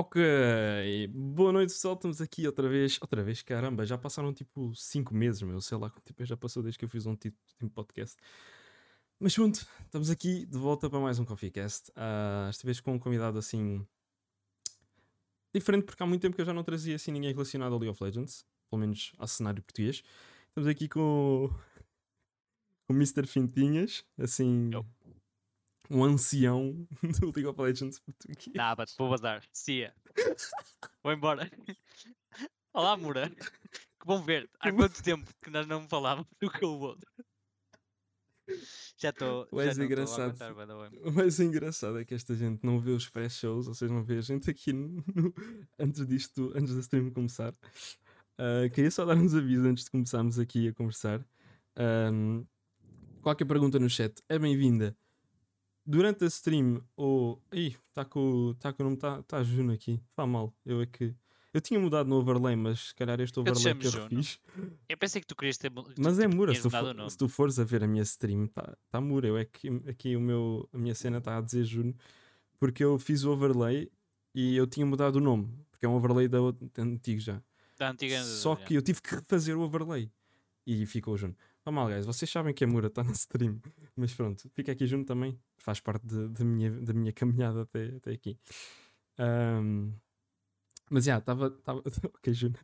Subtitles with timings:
[0.00, 0.22] Ok,
[1.12, 5.42] boa noite pessoal, estamos aqui outra vez, outra vez, caramba, já passaram tipo 5 meses,
[5.42, 8.16] meu, sei lá quanto tempo já passou desde que eu fiz um tipo de podcast.
[9.18, 12.98] Mas pronto, estamos aqui de volta para mais um CoffeeCast, uh, esta vez com um
[12.98, 13.84] convidado assim
[15.52, 17.90] diferente, porque há muito tempo que eu já não trazia assim ninguém relacionado ao League
[17.90, 20.02] of Legends, pelo menos ao cenário português.
[20.48, 21.50] Estamos aqui com
[22.88, 23.26] o Mr.
[23.26, 24.70] Fintinhas, assim.
[25.90, 26.86] Um ancião
[27.20, 28.48] do League of Legends português.
[28.54, 29.42] Nada, vou bazar.
[29.52, 29.94] Cia.
[31.02, 31.50] Vou embora.
[32.72, 33.30] Olá, Moura.
[33.30, 34.48] Que bom ver.
[34.60, 37.08] Há quanto tempo que nós não falávamos do que o outro?
[38.96, 39.46] Já estou.
[39.52, 40.34] O mais engraçado,
[41.04, 44.18] o mais engraçado é que esta gente não vê os pré-shows, ou seja, não vê
[44.18, 45.34] a gente aqui no- no-
[45.78, 47.54] antes disto, antes da stream começar.
[48.38, 51.22] Ah, queria só dar uns avisos antes de começarmos aqui a conversar.
[51.76, 52.44] Ahm,
[53.20, 54.96] qualquer pergunta no chat é bem-vinda.
[55.90, 57.42] Durante a stream, ou.
[57.50, 59.98] Ih, está com, tá com o nome, está tá Juno aqui.
[60.14, 60.54] Faz mal.
[60.66, 61.14] Eu é que.
[61.54, 64.04] Eu tinha mudado no overlay, mas se calhar este Eu te overlay que eu Juno.
[64.10, 64.38] refiz.
[64.86, 65.70] Eu pensei que tu querias ter.
[65.70, 68.44] tu, Mas é Mura, se tu, for- se tu fores a ver a minha stream,
[68.44, 69.26] está tá Mura.
[69.28, 71.94] Eu é que aqui o meu, a minha cena está a dizer Juno,
[72.60, 73.90] porque eu fiz o overlay
[74.34, 77.40] e eu tinha mudado o nome, porque é um overlay da outra- antigo já.
[77.78, 78.22] Da antiga.
[78.24, 80.10] Só que eu tive que refazer o overlay
[80.66, 81.34] e ficou o Juno.
[81.68, 83.60] Vamos mal, guys, vocês sabem que a Mura está na stream,
[83.94, 87.94] mas pronto, fica aqui Juno também, faz parte de- da minha, da minha caminhada até,
[87.94, 88.38] até aqui.
[89.18, 89.92] Ahm,
[90.90, 91.54] mas já, estava.
[92.16, 92.54] Ok, Juno.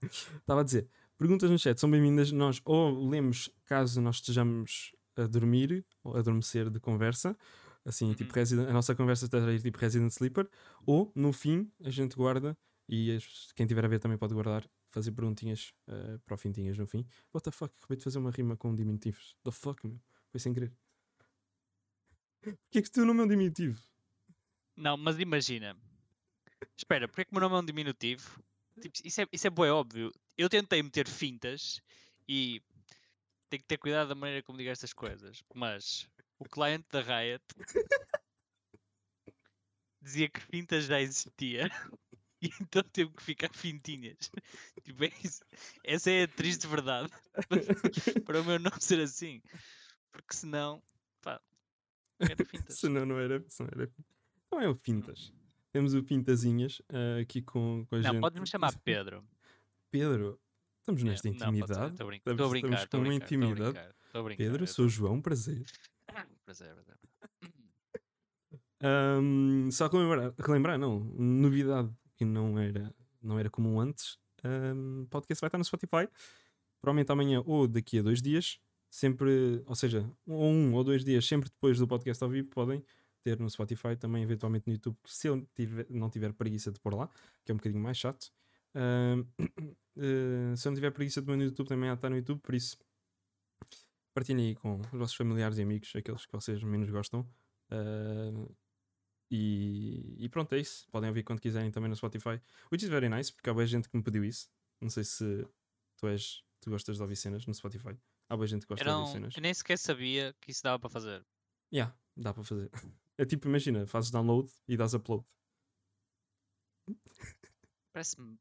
[0.40, 0.88] Estava a dizer.
[1.18, 2.32] Perguntas no chat são bem-vindas.
[2.32, 7.36] Nós ou lemos caso nós estejamos a dormir ou a adormecer de conversa,
[7.84, 8.40] assim, tipo Uhum.
[8.40, 10.48] Resident, a nossa conversa está a ir tipo Resident Sleeper,
[10.86, 12.56] ou no fim a gente guarda
[12.88, 13.18] e
[13.54, 17.04] quem tiver a ver também pode guardar, fazer perguntinhas eh, para o fintinhas no fim.
[17.32, 17.74] What the fuck?
[17.76, 19.36] Acabei de fazer uma rima com diminutivos.
[19.42, 20.00] The fuck, meu?
[20.30, 20.72] Foi sem querer.
[22.40, 23.82] Porquê que o teu nome é um diminutivo?
[24.76, 25.76] Não, mas imagina.
[26.76, 28.42] Espera, porque é que o meu nome é um diminutivo?
[28.80, 30.12] Tipo, isso é, isso é bué óbvio.
[30.38, 31.80] Eu tentei meter fintas
[32.28, 32.62] e
[33.50, 35.42] tenho que ter cuidado da maneira como digo estas coisas.
[35.54, 37.44] Mas o cliente da Riot
[40.00, 41.68] dizia que fintas já existia.
[42.44, 44.30] E então teve que ficar fintinhas.
[44.84, 45.10] Tipo, é.
[45.82, 47.10] Essa é a triste verdade.
[48.26, 49.40] Para o meu nome ser assim.
[50.12, 50.82] Porque senão,
[51.22, 51.40] pá,
[52.20, 52.78] era fintas.
[52.78, 53.42] Senão não era.
[53.48, 53.90] Senão era...
[54.52, 55.32] Não é o Fintas.
[55.72, 58.12] Temos o Pintazinhas eh, aqui com, com a gente.
[58.12, 59.26] Não, podes-me chamar Pedro.
[59.90, 60.38] Pedro,
[60.78, 61.92] estamos É, nesta não, intimidade.
[61.92, 62.34] Estou a brincar.
[62.34, 63.72] estamos com uma intimidade.
[63.72, 65.64] brincar, brincar, Pedro, sou João, prazer.
[66.44, 66.94] Prazer, prazer.
[68.82, 74.18] Ahm, só relembrar, relembrar, não, novidade que não era, não era comum antes.
[74.44, 76.08] Um, podcast vai estar no Spotify,
[76.80, 78.58] provavelmente amanhã ou daqui a dois dias.
[78.90, 82.84] Sempre, ou seja, ou um ou dois dias, sempre depois do podcast ao vivo, podem
[83.24, 86.94] ter no Spotify, também eventualmente no YouTube, se eu tiver- não tiver preguiça de pôr
[86.94, 87.08] lá,
[87.44, 88.30] que é um bocadinho mais chato.
[89.96, 92.52] Eh, se eu não tiver preguiça de pôr no YouTube, também estar no YouTube, por
[92.54, 92.76] isso
[94.12, 97.24] partilhem aí com os vossos familiares e amigos, aqueles que vocês menos gostam.
[97.70, 98.32] Ah,
[99.30, 100.86] e, e pronto, é isso.
[100.90, 102.40] Podem ouvir quando quiserem também no Spotify.
[102.70, 104.48] Which is very nice, porque há boa gente que me pediu isso.
[104.80, 105.46] Não sei se
[105.96, 107.96] tu és, tu gostas de ouvir cenas no Spotify.
[108.28, 109.36] Há boa gente que gosta Eu, de ouvir não, cenas.
[109.36, 111.24] eu nem sequer sabia que isso dava para fazer.
[111.72, 112.70] Yeah, dá para fazer.
[113.16, 115.24] É tipo, imagina, fazes download e dás upload.
[117.92, 118.36] Parece-me.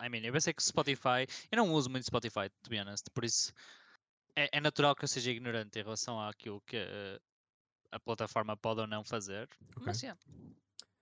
[0.00, 1.26] I mean, eu pensei que Spotify.
[1.50, 3.52] Eu não uso muito Spotify, to be honest, por isso
[4.36, 7.20] é, é natural que eu seja ignorante em relação àquilo que eh,
[7.92, 9.48] a plataforma pode ou não fazer.
[9.80, 10.18] Mas, yeah.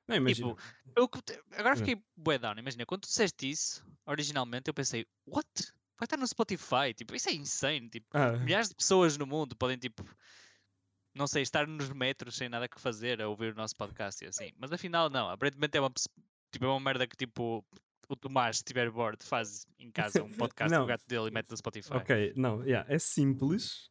[0.06, 0.48] Não, imagina.
[0.48, 0.60] Tipo,
[0.96, 1.08] eu
[1.56, 2.58] agora fiquei bué down.
[2.58, 5.48] Imagina, quando tu disseste isso, originalmente eu pensei, what?
[5.98, 6.92] Vai estar no Spotify?
[6.94, 7.88] Tipo, isso é insane.
[7.88, 10.04] Tipo, ah, milhares de pessoas no mundo podem, tipo,
[11.14, 14.28] não sei, estar nos metros sem nada que fazer a ouvir o nosso podcast e
[14.28, 14.50] assim.
[14.58, 15.30] Mas afinal, não.
[15.30, 15.92] Aparentemente é uma,
[16.50, 17.64] tipo, é uma merda que, tipo,
[18.08, 21.50] o Tomás, se estiver bored, faz em casa um podcast do gato dele e mete
[21.50, 21.94] no Spotify.
[21.94, 23.90] ok, não, yeah, é simples.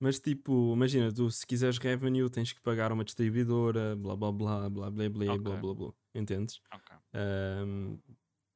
[0.00, 4.70] Mas tipo, imagina, tu se quiseres revenue tens que pagar uma distribuidora, blá blá blá,
[4.70, 5.56] blá blá blá, blá Ok.
[5.56, 5.92] blá blá.
[6.14, 6.60] Entendes?
[6.70, 6.90] Ok.
[7.14, 7.98] Um,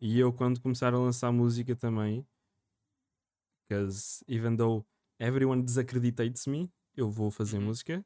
[0.01, 2.27] e eu, quando começar a lançar música também,
[3.69, 4.87] because even though
[5.19, 7.67] everyone disacreditates me, eu vou fazer Uhum.
[7.67, 8.05] música.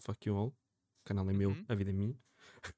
[0.00, 0.48] Fuck you all.
[0.50, 1.66] O canal é meu, Uhum.
[1.68, 2.18] a vida é minha.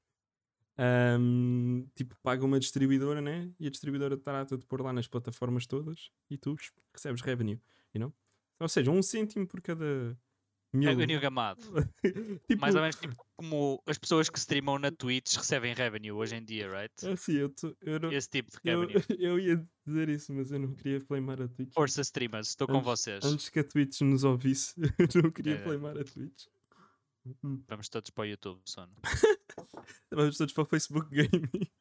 [0.77, 3.53] Um, tipo, paga uma distribuidora, né?
[3.59, 6.55] E a distribuidora trata de pôr lá nas plataformas todas e tu
[6.93, 7.61] recebes revenue,
[7.93, 8.13] you know?
[8.59, 10.17] Ou seja, um cêntimo por cada
[10.73, 10.89] mil.
[10.89, 11.61] Revenue gamado.
[12.47, 16.35] tipo, Mais ou menos tipo como as pessoas que streamam na Twitch recebem revenue hoje
[16.35, 16.93] em dia, right?
[17.07, 19.03] Assim, eu, tô- eu, não- Esse tipo de eu, revenue.
[19.19, 21.73] eu ia dizer isso, mas eu não queria flamar a Twitch.
[21.73, 23.23] Força streamers, estou com vocês.
[23.25, 24.73] Antes que a Twitch nos ouvisse,
[25.15, 25.63] eu não queria É.
[25.63, 26.45] flamar a Twitch.
[27.43, 27.61] Hum.
[27.67, 28.93] Vamos todos para o YouTube, sono.
[30.11, 31.71] Vamos todos para o Facebook Gaming.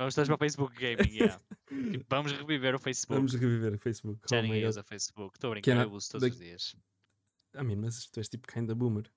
[0.00, 1.38] Vamos todos para o Facebook Gaming, yeah.
[1.68, 3.14] Tipo, vamos reviver o Facebook.
[3.18, 4.18] Vamos reviver o Facebook.
[4.30, 5.36] Já Oh ninguém usa Facebook.
[5.36, 6.74] Estou a Que é brincar, na- eu uso todos da- os dias.
[7.54, 9.10] I mean, mas tu és tipo kinda boomer.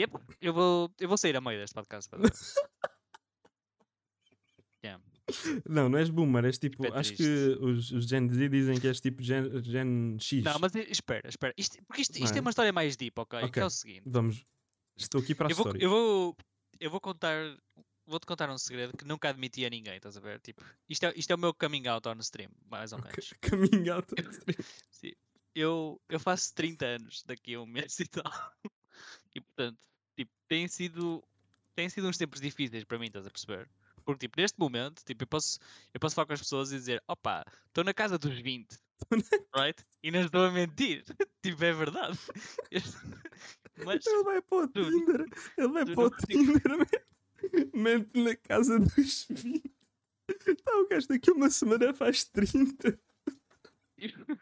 [0.00, 2.08] Yep, eu vou, eu vou sair a meio deste podcast.
[2.10, 2.30] the way.
[4.84, 5.02] yeah.
[5.68, 6.82] Não, não és boomer, és tipo.
[6.82, 7.22] Tipo, é acho que
[7.60, 10.42] os, os Gen Z dizem que és tipo Gen, gen X.
[10.42, 11.52] Não, mas espera, espera.
[11.56, 12.38] Isto, porque isto, isto é?
[12.38, 13.40] é uma história mais deep, ok?
[13.40, 13.62] Que Ok.
[13.62, 14.02] é o seguinte.
[14.06, 14.42] Vamos.
[14.96, 15.84] Estou aqui para a Eu vou, história.
[15.84, 16.36] eu vou,
[16.80, 17.56] eu vou contar,
[18.06, 20.40] vou-te contar um segredo que nunca admiti a ninguém, estás a ver?
[20.40, 23.32] Tipo, isto é, isto é o meu coming out on stream, mais ou menos.
[23.48, 24.58] Coming out on stream.
[24.90, 25.12] Sim.
[25.54, 28.24] Eu, eu faço 30 anos daqui a um mês e tal.
[29.34, 29.78] E portanto,
[30.16, 31.22] tipo, tem sido,
[31.74, 33.68] tem sido uns tempos difíceis para mim, estás a perceber?
[34.04, 35.58] Porque, tipo, neste momento, tipo, eu posso,
[35.94, 38.78] eu posso falar com as pessoas e dizer, opa, estou na casa dos 20,
[39.56, 39.82] right?
[40.02, 41.04] E não estou a mentir.
[41.42, 42.18] tipo, é verdade.
[43.84, 45.26] Mas, Ele vai para o Tinder.
[45.56, 47.06] Ele vai para o Tinder.
[47.74, 49.62] mente- Mente na casa dos 20.
[50.64, 52.98] Tá, o gajo daqui uma semana faz 30.
[53.98, 54.38] tipo,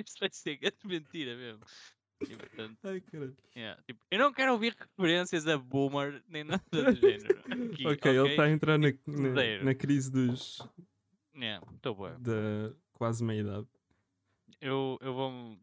[0.00, 1.64] isto vai ser grande mentira mesmo.
[2.28, 3.36] E, portanto, Ai, caralho.
[3.56, 7.40] yeah, tipo, eu não quero ouvir referências a boomer nem nada do género.
[7.72, 9.64] Aqui, ok, ele está a entrar na, na, Zero.
[9.64, 10.58] na crise dos,
[11.34, 12.20] Yeah, bem.
[12.20, 13.66] da quase meia idade.
[14.60, 15.58] Eu, eu vou.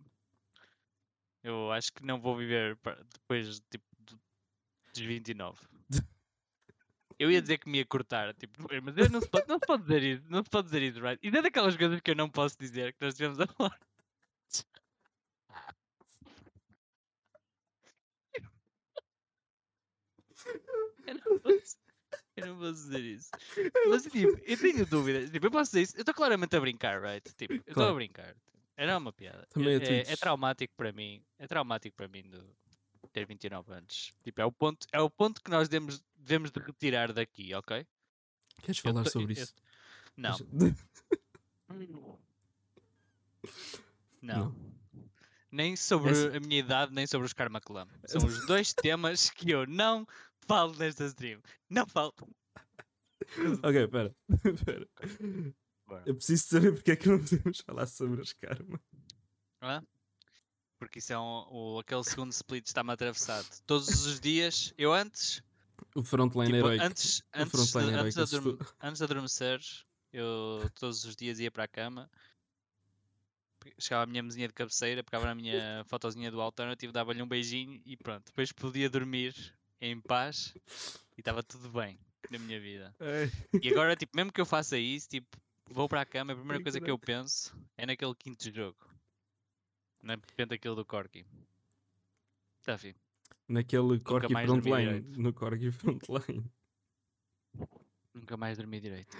[1.41, 2.77] Eu acho que não vou viver
[3.13, 3.85] depois tipo,
[5.01, 5.59] do- dos 29.
[7.17, 9.65] Eu ia dizer que me ia cortar, tipo, mas eu não, se pode, não se
[9.67, 11.19] pode dizer isso, não se pode dizer isso, right?
[11.21, 13.77] Isso é daquelas coisas que eu não posso dizer, que nós tivemos a falar.
[21.05, 21.77] Eu não posso,
[22.37, 23.29] eu não posso dizer isso.
[23.89, 25.29] Mas tipo, eu tenho dúvidas.
[25.29, 25.95] Tipo, eu posso dizer isso.
[25.97, 27.33] Eu estou claramente a brincar, right?
[27.35, 27.91] Tipo, eu estou Claro.
[27.91, 28.35] a brincar.
[28.77, 29.45] Era uma piada.
[29.47, 30.19] Também é é, é, Twitch.
[30.19, 31.21] traumático para mim.
[31.37, 32.55] É traumático para mim do
[33.07, 34.11] ter 29 anos.
[34.23, 37.85] Tipo, é o ponto, é o ponto que nós devemos, devemos de retirar daqui, ok?
[38.61, 39.53] Queres Eu falar tô- sobre eu- isso?
[40.17, 40.37] Não.
[44.21, 44.51] Não.
[44.53, 44.55] Não.
[45.51, 47.87] Nem sobre Essa- a minha idade, nem sobre os Karma Clan.
[48.05, 50.05] São os dois temas que eu não
[50.41, 51.41] falo nesta stream.
[51.69, 52.13] Não falo.
[53.63, 54.15] Ok, pera.
[54.65, 54.87] Pera.
[55.85, 56.03] Bora.
[56.05, 58.81] Eu preciso saber porque é que não podemos falar sobre os karma.
[59.61, 59.83] Hã?
[60.79, 63.45] Porque isso é um, o, aquele segundo split está-me atravessado.
[63.67, 65.43] Todos os dias, eu antes,
[65.93, 66.83] O frontline tipo, heroico.
[66.85, 69.59] antes, o antes, de, frontline antes, de adorme- antes de adormecer,
[70.13, 72.09] eu todos os dias ia para a cama,
[73.77, 77.81] chegava à minha mesinha de cabeceira, pegava na minha fotozinha do Alternative, dava-lhe um beijinho
[77.85, 78.25] e pronto.
[78.27, 79.35] Depois podia dormir
[79.81, 80.53] em paz
[81.17, 81.99] e estava tudo bem
[82.31, 82.95] na minha vida.
[82.99, 83.29] Ai,
[83.61, 85.27] E agora, tipo, mesmo que eu faça isso, tipo,
[85.69, 88.77] vou para a cama, a primeira coisa que eu penso é naquele quinto jogo.
[90.01, 91.25] Na repente aquilo do Corky.
[92.63, 92.95] Tá, filho.
[93.47, 95.01] Naquele Corky frontline.
[95.17, 96.45] No Corky frontline.
[98.13, 99.15] Nunca mais dormi direito.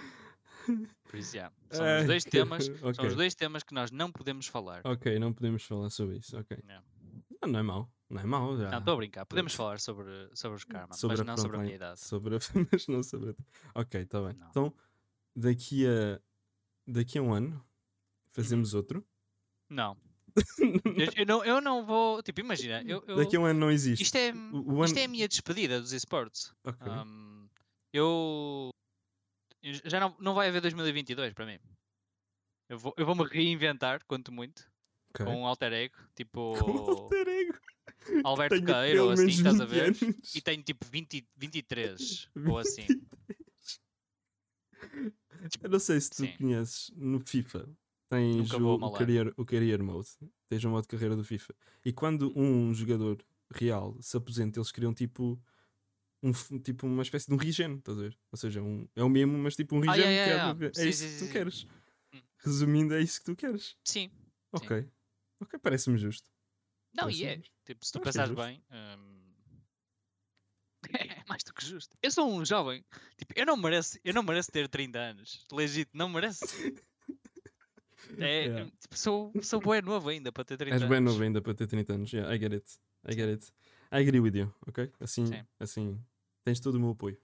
[1.04, 1.52] Por isso, já.
[1.70, 2.64] São Ai, os dois que- temas.
[2.66, 3.06] São ok.
[3.06, 4.82] os dois temas que nós não podemos falar.
[4.84, 6.38] Ok, não podemos falar sobre isso.
[6.38, 6.58] Ok.
[6.64, 6.82] Não.
[7.42, 7.92] Não, não é mau.
[8.08, 8.56] Não é mau.
[8.58, 8.70] Já.
[8.70, 9.24] Não, estou a brincar.
[9.26, 12.00] Podemos falar sobre, sobre os karma, sobre mas a não sobre a minha idade.
[12.00, 12.38] Sobre a...
[12.72, 13.80] mas não sobre a...
[13.80, 14.34] Ok, está bem.
[14.36, 14.48] Não.
[14.50, 14.74] Então,
[15.34, 16.20] daqui a...
[16.86, 17.64] Daqui a um ano,
[18.28, 19.06] fazemos outro.
[19.68, 19.96] Não.
[21.16, 21.44] Eu, não.
[21.44, 22.22] Eu não vou.
[22.22, 22.82] Tipo, imagina.
[22.86, 24.02] Eu, eu- Daqui a um ano não existe.
[24.02, 26.52] isto, é, O- isto ano- é a minha despedida dos esportes.
[26.64, 26.86] Ok.
[26.86, 27.46] Ahm,
[27.92, 28.70] eu
[29.62, 31.58] já não, não vai haver 2022 para mim.
[32.68, 34.70] Eu vou, eu vou me reinventar, quanto muito,
[35.12, 35.26] ok.
[35.26, 37.58] com um alter ego, tipo Com alter ego.
[38.24, 40.04] Alberto Queiro, ou assim, estás a 20 ver?
[40.08, 40.34] anos.
[40.34, 42.86] E tenho tipo 20, 23, ou assim.
[45.62, 46.36] Eu não sei se tu Sim.
[46.38, 47.68] conheces no FIFA.
[48.10, 50.08] Tens o, o, career, o career mode.
[50.48, 51.54] Tens o modo de carreira do FIFA.
[51.84, 55.40] E quando um jogador real se aposenta, eles criam tipo.
[56.22, 58.18] Um, tipo uma espécie de um regen, estás a ver?
[58.30, 60.08] Ou seja, um, é o mesmo, mas tipo um Ah, regen.
[60.10, 60.66] yeah, que é yeah, yeah.
[60.66, 61.66] É Sim, isso sim, que tu queres.
[62.12, 62.20] Hum.
[62.44, 63.76] Resumindo, é isso que tu queres.
[63.84, 64.10] Sim.
[64.52, 64.86] Ok.
[65.40, 66.28] Ok, parece-me justo.
[66.92, 67.42] Não, e Parece-me é.
[67.64, 68.44] Tipo, se tu é pensares justo.
[68.44, 68.62] bem.
[68.70, 69.30] hum,
[70.92, 71.96] É mais do que justo.
[72.02, 72.84] Eu sou um jovem.
[73.16, 75.46] Tipo, eu não mereço, eu não mereço ter 30 anos.
[75.52, 76.40] Legítimo, não mereço.
[78.18, 78.70] É, Yeah.
[78.80, 80.90] tipo, sou, sou bué novo ainda para ter 30 És anos.
[80.90, 82.12] bem novo ainda para ter 30 anos.
[82.12, 82.66] Yeah, I get it.
[83.08, 83.52] I get it.
[83.92, 84.90] I agree with you, ok?
[85.00, 85.46] Assim, Sim.
[85.58, 86.04] assim
[86.44, 87.20] tens todo o meu apoio.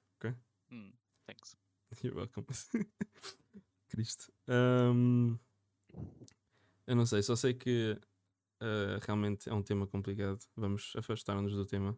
[0.70, 0.92] Hum,
[1.26, 1.56] thanks.
[2.02, 2.44] You're welcome.
[3.88, 4.32] Cristo.
[4.48, 5.38] Ahm,
[6.86, 7.96] eu não sei, só sei que
[8.60, 10.40] ah, realmente é um tema complicado.
[10.56, 11.96] Vamos afastar-nos do tema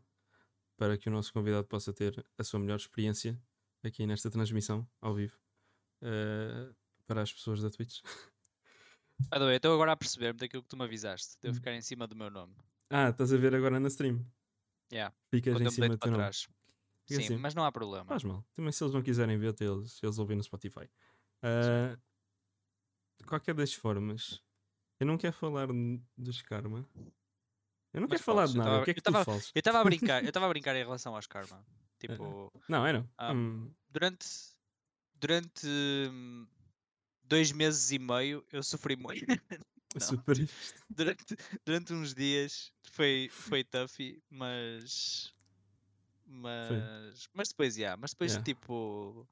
[0.77, 3.41] para que o nosso convidado possa ter a sua melhor experiência
[3.83, 5.39] aqui nesta transmissão ao vivo
[6.03, 6.71] ah,
[7.07, 8.01] para as pessoas da Twitch.
[9.31, 11.39] Way, estou agora a perceber-me daquilo que tu me avisaste, Hum.
[11.43, 12.55] de eu ficar em cima do meu nome.
[12.91, 14.25] Ah, estás a ver agora na stream.
[14.93, 16.33] Yeah, Ficas em cima do teu nome.
[17.07, 17.37] Sim, assim.
[17.37, 18.05] mas não há problema.
[18.07, 18.45] Faz mal.
[18.55, 20.89] Também se eles não quiserem ver, eles, eles ouvem no Spotify.
[21.43, 21.97] Ah,
[23.19, 24.43] de qualquer das formas,
[25.01, 25.69] eu não quero falar
[26.17, 26.89] dos karma.
[27.93, 28.71] Eu não Mas quero falar de nada.
[28.71, 29.51] tava- O que é que tu tava- falas?
[29.55, 31.65] Eu estava a brincar, eu estava a brincar em relação aos karma.
[31.99, 33.11] Tipo, Não, é não.
[33.19, 34.27] Ah, Hum, durante
[35.15, 36.47] durante hum,
[37.29, 39.25] dois meses e meio eu sofri muito.
[40.91, 43.91] durante, durante uns dias foi, foi tough,
[44.31, 45.33] mas.
[46.27, 47.29] Mas.
[47.33, 47.97] Mas depois, já.
[47.97, 48.45] mas depois, Yeah.
[48.45, 49.27] tipo.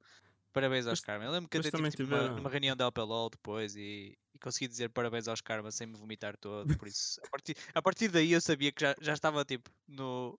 [0.52, 1.26] Parabéns aos Karma.
[1.26, 4.88] Eu lembro que até tive tipo, numa reunião da LPLOL depois e, e consegui dizer
[4.88, 6.74] parabéns aos Karma sem me vomitar todo.
[6.78, 10.38] Por isso, a partir, a partir daí eu sabia que já, já estava tipo no,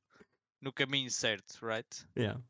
[0.60, 1.88] no caminho certo, right?
[2.18, 2.42] Yeah.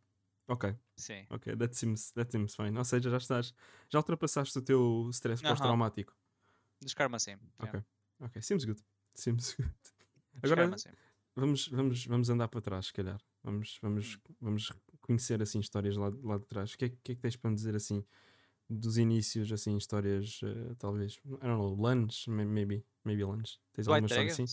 [0.48, 1.26] Ok, Sim.
[1.30, 2.78] ok, that seems, that seems fine.
[2.78, 3.54] Ou seja, já estás,
[3.90, 5.54] já ultrapassaste o teu stress Aham.
[5.54, 6.16] pós-traumático.
[6.82, 7.32] Dos Karma sim.
[7.62, 7.80] yeah.
[7.80, 7.86] Ok.
[8.20, 8.82] Ok, seems good.
[9.14, 9.72] Seems good.
[10.44, 10.70] Agora-.
[11.36, 13.22] Vamos, vamos, vamos andar para trás, se calhar.
[13.44, 14.36] Vamos, vamos, Hum.
[14.42, 16.74] vamos conhecer assim histórias lá, lá de trás.
[16.74, 18.04] O que, é, que é que tens para me dizer assim
[18.70, 23.60] dos inícios, assim, histórias, eh, talvez, I don't know, lunch, may- maybe, maybe lunch.
[23.72, 24.46] Tens White alguma história assim?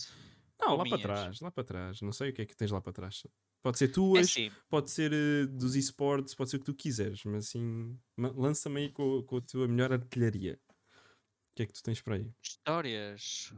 [0.61, 1.01] Não, Ou lá para minhas?
[1.01, 2.01] trás, lá para trás.
[2.01, 3.25] Não sei o que é que tens lá para trás.
[3.65, 6.75] Pode ser É tuas, assim, pode ser eh, dos esportes, pode ser o que tu
[6.75, 10.59] quiseres, mas assim, lança-me aí com, com a tua melhor artilharia.
[10.69, 12.31] O que é que tu tens para aí?
[12.43, 13.51] Histórias.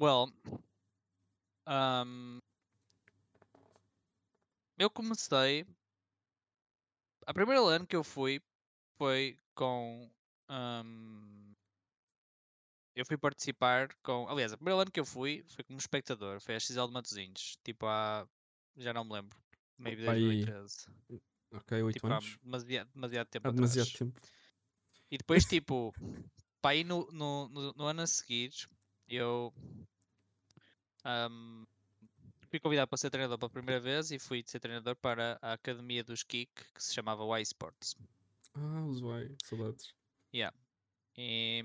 [0.00, 0.32] Well,
[1.68, 2.38] um,
[4.78, 5.66] eu comecei.
[7.26, 8.40] A primeira LAN que eu fui
[8.96, 10.10] foi com.
[10.48, 11.41] um,
[12.94, 14.28] eu fui participar com.
[14.28, 16.40] Aliás, a primeira LAN que eu fui foi como espectador.
[16.40, 17.58] Foi a XL de Matosinhos.
[17.64, 18.26] Tipo há.
[18.76, 19.38] Já não me lembro.
[19.78, 20.86] Maybe Pá, aí 2013.
[21.52, 22.38] Ok, oito Tipo há anos.
[22.42, 23.72] demasiado, demasiado tempo Há atrás.
[23.74, 24.20] demasiado tempo.
[25.10, 25.92] E depois, tipo,
[26.60, 28.52] para aí no, no, no, no ano a seguir,
[29.08, 29.52] eu
[31.04, 31.64] ahm,
[32.48, 36.02] fui convidado para ser treinador pela primeira vez e fui ser treinador para a academia
[36.04, 37.96] dos Kik, que se chamava Y Sports.
[38.54, 39.94] Ah, os Y, saudades.
[41.16, 41.62] E,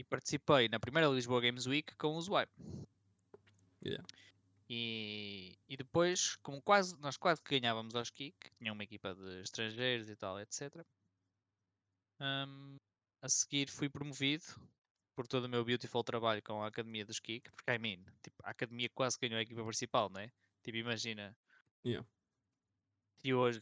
[0.00, 2.48] e participei na primeira Lisboa Games Week com os Y.
[3.84, 4.02] Yeah.
[4.66, 9.42] E, e depois, como quase, nós quase que ganhávamos aos Kik, tinha uma equipa de
[9.42, 10.86] estrangeiros e tal, etc.
[12.18, 12.76] ahm,
[13.20, 14.44] a seguir fui promovido
[15.14, 18.36] por todo o meu beautiful trabalho com a Academia dos Kik, porque I mean, tipo,
[18.42, 20.32] a Academia quase ganhou a equipa principal, não é?
[20.62, 21.36] Tipo, imagina.
[21.84, 22.08] Yeah.
[23.22, 23.60] E hoje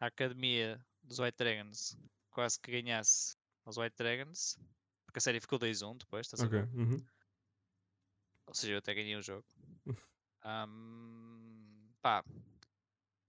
[0.00, 1.96] a Academia dos White Dragons
[2.30, 4.58] quase que ganhasse aos White Dragons,
[5.16, 6.60] porque a série ficou 2-1 depois, estás a Ok.
[6.60, 6.68] ver?
[6.74, 6.98] uhum.
[8.46, 9.44] Ou seja, eu até ganhei o jogo.
[10.44, 12.22] Ahm, pá,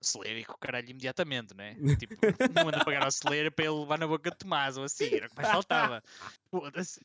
[0.01, 1.75] acelera e com o caralho imediatamente, né?
[1.97, 2.13] Tipo,
[2.53, 5.05] não anda a pagar ao acelera para ele levar na boca de Tomás ou assim,
[5.05, 6.03] era o que mais faltava.
[6.51, 7.01] Foda-se.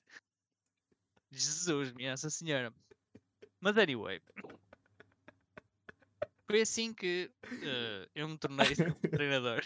[1.30, 2.74] Jesus, minha Nossa Senhora.
[3.60, 4.20] Mas anyway.
[6.50, 7.30] Foi assim que
[7.62, 8.74] eh, eu me tornei
[9.10, 9.62] treinador.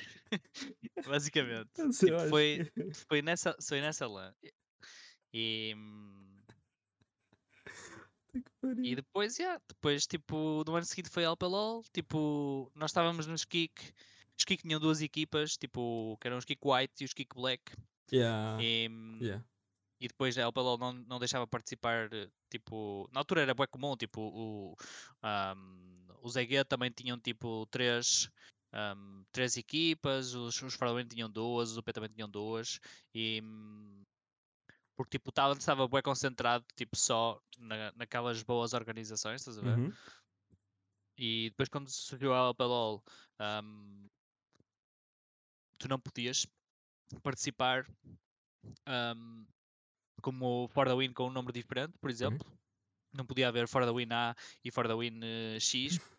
[1.04, 1.70] Basicamente.
[1.98, 2.70] Tipo, foi,
[3.08, 4.32] foi nessa, foi nessa lã.
[5.32, 5.74] E,
[8.82, 13.44] e depois, yeah, depois, tipo, no ano seguinte foi a LPLOL, tipo, nós estávamos nos
[13.44, 13.92] Kick,
[14.38, 17.72] os Kick tinham duas equipas, tipo, que eram os Kick White e os Kick Black,
[18.12, 18.88] Yeah, e,
[19.20, 19.44] yeah.
[20.00, 22.10] e depois a LPLOL não, não deixava participar,
[22.50, 24.76] tipo, na altura era bué comum, tipo, o,
[25.22, 28.28] ahm, os EG também tinham, tipo, três,
[28.72, 32.78] ahm, três equipas, os, os Farlane tinham duas, os UP também tinham duas,
[33.14, 33.42] e...
[34.96, 39.60] Porque, tipo, o talent estava bué concentrado, tipo, só na, naquelas boas organizações, estás a
[39.60, 39.78] ver?
[39.78, 39.92] Uhum.
[41.18, 43.02] E depois quando surgiu a LPLOL,
[43.38, 44.08] ahm,
[45.78, 46.46] tu não podias
[47.22, 47.86] participar
[48.86, 49.44] ahm,
[50.22, 52.46] como For the Win com um número diferente, por exemplo.
[53.12, 54.34] Não podia haver For the Win A
[54.64, 55.98] e For the Win eh, X.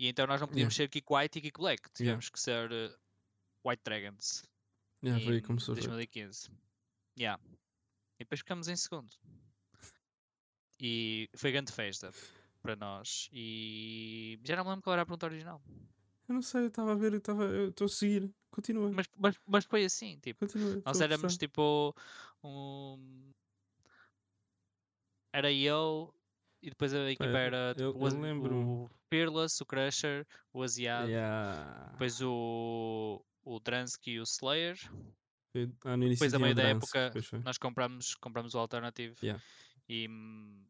[0.00, 1.90] E então nós não podíamos ser Kick White e Kick Black.
[1.92, 2.94] Tivemos que ser eh,
[3.64, 4.44] White Dragons.
[5.02, 5.88] Yeah, foi aí começou o jogo.
[5.88, 6.52] 2015.
[7.18, 7.42] Yeah.
[8.18, 9.08] E depois ficamos em segundo.
[10.80, 12.10] E foi grande festa
[12.62, 13.28] para nós.
[13.32, 15.62] E já não me lembro qual era a pergunta original.
[16.28, 17.44] Eu não sei, eu estava a ver, eu estava.
[17.44, 18.30] Eu estou a seguir.
[18.50, 18.90] Continua.
[18.92, 20.82] Mas, mas, mas foi assim, tipo, Continua.
[20.84, 21.94] nós éramos tipo
[22.42, 23.30] um...
[25.32, 26.12] Era eu
[26.62, 28.64] e depois a equipa eu- era eu- tipo, o, eu Az- lembro-me.
[28.64, 31.90] o Fearless, o Crusher, o Asiado, Yeah.
[31.92, 34.76] depois o, o Dransky e o Slayer.
[35.84, 37.12] Ah, no início Depois, a meio da época,
[37.44, 39.42] nós compramos, compramos o Alternative Yeah.
[39.88, 40.06] e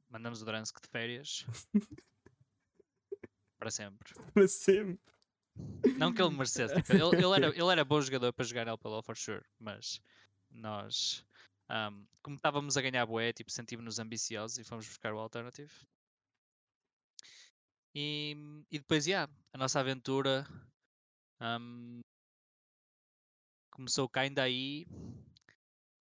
[0.09, 1.45] mandamos o Dransk de férias
[3.59, 4.15] para sempre.
[4.33, 5.13] Para sempre.
[5.97, 9.03] Não que ele merecesse, tipo, ele, ele era, ele era bom jogador para jogar LPL
[9.03, 10.01] for sure, mas
[10.51, 11.25] nós,
[11.69, 15.73] hum, como estávamos a ganhar bué, tipo, sentimos-nos ambiciosos e fomos buscar o Alternative
[17.95, 18.37] E,
[18.71, 20.47] e depois, yeah, a nossa aventura
[21.41, 22.01] hum,
[23.79, 24.89] começou cá ainda aí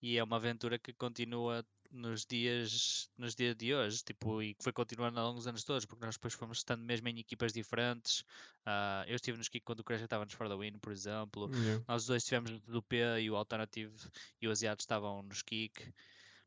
[0.01, 4.63] e é uma aventura que continua nos dias, nos dias de hoje, tipo, e que
[4.63, 7.53] foi continuando ao longo dos anos todos, porque nós depois fomos estando mesmo em equipas
[7.53, 8.25] diferentes.
[8.65, 11.49] Ah, eu estive nos Kik quando o Crash estava nos For the Win, por exemplo.
[11.53, 11.85] Yeah.
[11.87, 13.95] Nós dois estivemos do P e o Alternative
[14.41, 15.93] e o Asiato estavam nos Kik.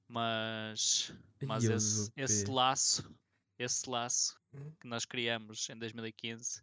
[0.09, 1.15] Mas,
[1.47, 3.15] mas esse, esse laço,
[3.57, 4.73] esse laço Hum.
[4.81, 6.61] que nós criamos em 2015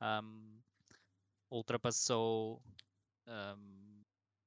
[0.00, 0.58] ahm,
[1.50, 2.60] ultrapassou
[3.26, 3.87] ahm,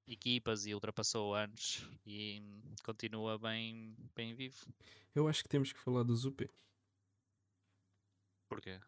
[0.07, 2.41] equipas e ultrapassou anos e
[2.83, 4.57] continua bem, bem vivo.
[5.15, 6.49] Eu acho que temos que falar do Zupé.
[8.49, 8.79] Porquê?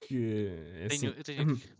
[0.00, 1.18] Que é Tenho, assim.
[1.18, 1.76] eu, tenho aqui-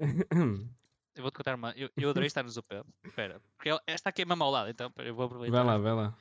[1.16, 1.72] eu vou-te contar uma.
[1.72, 2.82] Eu, eu adorei estar no Zupé.
[3.04, 5.56] Espera, porque ela- esta aqui é mesmo ao lado, então eu vou aproveitar.
[5.56, 6.18] vai lá, vai lá.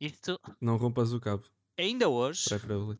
[0.00, 1.44] Isto, Não rompas o cabo.
[1.78, 2.98] ainda hoje, Preferably.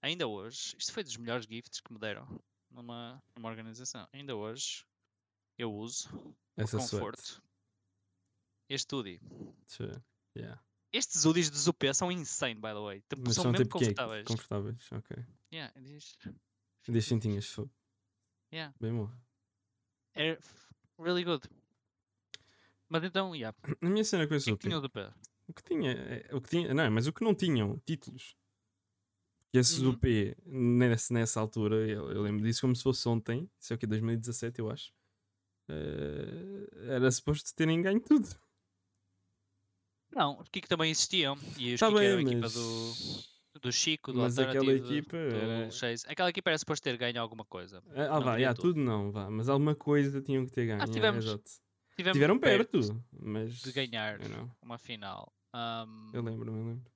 [0.00, 2.26] ainda hoje, isto foi dos melhores gifts que me deram
[2.70, 4.08] numa, numa organização.
[4.12, 4.84] Ainda hoje
[5.58, 6.08] eu uso
[6.56, 7.42] Essa conforto
[8.68, 9.20] este hoodie.
[9.68, 10.02] Deixa-
[10.36, 10.62] Yeah.
[10.92, 13.00] Estes hoodies de Zupé são insane, by the way.
[13.08, 14.24] Tipo, Mas são, são mesmo tipo confortáveis.
[14.26, 15.16] Confortáveis, ok.
[15.52, 16.16] Yeah, diz-
[16.88, 17.70] Diz cintinhas, fogo.
[18.52, 18.74] Yeah.
[18.80, 19.10] Bem bom.
[20.14, 20.38] é
[20.98, 21.48] really good.
[22.88, 24.68] Mas então, yeah, A minha cena com o esse que é que Zupé.
[24.68, 25.14] tinha o Zupé?
[25.48, 28.36] O que tinha, é- o que tinha, não, mas o que não tinham títulos.
[29.52, 29.90] Que esse Uhum.
[29.92, 33.78] UP nessa, nessa altura, eu, eu lembro disso como se fosse ontem, isso é o
[33.78, 34.92] que 2017, eu acho.
[35.68, 38.28] Eh, era suposto terem ganho tudo.
[40.14, 41.36] Não, os Kik também existiam.
[41.58, 42.54] E os Está Kik eram a Tá bem, equipa mas.
[42.54, 45.70] do, do Chico, do mas aquela equipa do era.
[45.70, 46.04] Chase.
[46.08, 47.82] Aquela equipa era suposto ter ganho alguma coisa.
[47.94, 48.68] Ah, não vá, já, tudo.
[48.74, 50.82] tudo não, vá, mas alguma coisa tinham que ter ganho.
[50.82, 51.50] é, tivemos exato.
[51.96, 52.80] Tivemos Tiveram perto,
[53.12, 53.60] mas.
[53.62, 54.18] de ganhar
[54.62, 55.32] uma final.
[55.52, 56.92] Ahm, eu lembro, eu lembro.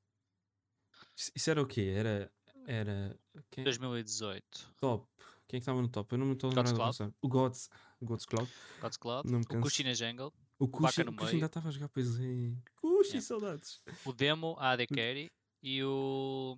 [1.35, 1.93] Isso, era o quê?
[1.95, 2.31] Era.
[2.67, 3.19] Era.
[3.50, 3.65] Quem?
[3.65, 4.75] 2018.
[4.79, 5.07] Top.
[5.49, 6.12] Quem é que estava no top?
[6.12, 7.15] Eu não me estou a lembrar do.
[7.23, 7.71] O Gods.
[8.02, 8.50] God's Cloud.
[8.80, 9.30] God's Cloud.
[9.30, 9.60] Não O.
[9.60, 10.32] Kushina Jungle.
[10.58, 12.52] O Kushi, o Kushi ainda estava a jogar, pois é.
[12.80, 13.21] Kushi, Yeah.
[13.26, 13.82] saudades.
[14.04, 15.30] O Demo, a AD Carry.
[15.63, 16.56] E o.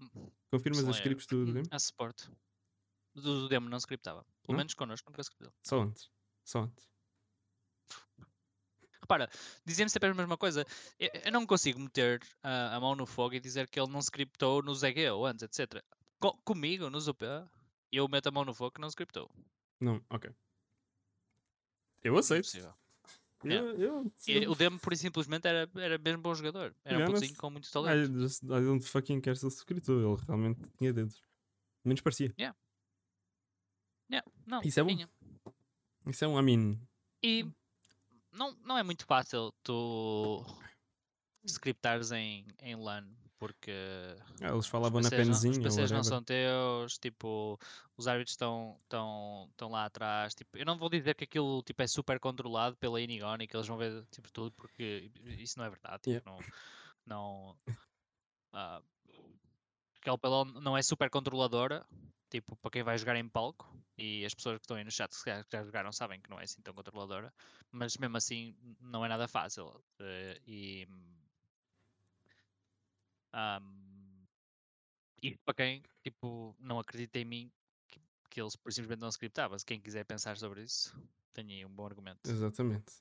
[0.50, 1.68] Confirmas as scripts do do game?
[1.70, 2.28] A Support.
[3.14, 4.22] Do, do Demo não scriptava.
[4.42, 4.56] Pelo Não?
[4.58, 5.52] menos connosco nunca scriptou.
[5.62, 6.10] Só antes.
[6.44, 6.88] Só antes.
[9.00, 9.28] Repara,
[9.64, 10.64] dizendo sempre a mesma coisa.
[10.98, 14.00] Eu, eu não consigo meter ah, a mão no fogo e dizer que ele não
[14.00, 15.82] scriptou no ZGO antes, etc.
[16.20, 17.24] Co- comigo, no ZP,
[17.90, 19.28] eu meto a mão no fogo que não scriptou.
[19.80, 20.30] Não, ok.
[22.02, 22.44] Eu aceito.
[22.44, 22.74] Impossível.
[23.44, 26.74] Eu, eu, E o Demo, por simplesmente, era, era mesmo bom jogador.
[26.84, 28.18] Era um Yeah, putozinho com muito I, talento.
[28.20, 29.92] just, I don't fucking care se ele escrito.
[29.92, 31.20] Ele realmente tinha dedos.
[31.84, 32.32] Menos parecia.
[32.38, 32.56] Yeah,
[34.46, 34.88] não, Isso é bom.
[34.90, 35.10] tinha.
[36.06, 36.78] Isso é um, I mean.
[37.22, 37.46] E
[38.30, 40.44] não, não é muito fácil tu
[41.44, 43.08] scriptares em, em LAN,
[43.42, 43.72] porque
[44.40, 45.56] ah, eles os falavam na não, os penzinha.
[45.56, 47.58] ou PCs não são teus, tipo,
[47.96, 50.32] os árbitros estão, estão, estão lá atrás.
[50.32, 53.66] Tipo, eu não vou dizer que aquilo tipo, é super controlado pela Inigoni, que eles
[53.66, 56.02] vão ver tipo, tudo, porque isso não é verdade.
[56.04, 56.38] Tipo, não,
[57.04, 57.56] não,
[58.52, 58.80] ah,
[60.00, 61.84] aquela PLO não é super controladora,
[62.30, 63.76] tipo, para quem vai jogar em palco.
[63.98, 66.44] E as pessoas que estão aí no chat, que já jogaram, sabem que não é
[66.44, 67.34] assim tão controladora.
[67.72, 69.82] Mas mesmo assim, não é nada fácil.
[69.98, 70.88] eh, e.
[73.32, 74.24] ahm,
[75.22, 77.52] e para quem tipo, não acredita em mim,
[77.88, 79.58] que, que eles por simplesmente não scriptavam.
[79.58, 80.96] Se quem quiser pensar sobre isso,
[81.32, 82.20] tem aí um bom argumento.
[82.28, 82.92] Exatamente.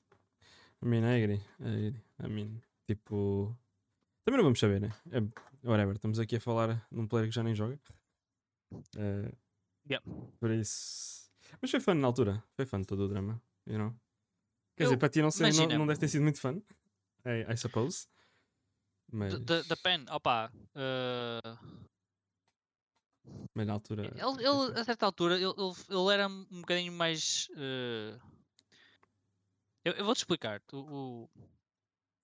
[0.82, 1.42] I mean, I agree.
[1.60, 2.02] I agree.
[2.24, 3.56] I mean, tipo.
[4.24, 4.90] Também não vamos saber, né?
[5.10, 5.20] É,
[5.68, 5.94] whatever.
[5.96, 7.78] Estamos aqui a falar num player que já nem joga.
[9.88, 10.04] Yeah.
[10.38, 11.30] Por isso.
[11.60, 12.42] Mas foi fun na altura.
[12.54, 13.40] Foi fun todo o drama.
[13.66, 13.90] You know?
[14.76, 15.78] Quer Eu- dizer, para ti não, sei, não, imagina.
[15.78, 16.62] não deve ter sido muito fun.
[17.24, 18.08] I, I suppose.
[19.12, 20.50] Mas, Da- da- Depende, opa.
[20.74, 21.40] eh,
[23.54, 24.04] mas na altura.
[24.04, 27.48] Ele, foi ele, a certa altura, ele, ele, era um bocadinho mais.
[27.56, 28.18] eh,
[29.84, 30.62] Eu, eu vou-te explicar.
[30.72, 31.28] O,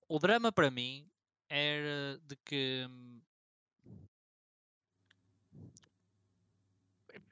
[0.08, 1.06] o, o drama para mim
[1.48, 2.86] era de que.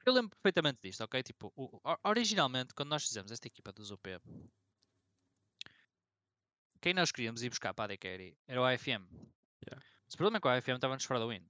[0.05, 1.21] Eu lembro perfeitamente disto, ok?
[1.23, 4.19] Tipo, o- originalmente, quando nós fizemos esta equipa dos OP,
[6.81, 9.03] quem nós queríamos ir buscar para a AD Carry era o AFM.
[9.65, 9.83] Yeah.
[10.05, 11.45] Mas o problema é que o AFM estava nos for the win.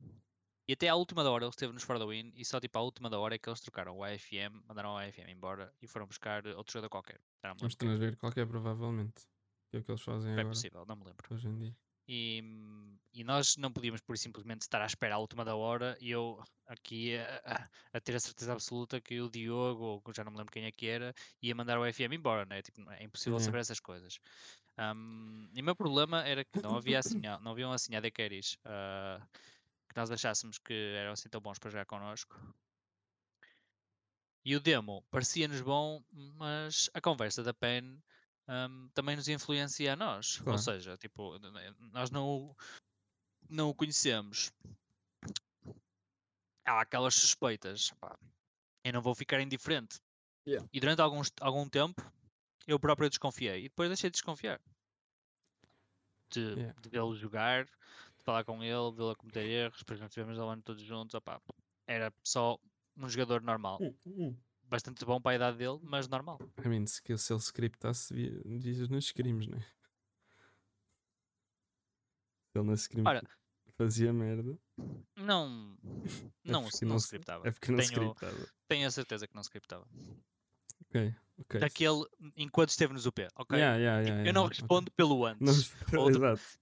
[0.68, 2.78] E até à última da hora ele esteve nos for the win e só tipo
[2.78, 5.88] à última da hora é que eles trocaram o AFM, mandaram o AFM embora e
[5.88, 7.22] foram buscar outro jogador qualquer.
[7.42, 9.26] Vamos transver qualquer, provavelmente.
[9.70, 10.50] Que é o que eles fazem É agora.
[10.50, 11.34] possível, não me lembro.
[11.34, 11.78] Hoje em dia.
[12.10, 12.42] E,
[13.14, 16.42] e nós não podíamos por simplesmente estar à espera à última da hora e eu
[16.66, 20.38] aqui a, a- a ter a certeza absoluta que o Diogo, ou já não me
[20.38, 22.62] lembro quem é que era, ia mandar o FM embora, né?
[22.62, 23.46] tipo, é impossível Yeah.
[23.46, 24.20] saber essas coisas.
[24.80, 28.58] Hum, e o meu problema era que não havia assim, não haviam assim AD carries
[28.64, 29.20] ah,
[29.90, 32.38] que nós achássemos que eram assim tão bons para jogar connosco.
[34.46, 38.02] E o demo parecia-nos bom, mas a conversa da PEN
[38.48, 40.38] um, também nos influencia a nós.
[40.38, 40.52] Claro.
[40.52, 41.38] Ou seja, tipo,
[41.92, 42.56] nós não, o-
[43.50, 44.54] não o conhecemos.
[46.66, 47.92] Há aquelas suspeitas.
[48.00, 48.18] pá,
[48.84, 50.00] eu não vou ficar indiferente.
[50.48, 50.66] Yeah.
[50.72, 52.02] E durante alguns, algum tempo
[52.68, 53.60] eu próprio desconfiei.
[53.66, 54.62] E depois deixei de desconfiar.
[56.30, 56.80] De, Yeah.
[56.82, 59.80] de vê-lo jogar, de falar com ele, de vê-lo cometer erros.
[59.80, 61.16] Depois nós estivemos ao ano todos juntos.
[61.16, 61.42] opá,
[61.88, 62.60] era só
[62.98, 63.80] um jogador normal.
[64.64, 66.38] Bastante bom para a idade dele, mas normal.
[66.64, 69.60] I mean, se, ele scriptasse, devias nos crimes, né?
[72.52, 73.22] Se ele nesse crime Ora,
[73.78, 74.58] fazia merda.
[75.16, 75.78] Não,
[76.44, 77.48] não, se- não, não scriptava.
[77.48, 78.50] É porque não Tenho- scriptava.
[78.68, 79.88] Tenho a certeza que não scriptava.
[80.90, 81.60] Ok, ok.
[81.60, 83.58] Daquele enquanto esteve nos UP, ok?
[83.58, 85.74] Yeah, yeah, Tipo, yeah, eu não respondo pelo antes.
[85.92, 86.12] Não, Ou.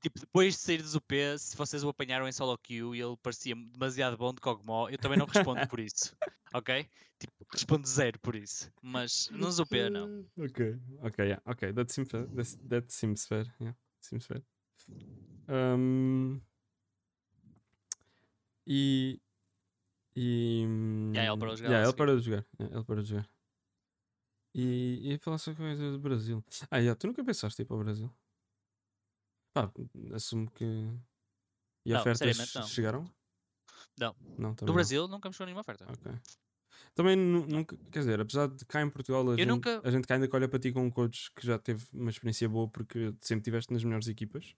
[0.01, 3.17] Tipo, depois de sair dos UP, se vocês o apanharam em solo queue e ele
[3.21, 6.15] parecia demasiado bom de Cogmó, eu também não respondo por isso.
[6.53, 6.87] Ok?
[7.19, 8.71] Tipo, respondo zero por isso.
[8.81, 10.25] Mas nos UP não.
[10.37, 11.73] Ok, ok, yeah, ok.
[11.73, 12.27] That seems fair.
[12.27, 13.45] That, that seems fair.
[13.59, 14.41] Yeah, seems fair.
[15.49, 16.39] Um,
[18.65, 19.19] e.
[20.15, 20.65] E.
[21.13, 22.45] Yeah, ele parou de jogar Yeah, ele parou de jogar.
[22.57, 23.29] yeah, ele parou de jogar.
[24.57, 25.13] E.
[25.13, 26.41] E falar só coisa do Brasil.
[26.71, 28.09] Ah, yeah, tu nunca pensaste ir para o Brasil?
[29.53, 29.69] Pá,
[30.13, 30.63] assumo que.
[31.85, 32.63] E Não, ofertas não.
[32.67, 33.11] chegaram?
[33.99, 34.15] Não.
[34.37, 34.73] Não, Do não.
[34.73, 35.85] Brasil nunca me chegou nenhuma oferta.
[35.91, 36.11] Ok.
[36.93, 39.91] Também nu- nunca, quer dizer, apesar de cá em Portugal a, Eu gente, nunca- a
[39.91, 42.47] gente cá ainda que olha para ti com um coach que já teve uma experiência
[42.49, 44.55] boa porque sempre estiveste nas melhores equipas,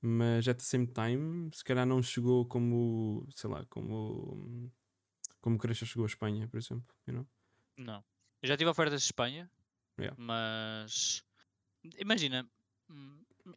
[0.00, 4.70] mas at the same time, se calhar não chegou como, sei lá, como
[5.40, 7.26] como Cresça chegou à Espanha, por exemplo, you know?
[7.76, 8.04] Não.
[8.42, 9.50] Eu já tive ofertas de Espanha,
[9.98, 10.14] Yeah.
[10.16, 11.24] mas
[11.98, 12.48] imagina,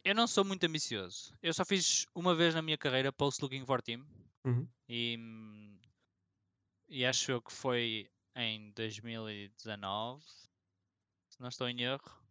[0.04, 1.32] eu não sou muito ambicioso.
[1.40, 4.04] Eu só fiz uma vez na minha carreira post looking for team
[4.44, 4.68] Uhum.
[4.88, 5.16] e,
[6.88, 10.24] e acho eu que foi em 2019,
[11.28, 12.22] se não estou em erro.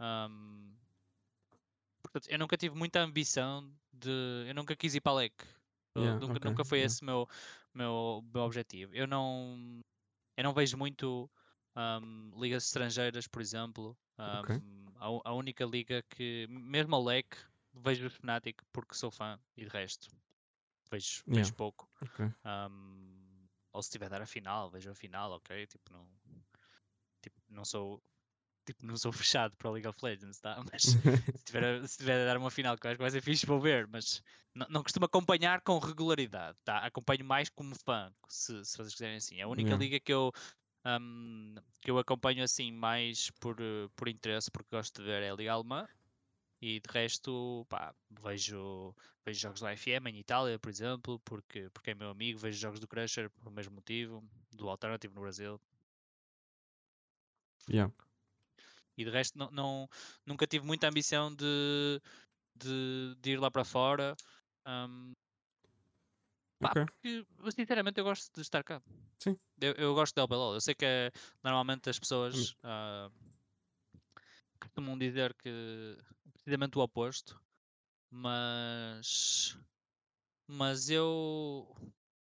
[0.00, 0.74] Hum,
[2.02, 4.46] portanto, eu nunca tive muita ambição de.
[4.48, 5.32] Eu nunca quis ir para a LEC.
[5.96, 6.92] Yeah, nunca, ok, nunca foi yeah.
[6.92, 7.28] esse o meu,
[7.72, 8.92] meu, meu objetivo.
[8.92, 9.78] Eu não,
[10.36, 11.30] eu não vejo muito
[11.76, 13.96] hum, ligas estrangeiras, por exemplo.
[14.26, 14.50] Ok.
[14.60, 17.36] Hum, a, a única liga que, mesmo a LEC,
[17.74, 20.08] vejo o Fnatic porque sou fã e de resto
[20.90, 21.56] vejo, vejo Yeah.
[21.56, 21.88] pouco.
[22.02, 22.20] Ok.
[22.44, 25.66] Hum, ou se tiver a dar a final, vejo a final, ok?
[25.66, 26.08] Tipo, não,
[27.20, 28.02] tipo, não sou
[28.64, 30.62] tipo, não sou fechado para o League of Legends, tá?
[30.72, 33.22] Mas se tiver, a, se tiver a dar uma final que acho que vai ser
[33.22, 34.22] fixe, vou ver, mas
[34.54, 36.78] não, não costumo acompanhar com regularidade, tá?
[36.78, 39.40] Acompanho mais como fã, se, se vocês quiserem assim.
[39.40, 39.84] A única Yeah.
[39.84, 40.32] liga que eu,
[40.86, 43.56] hum, que eu acompanho assim mais por,
[43.96, 45.86] por interesse, porque gosto de ver, é a Liga Alemã.
[46.60, 51.90] E de resto, pá, vejo, vejo jogos do FM em Itália, por exemplo, porque, porque
[51.90, 55.60] é meu amigo, vejo jogos do Crusher por o mesmo motivo, do Alternative no Brasil.
[57.68, 57.90] Yeah.
[58.96, 59.88] E de resto não, não-
[60.26, 62.00] nunca tive muita ambição de,
[62.56, 64.14] de, de ir lá para fora.
[64.66, 65.12] hum,
[66.60, 66.84] pá, Ok.
[66.86, 68.80] porque sinceramente eu gosto de estar cá.
[69.18, 69.38] Sim.
[69.60, 70.54] Eu, eu gosto de LBLOL.
[70.54, 71.10] Eu sei que é-
[71.42, 73.10] normalmente as pessoas ah,
[74.60, 75.96] costumam dizer que
[76.32, 77.40] precisamente o oposto,
[78.10, 79.56] mas
[80.46, 81.74] mas eu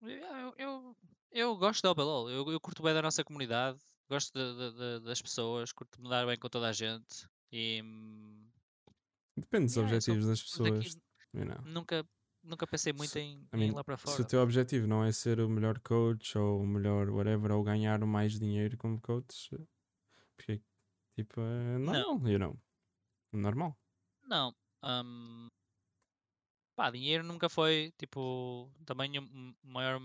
[0.01, 0.97] eu, eu,
[1.31, 2.29] eu gosto de LBLOL.
[2.29, 6.25] Eu, eu curto bem da nossa comunidade, gosto de- de- das pessoas, curto me dar
[6.25, 8.49] bem com toda a gente e hum,
[9.35, 10.95] Depende dos yeah, objetivos das pessoas.
[11.33, 11.61] know.
[11.63, 12.07] nunca
[12.43, 14.21] nunca pensei muito Se- em, em mean, ir lá para Se fora.
[14.21, 17.99] o teu objetivo não é ser o melhor coach ou o melhor whatever, ou ganhar
[18.05, 19.49] mais dinheiro como coach,
[20.37, 20.61] porque
[21.17, 22.59] tipo é normal, you know.
[23.33, 23.77] Normal.
[24.23, 24.53] Não.
[24.83, 25.47] hum,
[26.75, 29.99] pá, dinheiro nunca foi tipo também o maior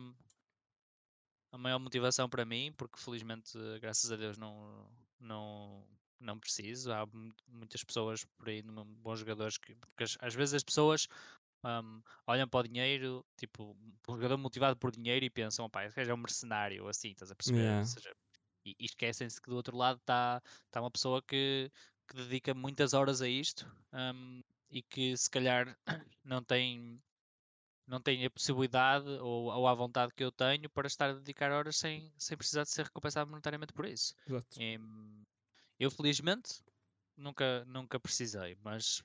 [1.52, 4.88] a maior motivação para mim, porque felizmente, graças a Deus, não,
[5.20, 5.86] não,
[6.18, 6.92] não preciso.
[6.92, 11.06] Há mu- muitas pessoas por aí, bons jogadores, que porque às, vezes as pessoas
[11.64, 13.76] hum, olham para o dinheiro, tipo,
[14.08, 17.30] um jogador motivado por dinheiro e pensam, pá, esse gajo é um mercenário, assim, estás
[17.30, 17.60] a perceber?
[17.60, 17.84] Yeah.
[17.84, 18.14] Seja,
[18.64, 21.70] e, e esquecem-se que do outro lado está tá uma pessoa que,
[22.08, 25.76] que dedica muitas horas a isto hum, e que se calhar
[26.24, 27.02] não tem
[27.92, 31.52] não tem a possibilidade ou, ou a vontade que eu tenho para estar a dedicar
[31.52, 34.14] horas sem, sem precisar de ser recompensado monetariamente por isso.
[34.26, 34.58] Exato.
[34.58, 34.80] Em,
[35.78, 36.62] eu felizmente
[37.14, 39.02] nunca, nunca precisei, mas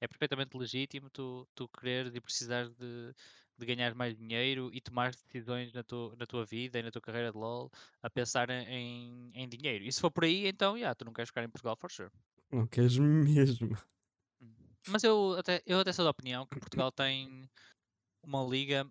[0.00, 3.12] é perfeitamente legítimo tu, tu quereres e precisares de,
[3.58, 7.02] de ganhar mais dinheiro e tomar decisões na tua, na tua vida e na tua
[7.02, 7.68] carreira de LOL
[8.00, 9.84] a pensar em, em dinheiro.
[9.84, 12.10] E se for por aí, então, yeah, tu não queres ficar em Portugal for sure.
[12.52, 13.76] Não queres mesmo.
[14.88, 17.48] Mas eu até, eu até sou da opinião que Portugal tem,
[18.22, 18.86] uma liga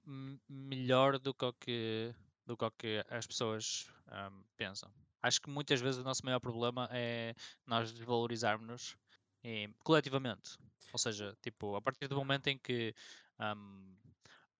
[0.47, 2.15] melhor do que que,
[2.45, 4.91] do que, as pessoas ahm, pensam.
[5.21, 8.95] Acho que muitas vezes o nosso maior problema é nós desvalorizarmos-nos
[9.43, 10.57] eh, coletivamente.
[10.93, 12.93] Ou seja, tipo, a partir do momento em que
[13.39, 13.95] ahm,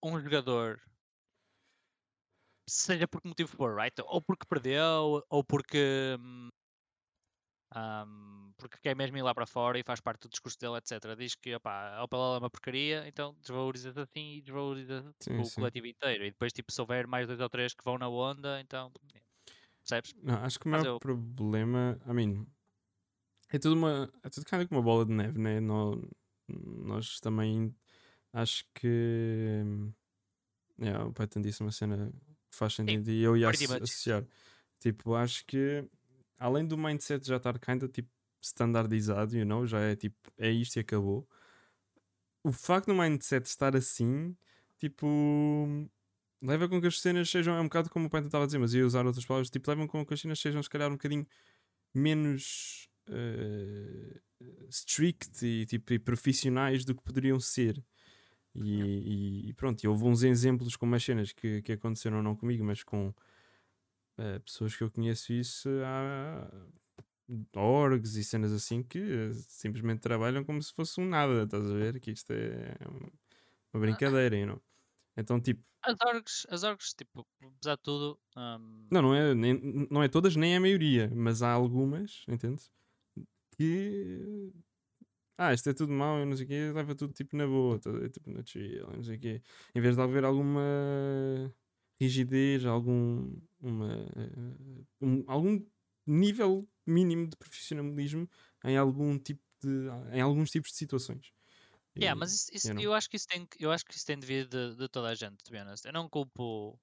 [0.03, 0.82] um jogador,
[2.69, 3.95] seja por que motivo for, right?
[4.05, 6.49] Ou porque perdeu, ou porque, hum,
[7.71, 11.15] ahm, porque quer mesmo ir lá para fora e faz parte do discurso dele, etc.
[11.15, 15.52] Diz que opá, Opel é uma porcaria, então desvalorizas assim e desvalorizas Sim, tipo, o
[15.52, 15.54] sim.
[15.54, 16.26] coletivo inteiro.
[16.26, 18.91] E depois, tipo, se houver mais dois ou três que vão na onda, então.
[19.84, 20.13] Percebes?
[20.22, 22.45] Não, acho que o maior eu- problema, I mean,
[23.52, 25.60] é tudo uma, é tudo kind of uma bola de neve, né?
[25.60, 26.02] Nó-
[26.48, 27.76] nós também
[28.34, 29.63] acho que
[30.82, 32.12] yeah, o Python disse uma cena
[32.52, 34.26] que faz sentido e eu ia associar.
[34.80, 35.89] Tipo, acho que
[36.38, 38.10] além do mindset já estar kinda tipo
[38.41, 41.28] standardizado, you know, já é tipo, é isto e acabou.
[42.43, 44.36] O facto do mindset estar assim,
[44.78, 45.06] tipo,
[46.41, 48.60] leva com que as cenas sejam, é um bocado como o Python estava a dizer,
[48.60, 50.93] mas ia usar outras palavras, tipo, levam com que as cenas sejam se calhar um
[50.93, 51.25] bocadinho
[51.95, 54.21] menos eh,
[54.71, 57.84] strict e, tipo, e profissionais do que poderiam ser.
[58.56, 62.36] E, e- e pronto, e houve uns exemplos com umas cenas que, que aconteceram não
[62.36, 63.13] comigo, mas com
[64.17, 66.49] eh, pessoas que eu conheço isso há
[67.56, 71.74] orgs e cenas assim que eh, simplesmente trabalham como se fosse um nada, estás a
[71.74, 72.00] ver?
[72.00, 72.76] Que isto é
[73.74, 74.62] uma brincadeira, you know?
[75.18, 78.10] Então, tipo, As orgs, as orgs, tipo, apesar de tudo.
[78.38, 82.72] ahm, não, não é, nem- não é todas, nem a maioria, mas há algumas, entendes?
[83.58, 84.52] Que
[85.38, 87.78] ah, isto é tudo mau e não sei o quê, leva tudo tipo na boa,
[88.06, 89.44] é, tipo na chill, não sei o quê.
[89.76, 90.62] Em vez de haver alguma
[92.00, 95.65] rigidez, algum, uma, eh, um- algum
[96.08, 98.30] nível mínimo de profissionalismo
[98.63, 99.69] em algum tipo de,
[100.13, 101.32] em alguns tipos de situações.
[101.97, 102.84] Yeah, E- mas isso, isso- know.
[102.84, 105.10] eu acho que isso tem, eu acho que isso tem de vir de, de toda
[105.10, 105.86] a gente, to be honest.
[105.86, 106.80] Eu não culpo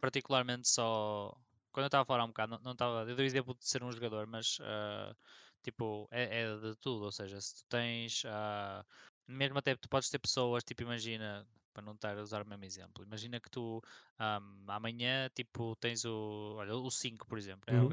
[0.00, 1.36] particularmente só
[1.72, 3.02] quando eu estava a falar um bocado, não- estava.
[3.10, 5.16] Eu dei o exemplo de ser um jogador, mas ah,
[5.62, 7.04] tipo, é, é de tudo.
[7.06, 8.84] Ou seja, se tu tens ah,
[9.28, 12.64] mesmo até tu podes ter pessoas, tipo, imagina, para não estar a usar o mesmo
[12.64, 13.80] exemplo, imagina que tu
[14.18, 16.54] ahm, amanhã tipo tens o.
[16.58, 17.78] Olha, o 5, por exemplo, né?
[17.78, 17.88] É Uhum.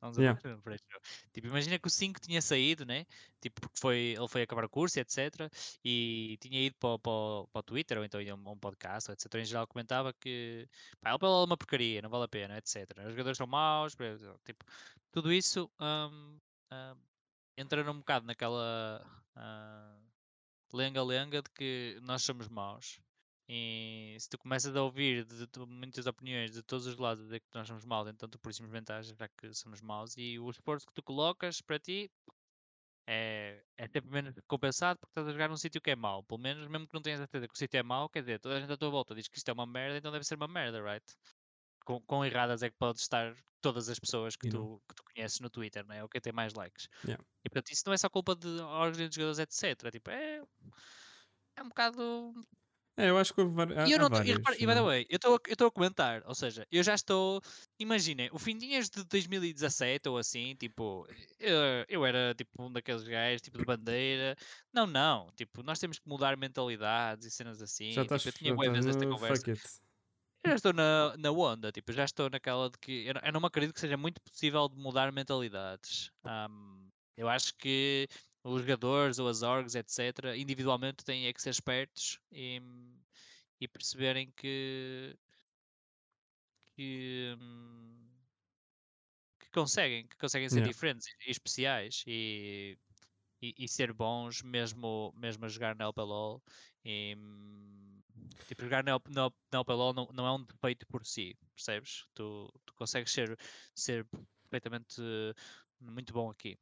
[0.00, 0.38] Vamos Yeah.
[1.32, 3.06] Tipo, imagina que o 5 tinha saído, né?
[3.40, 5.50] Tipo, porque foi, ele foi acabar o curso, etc.
[5.84, 9.10] E tinha ido para, o- para, para o Twitter, ou então ia um, um podcast,
[9.10, 9.40] etc.
[9.42, 10.68] Em geral comentava que
[11.00, 13.04] pá, ele é uma porcaria, não vale a pena, etc.
[13.06, 13.94] Os jogadores são maus,
[14.44, 14.64] tipo,
[15.12, 16.38] tudo isso hum,
[17.56, 19.04] entra num bocado naquela
[19.36, 19.98] ah,
[20.74, 23.00] lenga-lenga de que nós somos maus.
[23.48, 27.40] E se tu começas a ouvir de, de muitas opiniões de todos os lados de
[27.40, 30.50] que nós somos maus, então tu por isso achas já que somos maus e o
[30.50, 32.10] esforço que tu colocas para ti
[33.06, 36.24] é, é sempre menos compensado porque estás a jogar num sítio que é mau.
[36.24, 38.40] Pelo menos, mesmo que não tenhas a certeza que o sítio é mau, quer dizer,
[38.40, 40.36] toda a gente à tua volta diz que isto é uma merda, então deve ser
[40.36, 41.04] uma merda, right?
[41.84, 45.02] Com, quão erradas é que podes estar todas as pessoas que, E tu, que tu
[45.14, 46.02] conheces no Twitter, não é?
[46.02, 46.88] Ou quem tem mais likes.
[47.04, 47.24] Yeah.
[47.44, 49.90] E portanto, isso não é só culpa de órgãos de jogadores, etc.
[49.92, 50.42] Tipo, é,
[51.56, 52.34] é um bocado
[52.96, 54.32] É, eu acho que houve e eu não tô- e, várias.
[54.32, 54.86] repara- e by the know?
[54.86, 57.40] way, eu estou a comentar, ou seja, eu já estou.
[57.78, 61.06] Imaginem, o findinhas de 2017 ou assim, tipo,
[61.38, 64.36] eu, eu era tipo um daqueles gajos, tipo de bandeira.
[64.72, 67.96] Não, não, tipo, nós temos que mudar mentalidades e cenas assim.
[67.96, 69.44] Já tipo, estás eu tinha estás vezes esta conversa.
[70.44, 73.32] Eu já estou na, na onda, tipo, já estou naquela de que eu, não- eu
[73.32, 76.10] não me acredito que seja muito possível de mudar mentalidades.
[76.24, 78.06] Ahm, eu acho que
[78.42, 82.60] os jogadores ou as orgs, etc., individualmente têm é que ser espertos e,
[83.60, 85.16] e perceberem que,
[86.76, 87.34] que,
[89.40, 90.70] que conseguem, que conseguem ser Yeah.
[90.70, 92.78] diferentes e especiais e,
[93.42, 96.42] e, e ser bons mesmo, mesmo a jogar na LPLOL.
[96.84, 97.16] E,
[98.46, 102.06] tipo, jogar na, na, na LPLOL não, não é um defeito por si, percebes?
[102.14, 103.38] Tu, tu consegues ser,
[103.74, 104.06] ser
[104.42, 105.34] perfeitamente eh,
[105.80, 106.58] muito bom aqui.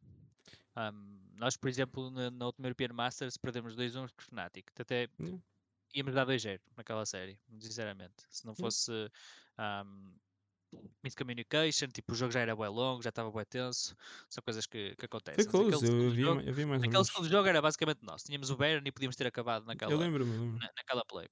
[0.76, 4.70] Hum, nós, por exemplo, na, na última European Masters perdemos 2-1 com o Fnatic.
[4.78, 5.42] Até Yeah.
[5.94, 8.24] íamos dar 2-0 naquela série, sinceramente.
[8.30, 8.62] Se não Yeah.
[8.62, 8.92] fosse
[9.58, 10.16] um,
[11.02, 13.94] miscommunication, tipo, o jogo já era bem longo, já estava bem tenso,
[14.28, 15.44] são coisas que, que acontecem.
[15.44, 18.24] Foi close, aquele eu vi, jogo- eu vi mais Aquele segundo jogo era basicamente nosso.
[18.26, 20.24] Tínhamos o Baron e podíamos ter acabado naquela, Eu lembro.
[20.26, 21.28] na- naquela play.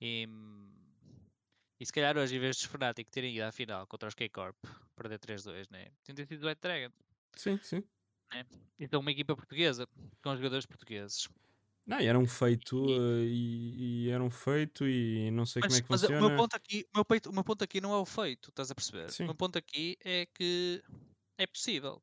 [0.00, 0.28] E,
[1.80, 4.56] e se calhar hoje, em vez dos Fnatic terem ido à final contra os K-Corp,
[4.96, 5.88] perder 3-2, né?
[6.04, 6.92] Tinha sido o White Dragon.
[7.36, 7.82] Sim, sim.
[8.78, 9.86] Então, uma equipa portuguesa,
[10.22, 11.28] com jogadores portugueses.
[11.88, 15.62] Não, e era um feito E- eh, e, e era um feito e não sei
[15.62, 16.28] como Mas, é que mas o funciona.
[16.28, 18.70] meu ponto aqui, o meu, peito, o meu ponto aqui não é o feito, estás
[18.70, 19.10] a perceber?
[19.10, 19.24] Sim.
[19.24, 20.82] O meu ponto aqui é que
[21.38, 22.02] é possível.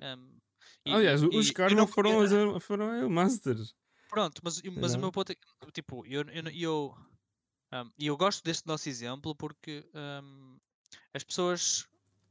[0.00, 0.16] É.
[0.16, 0.38] hum,
[0.86, 3.74] e- Aliás, e- os caras não foram, conheço- as- foram a Masters.
[4.08, 6.94] Pronto, mas, mas o meu ponto é que, tipo, eu, eu, eu
[7.72, 10.56] Um, eu gosto deste nosso exemplo porque um,
[11.14, 11.86] as pessoas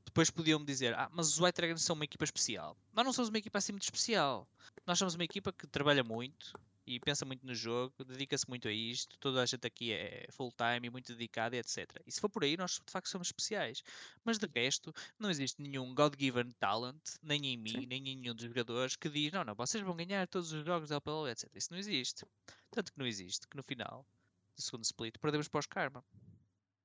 [0.06, 2.78] depois podiam me dizer: Ah, mas os White Dragons são uma equipa especial.
[2.94, 4.48] Nós não somos uma equipa assim muito especial.
[4.88, 6.54] Nós somos uma equipa que trabalha muito
[6.88, 9.18] e pensa muito no jogo, dedica-se muito a isto.
[9.20, 11.90] Toda a gente aqui é full time e muito dedicada, etc.
[12.06, 13.82] E se for por aí, nós de facto somos especiais.
[14.24, 17.86] Mas de resto, não existe nenhum God-given talent, nem em mim, Sim.
[17.88, 20.90] nem em nenhum dos jogadores, que diz: Não, não, vocês vão ganhar todos os jogos
[20.90, 21.50] da LPL, etc.
[21.56, 22.26] Isso não existe.
[22.70, 24.06] Tanto que não existe que no final
[24.56, 26.04] do segundo split perdemos para os Karma.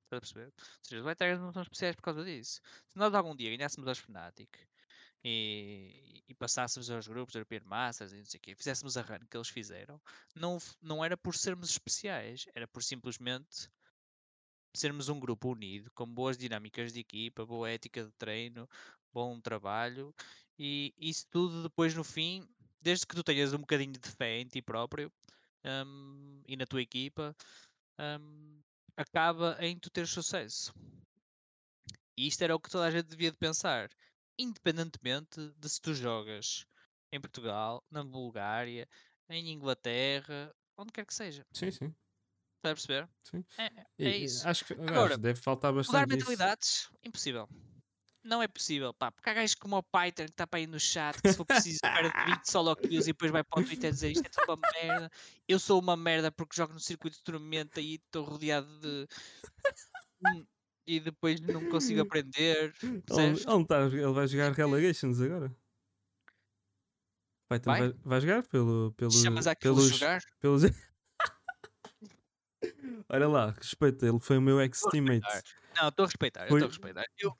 [0.05, 0.45] Estás a perceber?
[0.47, 2.59] Ou seja, os Dragons não são especiais por causa disso.
[2.89, 4.49] Se nós algum dia ganhássemos aos Fnatic
[5.23, 9.19] e, e passássemos aos grupos European Masters e não sei o quê, fizéssemos a run
[9.29, 10.01] que eles fizeram,
[10.35, 13.69] não, não era por sermos especiais, era por simplesmente
[14.73, 18.69] sermos um grupo unido, com boas dinâmicas de equipa, boa ética de treino,
[19.13, 20.13] bom trabalho
[20.57, 22.47] e isso tudo depois no fim,
[22.81, 25.11] desde que tu tenhas um bocadinho de fé em ti próprio
[25.65, 27.35] hum, e na tua equipa,
[27.99, 28.61] hum,
[28.95, 30.73] acaba em tu ter sucesso.
[32.17, 33.89] E isto era o que toda a gente devia de pensar,
[34.37, 36.65] independentemente de se tu jogas
[37.11, 38.87] em Portugal, na Bulgária,
[39.29, 41.45] em Inglaterra, onde quer que seja.
[41.53, 41.95] Sim, sim.
[42.57, 43.09] Estás a perceber?
[43.23, 43.45] Sim.
[43.57, 44.47] É, é- é e isso.
[44.47, 46.29] Acho que aliás, Agora, deve faltar Mudar bastante disso.
[46.29, 47.49] mentalidades, impossível.
[48.23, 49.11] Não é possível, pá.
[49.11, 51.43] Porque há gajos como o Python que está para aí no chat, que se for
[51.45, 54.29] preciso espera de 20 solo kills e depois vai para o Twitter dizer isto é
[54.29, 55.09] tudo uma merda.
[55.47, 59.07] Eu sou uma merda porque jogo no circuito de tormenta e estou rodeado de.
[60.81, 62.73] Hum, e depois não consigo aprender.
[63.05, 63.45] Percebes?
[63.47, 63.83] onde está?
[63.83, 65.55] Ele vai jogar Relegations agora.
[67.49, 67.79] Python Vai?
[67.79, 70.21] vai, vai jogar pelo, pelo, Chamas pelos, jogar?
[70.39, 70.63] pelos...
[73.09, 75.43] Olha lá, respeita, ele foi o meu ex-teammate.
[75.75, 77.03] Não, estou a respeitar, Foi- estou a respeitar.
[77.19, 77.33] Eu,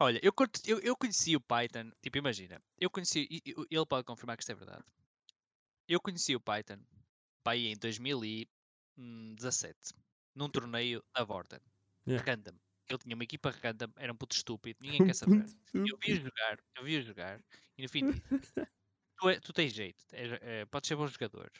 [0.00, 0.32] olha, eu,
[0.66, 3.28] eu, eu conheci o Python, tipo, imagina, eu conheci,
[3.70, 4.84] ele pode confirmar que isto é verdade.
[5.86, 6.78] Eu conheci o Python,
[7.44, 9.94] pá, aí em 2017,
[10.34, 11.60] num torneio da Vorten,
[12.12, 12.30] Yeah.
[12.32, 12.52] random.
[12.88, 15.44] Ele tinha uma equipa random, era um puto estúpido, ninguém quer saber.
[15.74, 17.40] Eu vi jogar, eu vi jogar,
[17.78, 18.02] e no fim
[19.18, 21.50] tu, é- tu tens jeito, és- é, podes ser bom jogador.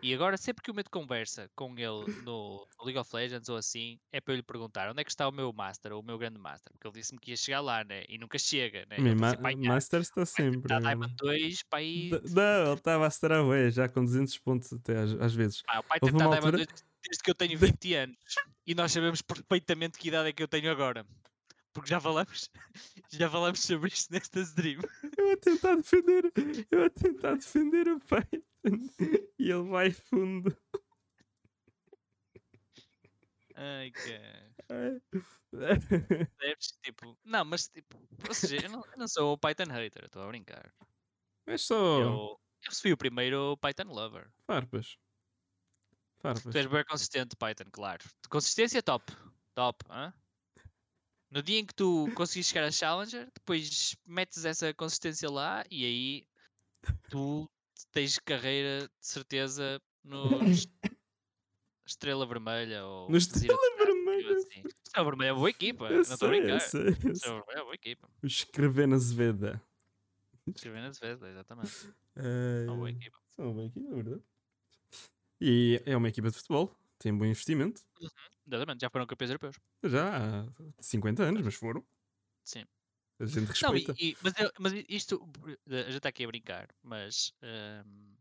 [0.00, 3.56] E agora, sempre que eu meto conversa com ele no, no League of Legends ou
[3.56, 6.04] assim, é para eu lhe perguntar onde é que está o meu Master, ou o
[6.04, 8.04] meu grande Master, porque ele disse-me que ia chegar lá, né?
[8.08, 8.96] E nunca chega, né?
[8.98, 9.56] Está Ma.
[9.74, 10.60] Masters está sempre.
[10.60, 10.78] Está.
[10.78, 12.10] Diamond 2 para aí.
[12.30, 15.62] Não, ele estava a estar a já com 200 pontos até às, às vezes.
[15.62, 18.18] Pá, o pai houve está uma Diamond altura- 2 desde que eu tenho 20 anos.
[18.66, 21.06] E nós sabemos perfeitamente que idade é que eu tenho agora.
[21.72, 22.50] Porque já falamos,
[23.12, 24.80] já falamos sobre isto nesta stream.
[25.16, 26.24] Eu a tentar defender,
[26.70, 28.90] eu a tentar defender o Python
[29.38, 30.56] e ele vai fundo.
[33.54, 33.92] Ai.
[34.70, 35.00] Ai.
[36.38, 36.78] Percebes?
[36.82, 40.22] Tipo, não, mas tipo, ou seja, eu não, eu não sou o Python hater, estou
[40.22, 40.72] a brincar.
[41.46, 44.30] Mas só Eu, eu fui o primeiro Python lover.
[44.46, 44.98] farpas.
[46.20, 46.52] Farpas.
[46.52, 48.04] Tu és bem consistente, Python, claro.
[48.28, 49.12] Consistência top.
[49.54, 50.12] Top, hã?
[51.30, 55.84] No dia em que tu conseguis chegar a Challenger, depois metes essa consistência lá e
[55.84, 56.26] aí
[57.10, 57.48] tu
[57.92, 60.66] tens carreira de certeza nos
[61.86, 64.36] Estrela Vermelha ou No Estrela Vermelha.
[64.36, 64.62] assim.
[64.84, 66.60] Estrela Vermelha é boa equipa, Eu não estou a sei, eu brincar.
[66.60, 67.12] sei, eu.
[67.12, 68.08] Estrela Vermelha é boa equipa.
[68.22, 69.62] O Escrever na Zeveda.
[70.46, 71.70] Escrevendo as vezes, exatamente.
[72.20, 73.18] É Uma boa equipa.
[73.28, 74.22] São uma boa equipa, é verdade.
[75.40, 77.82] E é uma equipa de futebol, tem bom investimento.
[78.46, 79.56] Exatamente, já foram campeões europeus.
[79.84, 80.46] Já há
[80.80, 81.86] 50 anos, mas foram.
[82.44, 82.64] Sim.
[83.20, 83.94] A gente Não, e- respeita.
[83.98, 85.30] e- mas, eu- mas isto,
[85.70, 88.16] eh, a gente está aqui a brincar, mas ehm,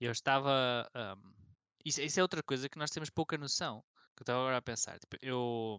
[0.00, 0.88] eu estava.
[0.94, 1.32] ehm,
[1.84, 3.82] isso, isso é outra coisa que nós temos pouca noção.
[4.16, 4.98] Que eu estava agora a pensar.
[4.98, 5.78] Tipo, eu.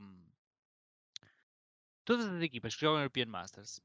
[2.03, 3.79] Todas as equipas que jogam European Masters,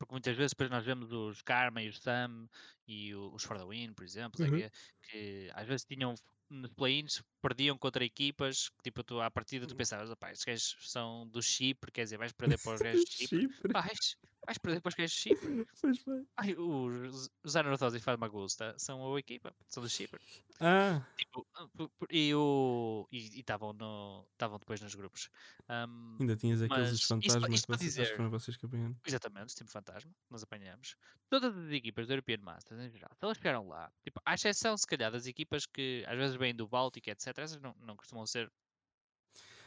[0.00, 2.48] porque muitas vezes depois nós vemos os Karma e os Sam
[2.88, 4.50] e os For the Win, por exemplo, Uhum.
[4.50, 4.70] quê,
[5.02, 6.18] que às vezes tinham
[6.50, 10.76] nos play-ins, perdiam contra equipas que tipo, tu, à partida tu pensavas, "Opá, estes gajos
[10.90, 13.40] são do Chipre, quer dizer, vais perder para os gajos de Chipre.
[13.40, 13.72] Chipre.
[13.72, 15.50] Vais, vais perder para os gajos de Chipre.
[15.80, 16.26] Pois bem.
[16.36, 20.20] Ai, os Zanorthos e Fadmagusta são a boa equipa, são do Chipre.
[20.60, 21.66] Ah, Tipo, ah,
[22.10, 25.28] e o e estavam no estavam depois nos grupos.
[25.68, 28.96] Ahm, ainda tinhas aqueles Mas isto fantasmas isto que vocês, foram vocês que apanharam.
[29.06, 30.94] exatamente, time fantasma, nós apanhamos.
[31.28, 34.86] Todas as equipas do European Masters em geral, elas chegaram lá, tipo, à exceção se
[34.86, 38.50] calhar das equipas que às vezes vêm do Báltico, etc., essas não, não costumam ser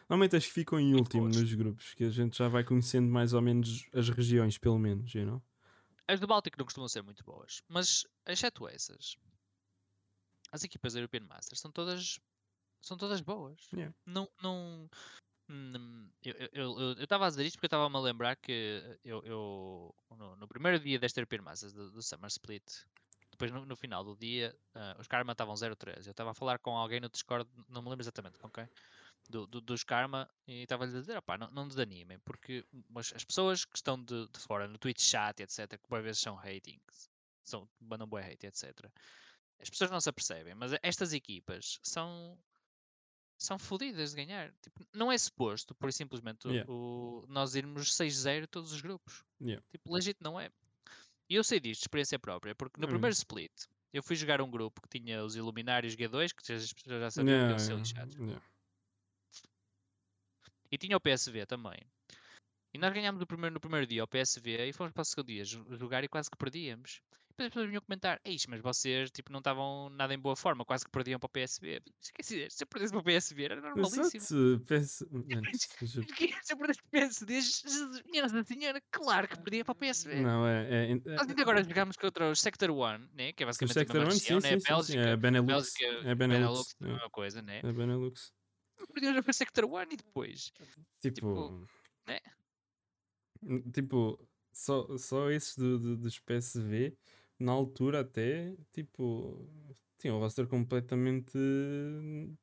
[0.10, 1.38] Normalmente as que ficam em último boas.
[1.38, 5.14] nos grupos, que a gente já vai conhecendo mais ou menos as regiões, pelo menos,
[5.16, 5.42] you know?
[6.08, 9.16] As do Báltico não costumam ser muito boas, mas exceto essas,
[10.52, 12.20] as equipas da European Masters são todas
[12.82, 13.70] são todas boas.
[13.72, 13.96] Yeah.
[14.06, 14.90] Não, não
[15.50, 16.10] hum,
[16.52, 20.48] eu estava a dizer isto porque eu estava-me a lembrar que eu, eu- no, no
[20.50, 22.64] primeiro dia desta European Masters do, do Summer Split
[23.34, 26.06] depois no, no final do dia, ah, os Karma estavam 0-3.
[26.06, 28.68] Eu estava a falar com alguém no Discord, não me lembro exatamente com quem,
[29.30, 32.66] do, do- dos Karma, e estava-lhes a dizer, opá, não, não desanimem, porque
[33.16, 36.36] as pessoas que estão de, de fora, no Twitch chat, etc., que por vezes são
[36.36, 37.10] hatings,
[37.44, 38.90] são, mandam boa hate, etc.,
[39.60, 42.38] as pessoas não se apercebem, mas estas equipas são
[43.38, 44.54] são fodidas de ganhar.
[44.62, 46.72] Tipo, não é suposto, por simplesmente, Yeah.
[46.72, 49.26] o, nós irmos 6-0 todos os grupos.
[49.42, 49.62] Yeah.
[49.70, 50.50] Tipo, legítimo não é.
[51.30, 52.90] E eu sei disto, de experiência própria, porque no Hum.
[52.90, 53.52] primeiro split
[53.94, 56.58] eu fui jogar um grupo que tinha os Iluminários G2, que já
[57.00, 58.42] já sabiam que Yeah, iam ser lixados, yeah.
[60.72, 61.80] e tinha o PSV também.
[62.74, 65.28] E nós ganhámos o primeiro, no primeiro dia o PSV e fomos para o segundo
[65.28, 67.02] dia jo- jogar e quase que perdíamos.
[67.34, 70.64] Depois as pessoas vinham comentar, Eis, mas vocês tipo, não estavam nada em boa forma,
[70.64, 71.82] quase que perdiam para o PSV.
[72.00, 74.22] Esqueci, se eu perdesse para o PSV era normalíssimo.
[74.24, 75.06] Se eu perdesse
[76.56, 80.22] para o PSV, Jesus, Nossa Senhora, claro que perdia para o PSV.
[80.22, 80.68] Não, é.
[80.70, 83.34] é, é, Nós ainda agora jogámos contra os Sector 1, né?
[83.34, 84.54] que é o basicamente Sector a mesma One, região, sim, né?
[84.54, 85.48] sim, sim, sim, Bélgica, é Benelux.
[85.48, 86.18] Bélgica, É Benelux.
[86.18, 87.62] Benelux, a é, mesma coisa, né?
[87.64, 88.32] É Benelux.
[88.94, 90.52] Perdemos para Sector 1 e depois.
[91.02, 91.68] Tipo.
[92.06, 92.20] né?
[93.42, 94.20] n- Tipo,
[94.52, 96.96] só, só esses do, do- dos PSV,
[97.44, 99.48] na altura até, tipo,
[99.98, 101.38] tinham o roster completamente,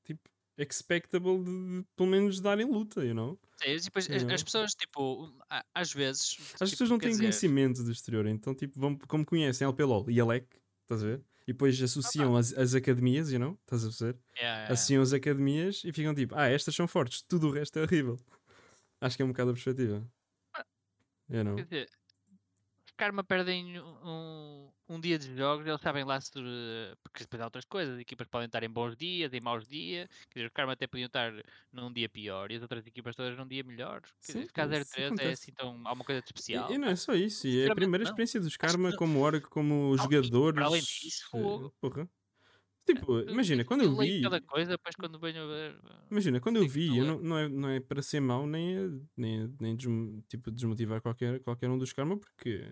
[0.05, 0.21] tipo,
[0.59, 3.39] expectable de, de pelo menos darem luta, you know?
[3.65, 4.35] E depois as, Yeah.
[4.35, 5.33] as pessoas, tipo,
[5.75, 6.37] às vezes.
[6.39, 10.11] As tipo, pessoas não têm dizer, conhecimento do exterior, então, tipo, vão, como conhecem LPLOL
[10.11, 10.47] e Alec,
[10.83, 11.25] estás a ver?
[11.47, 13.59] E depois associam as, as academias, you know?
[13.63, 14.19] Estás a perceber?
[14.37, 14.73] yeah, yeah.
[14.75, 18.19] Associam as academias e ficam tipo, ah, estas são fortes, tudo o resto é horrível.
[19.01, 20.07] Acho que é um bocado a perspectiva.
[21.31, 21.57] You know?
[21.57, 21.89] Quer dizer,
[23.01, 26.31] Karma perdem um, um dia de jogos, eles sabem lá se.
[27.03, 30.09] Porque depois há outras coisas, as equipas podem estar em bons dias, em maus dias.
[30.31, 31.33] Quer dizer, os Karma até podiam estar
[31.73, 34.03] num dia pior e as outras equipas todas num dia melhor.
[34.03, 35.81] Quer dizer, Sim, ficar isso 0-3 é assim tão.
[35.87, 36.71] Há uma coisa de E, especial.
[36.73, 38.11] e não é só isso, e é a primeira não.
[38.11, 40.55] experiência dos Karma como org, como e jogadores.
[40.55, 41.75] para além disso, eh, fogo.
[41.81, 42.09] porra.
[42.87, 44.21] Tipo, Eu- imagina, quando eu vi.
[44.47, 45.79] coisa, quando ver.
[46.11, 47.07] Imagina, quando eu vi, não eu é.
[47.07, 50.51] não, não, é, não é para ser mau nem, a- nem, a- nem desmo- tipo,
[50.51, 52.65] desmotivar qualquer, qualquer um dos Karma, porque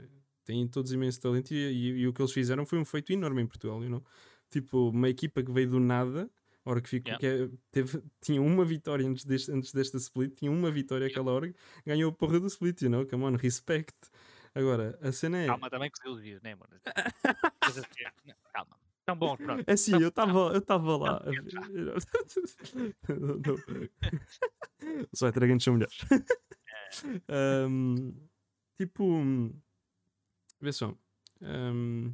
[0.49, 3.43] têm todos imenso talento e, e- e o que eles fizeram foi um feito enorme
[3.43, 3.83] em Portugal.
[3.85, 4.05] You know?
[4.51, 6.31] Tipo, uma equipa que veio do nada,
[6.65, 7.21] hora que ficou, Yeah.
[7.49, 11.31] que é- teve, tinha uma vitória antes, deste, antes desta split, tinha uma vitória aquela
[11.33, 11.55] hora,
[11.87, 13.07] ganhou a porra do split, you know?
[13.07, 13.95] Come on, respect.
[14.55, 15.47] Agora, a cena é.
[15.47, 16.73] Calma, também com os elogios, né, mano?
[17.99, 18.77] Que- não, Calma.
[19.05, 19.65] Tão bons, pronto.
[19.67, 21.23] É assim, eu estava eu tava lá.
[25.13, 25.99] Os White Dragons são melhores.
[27.29, 28.13] Ahm,
[28.77, 29.53] tipo,
[30.61, 30.97] vê só.
[31.43, 32.13] ahm,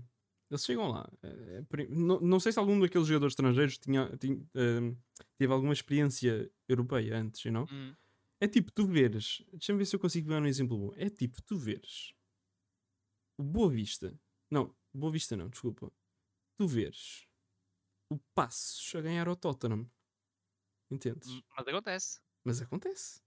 [0.51, 1.11] eles chegam lá.
[1.22, 4.95] é pri- não, não sei se algum daqueles jogadores estrangeiros tinha, tinha, ahm,
[5.38, 7.70] teve alguma experiência europeia antes, know?
[7.70, 7.97] Hum,
[8.40, 9.42] É tipo, tu veres.
[9.53, 10.92] Deixa-me ver se eu consigo ver um exemplo bom.
[10.97, 12.14] É tipo, tu veres
[13.38, 14.18] o Boa Vista.
[14.51, 15.92] Não, Boa Vista não, desculpa.
[16.57, 17.26] Tu veres
[18.11, 19.90] o Passos a ganhar ao Tottenham.
[20.90, 21.28] Entendes?
[21.28, 22.20] hum, Mas acontece.
[22.45, 23.22] Mas acontece.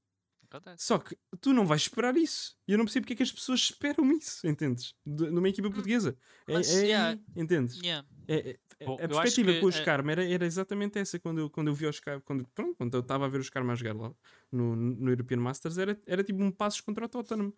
[0.50, 0.86] Acontece.
[0.86, 2.58] Só que tu não vais esperar isso.
[2.68, 4.96] E eu não percebo porque é que as pessoas esperam isso, entendes?
[5.06, 6.18] De- numa equipa portuguesa.
[6.48, 7.22] É, Mas, é aí, yeah.
[7.36, 7.78] entendes?
[7.82, 8.08] Yeah.
[8.28, 11.20] É- é- é- Bom, a perspectiva que, com os eh, Karma era, era exatamente essa
[11.20, 13.50] quando eu, quando eu vi os Karma, quando, pronto, quando eu estava a ver os
[13.50, 14.16] Karma a jogar lá
[14.50, 17.54] no, no European Masters, era, era tipo um passos contra o Tottenham.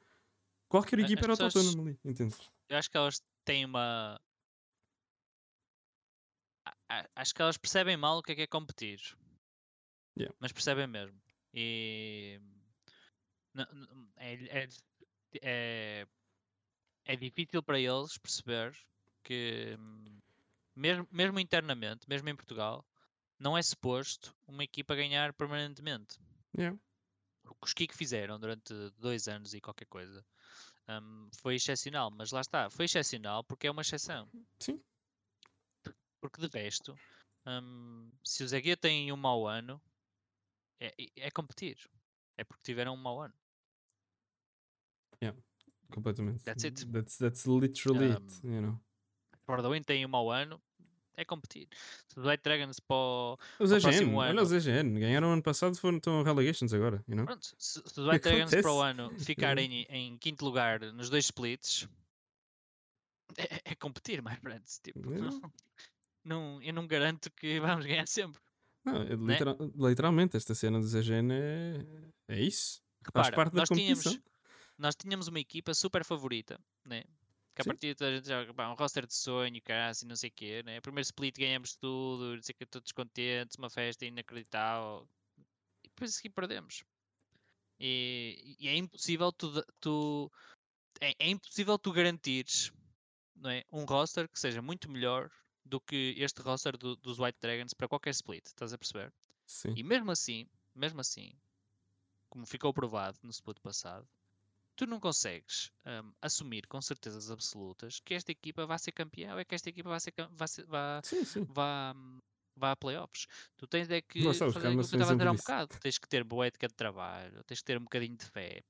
[0.67, 2.39] Qualquer equipa era o Tottenham ali, entendes?
[2.69, 4.19] Eu acho que elas têm uma.
[7.15, 8.99] Acho que elas percebem mal o que é que é competir.
[10.17, 10.35] Yeah.
[10.39, 11.19] Mas percebem mesmo.
[11.53, 12.39] E.
[14.17, 14.33] É,
[14.63, 14.69] é,
[15.41, 16.07] é,
[17.05, 18.75] é difícil para eles perceber
[19.23, 20.19] que, hum,
[20.75, 22.85] mesmo, mesmo internamente, mesmo em Portugal,
[23.37, 26.17] não é suposto uma equipa ganhar permanentemente.
[26.57, 26.77] Yeah.
[27.45, 30.25] o que os Kiko fizeram durante dois anos e qualquer coisa
[30.87, 34.29] hum, foi excepcional, mas lá está, foi excepcional porque é uma exceção.
[34.59, 34.81] Sim.
[36.19, 36.97] Porque de resto,
[37.45, 39.81] hum, se o Zeguia tem um mau ano,
[40.79, 41.77] é, é- é competir.
[42.37, 43.33] É porque tiveram um mau ano.
[45.91, 46.43] Completamente.
[46.43, 46.85] That's it.
[46.91, 48.79] That's, that's literally it, Um, you know.
[49.45, 50.61] For the Win tem um mau ano,
[51.17, 51.67] é competir.
[52.07, 53.37] Se o White Dragons para o.
[53.59, 54.41] Os AGN, próximo olha ano.
[54.43, 57.25] os AGN, ganharam ano passado, foram, estão relegations agora, you know?
[57.25, 61.25] Pronto, se, se os White Dragons para o ano ficarem em quinto lugar nos dois
[61.25, 61.87] splits,
[63.37, 64.79] é, é competir, my friends.
[64.83, 65.27] Tipo, Yeah.
[65.31, 65.51] não,
[66.23, 68.39] não- eu não garanto que vamos ganhar sempre.
[68.85, 69.33] Não, é Né?
[69.33, 71.85] litera- literalmente, esta cena dos AGN é,
[72.27, 72.79] é isso.
[73.11, 74.28] Faz Repara, parte da nós tínhamos, competição.
[74.79, 77.03] Nós tínhamos uma equipa super favorita, né?
[77.55, 77.71] Que a Sim.
[77.71, 80.63] partir da gente joga pá, um roster de sonho, cara, assim, não sei o quê,
[80.63, 80.81] né?
[80.81, 85.09] Primeiro split ganhamos tudo, não sei que, todos contentes, uma festa inacreditável.
[85.83, 86.83] E depois aqui perdemos.
[87.79, 90.31] E, e é impossível tu, tu
[91.01, 92.71] é, é impossível tu garantires
[93.35, 93.63] não é?
[93.71, 95.29] um roster que seja muito melhor
[95.65, 99.13] do que este roster do- dos White Dragons para qualquer split, estás a perceber?
[99.45, 99.75] Sim.
[99.75, 101.31] E mesmo assim, mesmo assim,
[102.29, 104.07] como ficou provado no split passado,
[104.79, 109.39] tu não consegues hum, assumir com certezas absolutas que esta equipa vai ser campeã ou
[109.39, 111.47] é que esta equipa vai ser, vai ser- vai- Sim, sim.
[111.47, 112.19] vá, hum,
[112.57, 113.25] vá a playoffs.
[113.57, 115.37] Tu tens é que os fazer aquilo que são eu estava a dizer há um
[115.37, 115.77] bocado.
[115.81, 118.61] Tens que ter boa ética de trabalho, tens que ter um bocadinho de fé.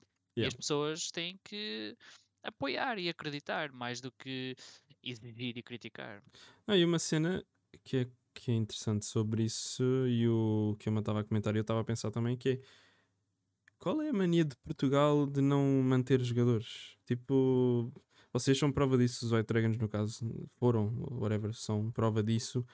[0.41, 0.47] E Yeah.
[0.47, 1.95] as pessoas têm que
[2.43, 4.55] apoiar e acreditar mais do que
[5.03, 6.23] exigir e criticar.
[6.67, 7.43] Ah, e uma cena
[7.83, 11.59] que é, que é interessante sobre isso e o que eu estava a comentar e
[11.59, 12.61] eu estava a pensar também que é
[13.79, 16.97] qual é a mania de Portugal de não manter jogadores?
[17.05, 17.91] Tipo,
[18.33, 22.65] vocês são prova disso, os White Dragons no caso, foram, whatever, são prova disso.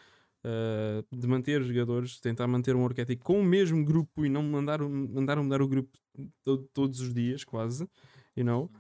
[0.44, 4.80] ah, de manter jogadores, tentar manter um ethic com o mesmo grupo e não mandar,
[4.82, 5.92] mandar mudar o grupo
[6.44, 7.88] to- todos os dias, quase,
[8.36, 8.72] you know?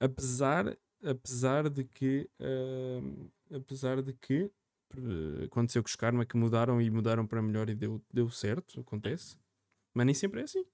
[0.00, 4.50] apesar, apesar de que ah, apesar de que
[4.96, 8.80] eh, aconteceu com os Karma que mudaram e mudaram para melhor e deu, deu certo,
[8.80, 9.36] acontece,
[9.94, 10.64] mas nem sempre é assim,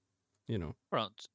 [0.47, 0.75] you know?
[0.89, 1.25] Pronto,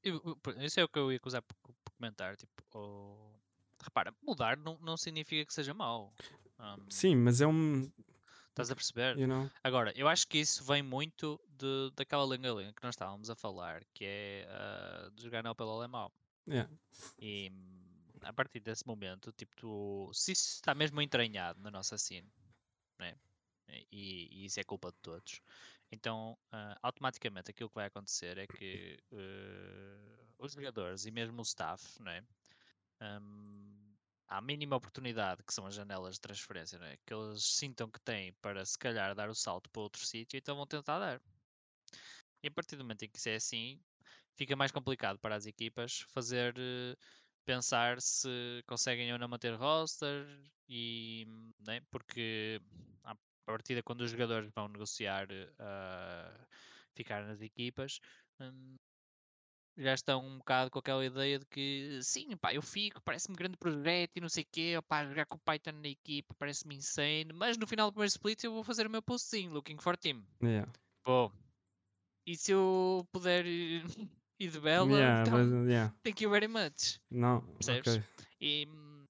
[0.61, 2.37] isso é o que eu ia usar por, por comentar.
[2.37, 3.35] Tipo, o-
[3.83, 6.13] repara, mudar não, não significa que seja mau.
[6.59, 7.91] Hum, Sim, mas é um,
[8.51, 9.17] estás a perceber?
[9.19, 9.49] you know?
[9.63, 13.85] Agora, eu acho que isso vem muito de, daquela linha que nós estávamos a falar,
[13.95, 16.11] que é ah, de jogar não pelo alemão.
[16.49, 16.71] Yeah.
[17.19, 17.85] E hum,
[18.23, 22.29] a partir desse momento, tipo, tu- se isso está mesmo entranhado na nossa cena,
[22.99, 23.15] né?
[23.93, 25.41] e, e isso é culpa de todos,
[25.91, 31.43] então ah, automaticamente aquilo que vai acontecer é que eh, os jogadores e mesmo o
[31.43, 32.23] staff, né?
[33.01, 33.95] hum,
[34.27, 36.97] à mínima oportunidade, que são as janelas de transferência, né?
[37.07, 40.57] que eles sintam que têm para se calhar dar o salto para outro sítio, então
[40.57, 41.21] vão tentar dar.
[42.43, 43.81] E a partir do momento em que isso é assim,
[44.37, 46.97] fica mais complicado para as equipas fazer eh,
[47.45, 50.27] pensar se conseguem ou não manter roster
[50.69, 51.27] e
[51.61, 52.61] né, porque
[53.03, 53.17] à
[53.53, 56.47] partida quando os jogadores vão negociar eh,
[56.95, 58.01] ficar nas equipas
[58.41, 58.77] hum,
[59.77, 63.57] já estão um bocado com aquela ideia de que sim, pá, eu fico, parece-me grande
[63.57, 67.33] projeto e não sei o quê, opá, jogar com o Python na equipa parece-me insane,
[67.33, 70.25] mas no final do primeiro split eu vou fazer o meu postzinho, looking for team.
[70.43, 70.73] Yeah.
[71.05, 71.31] Pô,
[72.27, 73.47] e se eu puder
[74.41, 75.33] ir de bela, Yeah, então,
[75.63, 75.93] but, yeah.
[76.03, 77.01] thank you very much.
[77.11, 77.97] Não, Percebes?
[77.97, 78.03] ok.
[78.41, 79.05] E hum,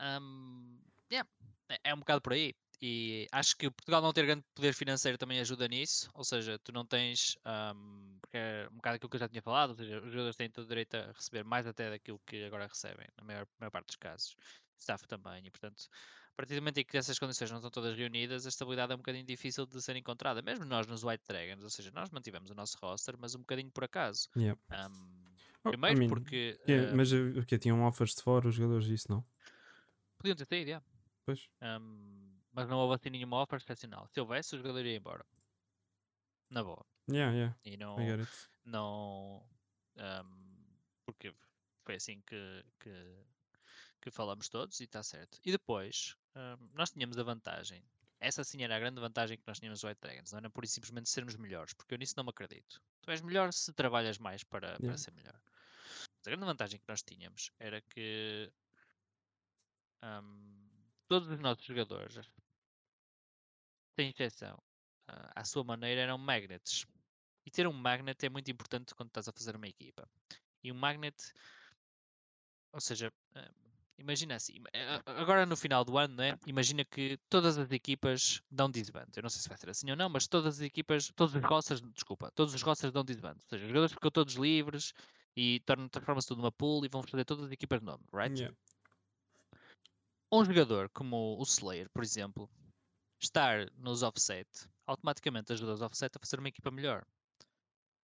[0.00, 0.78] hum,
[1.12, 1.28] yeah,
[1.70, 2.54] é- é um bocado por aí.
[2.80, 6.08] E acho que Portugal não ter grande poder financeiro também ajuda nisso.
[6.14, 7.36] Ou seja, tu não tens.
[7.74, 9.70] hum, porque é um bocado aquilo que eu já tinha falado.
[9.70, 12.66] Ou seja, os jogadores têm todo o direito a receber mais até daquilo que agora
[12.66, 14.36] recebem, na maior, maior parte dos casos.
[14.78, 15.44] Staff também.
[15.44, 15.88] E portanto,
[16.32, 18.94] a partir do momento em que essas condições não estão todas reunidas, a estabilidade é
[18.94, 20.40] um bocadinho difícil de ser encontrada.
[20.40, 21.64] Mesmo nós nos White Dragons.
[21.64, 24.28] Ou seja, nós mantivemos o nosso roster, mas um bocadinho por acaso.
[24.36, 24.58] Yeah.
[24.70, 25.24] Hum,
[25.64, 26.56] Oh, I primeiro mean, porque.
[26.64, 29.24] que- hum, mas o que tinham offers de fora os jogadores disso, não?
[30.16, 30.86] Podiam ter saído, yeah.
[31.26, 31.48] Pois.
[31.60, 32.17] Um,
[32.58, 34.08] mas não houve assim nenhuma offer excepcional.
[34.08, 35.24] Se houvesse, o jogador ia embora.
[36.50, 36.84] Na boa.
[37.10, 37.96] Yeah, yeah, E não.
[38.64, 39.42] Não
[39.96, 40.66] um,
[41.06, 41.34] porque
[41.84, 43.24] foi assim que, que,
[44.00, 45.38] que falamos todos e está certo.
[45.44, 47.82] E depois, um, nós tínhamos a vantagem.
[48.20, 50.32] Essa sim era a grande vantagem que nós tínhamos no White Dragons.
[50.32, 52.80] Não era por simplesmente sermos melhores, porque eu nisso não me acredito.
[53.02, 54.98] Tu és melhor se trabalhas mais para, para Yeah.
[54.98, 55.40] ser melhor.
[56.18, 58.52] Mas a grande vantagem que nós tínhamos era que
[60.02, 60.68] um,
[61.08, 62.16] todos os nossos jogadores,
[63.98, 64.56] sem exceção,
[65.08, 66.86] ah, à sua maneira, eram magnets.
[67.44, 70.08] E ter um magnet é muito importante quando estás a fazer uma equipa.
[70.62, 71.16] E um magnet,
[72.72, 73.50] ou seja, ah,
[73.98, 78.70] imagina assim, a- agora no final do ano, né, imagina que todas as equipas dão
[78.70, 79.08] disband.
[79.16, 81.42] Eu não sei se vai ser assim ou não, mas todas as equipas, todos os
[81.42, 83.34] rosters, desculpa, todos os rosters dão disband.
[83.34, 84.92] Ou seja, os jogadores ficam todos livres
[85.36, 88.38] e transforma-se tudo numa pool e vão fazer todas as equipas de nome, right?
[88.38, 88.54] Yeah.
[90.32, 92.48] um jogador como o Slayer, por exemplo,
[93.20, 94.48] estar nos offset,
[94.86, 97.04] automaticamente ajuda os offset a fazer uma equipa melhor.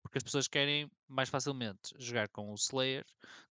[0.04, 3.06] Porque as pessoas querem mais facilmente jogar com o Slayer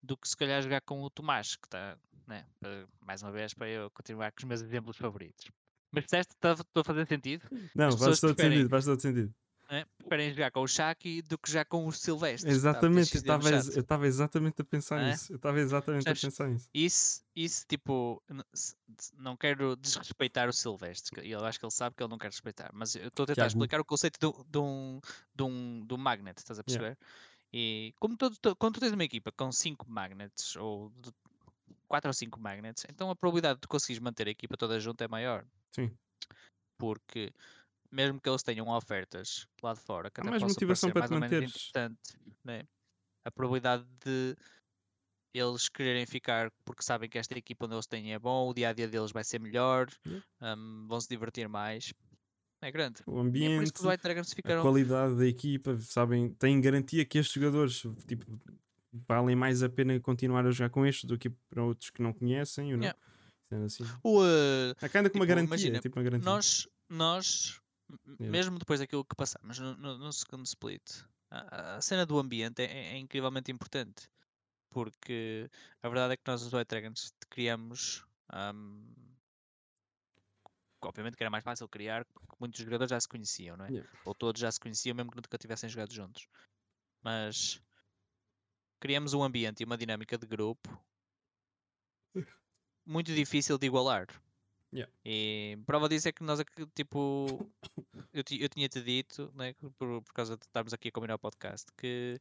[0.03, 1.97] do que se calhar jogar com o Tomás, que está,
[2.27, 5.49] né, para- mais uma vez, para eu continuar com os meus exemplos favoritos.
[5.93, 7.49] Mas disseste, estou a fazer sentido?
[7.75, 9.35] Não, faz todo preferem- sentido, faz todo sentido.
[9.71, 9.85] Né?
[9.99, 12.51] Preferem jogar com o Shaki do que já com o Silvestre.
[12.51, 15.11] Exatamente, eu estava ex- eu estava exatamente a pensar É?
[15.11, 15.33] nisso.
[15.33, 16.37] Eu estava exatamente a Percebes?
[16.37, 16.69] pensar nisso.
[16.75, 18.21] Isso, isso tipo,
[19.17, 22.71] não quero desrespeitar o Silvestre, eu acho que ele sabe que ele não quer respeitar,
[22.75, 23.49] mas eu estou a tentar Tiago.
[23.49, 25.01] explicar o conceito de um,
[25.33, 26.99] de um, de um magnet, estás a perceber?
[27.53, 30.93] E como todo, to- quando tu tens uma equipa com 5 magnets, ou
[31.87, 35.09] 4 ou 5 magnets, então a probabilidade de conseguires manter a equipa toda junta é
[35.09, 35.45] maior,
[35.75, 35.97] Sim.
[36.79, 37.33] porque
[37.91, 41.15] mesmo que eles tenham ofertas lá de fora, que até mais motivação para mais te
[41.15, 41.51] ou manteres.
[41.51, 42.63] interessante, né?
[43.25, 44.35] a probabilidade de
[45.33, 48.71] eles quererem ficar porque sabem que esta equipa onde eles têm é bom, o dia
[48.71, 49.87] a dia deles vai ser melhor,
[50.41, 51.93] um, vão se divertir mais.
[52.63, 53.03] É grande.
[53.07, 54.63] O E é por ambiente, isso que os White Dragons a ficaram.
[54.63, 58.25] qualidade da equipa, sabem, têm garantia que estes jogadores tipo,
[59.09, 62.13] valem mais a pena continuar a jogar com estes do que para outros que não
[62.13, 62.85] conhecem, you know?
[62.85, 63.65] Yeah.
[63.65, 63.85] Assim.
[64.03, 66.25] O, uh, com uma Tipo, garantia, imagina, tipo uma garantia.
[66.31, 67.61] nós, nós
[68.07, 68.31] Yeah.
[68.31, 72.63] mesmo depois daquilo que passamos no, no- no segundo split, a, a cena do ambiente
[72.63, 74.09] é, é incrivelmente importante.
[74.71, 75.51] Porque
[75.83, 78.05] a verdade é que nós, os White Dragons, criamos.
[78.33, 78.95] um,
[80.83, 83.71] obviamente que era mais fácil criar, porque muitos jogadores já se conheciam, não é?
[83.71, 83.91] Yeah.
[84.05, 86.27] Ou todos já se conheciam, mesmo que nunca tivessem jogado juntos.
[87.03, 87.61] Mas
[88.81, 90.69] criamos um ambiente e uma dinâmica de grupo
[92.87, 94.07] muito difícil de igualar.
[94.73, 94.93] Yeah.
[95.05, 97.27] E prova disso é que nós, aqui, tipo,
[98.13, 101.67] eu, eu tinha-te dito, né, por, por causa de estarmos aqui a combinar o podcast,
[101.77, 102.21] que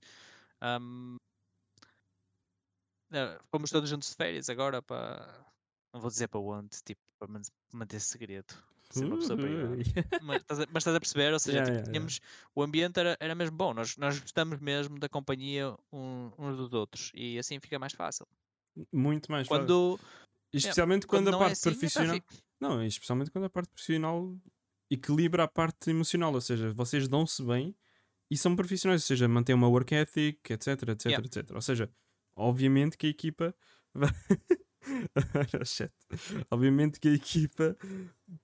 [3.12, 5.46] eh, fomos todos juntos de férias agora para.
[5.94, 7.42] Não vou dizer para onde, tipo, para man-
[7.74, 8.54] manter segredo.
[8.92, 9.70] Ser uma pessoa privada.
[9.76, 9.84] Ui.
[10.24, 11.34] Mas estás, a, mas estás a perceber?
[11.34, 12.18] Ou seja, Yeah, tipo, yeah, yeah.
[12.20, 12.20] tínhamos,
[12.56, 13.74] o ambiente era, era mesmo bom.
[13.74, 17.12] Nós, nós gostamos mesmo da companhia um- uns dos outros.
[17.14, 18.28] E assim fica mais fácil.
[18.92, 20.00] Muito mais fácil.
[20.52, 22.16] Quando, Especialmente quando quando, não a é parte assim, epá, profissional.
[22.16, 24.36] fica- Não, especialmente quando a parte profissional
[24.90, 27.76] equilibra a parte emocional, ou seja, vocês dão-se bem
[28.32, 31.26] e são profissionais, ou seja, mantêm uma work ethic, etc, etc, Yeah.
[31.26, 31.52] etc.
[31.56, 31.92] Ou seja,
[32.36, 33.56] obviamente que a equipa
[33.94, 34.10] vai-.
[36.50, 37.78] Obviamente que a equipa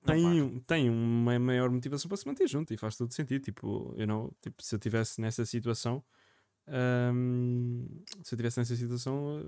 [0.04, 3.42] tem, um- tem uma maior motivação para se manter junto e faz todo sentido.
[3.44, 6.04] Tipo, eu não, tipo, se eu estivesse nessa situação,
[7.14, 7.88] hum,
[8.24, 9.44] se eu estivesse nessa situação,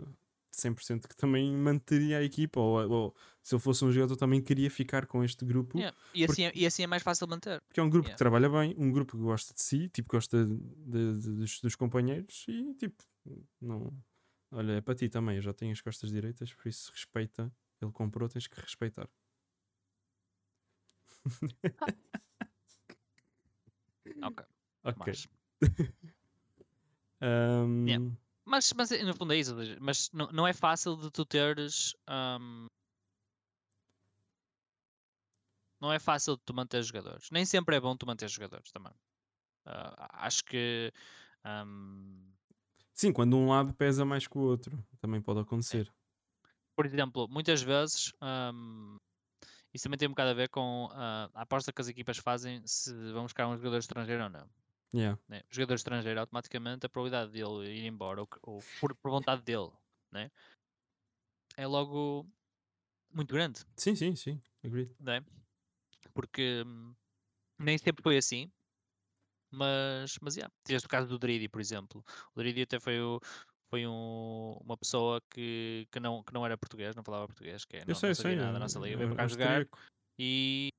[0.61, 4.69] 100% que também manteria a equipa, ou, ou se eu fosse um jogador, também queria
[4.69, 7.61] ficar com este grupo, Yeah, E, assim, é- e assim é mais fácil manter.
[7.67, 8.15] porque é um grupo Yeah.
[8.15, 11.61] que trabalha bem, um grupo que gosta de si, tipo, gosta de- de- de- dos,
[11.61, 13.03] dos companheiros e tipo,
[13.61, 13.93] não.
[14.51, 17.51] Olha, é para ti também, eu já tenho as costas direitas, por isso respeita.
[17.81, 19.09] Ele comprou, tens que respeitar.
[24.23, 24.45] Ok.
[24.83, 25.03] Ok.
[25.05, 25.27] Mas,
[27.21, 28.11] Ahm, Yeah.
[28.47, 29.55] Mas, mas eh, no fundo é isso.
[29.79, 31.93] Mas não, não é fácil de tu teres.
[32.07, 32.67] ahm,
[35.79, 37.29] não é fácil de tu manter jogadores.
[37.31, 38.93] Nem sempre é bom tu manter jogadores também.
[39.65, 40.91] Ah, acho que.
[41.45, 42.33] ahm,
[42.93, 45.89] Sim, quando um lado pesa mais que o outro, também pode acontecer.
[46.75, 48.11] por exemplo, muitas vezes.
[48.21, 48.97] ahm,
[49.73, 52.61] isso também tem um bocado a ver com ah, a aposta que as equipas fazem
[52.67, 54.49] se vão buscar um jogador estrangeiro ou não.
[54.93, 55.19] Yeah.
[55.27, 55.43] né?
[55.49, 59.71] Jogador estrangeiro, automaticamente, a probabilidade dele ir embora, ou, ou por, por vontade dele,
[60.11, 60.31] né?
[61.55, 62.25] é logo
[63.11, 64.41] muito grande, Sim, sim, sim.
[64.63, 64.95] Agreed.
[64.99, 65.23] né?
[66.13, 66.95] porque hum,
[67.59, 68.51] nem sempre foi assim.
[69.51, 70.53] Mas, mas yeah.
[70.65, 72.03] tiveste o caso do Dridi, por exemplo.
[72.35, 73.19] O Dridi até foi, o,
[73.69, 77.77] foi um- uma pessoa que, que, não, que não era português, não falava português, que
[77.77, 78.39] é, não, Eu sei, não eu sabia sei.
[78.39, 78.97] nada da nossa liga.
[78.97, 79.67] Veio para cá jogar
[80.19, 80.69] e.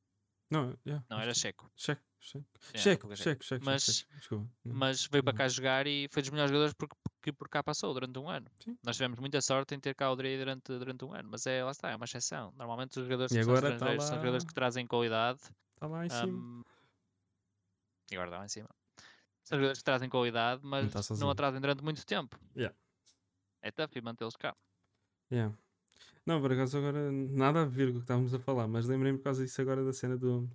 [0.51, 1.71] Não, yeah, Não, era checo.
[1.77, 2.47] Checo, checo.
[2.75, 4.51] Checo, checo, checo, Mas- checo, Desculpa.
[4.67, 4.79] Yeah.
[4.79, 7.93] mas veio para cá jogar e foi dos melhores jogadores porque, que por cá passou
[7.95, 8.47] durante um ano.
[8.63, 8.77] Sim.
[8.83, 11.63] Nós tivemos muita sorte em ter cá o Drey durante, durante um ano, mas é,
[11.65, 12.53] lá está, é uma exceção.
[12.57, 15.41] Normalmente os jogadores E que são tá estrangeiros são jogadores lá- que trazem qualidade.
[15.75, 16.27] Está lá em cima.
[16.27, 16.63] hum,
[18.11, 18.69] e agora está lá em cima.
[19.45, 22.39] São jogadores que trazem qualidade, mas tá não a trazem durante muito tempo.
[22.57, 22.75] Yeah.
[23.63, 24.55] É tough e mantê-los cá.
[25.33, 25.55] Yeah.
[26.27, 29.19] Não, por acaso agora nada a ver com o que estávamos a falar, mas lembrei-me
[29.19, 30.49] por causa disso agora da cena do,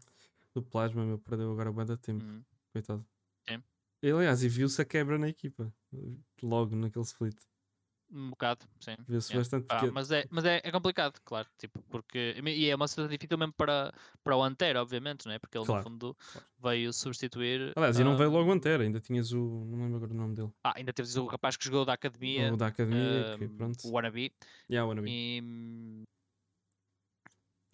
[0.54, 2.44] do plasma, meu, perdeu agora o da tempo, Hum.
[2.72, 3.06] coitado.
[3.48, 3.62] Sim.
[4.02, 5.74] E, aliás, e viu-se a quebra na equipa,
[6.42, 7.38] logo naquele split.
[8.12, 8.96] Um bocado, sim.
[9.08, 9.40] Viu-se Yeah.
[9.40, 11.48] bastante porque mas é, mas é, é complicado, claro.
[11.58, 13.92] Tipo, porque, e é uma situação difícil mesmo para,
[14.24, 15.40] para o Antero, obviamente, não é?
[15.40, 16.48] Porque ele, Claro, no fundo, claro.
[16.62, 17.74] veio substituir.
[17.76, 19.66] Aliás, e não veio logo hum, Antero, ainda tinhas o.
[19.66, 20.52] não lembro agora o nome dele.
[20.64, 23.88] Ah, ainda teve o rapaz que jogou da academia, o da academia, que hum, pronto.
[23.88, 24.32] o Wannabe.
[24.70, 25.10] Yeah, o Wannabe.
[25.10, 26.04] E,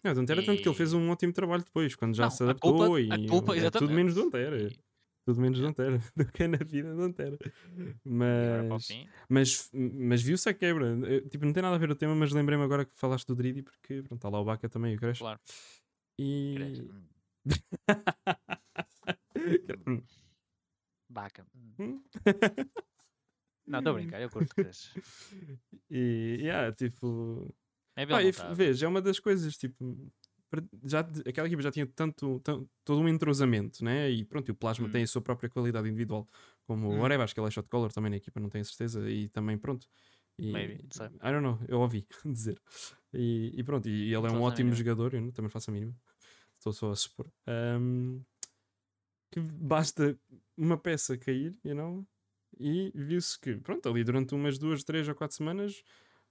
[0.02, 2.30] Não, do Antero, tanto que ele fez e- um ótimo trabalho depois, quando já Não,
[2.30, 4.68] se adaptou culpa- e culpa, é tudo menos do Antero.
[5.26, 5.68] Tudo menos do Yeah.
[5.68, 7.34] Antero, do que é na vida do e
[8.64, 8.88] o Mas.
[9.28, 10.86] Mas, mas viu-se a quebra.
[11.06, 13.34] Eu, tipo, não tem nada a ver o tema, mas lembrei-me agora que falaste do
[13.36, 15.18] Dridi, porque pronto, está lá o Baca também, o Crash.
[15.18, 15.38] Claro.
[16.18, 16.56] E.
[19.86, 20.02] Hum.
[21.08, 21.46] Baca.
[21.78, 22.02] Hum.
[23.66, 24.90] Não, estou a brincar, eu curto cresce.
[25.90, 26.38] e.
[26.40, 27.54] Yeah, tipo.
[28.00, 29.96] É bem Ah, e vês, é uma das coisas, tipo.
[30.82, 34.10] Já, aquela equipa já tinha tanto, tan- todo um entrosamento, né?
[34.10, 34.90] E pronto, e o Plasma Hum.
[34.90, 36.28] tem a sua própria qualidade individual,
[36.66, 37.00] como Hum.
[37.00, 39.28] o Areva, acho que ele é shot caller também na equipa, não tenho certeza, e
[39.28, 39.86] também pronto.
[40.38, 40.80] E, Maybe.
[41.22, 42.60] I don't know, eu ouvi dizer.
[43.12, 44.76] E, e pronto, e, ele é um a ótimo mínima.
[44.76, 45.94] jogador, eu não- também faço a mínima,
[46.58, 47.30] estou só a supor.
[47.46, 48.22] Ahm,
[49.30, 50.18] que basta
[50.56, 52.06] uma peça cair, you know?
[52.58, 55.82] E viu-se que, pronto, ali durante umas duas, três ou quatro semanas,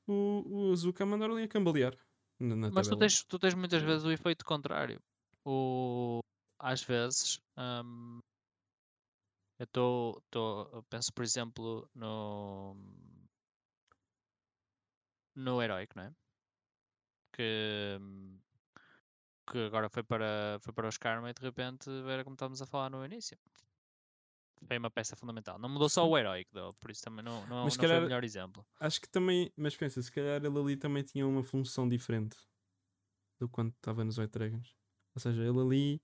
[0.10, 1.96] o, o Azuka mandaram ali a cambalear
[2.40, 5.00] na, na Mas tu tens, tu tens muitas vezes o efeito contrário.
[5.46, 6.20] O,
[6.60, 8.20] às vezes, hum,
[9.60, 10.24] eu estou,
[10.74, 12.76] eu penso por exemplo no
[15.36, 16.12] no heróico, não é?
[17.32, 17.98] Que,
[19.50, 22.66] que agora foi para, foi para os Karma e de repente era como estávamos a
[22.66, 23.38] falar no início.
[24.68, 25.58] Foi uma peça fundamental.
[25.58, 27.86] Não mudou só o heróico, though, por isso também não, não, Mas não se foi
[27.88, 28.66] o calhar- melhor exemplo.
[28.80, 32.38] Acho que também, mas pensa, se calhar ele ali também tinha uma função diferente
[33.40, 34.76] do quando estava nos White Dragons.
[35.16, 36.02] Ou seja, ele ali,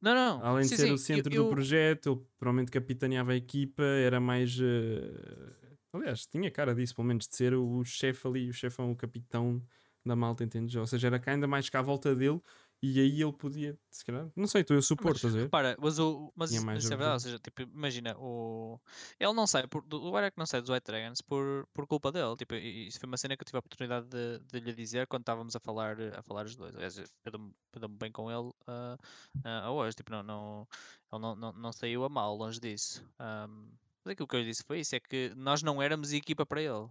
[0.00, 0.44] Não, não.
[0.44, 3.36] além de sim, ser sim, o centro eu, do eu- projeto, ele provavelmente capitaneava a
[3.36, 4.58] equipa, era mais.
[4.60, 8.96] eh, aliás, tinha cara disso, pelo menos, de ser o chefe ali, o chefão, o
[8.96, 9.62] capitão
[10.04, 10.74] da malta, entendes?
[10.74, 12.40] Ou seja, era cá ainda mais cá à volta dele
[12.82, 15.44] e aí ele podia, se calhar, não sei, estou eu supor, estás a ver?
[15.44, 18.80] repara, mas, o, mas isso, é verdade, ou seja, tipo, imagina, o,
[19.20, 22.36] ele não sai, por, o Eric não sai dos White Dragons por, por culpa dele,
[22.36, 25.22] tipo, isso foi uma cena que eu tive a oportunidade de, de lhe dizer quando
[25.22, 28.50] estávamos a falar, a falar os dois, aliás, eu dou-me eu dou-me bem com ele
[28.66, 28.98] ah,
[29.44, 30.68] ah, hoje, tipo, não, não,
[31.12, 33.68] ele não, não, não saiu a mal, longe disso, Ahm,
[34.04, 36.60] mas aquilo que eu lhe disse foi isso, é que nós não éramos equipa para
[36.60, 36.88] ele,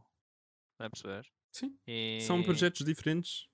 [0.80, 1.28] não é perceber?
[1.52, 2.22] Sim, E...
[2.22, 3.51] são projetos diferentes.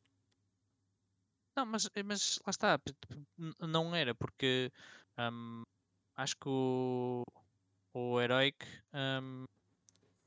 [1.57, 2.79] Não, mas, eh, mas lá está,
[3.59, 4.71] não era, porque
[5.17, 5.63] hum,
[6.15, 7.23] acho que o,
[7.93, 8.57] o Heroic
[8.93, 9.45] hum,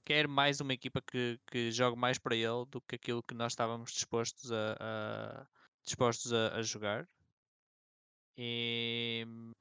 [0.04, 3.52] quer mais uma equipa que, que jogue mais para ele do que aquilo que nós
[3.52, 5.46] estávamos dispostos a, a-
[5.84, 7.08] dispostos a, a jogar.
[8.36, 9.52] E hum,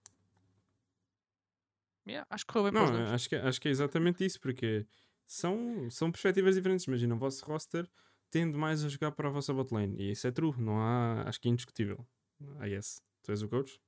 [2.08, 3.10] yeah, acho que correu bem Não, dois.
[3.14, 4.86] acho que, acho que é exatamente isso, porque
[5.28, 6.86] são, são perspectivas diferentes.
[6.86, 7.90] Imagina, o vosso roster
[8.32, 11.40] tende mais a jogar para a vossa botlane, e isso é true, não há, acho
[11.42, 12.06] que é indiscutível.
[12.60, 13.80] Ah, yes, tu és o coach,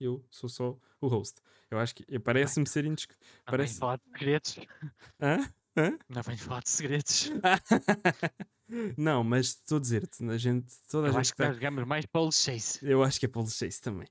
[0.00, 1.40] eu sou só o host.
[1.70, 3.26] Eu acho que eh, parece-me ser indiscutível.
[3.38, 4.56] Não parece- venho falar de segredos.
[5.20, 5.52] Hã?
[5.76, 5.98] Hã?
[6.08, 7.30] Não venho falar de segredos.
[8.96, 11.48] não, mas estou a dizer-te, a gente, toda a Eu gente acho que que tá-
[11.48, 12.78] nós jogamos mais Paul Chase.
[12.82, 14.08] Eu acho que é Paulo Chase também.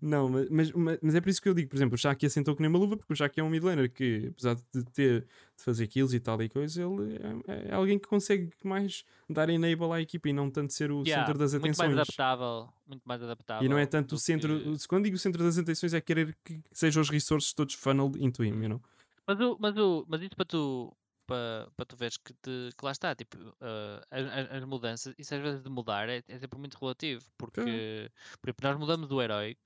[0.00, 0.72] Não, mas, mas,
[1.02, 2.78] mas- é por isso que eu digo, por exemplo, o Shaki assentou que nem uma
[2.78, 6.20] luva, porque o Shaki é um midlaner que, apesar de ter de fazer kills e
[6.20, 7.16] tal e coisa, ele
[7.48, 11.02] é, é alguém que consegue mais dar enable à equipa e não tanto ser o
[11.02, 11.92] Yeah, centro das muito mais atenções.
[11.98, 12.68] adaptável.
[12.86, 13.64] Muito mais adaptável.
[13.64, 14.60] E não é tanto o centro.
[14.60, 18.42] que- Quando digo centro das atenções, é querer que sejam os resources todos funneled into
[18.44, 18.82] him, you know?
[19.26, 20.92] Mas, o, mas, o, mas isso para tu,
[21.30, 25.14] para, para tu veres que, te, que lá está, tipo, ah, as, as- as mudanças,
[25.16, 28.10] isso às vezes de mudar é, é sempre muito relativo, porque
[28.40, 29.60] por exemplo, nós mudamos do Heroic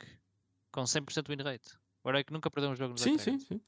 [0.71, 1.71] com 100% win rate.
[2.05, 3.61] O Heroic nunca perdeu um jogo nos Sim, sim, sim.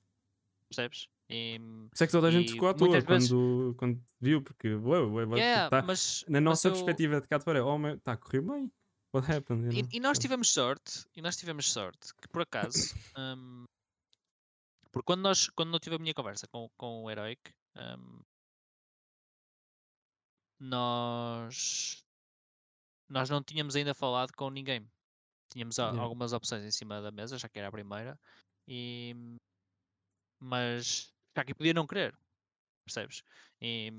[0.68, 1.08] percebes?
[1.30, 1.58] E,
[1.92, 5.00] isso é que toda a gente ficou à toa vezes- quando, quando viu, porque ué,
[5.00, 8.12] ué, yeah, tá- mas, na mas nossa eu- perspectiva de cá de fora, oh, está
[8.12, 8.70] a correr bem.
[9.14, 9.74] What happened?
[9.74, 13.64] E, e nós tivemos sorte, e nós tivemos sorte, que por acaso, hum,
[14.92, 17.40] porque quando, nós, quando eu tive a minha conversa com, com o Heroic,
[17.76, 18.24] hum,
[20.60, 22.04] nós,
[23.08, 24.88] nós não tínhamos ainda falado com ninguém.
[25.52, 26.02] Tínhamos Yeah.
[26.02, 28.18] algumas opções em cima da mesa, já que era a primeira,
[28.68, 29.14] e,
[30.40, 32.16] mas já que podia não querer,
[32.86, 33.22] percebes?
[33.60, 33.92] E,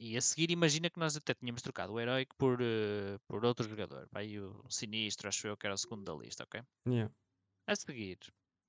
[0.00, 3.68] e a seguir, imagina que nós até tínhamos trocado o Heroic por, eh, por outro
[3.68, 6.62] jogador, aí o Sinistro, acho eu que era o segundo da lista, ok?
[6.86, 7.08] Yeah.
[7.66, 8.18] A seguir,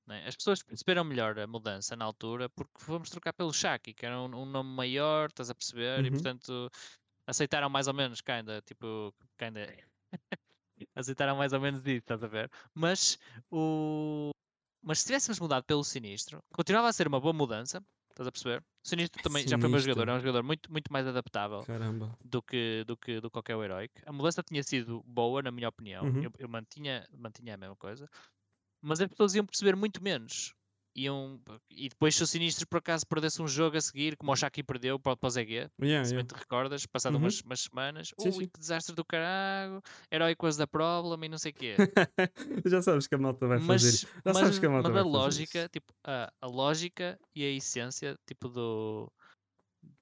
[0.08, 4.06] né, as pessoas perceberam melhor a mudança na altura porque fomos trocar pelo Shaki, que
[4.06, 6.06] era um, um nome maior, estás a perceber?
[6.06, 6.12] E Uhum.
[6.12, 6.70] portanto
[7.28, 9.68] aceitaram mais ou menos, kinda, tipo, kinda,
[10.96, 12.50] aceitaram mais ou menos isso, estás a ver?
[12.74, 13.18] Mas
[13.52, 14.32] o.
[14.84, 17.82] Mas se tivéssemos mudado pelo Sinistro, continuava a ser uma boa mudança,
[18.12, 18.62] estás a perceber?
[18.86, 20.22] O Sinistro também já foi meu jogador, é um Sinistro.
[20.22, 22.18] jogador muito, muito mais adaptável Caramba.
[22.24, 23.96] do que, do que do que qualquer heróico.
[24.06, 26.12] A mudança tinha sido boa, na minha opinião.
[26.12, 26.24] Uhum.
[26.24, 28.08] Eu, eu mantinha, mantinha a mesma coisa.
[28.84, 30.54] Mas as pessoas iam perceber muito menos.
[30.96, 34.36] Iam, e depois, se o Sinistro por acaso perdesse um jogo a seguir, como o
[34.36, 36.28] Shaki perdeu para, o ZG, Yeah, se bem yeah.
[36.28, 37.22] te recordas, passado Uhum.
[37.22, 38.48] umas, umas semanas, Sim, ui, sim.
[38.48, 39.82] que desastre do caralho,
[40.12, 41.76] heróico was the problem e não sei o quê.
[42.68, 43.98] Já sabes que a malta vai mas, fazer.
[44.24, 45.70] Já mas, sabes que a malta mas a vai fazer lógica, isso.
[45.70, 49.12] tipo, a, a lógica e a essência, tipo, do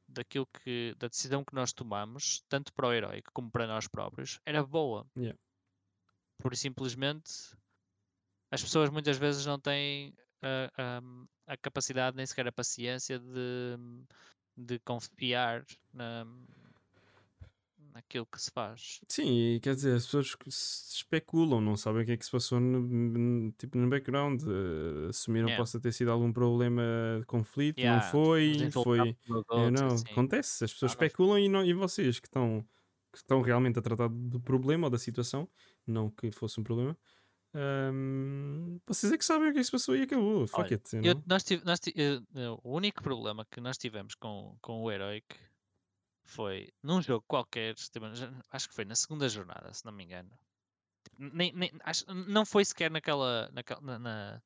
[0.09, 4.41] daquilo que da decisão que nós tomamos, tanto para o heróico como para nós próprios,
[4.45, 5.07] era boa.
[5.17, 5.39] Yeah.
[6.37, 7.31] Por simplesmente
[8.51, 13.77] as pessoas muitas vezes não têm a, a, a capacidade nem sequer a paciência de,
[14.57, 16.25] de confiar na,
[17.77, 19.01] naquilo que se faz.
[19.09, 20.37] Sim, quer dizer, as pessoas
[20.95, 24.41] especulam, não sabem o que é que se passou no, tipo, no background.
[24.43, 25.57] eh, assumiram que Yeah.
[25.57, 26.81] possa ter sido algum problema
[27.19, 29.17] de conflito, Yeah, não foi, foi.
[29.53, 30.05] É, não, assim.
[30.09, 32.65] acontece, as pessoas Ah, especulam e, não, e vocês que estão,
[33.11, 35.49] que estão realmente a tratar do problema ou da situação,
[35.85, 36.97] não que fosse um problema,
[37.53, 40.47] Ahm, vocês é que sabem o que é que se passou e acabou.
[40.47, 40.95] Fuck Olha, it.
[41.03, 44.81] Eu- nós tive- nós ti- eu- eu- o único problema que nós tivemos com, com
[44.83, 45.25] o Heroic
[46.23, 48.05] foi num jogo qualquer, tipo,
[48.51, 50.31] acho que foi na segunda jornada, se não me engano.
[51.17, 53.49] Nem, nem- acho- não foi sequer naquela.
[53.51, 54.41] naquela na, na-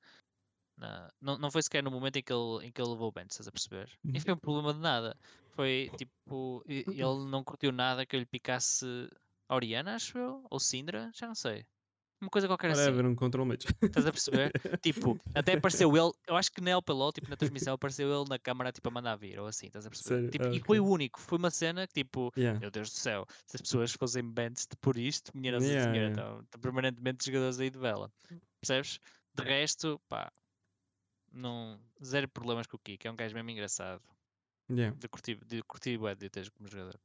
[0.78, 3.12] na- não, não foi sequer no momento em que ele, em que ele levou o
[3.12, 3.90] bench, estás a perceber?
[4.04, 4.12] Uhum.
[4.16, 5.16] E foi um problema de nada.
[5.52, 8.86] Foi tipo, ele não curtiu nada que eu lhe picasse
[9.48, 11.66] Oriana, acho eu, ou Sindra, já não sei.
[12.22, 12.82] Uma coisa qualquer assim.
[12.82, 13.66] Whatever, um control match.
[13.84, 14.52] Estás a perceber?
[14.82, 18.40] tipo, até apareceu ele, eu acho que na LPLO, tipo, na transmissão, apareceu ele na
[18.40, 20.16] câmara, tipo, a mandar vir, ou assim, estás a perceber?
[20.16, 20.30] Sério?
[20.32, 22.60] Tipo, Ah, E foi o único, foi uma cena que, tipo, Yeah.
[22.60, 25.92] meu Deus do céu, se as pessoas fossem bans de por isto, minha Nossa Yeah,
[25.92, 26.42] Senhora, yeah.
[26.44, 28.12] estão permanentemente jogadores aí de vela.
[28.62, 29.00] Percebes?
[29.36, 30.32] De resto, pá,
[31.32, 34.02] não, zero problemas com o Kiko, é um gajo mesmo engraçado.
[34.72, 34.96] Yeah.
[34.98, 36.98] De curtir, de curtir bué de ter como jogador.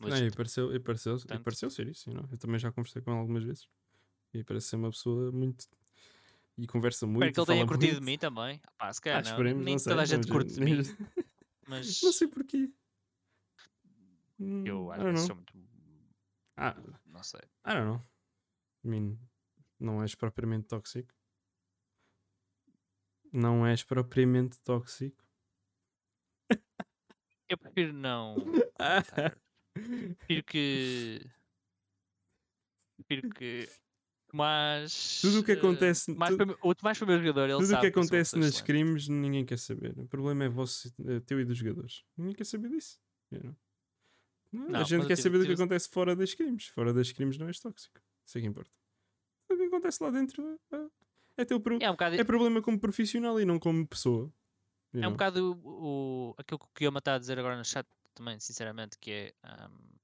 [0.00, 2.10] Não, e pareceu, e pareceu, e pareceu ser isso.
[2.10, 2.26] know?
[2.30, 3.68] Eu também já conversei com ele algumas vezes.
[4.38, 5.66] E parece ser uma pessoa muito.
[6.58, 7.24] E conversa muito.
[7.24, 8.04] Espero que ele tenha curtido de muito.
[8.06, 8.60] mim também.
[8.64, 9.90] Ah, pá, se Ah, calhar não, esperemos, nem não sei.
[9.92, 10.72] toda a gente não- curte de mim,
[11.68, 12.72] mas Não sei porquê.
[14.38, 15.36] Hum, eu às don't vezes know.
[15.36, 15.68] sou muito.
[16.56, 16.76] Ah,
[17.06, 17.40] Não sei.
[17.66, 18.02] I don't know.
[18.84, 19.18] I mean,
[19.78, 21.12] não és propriamente tóxico.
[23.32, 25.22] Não és propriamente tóxico.
[27.48, 28.34] Eu prefiro não.
[29.74, 31.30] prefiro que.
[32.96, 33.68] Prefiro que.
[34.32, 35.20] Mas.
[35.22, 37.74] Tudo o que acontece- Tomás tudo- foi meu- o Tomás foi meu jogador, ele Tudo
[37.74, 38.64] o que acontece pessoa nas excelente.
[38.66, 39.94] crimes ninguém quer saber.
[39.98, 42.04] O problema é vosso, é teu e dos jogadores.
[42.16, 42.98] Ninguém quer saber disso.
[43.30, 46.66] Não, Não, a gente quer saber do que acontece fora das crimes.
[46.68, 48.00] Fora das crimes não és tóxico.
[48.24, 48.70] Isso é que importa.
[49.48, 50.86] O que acontece lá dentro é,
[51.38, 54.32] é teu pro- É um bocado, é problema como profissional e não como pessoa.
[54.94, 57.86] é um bocado o, o- aquilo que o Kiyoma está a dizer agora no chat
[58.14, 59.34] também, sinceramente, que é.
[59.42, 59.95] ahm,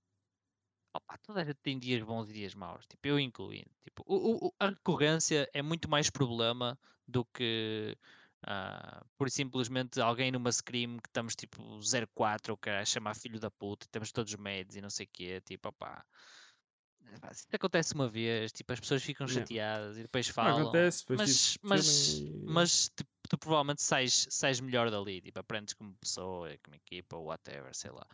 [0.94, 3.70] opa, toda a gente tem dias bons e dias maus, tipo, eu incluindo.
[3.84, 7.96] Tipo, o- o- a recorrência é muito mais problema do que.
[8.44, 13.38] ah, por simplesmente alguém numa scream que estamos tipo 04 ou que a chamar filho
[13.38, 16.04] da puta, temos todos meds e não sei o quê, tipo, opá.
[17.14, 20.62] Epá, Se isso acontece uma vez, tipo, as pessoas ficam chateadas e depois falam.
[20.62, 25.38] acontece, depois, mas, tipo, mas, e- mas tipo, tu provavelmente sais, sais melhor dali, tipo,
[25.38, 28.06] aprendes como pessoa, como equipa, ou whatever, sei lá.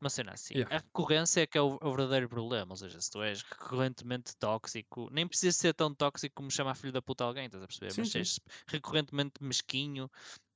[0.00, 0.54] Uma cena assim.
[0.54, 0.68] Yeah.
[0.70, 2.72] A recorrência é que é o, o verdadeiro problema.
[2.72, 6.92] Ou seja, se tu és recorrentemente tóxico, nem precisas ser tão tóxico como chamar filho
[6.92, 7.94] da puta alguém, estás a perceber?
[7.94, 8.28] Sim, Mas sim.
[8.28, 8.38] és
[8.68, 10.08] recorrentemente mesquinho.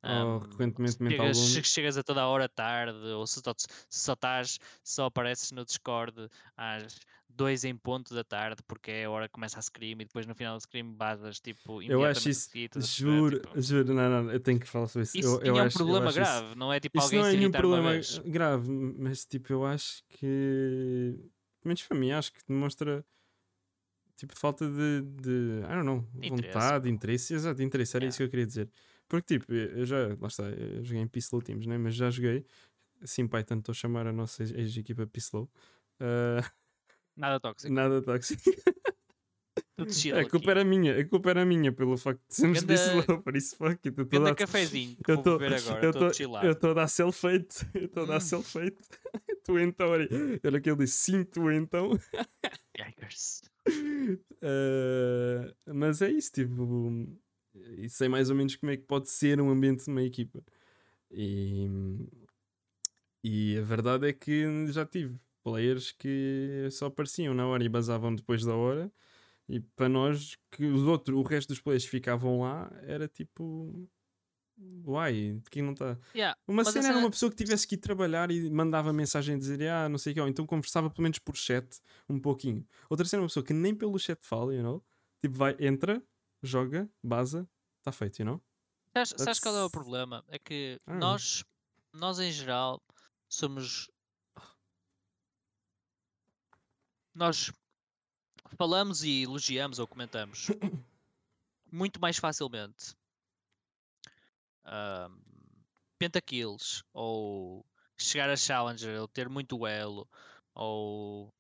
[0.05, 1.55] Ou recorrentemente mental chegas, bom.
[1.55, 3.55] che- chegas a toda a hora tarde, ou se, só-
[3.88, 6.98] só estás, só apareces no Discord às
[7.28, 10.26] dois em ponto da tarde, porque é a hora que começa a scream e depois
[10.26, 12.84] no final do scream basas tipo Eu acho isso, perceber?
[12.84, 15.18] juro, Tipo, juro, não, não, eu tenho que falar sobre isso.
[15.18, 17.20] isso eu, eu é um acho, problema acho isso- grave, não é tipo Isso alguém
[17.20, 17.90] não é nenhum problema
[18.26, 21.14] grave, mas tipo, eu acho que,
[21.61, 23.05] pelo menos para mim, acho que demonstra
[24.16, 28.11] tipo falta de, de I don't know, Interesse, vontade, interesse, exato, interesse, era Yeah.
[28.11, 28.68] isso que eu queria dizer.
[29.12, 31.76] Porque tipo, eu já, lá está, eu joguei em Pistol Teams, né?
[31.76, 32.46] mas já joguei,
[33.02, 35.50] assim, Python, estou a chamar a nossa ex-equipa Pistol.
[36.00, 36.42] Uh,
[37.14, 37.70] Nada tóxico.
[37.70, 38.40] nada tóxico.
[40.16, 40.50] A culpa aqui.
[40.50, 43.86] era minha, a culpa era minha pelo facto de sermos Ganda- Pistol, por isso fuck,
[43.86, 45.84] it, eu a Ganda dar- cafezinho que eu vou tô- beber agora,
[46.46, 47.66] eu estou a dar self-hate.
[47.74, 48.20] Eu estou a dar Hum.
[48.20, 48.78] self-hate.
[49.44, 50.08] tu então, olha.
[50.42, 51.90] Era que ele disse sim, tu então.
[52.78, 53.42] Yikers.
[54.40, 57.06] Eh, mas é isso, tipo.
[57.78, 60.42] E sei mais ou menos como é que pode ser um ambiente de uma equipa.
[61.10, 61.68] E,
[63.22, 68.14] e a verdade é que já tive players que só apareciam na hora e basavam
[68.14, 68.90] depois da hora.
[69.48, 73.88] E para nós, que os outros, o resto dos players ficavam lá, era tipo.
[74.84, 75.98] Uai, de quem não está?
[76.14, 79.38] Yeah, Uma cena era uma pessoa que tivesse que ir trabalhar e mandava mensagem a
[79.38, 82.64] dizer ah, não sei o que, ou então conversava pelo menos por chat um pouquinho.
[82.88, 84.84] Outra cena uma pessoa que nem pelo chat fala, you know?
[85.20, 86.00] Tipo, vai, entra,
[86.43, 88.43] joga, baza, está feito, you know?
[88.95, 90.24] Sabes, sabes qual é o problema?
[90.28, 90.99] É que know.
[90.99, 91.45] nós,
[91.93, 92.82] nós em geral,
[93.28, 93.90] somos.
[97.14, 97.53] Nós
[98.57, 100.49] falamos e elogiamos ou comentamos
[101.70, 102.95] muito mais facilmente
[105.99, 107.64] pentakills ou
[107.97, 110.09] chegar a Challenger ou ter muito elo
[110.55, 111.32] ou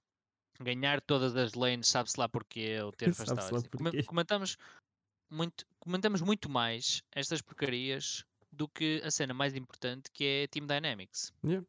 [0.60, 3.10] ganhar todas as lanes, sabe-se lá porquê, ou ter
[3.70, 4.02] porquê.
[4.04, 4.56] Comentamos
[5.32, 10.66] muito, comentamos muito mais estas porcarias do que a cena mais importante que é Team
[10.66, 11.32] Dynamics.
[11.44, 11.66] Yeah.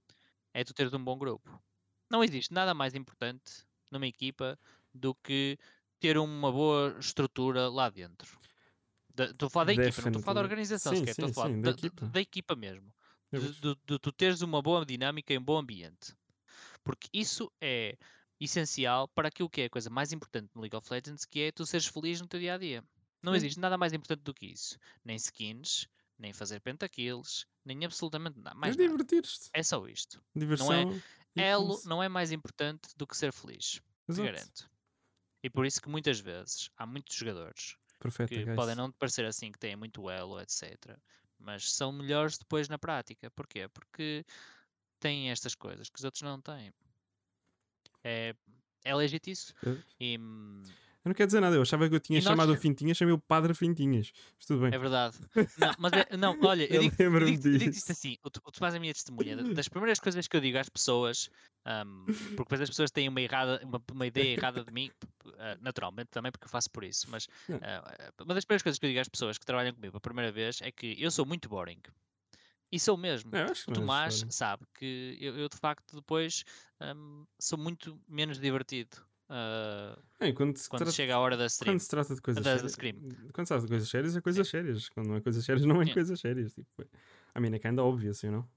[0.54, 1.62] É tu teres um bom grupo.
[2.10, 4.60] Não existe nada mais importante numa equipa
[4.94, 5.58] do que
[6.00, 8.38] ter uma boa estrutura lá dentro.
[9.16, 11.30] Da- Estou a falar da equipa, não estou a falar da organização Sim, sequer, estou
[11.30, 12.06] a falar sim, da, da equipa.
[12.08, 12.94] da equipa mesmo.
[13.32, 16.14] De tu teres uma boa dinâmica e um bom ambiente.
[16.84, 17.98] Porque isso é
[18.40, 21.52] essencial para aquilo que é a coisa mais importante no League of Legends, que é
[21.52, 22.84] tu seres feliz no teu dia a dia.
[23.24, 23.38] Não Sim.
[23.38, 24.78] existe nada mais importante do que isso.
[25.04, 25.88] Nem skins,
[26.20, 28.56] nem fazer pentakills, nem absolutamente nada.
[28.56, 29.50] Mais é divertir-te.
[29.54, 30.24] É só isto.
[30.36, 31.02] Diversão.
[31.36, 31.88] e Elo pulse.
[31.88, 33.82] não é mais importante do que ser feliz.
[34.08, 34.24] Exato.
[34.32, 34.70] garanto.
[35.44, 38.56] E por isso que muitas vezes há muitos jogadores Perfeito, que guys.
[38.56, 40.98] podem não te parecer assim, que têm muito elo, etc.
[41.40, 43.30] Mas são melhores depois na prática.
[43.32, 43.68] Porquê?
[43.70, 44.26] Porque
[45.00, 46.74] têm estas coisas que os outros não têm.
[48.04, 48.36] É,
[48.84, 49.36] é legítimo
[50.00, 50.62] E, hum,
[51.06, 53.14] Eu não quero dizer nada, eu achava que eu tinha nós- chamado o Fintinhas, chamei
[53.14, 54.14] o Padre Fintinhas.
[54.38, 54.74] Mas tudo bem.
[54.74, 55.18] é verdade.
[55.60, 58.74] Não, mas é- não, olha, eu Eu digo, eu digo, digo isto assim: o, Tomás
[58.74, 59.36] é a minha testemunha.
[59.36, 61.30] da- Das primeiras coisas que eu digo às pessoas,
[61.68, 64.90] hum, porque depois as pessoas têm uma, errada, uma, uma ideia errada de mim,
[65.40, 67.06] ah, naturalmente também, porque eu faço por isso.
[67.10, 67.28] Mas
[67.62, 70.32] ah, uma das primeiras coisas que eu digo às pessoas que trabalham comigo a primeira
[70.32, 71.82] vez é que eu sou muito boring.
[72.72, 73.30] E sou mesmo.
[73.30, 73.42] Que O
[73.72, 76.46] é Tomás sabe que eu, eu, de facto depois
[76.82, 78.98] hum, sou muito menos divertido
[79.30, 81.74] ah, É, quando, se quando trata, chega a hora da stream.
[81.74, 82.76] quando se trata de coisas da- sérias.
[83.34, 84.90] Quando se trata de coisas sérias, é coisas sérias.
[84.90, 85.94] Quando não é coisas sérias, não é Yeah.
[85.94, 86.54] coisas sérias.
[86.54, 86.88] Tipo, é-
[87.38, 88.48] I mean, é kinda obvious, you know?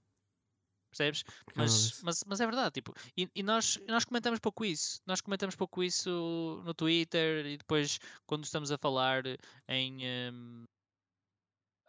[0.91, 1.25] Percebes?
[1.55, 5.01] Mas, mas, mas é verdade, tipo, e, e nós, nós comentamos pouco isso.
[5.07, 9.25] Nós comentamos pouco isso no Twitter e depois quando estamos a falar
[9.69, 9.99] em,
[10.33, 10.64] hum,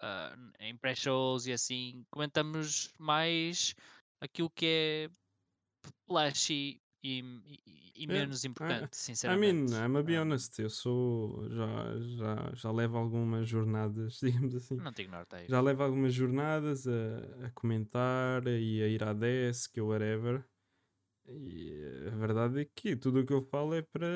[0.02, 3.74] ah, em pré-shows e assim, comentamos mais
[4.22, 5.10] aquilo que é
[6.08, 7.24] flashy e,
[7.66, 9.72] e, e Yeah, menos importante, I sinceramente.
[9.72, 11.50] mean, I'm a be honest, eu sou.
[11.50, 14.78] Já, já, já levo algumas jornadas, digamos assim.
[14.78, 15.50] Não te ignoro, Taís.
[15.50, 20.44] Já levo algumas jornadas a, a comentar e a ir à desk ou whatever.
[21.30, 24.08] E a verdade é que tudo o que eu falo é para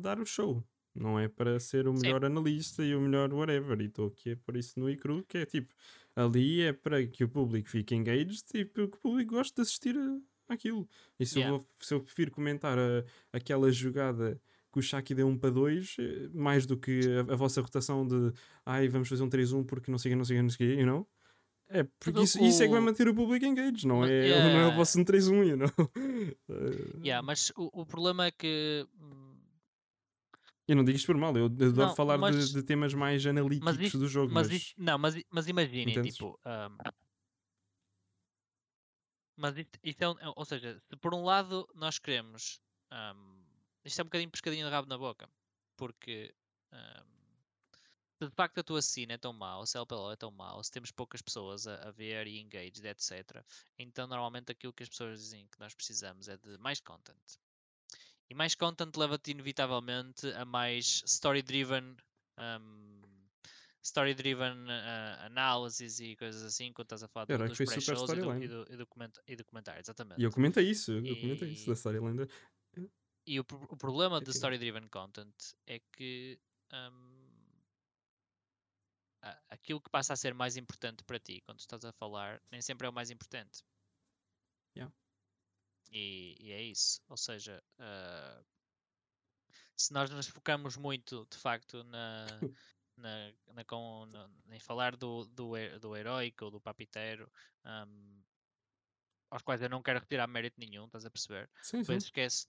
[0.00, 0.64] dar o show.
[0.94, 2.00] Não é para ser o Sim.
[2.00, 3.80] melhor analista e o melhor whatever.
[3.80, 5.72] E estou aqui por isso no ICRU, que é tipo,
[6.16, 9.62] ali é para que o público fique engaged e para que o público goste de
[9.62, 10.20] assistir a-
[10.52, 10.88] àquilo.
[11.18, 11.54] E se, Yeah.
[11.54, 14.40] eu, vou- se eu prefiro comentar a- aquela jogada
[14.72, 18.06] que o Shaki deu 1 para 2, eh, mais do que a, a vossa rotação
[18.06, 18.32] de
[18.66, 21.08] ai, vamos fazer um 3-1 porque não sei não sei não sei you know?
[21.70, 24.36] É porque isso, isso é que vai manter o público engaged, não Mas- é, não
[24.36, 24.76] é o yeah.
[24.76, 25.70] vosso 3-1, you know?
[25.96, 26.36] Eh,
[27.04, 28.86] Yeah, mas o, o problema é que
[30.66, 33.24] Eu não digo isto por mal, eu adoro Não, falar de- mas- de, temas mais
[33.24, 36.38] analíticos isto- do jogo, Mas, mas, não, mas, mas imaginem, tipo.
[36.44, 36.76] ahm,
[39.38, 42.60] mas isto, isto é, um- é- ou seja, se por um lado nós queremos.
[42.90, 43.44] ahm,
[43.84, 45.28] isto é um bocadinho pescadinho de rabo na boca.
[45.76, 46.34] Porque.
[46.72, 47.18] ahm,
[48.20, 50.62] se de facto a tua cena é tão mau, se a LPL é tão mau,
[50.62, 53.44] se temos poucas pessoas a, a ver e engaged, etc.
[53.78, 57.38] Então normalmente aquilo que as pessoas dizem que nós precisamos é de mais content.
[58.28, 61.96] E mais content leva-te inevitavelmente a mais story-driven
[62.38, 63.02] um,
[63.88, 67.92] story-driven uh, análises e coisas assim, quando estás a falar do- Era dos pré-shows e,
[67.92, 68.44] do, storyline.
[68.44, 70.20] e, do, e, documenta- e documentário, exatamente.
[70.20, 72.28] E eu comentei isso, eu comentei isso da Storylander.
[73.26, 75.34] E o, o problema É de tipo- story-driven content
[75.66, 76.38] é que
[76.72, 77.28] um,
[79.50, 82.86] aquilo que passa a ser mais importante para ti quando estás a falar nem sempre
[82.86, 83.62] é o mais importante.
[84.76, 84.94] Yeah.
[85.90, 87.00] E, e é isso.
[87.08, 88.42] Ou seja, ah,
[89.76, 92.26] se nós nos focamos muito de facto na,
[92.98, 97.30] na, na com, na- em falar do, do, do heróico ou do papiteiro,
[97.64, 98.22] um,
[99.30, 101.50] aos quais eu não quero retirar mérito nenhum, estás a perceber?
[101.62, 101.82] Sim, sim.
[101.82, 102.46] Depois esquece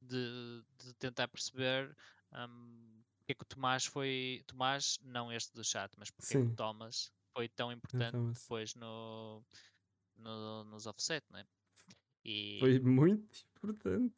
[0.00, 1.94] de, de tentar perceber
[2.32, 4.42] um, porque é que o Tomás foi.
[4.46, 6.52] Tomás, não este do chat, mas porque é que Sim.
[6.52, 8.42] o Thomas foi tão importante Thomas.
[8.42, 9.42] depois no,
[10.16, 11.46] no, nos offset, né?
[12.24, 14.14] E Foi muito importante.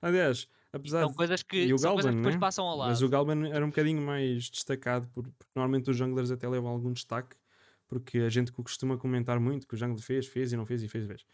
[0.00, 1.16] Aliás, apesar são de.
[1.16, 2.40] coisas que, e o coisas que depois né?
[2.40, 2.88] passam ao lado.
[2.88, 6.70] Mas o Galban era um bocadinho mais destacado, por- porque normalmente os junglers até levam
[6.70, 7.36] algum destaque,
[7.86, 10.88] porque a gente costuma comentar muito que o jungler fez, fez e não fez e
[10.88, 11.24] fez e fez.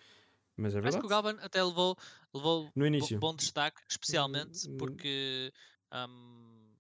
[0.57, 1.01] Mas é verdade.
[1.01, 1.97] que o Galban até levou,
[2.35, 3.19] levou No início.
[3.21, 5.53] bom destaque, especialmente porque
[5.95, 6.75] hum,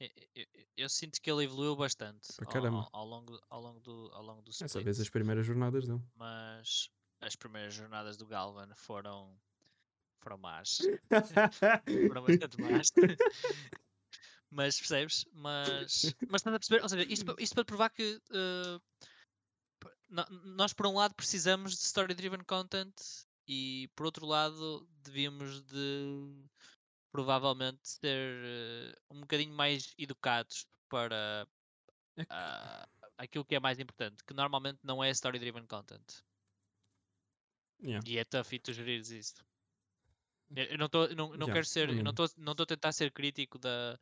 [0.00, 0.46] eu, eu-
[0.78, 4.50] eu sinto que ele evoluiu bastante ao, ao- longo, ao longo do, ao longo do
[4.50, 4.84] Essa split.
[4.84, 6.02] vez as primeiras jornadas não.
[6.16, 6.88] Mas
[7.20, 9.36] as primeiras jornadas do Galvan foram,
[12.08, 12.92] foram bastante más.
[14.50, 15.24] mas percebes?
[15.32, 16.82] Mas, mas estás a perceber?
[16.82, 18.20] Ou seja, isto, isto para provar que
[20.08, 22.94] no- nós, por um lado, precisamos de story-driven content
[23.46, 26.44] e, por outro lado, devíamos de
[27.12, 31.46] provavelmente ser eh, um bocadinho mais educados para
[32.16, 36.22] É ah, aquilo que é mais importante, que normalmente não é story-driven content.
[37.80, 38.02] Yeah.
[38.08, 39.47] E é tough e tu gerires isso.
[40.54, 43.12] Eu não, eu não, não Yeah, quero ser, não estou não tô a tentar ser
[43.12, 43.98] crítico da,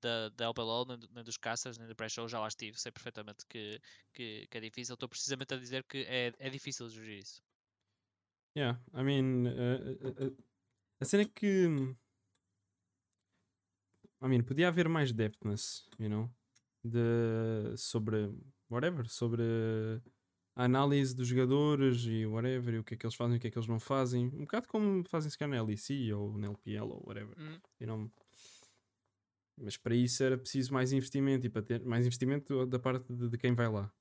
[0.00, 3.44] da, da LPLOL, nem, nem dos caças, nem do pré-show, já lá estive, sei perfeitamente
[3.46, 3.80] que,
[4.12, 4.94] que, que é difícil.
[4.94, 7.42] Estou precisamente a dizer que é, é difícil gerir isso.
[8.56, 9.50] Yeah, I mean, uh,
[10.02, 10.36] uh, uh,
[11.00, 11.68] a cena é que
[14.22, 16.30] I mean, podia haver mais depthness, you know?
[16.84, 18.30] De, sobre
[18.70, 19.42] whatever, sobre
[20.54, 23.40] a análise dos jogadores e whatever, e o que é que eles fazem e o
[23.40, 24.26] que é que eles não fazem.
[24.26, 27.36] Um bocado como fazem se calhar na LEC ou na LPL ou whatever.
[27.38, 27.58] Hum.
[27.80, 28.10] Know?
[29.56, 33.28] Mas para isso era preciso mais investimento e para ter mais investimento da parte de,
[33.28, 33.92] de quem vai lá.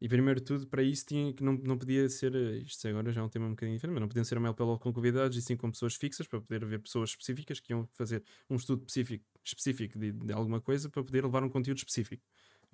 [0.00, 3.20] E primeiro de tudo, para isso tinha que não, não podia ser, isto agora já
[3.20, 5.42] é um tema um bocadinho diferente, mas não podiam ser uma LPL com convidados e
[5.42, 9.24] sim com pessoas fixas para poder haver pessoas específicas que iam fazer um estudo específico,
[9.42, 12.22] específico de, de alguma coisa para poder levar um conteúdo específico.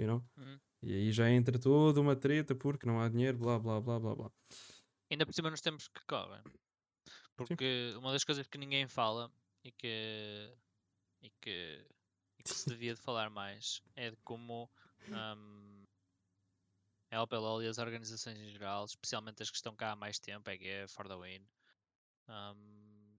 [0.01, 0.25] You know?
[0.39, 0.59] Uhum.
[0.83, 4.15] E aí já entra toda uma treta porque não há dinheiro, blá blá blá blá
[4.15, 4.33] blá.
[5.11, 6.43] Ainda por cima nos tempos que correm.
[7.37, 9.31] Porque uma das coisas que ninguém fala
[9.63, 10.57] e que,
[11.21, 11.87] e que,
[12.39, 14.71] e que se devia de falar mais é de como
[15.11, 15.85] hum,
[17.11, 20.49] a LPLOL e as organizações em geral, especialmente as que estão cá há mais tempo,
[20.49, 21.47] é que é For the Win,
[22.27, 23.19] hum,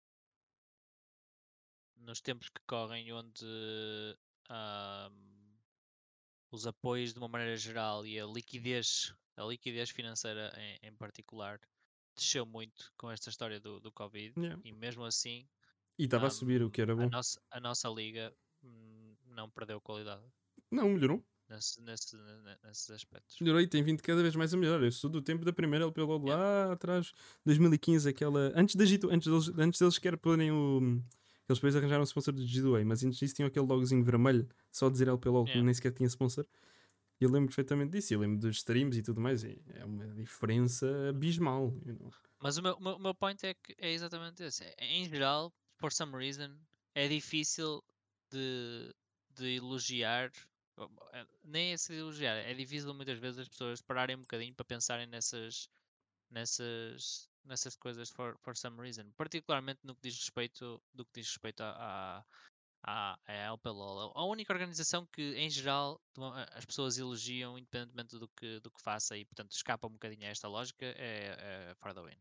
[1.98, 3.46] nos tempos que correm onde
[4.50, 5.31] hum,
[6.52, 11.60] os apoios de uma maneira geral e a liquidez, a liquidez financeira em, em particular
[12.16, 14.56] desceu muito com esta história do, do Covid Yeah.
[14.64, 15.48] e mesmo assim
[15.98, 17.12] E estava a hum, subir, o que era a bom.
[17.12, 20.26] nossa, a nossa liga hum, não perdeu qualidade
[20.70, 21.26] Não, melhorou.
[21.48, 23.40] nesse, nesse, ne- nesses aspectos.
[23.40, 24.84] Melhorou e tem vindo cada vez mais a melhorar.
[24.86, 27.12] Eu sou do tempo da primeira LPL lá atrás,
[27.46, 28.52] 2015, aquela.
[28.56, 31.02] Antes da G2, antes deles, antes deles sequer porem o.
[31.50, 34.90] Eles depois arranjaram um sponsor de G2A, mas antes disso tinham aquele logozinho vermelho, só
[34.90, 35.64] dizer LPL, que Yeah.
[35.66, 36.46] nem sequer tinha sponsor.
[37.20, 38.14] E eu lembro perfeitamente disso.
[38.14, 39.44] Eu lembro dos streams e tudo mais.
[39.44, 41.74] e é uma diferença abismal.
[41.86, 42.12] you know.
[42.40, 44.64] Mas o meu, o meu, o point é que é exatamente esse.
[44.64, 46.56] É- Em geral, for some reason,
[46.96, 47.84] é difícil
[48.32, 48.94] de,
[49.36, 50.32] de elogiar.
[51.14, 54.66] é, Nem é se elogiar, é difícil muitas vezes as pessoas pararem um bocadinho para
[54.66, 55.70] pensarem nessas,
[56.32, 59.12] nessas, nessas coisas for, for some reason.
[59.18, 62.26] Particularmente no que diz respeito, do que diz respeito à,
[62.84, 64.12] à, à LPLOL.
[64.16, 66.02] A única organização que, em geral,
[66.54, 70.30] as pessoas elogiam independentemente do que, do que faça e, portanto, escapa um bocadinho a
[70.30, 72.18] esta lógica é, é For the Win.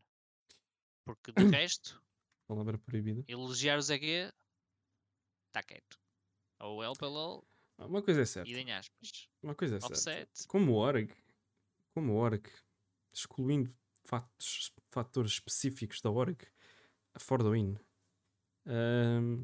[1.05, 2.01] Porque de resto,
[2.47, 3.23] Palavra proibida.
[3.27, 4.31] elogiar o ZG
[5.47, 5.99] está quieto.
[6.59, 7.43] Ou o LPLOL,
[7.77, 8.77] Ah, Uma coisa é certa.
[8.77, 9.27] aspas.
[9.41, 9.93] Uma coisa é certa.
[9.95, 11.11] Offset, Como Org,
[11.95, 12.47] como Org,
[13.11, 13.73] excluindo
[14.91, 16.37] fatores específicos da Org,
[17.13, 17.77] a For the Win,
[18.65, 19.43] um,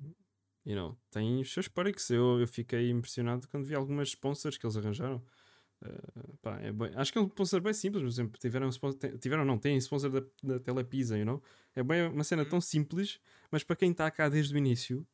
[0.65, 2.09] you know, tem os seus perks.
[2.09, 5.23] Eu, eu fiquei impressionado quando vi algumas sponsors que eles arranjaram.
[5.83, 9.17] Uh, pá, é bem- acho que é um sponsor bem simples, por exemplo, tiveram, sponsor,
[9.19, 11.43] tiveram não, têm sponsor da, da Telepisa, you know?
[11.75, 12.49] É bem uma cena Uhum.
[12.49, 13.19] tão simples,
[13.51, 15.07] mas para quem está cá desde o início,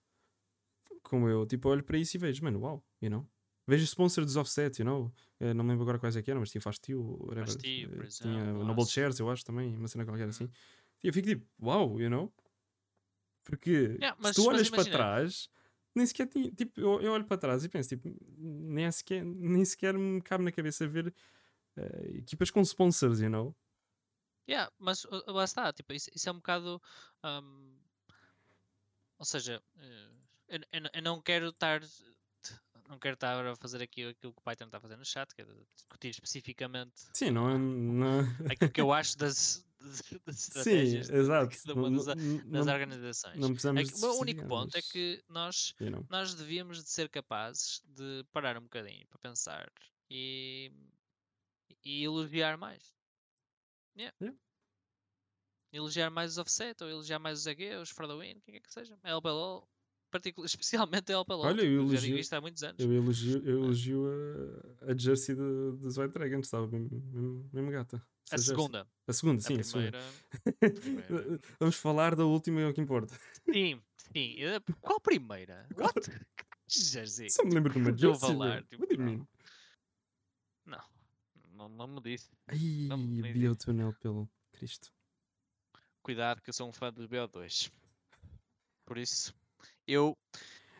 [1.03, 3.27] como eu, tipo, olho para isso e vejo, mano, uau, you know?
[3.67, 5.13] Vejo sponsor dos offset, you know?
[5.39, 7.45] Eh, não me lembro agora quais é que eram, mas tinha Faz Tio, whatever.
[7.45, 8.91] Faz-Tio, por Eh, tinha exemplo, Noble Aço.
[8.91, 10.45] Shares, eu acho também, uma cena qualquer assim.
[10.45, 10.51] Uhum.
[11.03, 12.33] E eu fico tipo, uau, you know?
[13.43, 15.49] Porque Yeah, se mas- tu mas olhas para trás,
[15.95, 19.65] nem sequer tinha, tipo, eu, eu olho para trás e penso, tipo, nem sequer, nem
[19.65, 21.13] sequer me cabe na cabeça ver
[21.77, 23.55] eh, equipas com sponsors, you know?
[24.47, 26.81] Yeah, mas uh, lá está, tipo, isso, isso é um bocado.
[27.23, 27.79] hum,
[29.17, 29.63] ou seja,
[30.47, 31.81] eu, eu eu não quero estar.
[32.93, 35.33] Não quero estar a fazer aqui aquilo que o Python está a fazer no chat,
[35.33, 37.57] que é discutir especificamente Sim, não é.
[37.57, 38.19] Não...
[38.51, 41.57] aquilo que eu acho das, das estratégias exato.
[41.75, 43.39] Não, das, das não, organizações.
[43.39, 45.73] não precisamos É que o único ponto é que nós,
[46.07, 49.73] nós devíamos de ser capazes de parar um bocadinho para pensar
[50.07, 50.71] e,
[51.83, 52.93] e elogiar mais.
[53.97, 54.15] Yeah.
[54.21, 54.39] Yeah.
[55.71, 58.61] Elogiar mais os offset, ou elogiar mais os AG, os for the win, quem quer
[58.61, 58.95] que seja.
[59.01, 59.09] A
[60.13, 61.39] LPLO, particu- especialmente a LPLO.
[61.41, 62.79] Olha, eu já digo elogio- isto há muitos anos.
[62.79, 64.05] Eu elogio, eu elogio
[64.81, 67.97] a, a jersey do- dos White Dragons, estava mesmo, mesmo, gata.
[68.31, 68.55] A jersey.
[68.55, 68.87] segunda.
[69.07, 69.91] A segunda, A sim, a segunda.
[70.61, 70.81] primeira.
[71.07, 71.39] primeira.
[71.59, 73.13] Vamos falar da última, é o que importa.
[73.51, 74.35] Sim, sim.
[74.43, 75.67] eh, Qual primeira?
[75.77, 76.09] What?
[76.67, 77.29] Jersey.
[77.29, 78.19] Só me lembro de uma a jersey.
[78.29, 78.65] falar, velho.
[78.87, 79.27] tipo, não.
[80.65, 80.83] Não.
[81.53, 82.29] Não, não me disse.
[82.47, 84.91] Ai, Não, nem Biotunel, pelo Cristo.
[86.01, 87.71] Cuidado que eu sou um fã do BO2.
[88.85, 89.33] Por isso,
[89.87, 90.17] eu,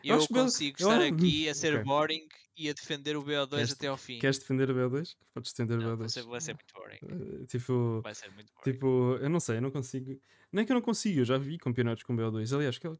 [0.02, 1.84] eu Bel- consigo eu estar acho- aqui a ser Ok.
[1.84, 4.18] boring e a defender o BO2 Queres- até ao fim.
[4.18, 5.16] Queres defender o BO2?
[5.32, 6.10] Podes defender Não, o vai, BO2.
[6.12, 6.98] ser, vai ser muito boring.
[7.42, 8.72] Eh, tipo, Vai ser muito boring.
[8.72, 8.86] tipo,
[9.20, 10.20] eu não sei, eu não consigo.
[10.52, 12.52] Não é que eu não consigo, eu já vi campeonatos com BO2.
[12.54, 12.96] Aliás, qual,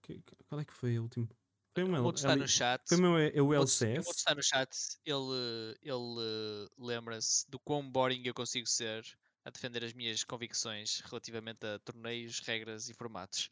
[0.48, 1.28] qual é que foi o último?
[1.74, 2.82] Foi o uma outro está L- no chat.
[2.88, 4.08] Foi meu é, o outro- o outro LCS?
[4.10, 4.70] está no chat.
[5.04, 9.04] Ele, ele lembra-se do quão boring eu consigo ser
[9.44, 13.50] a defender as minhas convicções relativamente a torneios, regras e formatos.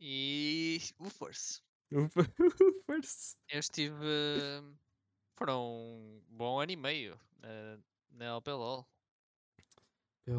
[0.00, 1.62] E o Force.
[1.92, 3.36] O First.
[3.48, 3.94] Eu estive.
[5.36, 7.78] Foram um bom ano e meio na,
[8.10, 8.86] na LPLOL,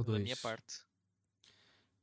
[0.07, 0.41] da minha BO2.
[0.41, 0.83] parte.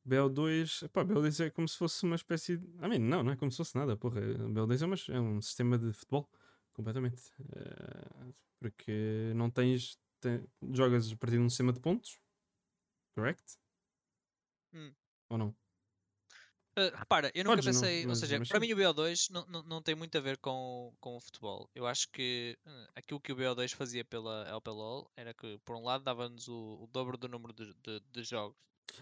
[0.05, 2.67] BO2, pá, BO2 é como se fosse uma espécie de.
[2.85, 4.21] I mean, não, não é como se fosse nada, porra.
[4.21, 6.31] BO2 é, uma, é um sistema de futebol,
[6.73, 7.23] completamente.
[7.55, 9.99] Eh, porque não tens.
[10.21, 12.21] tem- jogas a partir de um sistema de pontos,
[13.15, 13.59] correct?
[14.73, 14.95] Hum.
[15.31, 15.57] Ou não?
[16.79, 19.31] Uh, repara, eu nunca Podes, não, pensei, ou mas- seja, mas para mim o BO2
[19.31, 21.69] não, não, não tem muito a ver com, com o futebol.
[21.75, 25.83] Eu acho que uh, aquilo que o BO2 fazia pela LPLOL era que, por um
[25.85, 28.57] lado, dava-nos o, o dobro do número de, de, de jogos.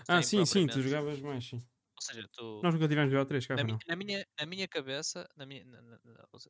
[0.09, 1.57] Ah, sim, sim, tu jogavas mais, sim.
[1.57, 3.79] Ou seja, tu, Nós nunca tivemos BO3, cá, na, foi mi- não.
[3.89, 6.41] na minha, na minha cabeça, na minha, na, na- na- ou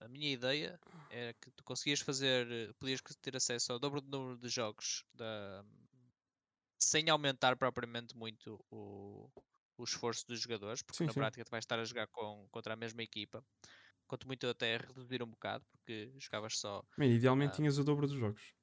[0.00, 0.78] a minha ideia
[1.10, 5.04] era que tu conseguias fazer, eh, podias ter acesso ao dobro do número de jogos
[5.14, 5.64] da,
[6.78, 9.30] sem aumentar propriamente muito o,
[9.78, 11.20] o esforço dos jogadores, porque Sim, na sim.
[11.20, 13.44] prática tu vais estar a jogar com, contra a mesma equipa.
[14.08, 16.82] Quanto muito até reduzir um bocado, porque jogavas só.
[16.98, 17.56] Man, idealmente Ah.
[17.56, 18.54] tinhas o dobro dos jogos.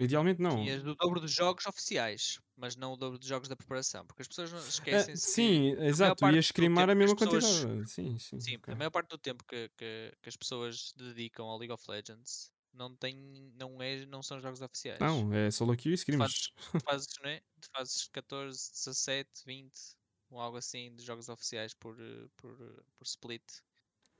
[0.00, 0.56] Idealmente não.
[0.56, 4.22] Tinhas o dobro dos jogos oficiais, mas não o dobro dos jogos da preparação, porque
[4.22, 5.22] as pessoas não Ah, esquecem-se.
[5.22, 7.90] que sim, exato, parte ias queimar a que mesma as pessoas- quantidade.
[7.90, 8.38] Sim, sim.
[8.40, 8.72] Sim, ok.
[8.72, 12.52] a maior parte do tempo que, que, que as pessoas dedicam ao League of Legends
[12.72, 13.16] não, tem,
[13.54, 15.00] não, é, não são jogos oficiais.
[15.00, 16.52] Não, é solo queue e Tu scrims.
[16.72, 17.40] Tu fazes, não é?
[17.60, 19.96] Tu fazes 14, 17, 20
[20.30, 21.96] ou algo assim de jogos oficiais por,
[22.36, 22.56] por,
[22.96, 23.44] por split.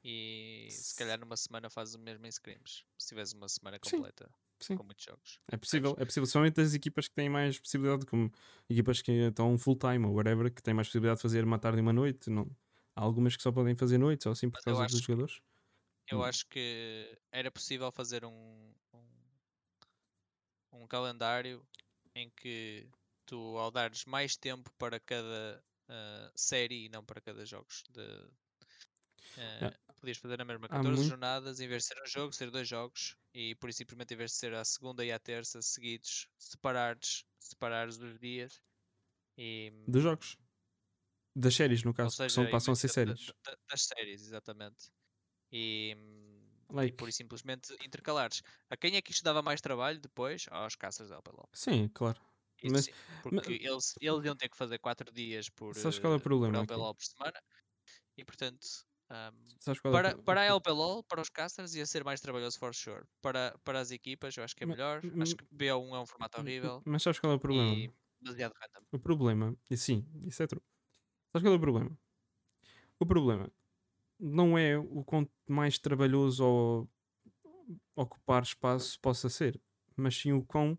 [0.02, 2.85] E se calhar numa semana fazes o mesmo em scrims.
[2.98, 4.77] Se tiveres uma semana Sim, completa sim.
[4.77, 5.40] com muitos jogos.
[5.51, 6.27] É possível, é possível.
[6.27, 8.32] Somente as equipas que têm mais possibilidade, como
[8.68, 11.78] equipas que estão full time ou whatever, que têm mais possibilidade de fazer uma tarde
[11.78, 12.31] e uma noite.
[12.31, 12.51] Não.
[12.97, 15.40] Há algumas que só podem fazer noites ou assim por causa dos jogadores.
[16.11, 16.24] Eu Hum.
[16.24, 19.05] acho que era possível fazer um, um,
[20.73, 21.66] um calendário
[22.15, 22.89] em que
[23.27, 28.03] tu, ao dares mais tempo para cada ah, série e não para cada jogos, de,
[29.39, 32.32] ah, podias fazer na mesma Há 14 muito- jornadas, em vez de ser um jogo,
[32.32, 35.19] ser dois jogos, e por isso simplesmente em vez de ser à segunda e à
[35.19, 38.61] terça seguidos, separares, separares os dias.
[39.39, 40.37] E, Dos jogos.
[41.35, 43.27] Das séries, no caso, que seja, são, passam a ser séries.
[43.45, 44.91] da- das séries, exatamente.
[45.52, 45.97] E,
[46.86, 48.43] e Like, por isso simplesmente intercalares.
[48.70, 50.47] A quem é que isto dava mais trabalho depois?
[50.51, 51.48] Aos caças da LPLOL.
[51.52, 52.20] sim, claro.
[52.62, 56.12] Isso Mas- sim, porque eles, eles iam ter que fazer 4 dias por, Sabes qual
[56.14, 56.82] é o eh, problema por aqui?
[56.82, 57.40] LPLOL por semana.
[58.18, 58.66] E portanto,
[59.59, 62.59] Sabes qual é o para, para a LPLOL, para os casters, ia ser mais trabalhoso
[62.59, 63.05] for sure.
[63.22, 65.02] Para, para as equipas, eu acho que é melhor.
[65.02, 67.74] m- Acho que BO1 é um formato horrível Mas sabes qual é o problema?
[67.74, 68.86] e demasiado random.
[68.93, 70.62] O problema, e sim, isso é true.
[71.32, 71.98] Sabes qual é o problema?
[72.98, 73.47] O problema
[74.20, 76.90] não é o quanto mais trabalhoso ou
[77.97, 79.60] ocupar espaço possa ser,
[79.97, 80.78] mas sim o quão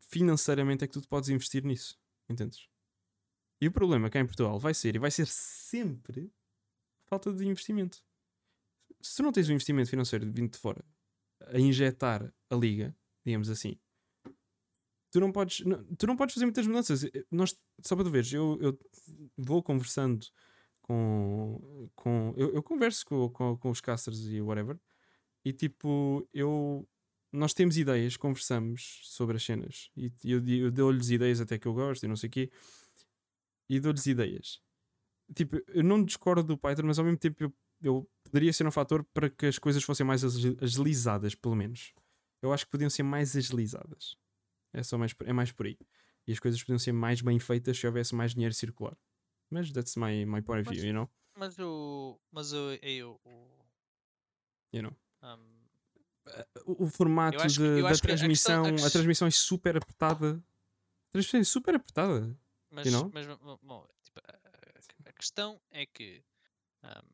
[0.00, 1.98] financeiramente é que tu podes investir nisso.
[2.28, 2.68] Entendes?
[3.60, 6.32] E o problema cá em Portugal vai ser, e vai ser sempre,
[7.04, 8.04] falta de investimento.
[9.00, 10.84] Se tu não tens um investimento financeiro vindo de fora
[11.48, 13.78] a injetar a liga, digamos assim,
[15.10, 17.02] tu não podes, não- tu não podes fazer muitas mudanças.
[17.30, 18.78] Nós, só para tu veres, eu, eu
[19.36, 20.26] vou conversando
[20.84, 21.90] com.
[21.96, 24.78] com eu, eu converso com, com, com os casters e whatever,
[25.44, 26.88] e tipo, eu.
[27.32, 31.74] Nós temos ideias, conversamos sobre as cenas, e eu, eu dou-lhes ideias até que eu
[31.74, 32.50] gosto e não sei o quê,
[33.68, 34.60] e dou-lhes ideias.
[35.34, 38.72] Tipo, eu não discordo do Python, mas ao mesmo tempo eu, eu poderia ser um
[38.72, 41.92] fator para que as coisas fossem mais agi- agilizadas, pelo menos.
[42.42, 44.16] Eu acho que podiam ser mais agilizadas.
[44.72, 45.78] É, só mais, é mais por aí.
[46.26, 48.96] E as coisas podiam ser mais bem feitas se houvesse mais dinheiro circular.
[49.50, 51.10] Mas that's my, my point of Mas- view, you know?
[51.36, 52.18] Mas o.
[52.30, 52.72] Mas o.
[52.82, 53.64] eu- o,
[54.72, 54.96] You know?
[55.22, 55.54] ahm,
[56.66, 59.76] O, o formato que- de- da que a questão- transmissão, a a, transmissão é super
[59.76, 60.42] apertada.
[61.08, 62.36] A transmissão é super apertada.
[62.70, 63.10] Mas, know?
[63.12, 63.26] mas
[63.62, 66.24] bom, tipo, a, a- questão é que.
[66.82, 67.06] ahm,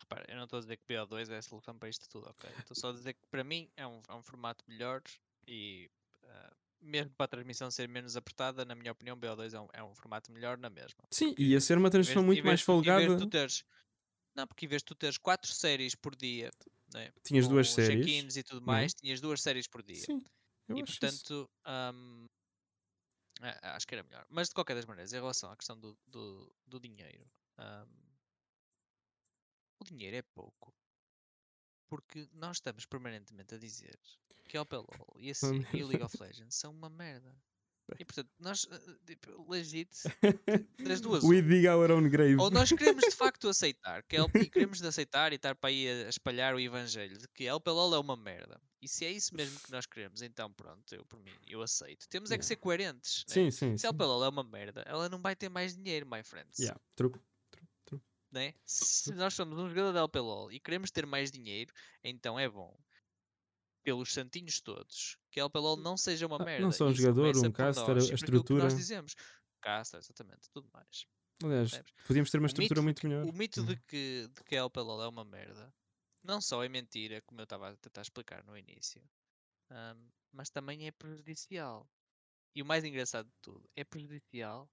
[0.00, 2.50] repara, eu não estou a dizer que BO2 é a solução para isto tudo, ok?
[2.58, 5.02] Estou só a dizer que para mim é um, é um formato melhor
[5.46, 5.90] e.
[6.24, 9.82] ah, mesmo para a transmissão ser menos apertada, na minha opinião, BO2 é um, é
[9.84, 11.02] um formato melhor na mesma.
[11.10, 13.26] Sim, ia ser uma transmissão muito mais folgada.
[13.28, 13.64] teres-
[14.36, 16.50] não, porque em vez de tu teres 4 séries por dia,
[16.94, 18.06] né, Tinhas duas séries.
[18.06, 18.80] check-ins e tudo não é?
[18.80, 20.04] mais, tinhas duas séries por dia.
[20.04, 20.22] Sim,
[20.70, 21.48] E portanto,
[23.40, 24.24] a- acho que era melhor.
[24.28, 27.26] Mas de qualquer das maneiras, em relação à questão do, do, do dinheiro,
[27.58, 27.86] ahm,
[29.80, 30.72] o dinheiro é pouco.
[31.88, 33.98] Porque nós estamos permanentemente a dizer
[34.48, 37.34] que a LPLOL e, a C- e o League of Legends são uma merda.
[37.98, 39.88] E portanto, nós, eh, tipo, legit,
[40.84, 42.36] das duas, We dig our own grave.
[42.36, 45.70] Ou nós queremos de facto aceitar, que LP, e queremos de aceitar e estar para
[45.70, 48.60] aí a, espalhar o evangelho de que a LPLOL é uma merda.
[48.82, 52.06] E se é isso mesmo que nós queremos, então pronto, eu por mim, eu aceito.
[52.10, 53.24] Temos é que ser coerentes.
[53.26, 53.32] né?
[53.34, 53.76] Sim, sim.
[53.78, 53.86] Se sim.
[53.88, 56.58] LPLOL é uma merda, ela não vai ter mais dinheiro, my friends.
[56.58, 57.12] Yeah, true.
[58.30, 58.52] Né?
[58.64, 61.72] Se nós somos um jogador da LPLOL e queremos ter mais dinheiro,
[62.04, 62.76] então é bom,
[63.82, 66.62] pelos santinhos todos, que a LPLOL não seja uma Ah, merda.
[66.64, 68.62] não só um jogador, um caster, nós a que estrutura.
[68.64, 69.14] Nós dizemos.
[69.60, 71.06] Caster, exatamente, tudo mais.
[71.42, 73.24] Aliás, podíamos ter uma estrutura muito melhor.
[73.24, 73.80] O mito de Uhum.
[73.88, 75.72] que, de que a LPLOL é uma merda
[76.22, 79.02] não só é mentira, como eu estava a tentar explicar no início,
[79.70, 81.88] ahm, mas também é prejudicial.
[82.54, 84.70] E o mais engraçado de tudo, é prejudicial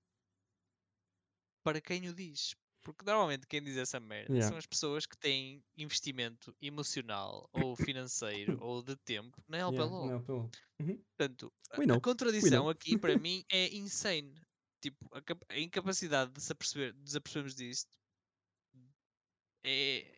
[1.63, 2.55] para quem o diz.
[2.85, 4.47] Porque normalmente quem diz essa merda Yeah.
[4.47, 10.23] são as pessoas que têm investimento emocional ou financeiro ou de tempo na Yeah, não,
[10.23, 11.03] pelo- Uhum.
[11.17, 14.39] Portanto, a, a contradição aqui para mim é insane.
[14.81, 15.21] Tipo, a,
[15.53, 17.89] a incapacidade de se aperceber, de nos apercebermos disto
[19.63, 20.14] é.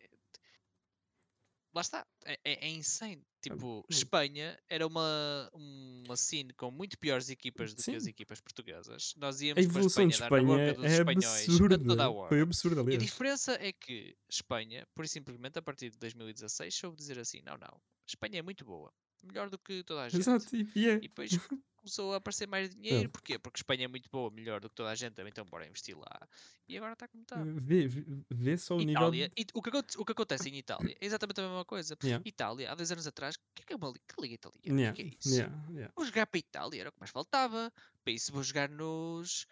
[1.78, 3.22] Lá está, é, é, é insane.
[3.40, 3.82] Tipo, hum.
[3.88, 8.10] Espanha era uma, uma scene com muito piores equipas do que as Sim.
[8.10, 9.14] equipas portuguesas.
[9.16, 11.78] Nós íamos A para a evolução Espanha, de Espanha dos é espanhóis absurda.
[11.78, 12.28] toda a hora.
[12.30, 13.02] Foi absurda, E a aliás.
[13.04, 17.56] diferença é que Espanha, por e simplesmente a partir de 2016, soube dizer assim: não,
[17.56, 18.92] não, Espanha é muito boa,
[19.22, 20.20] melhor do que toda a gente.
[20.20, 20.94] Exato, e, e é.
[20.96, 21.30] E depois
[21.88, 23.08] começou a aparecer mais dinheiro.
[23.08, 23.38] Porquê?
[23.38, 26.28] Porque Espanha é muito boa, melhor do que toda a gente, então bora investir lá.
[26.68, 27.36] E agora está como está.
[27.42, 27.88] Vê,
[28.30, 28.92] vê, só o nível.
[28.92, 31.96] Itália, e o, que o que acontece em Itália é exatamente a mesma coisa.
[32.04, 32.22] Yeah.
[32.26, 34.80] Itália, há dois anos atrás, o que é, que é uma que liga italiana?
[34.80, 35.34] Yeah, O que é é isso?
[35.34, 35.92] yeah, yeah.
[35.96, 37.72] Vou jogar para a Itália, era o que mais faltava.
[38.04, 39.46] Para isso vou jogar nos.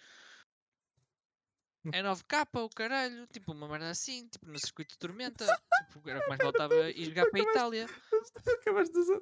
[1.92, 5.46] É 9K, o caralho, tipo uma merda assim, tipo no circuito de tormenta,
[5.92, 7.86] tipo, era o que mais faltava ir jogar para a Itália.
[8.60, 9.20] Acabaste de usar.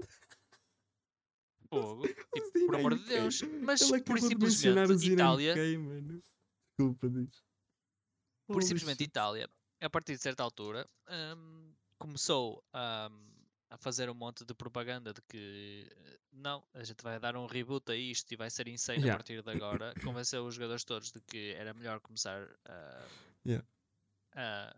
[1.82, 3.04] Fogo, tipo, Zina por amor de.
[3.06, 3.42] Deus.
[3.62, 5.54] Mas Ele por de simplesmente Zina Itália.
[6.78, 7.42] Desculpa, diz.
[8.46, 9.08] por Holy simplesmente shit.
[9.08, 9.48] Itália,
[9.80, 10.88] a partir de certa altura,
[11.36, 13.34] hum, começou hum,
[13.70, 17.46] a fazer um monte de propaganda de que eh, não, a gente vai dar um
[17.46, 19.14] reboot a isto e vai ser insane Yeah.
[19.14, 19.94] a partir de agora.
[20.02, 23.06] Convenceu os jogadores todos de que era melhor começar a,
[23.46, 23.66] Yeah.
[24.34, 24.76] a,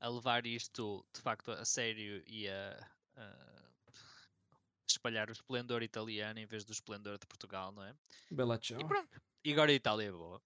[0.00, 3.57] a levar isto de facto a sério e a, a
[4.92, 7.94] espalhar o esplendor italiano em vez do esplendor de Portugal, não é?
[8.30, 8.80] Bela tchau.
[8.80, 9.20] E pronto.
[9.44, 10.40] E agora a Itália é boa.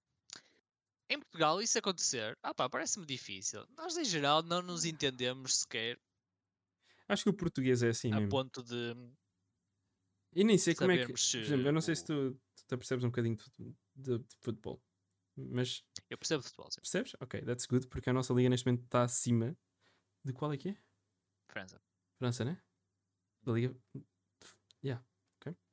[1.08, 3.66] Em Portugal, isso acontecer, ah pá, parece-me difícil.
[3.76, 6.00] Nós, em geral, não nos entendemos sequer
[7.08, 8.30] Acho que o português é assim a mesmo.
[8.30, 8.94] ponto de.
[10.34, 11.12] E nem sei como é que.
[11.12, 14.18] Por exemplo, eu não sei se o- tu, tu te percebes um bocadinho de, de-
[14.18, 14.82] de futebol.
[15.36, 16.80] Mas Eu percebo futebol, sim.
[16.80, 17.14] percebes?
[17.20, 19.56] Ok, that's good, porque a nossa liga neste momento está acima
[20.24, 20.76] de qual é que é?
[21.48, 21.82] França.
[22.18, 22.62] França, né?
[23.42, 23.74] Da liga.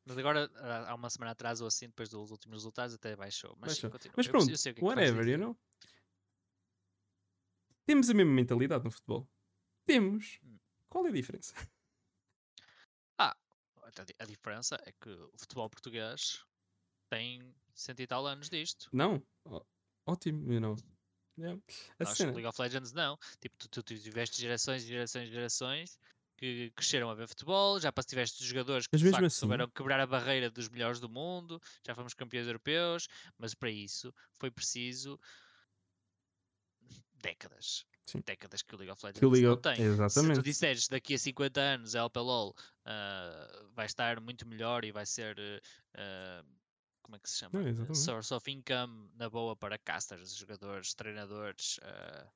[0.05, 0.49] Mas agora,
[0.87, 3.55] há uma semana atrás ou assim, depois dos últimos resultados, até baixou.
[3.59, 3.91] Mas, Baixou.
[3.91, 4.13] continua.
[4.17, 5.31] Mas Eu pronto, eu o que é que whatever, dizer.
[5.33, 5.57] you know?
[7.85, 9.29] Temos a mesma mentalidade no futebol.
[9.85, 10.39] Temos.
[10.43, 10.57] Hum.
[10.87, 11.53] Qual é a diferença?
[13.97, 16.45] A, di- a diferença é que o futebol português
[17.09, 18.87] tem cento e tal anos disto.
[18.93, 19.21] Não.
[19.45, 19.65] Ó-
[20.05, 20.75] ótimo, you know.
[21.37, 21.59] Yeah.
[21.99, 22.31] A Nós, cena.
[22.33, 23.17] League of Legends, não.
[23.41, 25.99] Tipo, tu, tu, tu tiveste gerações e gerações e gerações
[26.39, 30.07] que cresceram a ver futebol, já tiveste jogadores que de facto assim- souberam quebrar a
[30.07, 33.07] barreira dos melhores do mundo, já fomos campeões europeus,
[33.37, 35.19] mas para isso foi preciso
[37.21, 37.85] décadas.
[38.05, 38.23] Sim.
[38.25, 39.75] Décadas que o League of Legends League não tem.
[39.75, 40.41] Se tu Exatamente.
[40.41, 42.55] disseres daqui a 50 anos a LPLOL
[42.85, 45.61] ah, vai estar muito melhor e vai ser eh,
[45.95, 46.43] ah,
[47.03, 47.59] como é que se chama?
[47.61, 47.97] Eh, exatamente.
[47.99, 52.27] Source of income na boa para casters, jogadores, treinadores, ah,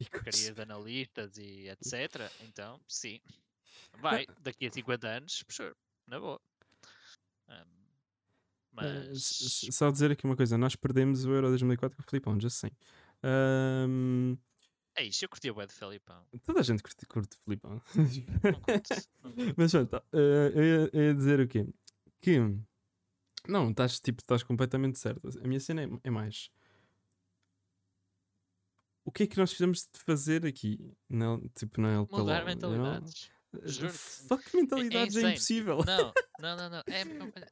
[0.00, 2.30] E de analistas e etc.
[2.48, 3.20] Então, sim,
[4.00, 5.74] vai daqui a 50 anos, sure,
[6.06, 6.40] na boa.
[7.48, 7.64] Ahm,
[8.80, 12.06] Eh, mas s- Só dizer aqui uma coisa: nós perdemos o Euro 2004 com o
[12.08, 12.70] Filipão, já sei.
[13.22, 14.36] Ahm,
[14.94, 16.24] é isso, eu curti o de Felipão.
[16.44, 17.82] toda a gente curte, curte o Filipão.
[17.96, 18.92] Não curto,
[19.22, 19.54] não curto.
[19.56, 21.66] Mas pronto, eh, eu, ia, eu ia dizer o quê?
[22.20, 22.38] Que
[23.48, 25.28] não, estás tipo, estás completamente certo.
[25.42, 26.50] A minha cena é, é mais
[29.08, 30.94] o que é que nós precisamos de fazer aqui?
[31.08, 32.18] Não, tipo, na LPL.
[32.18, 33.30] Mudar mentalidades.
[33.54, 33.88] Eh.
[33.88, 35.32] Fuck mentalidades é, insane.
[35.32, 35.78] impossível.
[35.86, 36.78] Não, não, não, não.
[36.80, 37.04] É,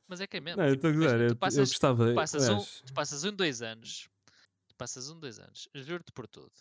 [0.06, 0.60] mas é que é mesmo.
[0.60, 2.10] Não, eu tipo, a eu, tu eu passas, gostava.
[2.10, 4.06] tu passas, um, tu passas um, dois anos.
[4.68, 5.66] Tu passas um, dois anos.
[5.74, 6.52] Juro-te por tudo.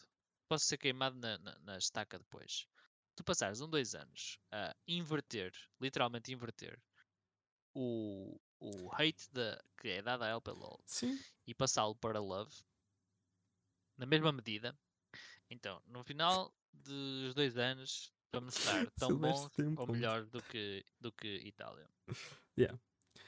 [0.47, 2.65] Posso ser queimado na, na, na estaca depois.
[3.17, 5.51] Tu passares um, dois anos a inverter,
[5.81, 6.79] literalmente inverter,
[7.73, 12.55] o, o hate da, que é dado à LPLOL Sim, e passá-lo para Love
[13.97, 14.77] na mesma medida.
[15.49, 21.11] Então, no final dos dois anos, vamos estar tão bons ou melhor do que, do
[21.11, 21.87] que Itália.
[22.57, 22.79] Yeah.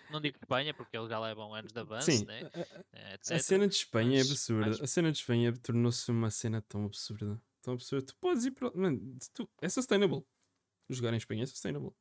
[0.10, 2.26] Não digo Espanha, porque eles já levam anos de avanço, sim.
[2.26, 2.42] né?
[2.54, 2.60] a-
[2.94, 3.40] eh, A etc.
[3.42, 4.68] cena de Espanha mas- é absurda.
[4.68, 7.42] mas- A cena de Espanha tornou-se uma cena tão absurda.
[7.62, 8.06] Tão absurda.
[8.06, 8.72] Tu podes ir para.
[8.74, 9.50] Mano, tu...
[9.62, 10.26] é sustainable.
[10.90, 11.94] Jogar em Espanha é sustainable.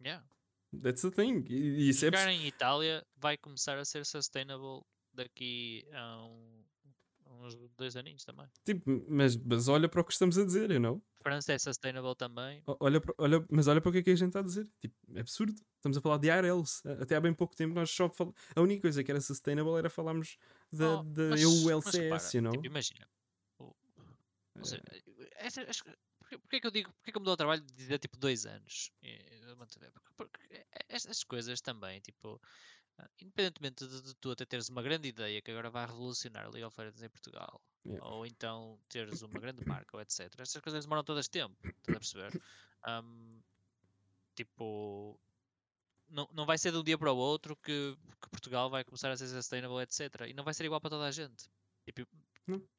[0.00, 0.24] Yeah.
[0.82, 1.44] That's the thing.
[1.48, 1.92] E, e é.
[1.92, 4.84] Jogar em Itália vai começar a ser sustainable
[5.14, 6.64] daqui a, um-
[7.26, 8.46] uns dois aninhos também.
[8.64, 11.02] Tipo, mas, mas olha para o que estamos a dizer, you know?
[11.22, 12.62] França é sustainable também.
[12.66, 14.42] O- Olha, para- olha, mas olha para o que é que a gente está a
[14.42, 14.68] dizer.
[14.80, 15.54] Tipo, é absurdo.
[15.76, 16.82] Estamos a falar de ARLs.
[17.00, 18.34] Até há bem pouco tempo nós só fal...
[18.54, 20.36] A única coisa que era sustainable era falarmos
[20.72, 22.52] da, Oh, da mas- EULCS, mas repara, you know?
[22.52, 23.08] tipo, imagina.
[23.58, 23.74] o-
[24.54, 24.58] É.
[24.58, 24.82] ou seja,
[25.36, 27.72] essa- as- porquê, porquê que eu digo, porquê que eu me dou ao trabalho de
[27.74, 28.90] dizer tipo dois anos?
[29.02, 32.40] E, eu mando ver, Porque, porque estas coisas também, tipo,
[33.20, 36.64] independentemente de, de tu até teres uma grande ideia que agora vai revolucionar a League
[36.64, 38.02] of Legends em Portugal, Yeah.
[38.06, 40.20] ou então teres uma grande marca, ou etc.
[40.38, 42.42] Estas coisas demoram todas tempo, estás a perceber?
[42.82, 43.42] Ahm,
[44.34, 45.20] tipo,
[46.08, 49.10] não, não vai ser de um dia para o outro que, que Portugal vai começar
[49.10, 50.26] a ser sustainable, etc.
[50.28, 51.46] E não vai ser igual para toda a gente.
[51.84, 52.08] Tipo,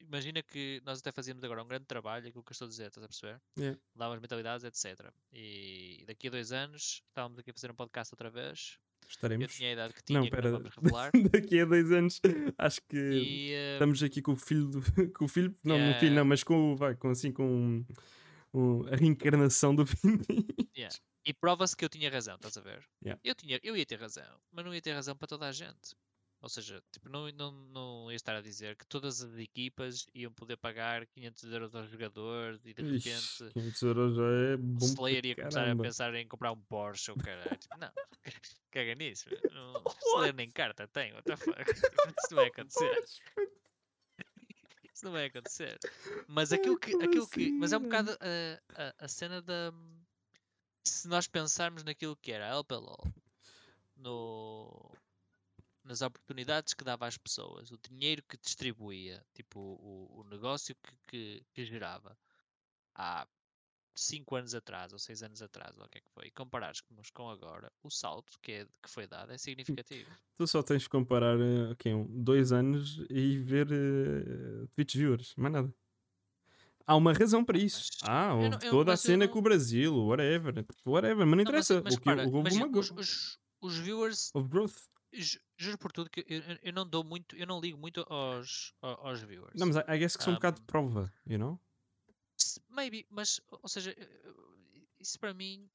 [0.00, 2.88] imagina que nós até fazíamos agora um grande trabalho, aquilo que eu estou a dizer,
[2.88, 3.40] estás a perceber?
[3.56, 3.78] Yeah.
[3.94, 5.12] Dávamos mentalidades, etc.
[5.32, 8.78] E daqui a dois anos estávamos aqui a fazer um podcast outra vez.
[9.06, 9.54] Eu Estaremos.
[9.54, 10.50] tinha a idade que tinha, Não, não pera.
[10.50, 11.10] vamos revelar.
[11.32, 12.20] Daqui a dois anos,
[12.58, 14.80] acho que E, eh, estamos aqui com o filho do.
[15.14, 15.54] Com o filho.
[15.64, 16.16] Não, no filho Yeah.
[16.16, 17.84] não, mas com, vai, com assim com
[18.54, 19.84] um- a reencarnação do
[20.30, 20.46] Pintinho.
[20.76, 20.94] Yeah.
[21.24, 22.84] E prova-se que eu tinha razão, estás a ver?
[23.04, 23.20] Yeah.
[23.24, 25.94] Eu, tinha, eu ia ter razão, mas não ia ter razão para toda a gente.
[26.46, 30.32] Ou seja, tipo, não, não, não ia estar a dizer que todas as equipas iam
[30.32, 34.58] poder pagar 500 euros aos jogadores e de repente Ixi, 500 euros já é o
[34.58, 34.86] bom.
[34.86, 37.56] Slayer ia começar a pensar em comprar um Porsche ou caralho.
[37.56, 37.90] Tipo, não,
[38.70, 39.28] caga nisso.
[39.52, 41.56] Não, o Slayer nem carta tem, what the fuck?
[42.16, 43.04] Isso não vai acontecer.
[44.94, 45.78] Isso não vai acontecer.
[46.28, 46.94] Mas aquilo que.
[46.94, 47.90] Aquilo que assim, mas é um mano?
[47.90, 49.72] bocado a, a, a cena da.
[50.84, 53.02] Se nós pensarmos naquilo que era a LPLOL,
[53.96, 54.95] no,
[55.86, 60.92] nas oportunidades que dava às pessoas, o dinheiro que distribuía, tipo o, o negócio que,
[61.06, 62.18] que, que gerava
[62.94, 63.26] há
[63.94, 66.80] 5 anos atrás ou 6 anos atrás, ou o que é que foi, e comparares
[66.82, 70.10] com, com agora, o salto que, é, que foi dado é significativo.
[70.36, 73.68] Tu só tens que comparar eh, ok, um, dois anos e ver
[74.72, 75.74] Twitch viewers, mais nada.
[76.86, 77.88] Há uma razão para isso.
[78.02, 80.52] mas Há eu não- eu- toda a mas cena não- com o Brasil, whatever,
[80.84, 81.80] whatever, mas não Não, mas, interessa.
[81.82, 84.76] mas o que, houve, imagina, uma, os, os, os viewers houve growth.
[85.56, 88.74] Ju- juro por tudo que eu, eu- não dou muito, eu não ligo muito aos,
[88.80, 89.58] ao- aos viewers.
[89.58, 91.60] Não, mas I guess que são um bocado de Um, prova, you know?
[92.68, 94.56] Maybe, mas, ou seja, eu-
[95.00, 95.68] isso para mim.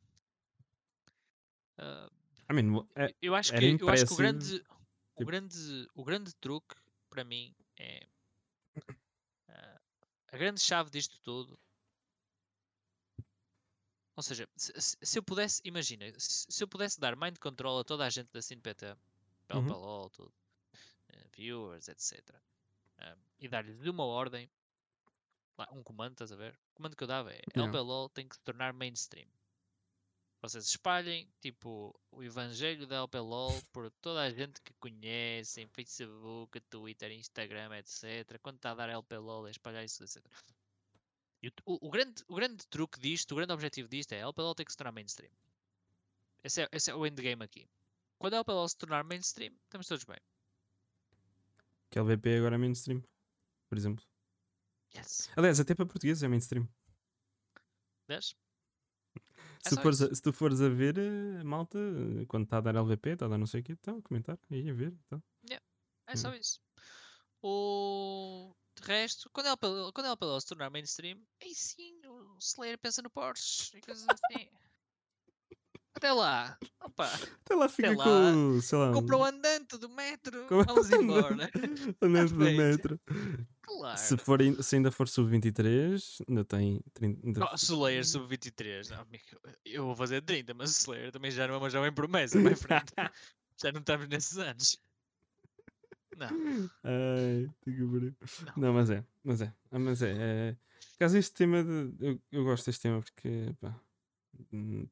[1.78, 2.10] ah,
[2.50, 5.88] I mean, é- eu acho era que, eu acho que o grande, o tipo- grande,
[5.96, 6.76] o grande truque
[7.10, 8.08] para mim é
[9.48, 9.82] ah,
[10.34, 11.60] a grande chave disto tudo.
[14.16, 17.84] Ou seja, se, se- eu pudesse, imagina, se, se eu pudesse dar mind control a
[17.84, 18.96] toda a gente da CinePT,
[19.60, 19.68] Uhum.
[19.70, 20.34] LOL, tudo,
[21.10, 22.20] eh, viewers, etc.
[23.00, 24.50] ah, e dar-lhes de uma ordem,
[25.74, 26.54] um comando, estás a ver?
[26.72, 27.66] O comando que eu dava é Yeah.
[27.78, 29.28] LPLOL tem que se tornar mainstream.
[30.42, 37.12] Vocês espalhem, tipo, o evangelho da LPLOL por toda a gente que conhecem, Facebook, Twitter,
[37.12, 38.40] Instagram, etc.
[38.42, 40.26] Quando está a dar LPLOL, é espalhar isso, etc.
[41.66, 44.72] O, o- grande, o grande truque disto, o grande objetivo disto é LPLOL tem que
[44.72, 45.32] se tornar mainstream.
[46.44, 47.68] Esse é, esse é o endgame aqui.
[48.22, 50.20] Quando a LPLOL se tornar mainstream, estamos todos bem.
[51.90, 53.04] que LVP agora é mainstream,
[53.68, 54.06] por exemplo.
[54.96, 55.30] Yes.
[55.36, 56.70] Aliás, até para português é mainstream.
[58.08, 58.34] Vês?
[59.66, 62.58] É Se, só fores a- se tu fores a ver, eh, malta, eh, quando está
[62.58, 64.74] a dar LVP, está a dar não sei o quê, então, a comentar, aí a
[64.74, 64.94] ver.
[65.06, 65.22] Então.
[66.08, 66.60] É só isso.
[67.42, 73.02] O de resto, quando ela, quando ela se tornar mainstream, aí sim o Slayer pensa
[73.02, 74.50] no Porsche e coisas assim.
[76.02, 77.06] Até lá, opa,
[77.46, 81.48] Até lá fica lá, com, sei lá, compra o andante do metro, com- vamos embora.
[82.02, 82.58] andante do feito.
[82.58, 83.00] metro.
[83.62, 83.98] Claro.
[84.00, 87.28] Se, for, se ainda for sub-23, ainda tem 30.
[87.28, 89.24] ainda- Oh, Slayer sub-23, não, amigo,
[89.64, 92.56] eu vou fazer 30, mas o Slayer também já não é uma jovem promessa, my
[92.56, 92.86] friend.
[93.62, 94.82] já não estamos nesses anos.
[96.18, 96.28] Não,
[96.84, 98.16] Ai, que pariu.
[98.58, 100.16] Não, mas é, mas é, ah, mas é.
[100.18, 100.56] é
[100.98, 103.80] caso este tema, de, eu, eu gosto deste tema porque pá,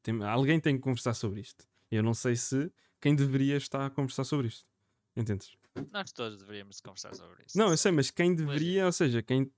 [0.02, 1.66] tem- alguém tem que conversar sobre isto.
[1.90, 4.66] Eu não sei se quem deveria estar a conversar sobre isto.
[5.16, 5.52] Entendes?
[5.92, 7.56] nós todos deveríamos conversar sobre isso.
[7.56, 8.52] Não, eu sei, mas quem Imagina.
[8.52, 9.50] deveria, ou seja, quem,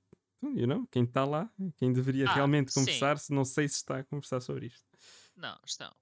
[0.42, 3.98] you know, quem está lá, quem deveria Ah, realmente conversar, se não sei se está
[3.98, 4.84] a conversar sobre isto.
[5.36, 5.92] Não, estão.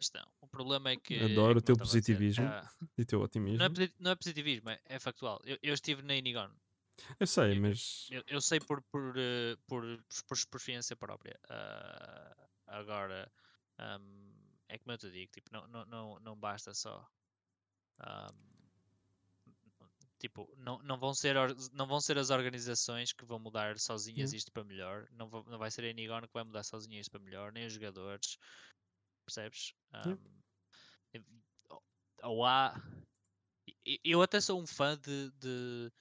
[0.00, 0.26] Estão.
[0.40, 1.14] O problema é que.
[1.16, 2.44] é Adoro o teu positivismo.
[2.46, 3.58] ah, E o teu otimismo.
[3.58, 5.40] não, é, não é positivismo, é, é factual.
[5.44, 6.50] Eu, eu estive na Inigon.
[7.18, 9.82] Eu sei, eu- mas Eu, eu sei por, por, eh, por,
[10.26, 11.38] por, por experiência própria.
[11.48, 12.36] Ah,
[12.68, 13.30] agora,
[13.78, 14.32] ahm,
[14.68, 17.06] é como eu te digo, tipo, não, não, não, não basta só.
[18.00, 18.36] ahm,
[20.18, 21.36] tipo, não, não, vão ser,
[21.72, 25.06] não vão ser as organizações que vão mudar sozinhas isto para melhor.
[25.12, 27.66] Não, vão- não vai ser a Inigon que vai mudar sozinha isto para melhor, nem
[27.66, 28.36] os jogadores.
[29.24, 29.74] Percebes?
[31.14, 31.24] E-
[32.22, 32.74] ou- há.
[34.04, 35.92] Eu até sou um fã de, de,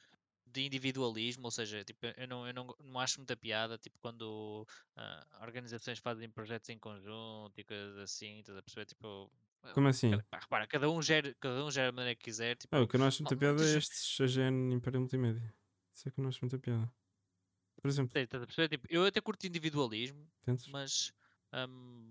[0.57, 4.65] de individualismo, ou seja, tipo, eu, não, eu não, não acho muita piada, tipo, quando
[4.97, 9.31] uh, organizações fazem projetos em conjunto e coisas assim, estás a perceber, tipo...
[9.73, 10.11] Como assim?
[10.31, 12.75] Pá, repara, cada um gera, cada um gera a maneira que quiser, tipo...
[12.75, 15.53] Ah, o que eu não acho muita oh, piada é estes AGN Império Multimédia.
[15.93, 16.91] Isso é que eu não acho muita piada.
[17.79, 18.69] Por exemplo, sei, estás a perceber?
[18.69, 20.67] Tipo, eu até curto individualismo, entendes?
[20.69, 21.13] mas
[21.53, 22.09] hum,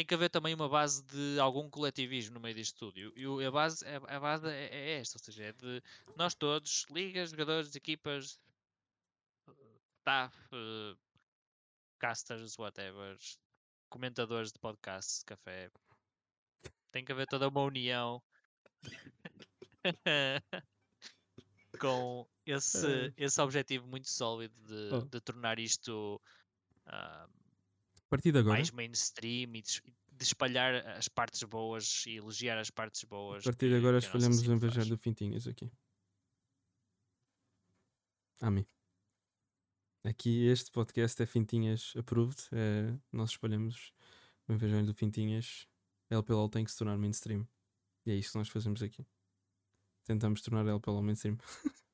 [0.00, 2.98] tem que haver também uma base de algum coletivismo no meio disto tudo.
[2.98, 5.82] E, e a base, a, a base é, é esta, ou seja, é de
[6.16, 8.40] nós todos, ligas, jogadores, equipas,
[9.98, 10.96] staff, eh,
[11.98, 13.18] casters, whatever,
[13.90, 15.70] comentadores de podcasts, café.
[16.90, 18.22] Tem que haver toda uma união
[21.78, 23.12] com esse, É.
[23.18, 26.18] esse objetivo muito sólido de, de tornar isto
[26.86, 27.28] ah,
[28.10, 32.58] partir de agora, mais mainstream e de, es- de espalhar as partes boas e elogiar
[32.58, 33.44] as partes a boas.
[33.44, 34.52] partir de agora a escolhemos o.
[34.52, 35.70] Evangelho do Fintinhas aqui.
[38.40, 38.66] Amém.
[40.04, 42.40] Aqui este podcast é Fintinhas approved.
[42.52, 43.92] É, nós escolhemos
[44.48, 45.66] o Evangelho do Fintinhas.
[46.08, 47.46] LPLOL tem que se tornar mainstream.
[48.06, 49.06] E é isso que nós fazemos aqui.
[50.04, 51.36] Tentamos tornar LPLOL mainstream.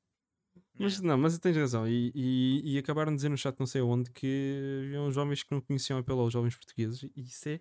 [0.78, 1.88] Mas não, mas tens razão.
[1.88, 5.52] E, e, e acabaram de dizer no chat, não sei onde, que haviam jovens que
[5.52, 7.02] não conheciam a pelo jovens portugueses.
[7.02, 7.60] E isso é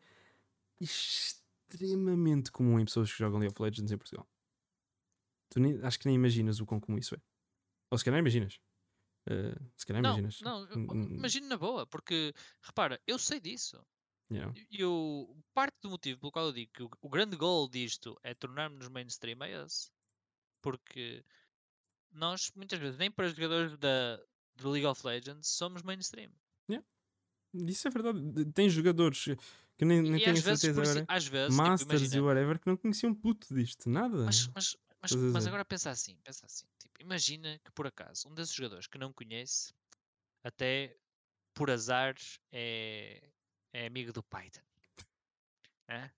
[0.80, 4.28] extremamente comum em pessoas que jogam League of Legends em Portugal.
[5.50, 7.22] Tu nem- acho que nem imaginas o quão comum isso é.
[7.92, 8.60] Ou se calhar imaginas.
[9.28, 10.42] Eh, se calhar Não, imaginas.
[10.42, 10.68] não,
[11.10, 13.84] imagino na boa, porque repara, eu sei disso.
[14.32, 14.54] yeah.
[14.72, 18.20] E eu, parte do motivo pelo qual eu digo que o, o grande goal disto
[18.24, 19.90] é tornarmos mainstream é esse.
[20.62, 21.24] Porque
[22.16, 24.18] nós, muitas vezes, nem para os jogadores da,
[24.56, 26.32] do League of Legends, somos mainstream.
[27.54, 28.20] Isso é verdade.
[28.20, 29.24] De- Tem jogadores
[29.78, 31.06] que nem, nem e tenho vezes, certeza isso- agora.
[31.08, 33.90] às vezes, tipo, Masters e imagina, whatever que não conheciam puto disto.
[33.90, 34.18] Nada.
[34.26, 36.66] Mas, mas, mas, mas agora pensa assim, pensa assim.
[36.78, 39.74] Tipo, imagina que por acaso um desses jogadores que não conhece,
[40.44, 40.98] até
[41.54, 42.16] por azar,
[42.52, 43.30] é,
[43.72, 44.62] é amigo do Python.
[45.90, 46.12] Hã?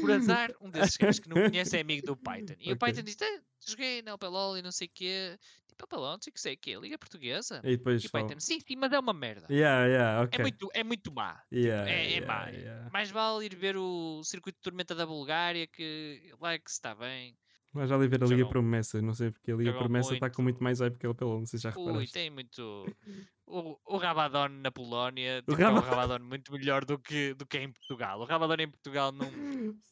[0.00, 2.54] Por azar, um desses gajos que não conhece é amigo do Python.
[2.58, 2.78] E o Ok.
[2.78, 5.38] Python diz: "Ah, joguei na LPLOL e não sei o quê.
[5.68, 7.60] Tipo, LPLOL, não sei o que sei o quê, Liga Portuguesa.
[7.64, 8.10] E depois E o.
[8.10, 9.46] Python, sim, sim, mas é uma merda.
[9.50, 10.38] Yeah, yeah, ok.
[10.38, 11.40] É, muito, é muito má.
[11.52, 12.90] Yeah, é- é yeah, má.
[12.92, 16.76] Mais vale ir ver o circuito de tormenta da Bulgária, que lá é que se
[16.76, 17.36] está bem.
[17.72, 20.30] Mas já ali ver a Liga Promessa, não sei porque a Liga jogam Promessa está
[20.30, 22.12] com muito mais hype que ele pelo, não sei se já Ui, reparaste.
[22.12, 22.96] tem muito.
[23.46, 25.90] O, o Rabadon na Polónia O tipo, é um Rabadon.
[25.90, 28.20] Rabadon muito melhor do que, do que em Portugal.
[28.20, 29.26] O Rabadon em Portugal não,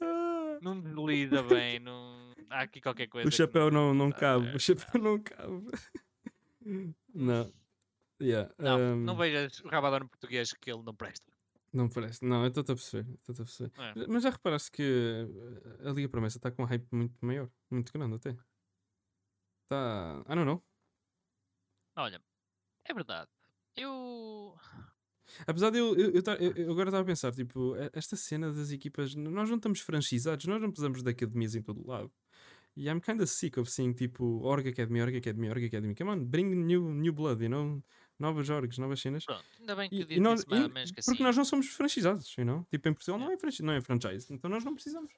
[0.00, 1.78] Ah, não desliza bem.
[1.78, 2.32] Não...
[2.50, 3.28] Há aqui qualquer coisa.
[3.28, 5.70] o chapéu não, não está cabe, o certo, chapéu não cabe.
[7.14, 7.52] Não.
[8.20, 11.26] Yeah, Não, um, não vejas o Rabadon português que ele não presta.
[11.72, 12.24] não parece.
[12.24, 13.10] Não, eu estou a perceber.
[13.18, 13.72] estou a perceber.
[13.80, 14.06] É.
[14.06, 15.26] Mas já reparaste que
[15.82, 18.36] uh, a Liga Promessa está com um hype muito maior, muito grande até.
[19.64, 20.22] Está.
[20.28, 20.62] I don't know.
[21.96, 22.22] Olha,
[22.84, 23.28] é verdade.
[23.76, 24.54] Eu.
[25.46, 28.70] Apesar de eu, eu, eu, tar- eu- agora estava a pensar, tipo, esta cena das
[28.70, 32.12] equipas, nós não estamos franchisados, nós não precisamos de academias em todo o lado.
[32.76, 35.94] E I'm kind of sick of seeing, tipo, Org Academy, Org Academy, Org Academy.
[35.94, 37.82] Come on, bring new, new blood, you know?
[38.18, 39.24] Novas orgs, novas cenas.
[39.24, 41.10] Pronto, ainda bem que E, nós, mais e- ou menos que assim.
[41.10, 42.64] porque nós não somos franchisados, you know?
[42.70, 43.34] Tipo, em Portugal não, Yeah.
[43.36, 45.10] é franchi- não é franchise, então nós não precisamos.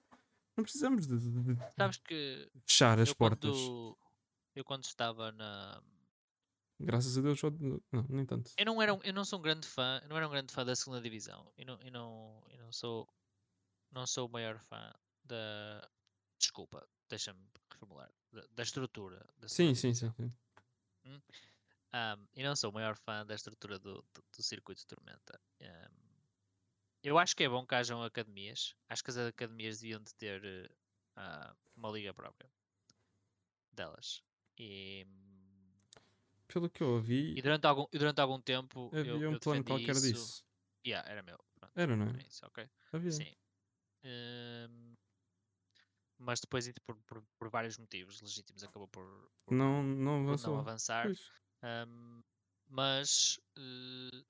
[0.56, 2.48] Não precisamos de, de- de Sabes que.
[2.66, 3.50] fechar as portas.
[3.50, 3.98] Quando,
[4.56, 5.82] eu quando estava na.
[6.80, 7.40] Graças a Deus,
[7.92, 8.50] não, nem tanto.
[8.58, 10.52] Eu não, era um, eu não sou um grande fã, eu não era um grande
[10.52, 11.50] fã da segunda divisão.
[11.56, 13.08] Eu não, eu não, eu não sou
[13.92, 14.92] não sou o maior fã
[15.24, 15.88] da
[16.38, 17.40] desculpa, deixa-me
[17.72, 20.12] reformular, da, da estrutura da Sim, sim, sim.
[20.16, 20.32] sim.
[21.92, 25.40] Ahm, eu não sou o maior fã da estrutura do, do, do circuito de tormenta.
[25.60, 26.04] Ahm,
[27.04, 28.74] eu acho que é bom que hajam academias.
[28.88, 30.74] Acho que as academias deviam de ter
[31.16, 32.50] ah, uma liga própria
[33.72, 34.22] delas.
[34.58, 35.06] E,
[36.48, 39.38] Pelo que eu ouvi, e durante algum, e durante algum tempo eu, havia um eu
[39.38, 40.00] plano qualquer isso.
[40.00, 40.44] disso.
[40.86, 41.38] Yeah, era meu.
[41.54, 42.24] Pronto, Era, não é?
[42.26, 42.68] isso, ok.
[42.92, 43.18] Havia.
[43.18, 43.32] Sim.
[44.04, 44.94] Ahm,
[46.18, 50.56] mas depois, por, por, por vários motivos legítimos, acabou por, por Não, não avançou.
[50.56, 51.12] não avançar.
[51.62, 52.22] Ahm,
[52.68, 54.24] mas eh,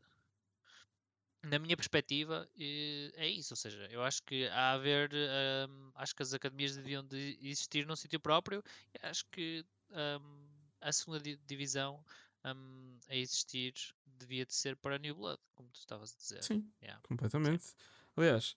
[1.44, 5.90] na minha perspectiva eh, é isso, ou seja, eu acho que há a haver, ahm,
[5.94, 8.62] acho que as academias deviam de existir num sítio próprio,
[9.02, 10.48] acho que ahm,
[10.89, 12.05] a segunda di- divisão
[12.44, 13.74] ahm, a existir
[14.06, 16.43] devia de ser para New Blood, como tu estavas a dizer.
[16.44, 17.01] Sim, Yeah.
[17.09, 17.74] completamente.
[18.16, 18.56] Aliás,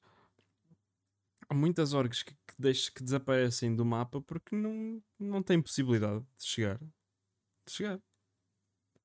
[1.50, 6.24] há muitas orgs que, que, deixam, que desaparecem do mapa porque não, não têm possibilidade
[6.38, 6.78] de chegar.
[6.80, 8.00] De chegar.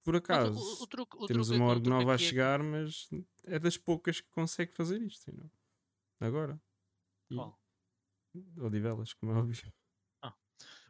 [0.05, 2.63] Por Mas o- acaso, o, o truque, temos truque- uma org nova a é chegar,
[2.63, 3.09] mas
[3.45, 5.31] é das poucas que consegue fazer isto.
[5.33, 5.51] know?
[6.21, 6.61] Agora.
[7.31, 7.59] E, Qual?
[8.59, 9.73] Odivelas, como é óbvio.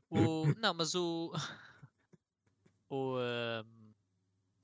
[0.09, 1.33] O, não, mas o.
[2.93, 3.17] O.
[3.19, 3.95] ahm,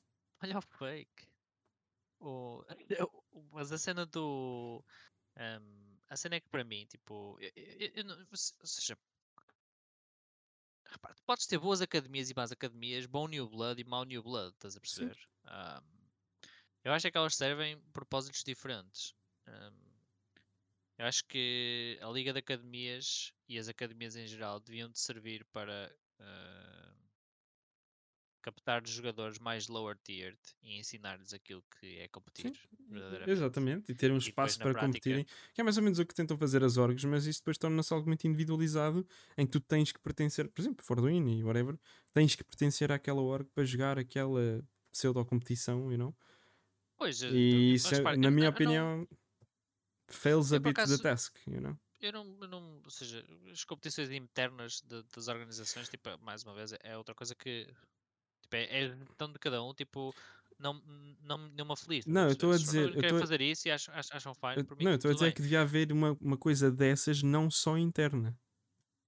[0.42, 1.28] olha o fake.
[2.20, 2.64] O,
[3.52, 4.84] mas a cena do.
[5.36, 7.38] ahm, a cena é que para mim, tipo.
[7.40, 8.98] eu- eu- eu ou se- ou seja.
[10.86, 14.22] Repara, tu podes ter boas academias e más academias, bom New Blood e mau New
[14.22, 15.16] Blood, estás a perceber?
[15.44, 15.84] Ahm,
[16.84, 19.14] eu acho é que elas servem propósitos diferentes.
[19.46, 19.98] Ahm,
[20.98, 25.44] eu acho que a Liga de Academias e as academias em geral deviam de servir
[25.46, 26.97] para ah,
[28.42, 32.52] captar jogadores mais lower tiered e ensinar-lhes aquilo que é competir.
[32.88, 33.30] verdadeiramente.
[33.30, 36.06] Exatamente, e ter um E espaço para prática- competirem, que é mais ou menos o
[36.06, 39.06] que tentam fazer as orgs, mas isso depois torna-se algo muito individualizado,
[39.36, 41.78] em que tu tens que pertencer, por exemplo, Forduin e whatever,
[42.12, 46.16] tens que pertencer àquela org para jogar aquela pseudo-competição, you know?
[46.96, 49.08] Pois, eh, E isso, é, na minha eu não- opinião,
[50.08, 51.78] fails a Eu, por bit the acaso- task, you know?
[52.00, 56.54] eu não, eu não, ou seja, as competições internas de- das organizações, tipo, mais uma
[56.54, 57.66] vez, é outra coisa que
[58.48, 60.14] tipo, é, é gestão de cada um, tipo,
[60.58, 60.74] não,
[61.22, 61.38] não,
[61.72, 62.08] aflige.
[62.08, 64.64] estás Não, eu estou a dizer- eu estou fazer isso e acham, acham, fine, Eu-
[64.76, 65.34] mim, não, eu estou a dizer bem.
[65.34, 68.36] que devia haver uma, uma coisa dessas não só interna,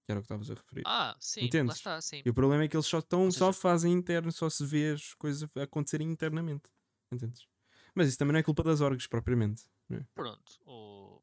[0.04, 0.82] que era o que estavas a referir.
[0.86, 1.76] Ah, sim, lá Entendes?
[1.76, 2.22] está, sim.
[2.24, 4.64] E o problema é que eles só, estão, Ou só seja- fazem interno, só se
[4.64, 6.70] vê as coisas acontecerem internamente.
[7.12, 7.48] Entendes?
[7.94, 9.64] Mas isso também não é culpa das orgs propriamente.
[9.90, 10.04] é?
[10.14, 11.20] Pronto, o...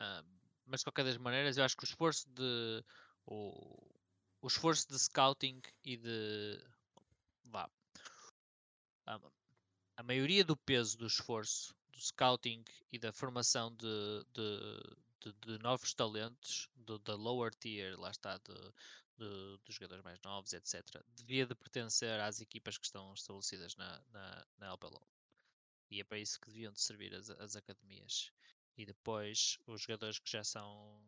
[0.00, 0.24] ah,
[0.66, 2.84] mas de qualquer das maneiras, eu acho que o esforço de
[3.24, 3.97] o,
[4.40, 6.60] o esforço de scouting e de
[7.44, 7.68] vá
[9.06, 9.20] a,
[9.96, 12.62] a maioria do peso do esforço do scouting
[12.92, 16.68] e da formação de, de, de- de novos talentos
[17.04, 18.38] da lower tier, lá está,
[19.18, 24.46] dos jogadores mais novos, etc., devia de pertencer às equipas que estão estabelecidas na, na,
[24.58, 25.06] na LPLO.
[25.90, 28.30] E é para isso que deviam de servir as, as academias.
[28.76, 31.02] E depois os jogadores que já são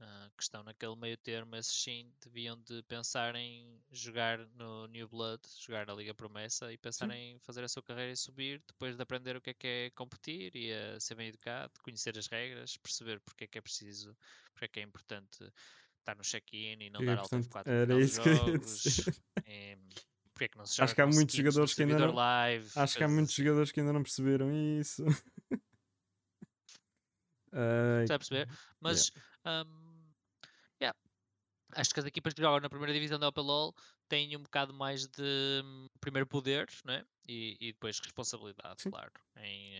[0.00, 5.08] ah, que estão naquele meio termo, esses sim deviam de pensar em jogar no New
[5.08, 8.96] Blood, jogar na Liga Promessa e pensar em fazer a sua carreira e subir, depois
[8.96, 12.26] de aprender o que é que é competir e a ser bem educado, conhecer as
[12.26, 14.14] regras, perceber porque é que é preciso,
[14.52, 15.50] porque é que é importante
[15.98, 17.98] estar no check-in e não E, dar alta portanto, F4 no era final
[18.58, 19.20] dos isso jogos.
[20.38, 23.02] é que não se Acho que há muitos jogadores que ainda não- live, Acho que
[23.04, 23.42] há muitos assim.
[23.42, 25.02] jogadores que ainda não perceberam isso.
[28.02, 28.48] Está a perceber?
[28.80, 29.66] Mas yeah.
[31.72, 33.74] Acho que as equipas que jogam na primeira divisão da OPLOL
[34.08, 35.62] têm um bocado mais de
[36.00, 37.04] primeiro poder não é?
[37.28, 38.90] e, e depois responsabilidade, Sim.
[38.90, 39.12] claro.
[39.36, 39.74] Em,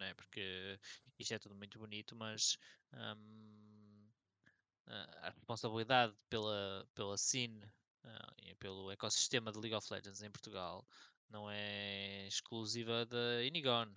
[0.00, 0.14] é?
[0.14, 0.78] Porque
[1.18, 2.56] isto é tudo muito bonito, mas
[2.92, 4.10] hum,
[4.86, 7.64] a a responsabilidade pela, pela scene
[8.04, 10.84] ah, e pelo ecossistema de League of Legends em Portugal
[11.30, 13.92] não é exclusiva da Inigon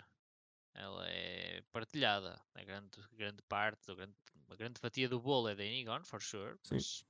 [0.76, 2.38] ela é partilhada.
[2.54, 4.14] A grande, grande parte, ou grande,
[4.46, 6.74] uma grande fatia do bolo é da Inigon, for sure, Sim.
[6.74, 7.04] mas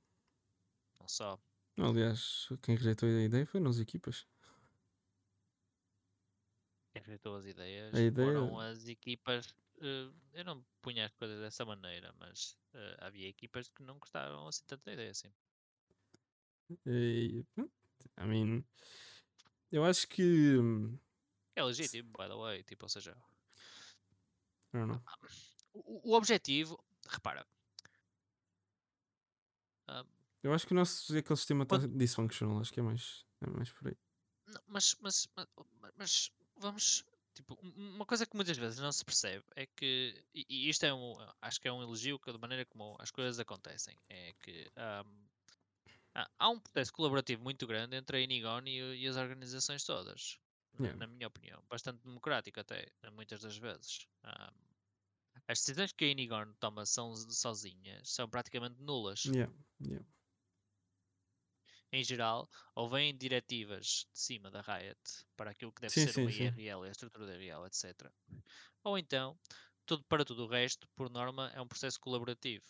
[1.07, 1.39] não só.
[1.79, 4.27] Aliás, quem rejeitou a ideia foi nas equipas.
[6.91, 9.53] Quem rejeitou as ideias A ideia- foram as equipas.
[9.79, 14.47] eh, eu não punha as coisas dessa maneira, mas eh, havia equipas que não gostaram
[14.47, 15.31] assim tanto da ideia assim.
[16.85, 17.45] I
[18.25, 18.65] mean,
[19.71, 20.57] eu acho que.
[20.57, 20.97] hum,
[21.55, 23.15] É legítimo, by the way, tipo, ou seja,
[25.73, 27.45] o, o objetivo, repara,
[30.43, 32.59] Eu acho que o nosso ecossistema está Quando- dysfunctional.
[32.59, 33.97] Acho que é mais, é mais por aí.
[34.47, 35.47] Não, mas, mas, ma-
[35.81, 37.03] ma- mas vamos.
[37.33, 40.23] Tipo, um- uma coisa que muitas vezes não se percebe é que.
[40.33, 41.13] E, e isto é um.
[41.41, 43.95] Acho que é um elogio que, da maneira como as coisas acontecem.
[44.09, 44.71] É que.
[44.75, 45.27] ahm,
[46.39, 50.39] há- um processo colaborativo muito grande entre a Inigon e, e as organizações todas.
[50.79, 50.99] na- Yeah.
[50.99, 51.61] Na minha opinião.
[51.69, 52.87] Bastante democrático, até.
[53.11, 54.07] Muitas das vezes.
[54.23, 54.53] Ahm,
[55.47, 59.25] as decisões que a Inigon toma são, sozinhas são praticamente nulas.
[59.25, 59.51] Yeah,
[59.81, 60.05] yeah.
[61.91, 64.99] Em geral, ou vêm diretivas de cima da Riot
[65.35, 66.59] para aquilo que deve Sim, ser sim, uma sim.
[66.59, 68.13] IRL e a estrutura da IRL, etc.
[68.83, 69.39] Ou então,
[69.85, 72.65] tudo, para tudo o resto, por norma, é um processo colaborativo.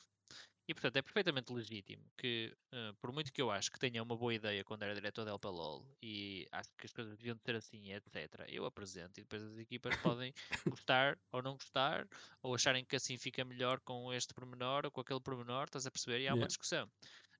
[0.70, 4.18] E, portanto, é perfeitamente legítimo que, eh, por muito que eu acho que tenha uma
[4.18, 7.94] boa ideia quando era diretor da LPLOL e acho que as coisas deviam ser assim,
[7.94, 10.34] etc., eu apresento e depois as equipas podem
[10.70, 12.06] gostar ou não gostar,
[12.44, 15.92] ou acharem que assim fica melhor com este pormenor ou com aquele pormenor, estás a
[15.92, 16.20] perceber?
[16.22, 16.48] E há uma Yeah.
[16.48, 16.92] discussão.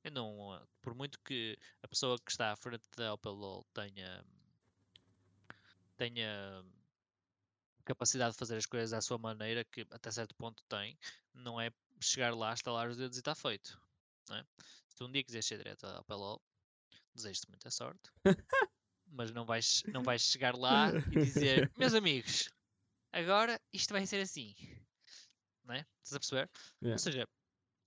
[0.04, 4.24] Eu não, por muito que a pessoa que está à frente da LPLOL tenha,
[5.98, 6.64] tenha
[7.84, 10.98] capacidade de fazer as coisas à sua maneira, que até certo ponto tem,
[11.34, 13.80] não é chegar lá, estalar os dedos e está feito.
[14.32, 14.44] É?
[14.88, 16.42] Se tu um dia quiseres ser direto da LPLOL,
[17.16, 18.12] desejo-te muita sorte,
[19.08, 22.50] mas não vais, não vais chegar lá e dizer, meus amigos,
[23.12, 24.56] agora isto vai ser assim.
[25.64, 25.86] Não é?
[26.04, 26.50] Estás a perceber?
[26.82, 26.94] Yeah.
[26.94, 27.28] Ou seja,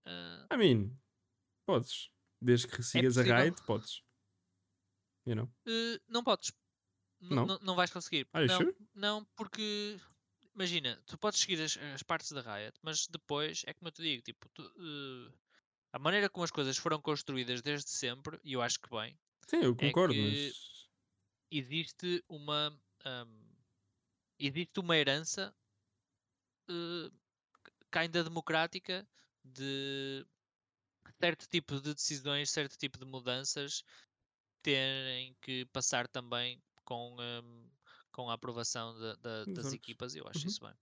[0.06, 0.90] ah, I mean,
[1.72, 2.10] podes.
[2.40, 3.42] Desde que sigas a possível.
[3.42, 4.02] Riot, podes.
[5.26, 5.48] You know?
[5.66, 6.52] Eh, não podes.
[7.20, 7.58] N- Não?
[7.60, 8.26] Não, vais conseguir.
[8.32, 8.76] Are you não, sure?
[8.94, 9.96] não, porque
[10.54, 14.02] imagina, tu podes seguir as, as partes da Riot, mas depois é como eu te
[14.02, 15.32] digo, tipo, tu, eh,
[15.92, 19.18] a maneira como as coisas foram construídas desde sempre, e eu acho que bem,
[19.48, 20.88] Sim, eu concordo, que- mas.
[21.50, 22.74] existe uma
[23.04, 23.44] ahm,
[24.38, 25.54] existe uma herança
[27.90, 29.06] que ainda democrática
[29.44, 30.24] de
[31.22, 33.82] certo tipo de decisões, certo tipo de mudanças
[34.62, 37.68] terem que passar também com, ahm,
[38.12, 40.48] com a aprovação da- da- das equipas, e eu acho Uhum.
[40.48, 40.74] isso bem.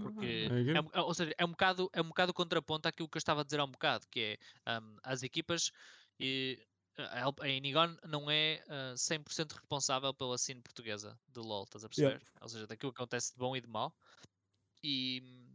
[0.00, 3.16] Porque é, um- é- ou seja, é um bocado, é um bocado contraponto àquilo que
[3.16, 5.70] eu estava a dizer há um bocado, que é ahm, as equipas
[6.20, 6.66] e
[6.98, 12.22] a Inigon não é ah, 100% responsável pela cena portuguesa de LoL, estás a perceber?
[12.40, 13.94] Ou seja, daquilo que acontece de bom e de mau.
[14.82, 15.45] E hum,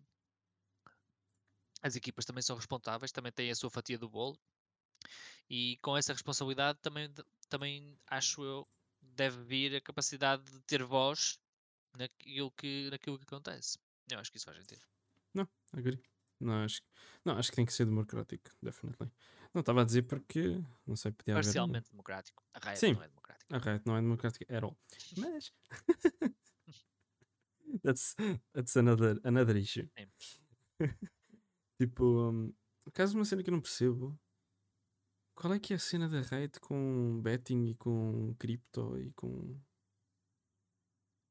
[1.82, 4.38] as equipas também são responsáveis, também têm a sua fatia do bolo.
[5.50, 7.12] E com essa responsabilidade também,
[7.50, 8.68] também acho eu
[9.02, 11.40] deve vir a capacidade de ter voz
[11.98, 13.78] naquilo que, naquilo que acontece.
[14.10, 14.86] Eu acho que isso faz sentido.
[15.74, 16.02] Agree.
[16.40, 16.82] Não acho,
[17.24, 19.12] não, acho que tem que ser democrático, definitely.
[19.54, 21.44] Não estava a dizer porque, não sei, podia haver.
[21.44, 22.44] Parcialmente democrático.
[22.54, 22.94] A Riot Sim.
[22.94, 23.56] não é democrática.
[23.56, 24.78] A Riot não é democrática at all.
[25.18, 25.54] Mas.
[27.84, 28.16] that's,
[28.54, 29.88] that's another, another issue.
[31.82, 32.54] Tipo, um,
[32.94, 34.16] caso uma cena que eu não percebo.
[35.34, 39.60] Qual é que é a cena da Riot com betting e com cripto e com.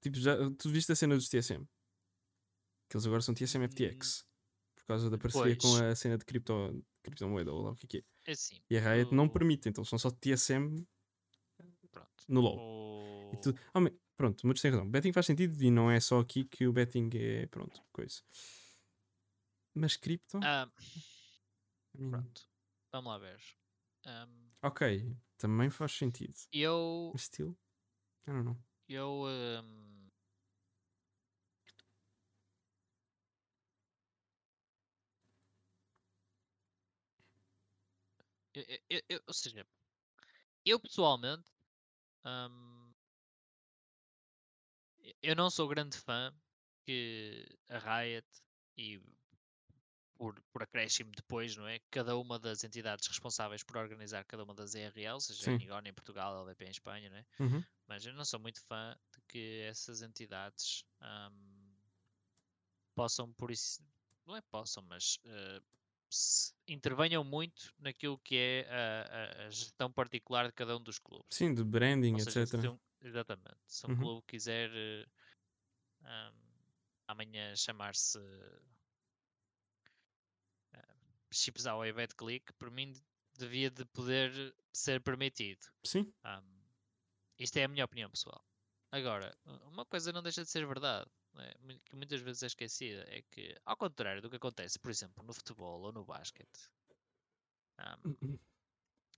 [0.03, 1.65] Tipo, já, tu viste a cena dos TSM?
[2.89, 4.25] Que eles agora são TSM FTX.
[4.75, 5.83] Por causa da parceria com Pois.
[5.83, 6.53] a cena de cripto,
[7.05, 8.05] criptomoeda ou lá o que é é.
[8.27, 8.57] É assim.
[8.69, 10.85] E a Riot não o- permite, então são só TSM
[11.93, 12.25] Pronto.
[12.29, 13.33] no LoL.
[13.33, 14.91] O- tu- ah, mas- pronto, mas tens razão.
[14.91, 18.21] Betting faz sentido e não é só aqui que o betting é, pronto, coisa.
[19.75, 20.39] Mas cripto?
[20.39, 22.43] Mean, pronto.
[22.93, 23.41] Vamos lá ver.
[24.07, 26.35] Ahm, ok, também faz sentido.
[26.53, 27.11] eu.
[27.13, 27.57] Mas still,
[28.27, 28.57] I don't know.
[28.89, 29.25] Eu.
[29.27, 30.09] ahm,
[38.55, 39.67] eu- eu- eu- ou seja,
[40.65, 41.51] eu pessoalmente.
[42.25, 42.93] ahm,
[45.23, 46.35] eu não sou grande fã
[46.85, 48.27] que a Riot
[48.77, 49.01] e
[50.21, 51.81] por, por acréscimo depois, não é?
[51.91, 55.51] Cada uma das entidades responsáveis por organizar cada uma das ERL, seja Sim.
[55.51, 57.27] a Inigon em Portugal, a LVP em Espanha, não é?
[57.41, 57.65] Uhum.
[57.89, 61.75] Mas eu não sou muito fã de que essas entidades ahm,
[62.95, 63.83] possam, por isso,
[64.27, 65.19] não é possam, mas
[66.11, 71.39] se intervenham muito naquilo que é a, a- gestão particular de cada um dos clubes.
[71.39, 72.47] Sim, de branding, seja, etc.
[72.47, 73.59] se um, exatamente.
[73.69, 73.95] Se um Uhum.
[73.95, 75.07] clube quiser eh,
[76.03, 76.35] ahm,
[77.09, 78.63] amanhã chamar-se uh,
[81.33, 82.93] Chips ao Bet Click, por mim
[83.39, 85.67] devia de poder ser permitido.
[85.85, 86.63] Sim, Ahm,
[87.39, 88.45] isto é a minha opinião pessoal.
[88.93, 91.55] Agora, uma coisa não deixa de ser verdade, né,
[91.87, 95.35] que muitas vezes é esquecida, é que, ao contrário do que acontece, por exemplo, no
[95.35, 96.71] futebol ou no basquete,
[97.79, 98.39] ahm, Uhum.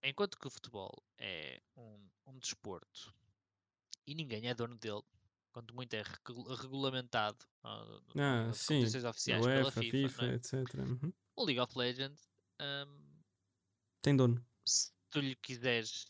[0.03, 3.15] enquanto que o futebol é um, um desporto
[4.07, 5.03] e ninguém é dono dele,
[5.53, 8.75] quando muito é regu- regulamentado ah, Ah, nas sim.
[8.77, 10.35] competições A oficiais pela UEFA, FIFA, FIFA, não é?
[10.35, 10.55] etc.
[10.79, 11.13] Uhum.
[11.37, 13.21] o League of Legends, ahm,
[14.03, 14.45] Tem dono.
[14.67, 16.07] se tu lhe quiseres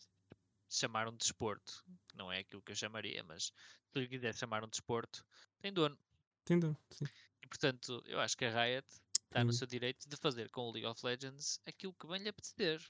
[0.70, 3.52] chamar um desporto, não é aquilo que eu chamaria, mas se
[3.92, 5.24] tu lhe quiseres chamar um desporto,
[5.60, 5.98] tem dono.
[6.44, 7.04] Tem dono, sim.
[7.42, 10.62] E portanto, eu acho que a Riot está no Tem- seu direito de fazer com
[10.62, 12.80] o League of Legends aquilo que bem lhe apetecer.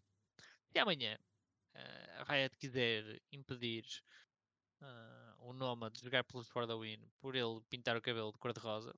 [0.70, 1.18] Se amanhã
[1.74, 3.84] eh, a Riot quiser impedir
[4.80, 8.38] ah, o Noma de jogar pelos For the Win por ele pintar o cabelo de
[8.38, 8.94] cor-de-rosa,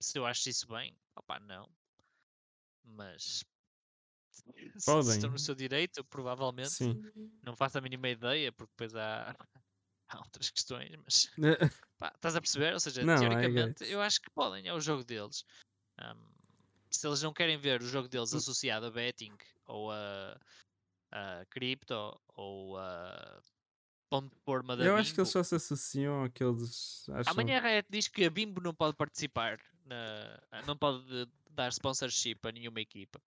[0.00, 1.68] se eu acho isso bem, opá, não.
[2.84, 3.44] Mas
[4.30, 5.14] se- se Podem.
[5.16, 6.70] estão no seu direito, provavelmente.
[6.70, 7.00] Sim.
[7.42, 9.30] Não faço a mínima ideia, porque depois há,
[10.08, 11.30] há outras questões, mas
[11.98, 12.74] pá, estás a perceber?
[12.74, 15.44] Ou seja, Não, teoricamente, eu acho que podem, é o jogo deles.
[15.98, 16.32] Ahm,
[16.90, 19.36] se eles não querem ver o jogo deles associado a betting
[19.66, 20.38] ou a,
[21.12, 23.40] a cripto ou a
[24.10, 27.08] ponto de forma da Eu acho que eles Bimbo, só se associam àqueles.
[27.10, 27.30] Acham...
[27.32, 32.38] Amanhã a Riot diz que a Bimbo não pode participar, na, não pode dar sponsorship
[32.42, 33.20] a nenhuma equipa.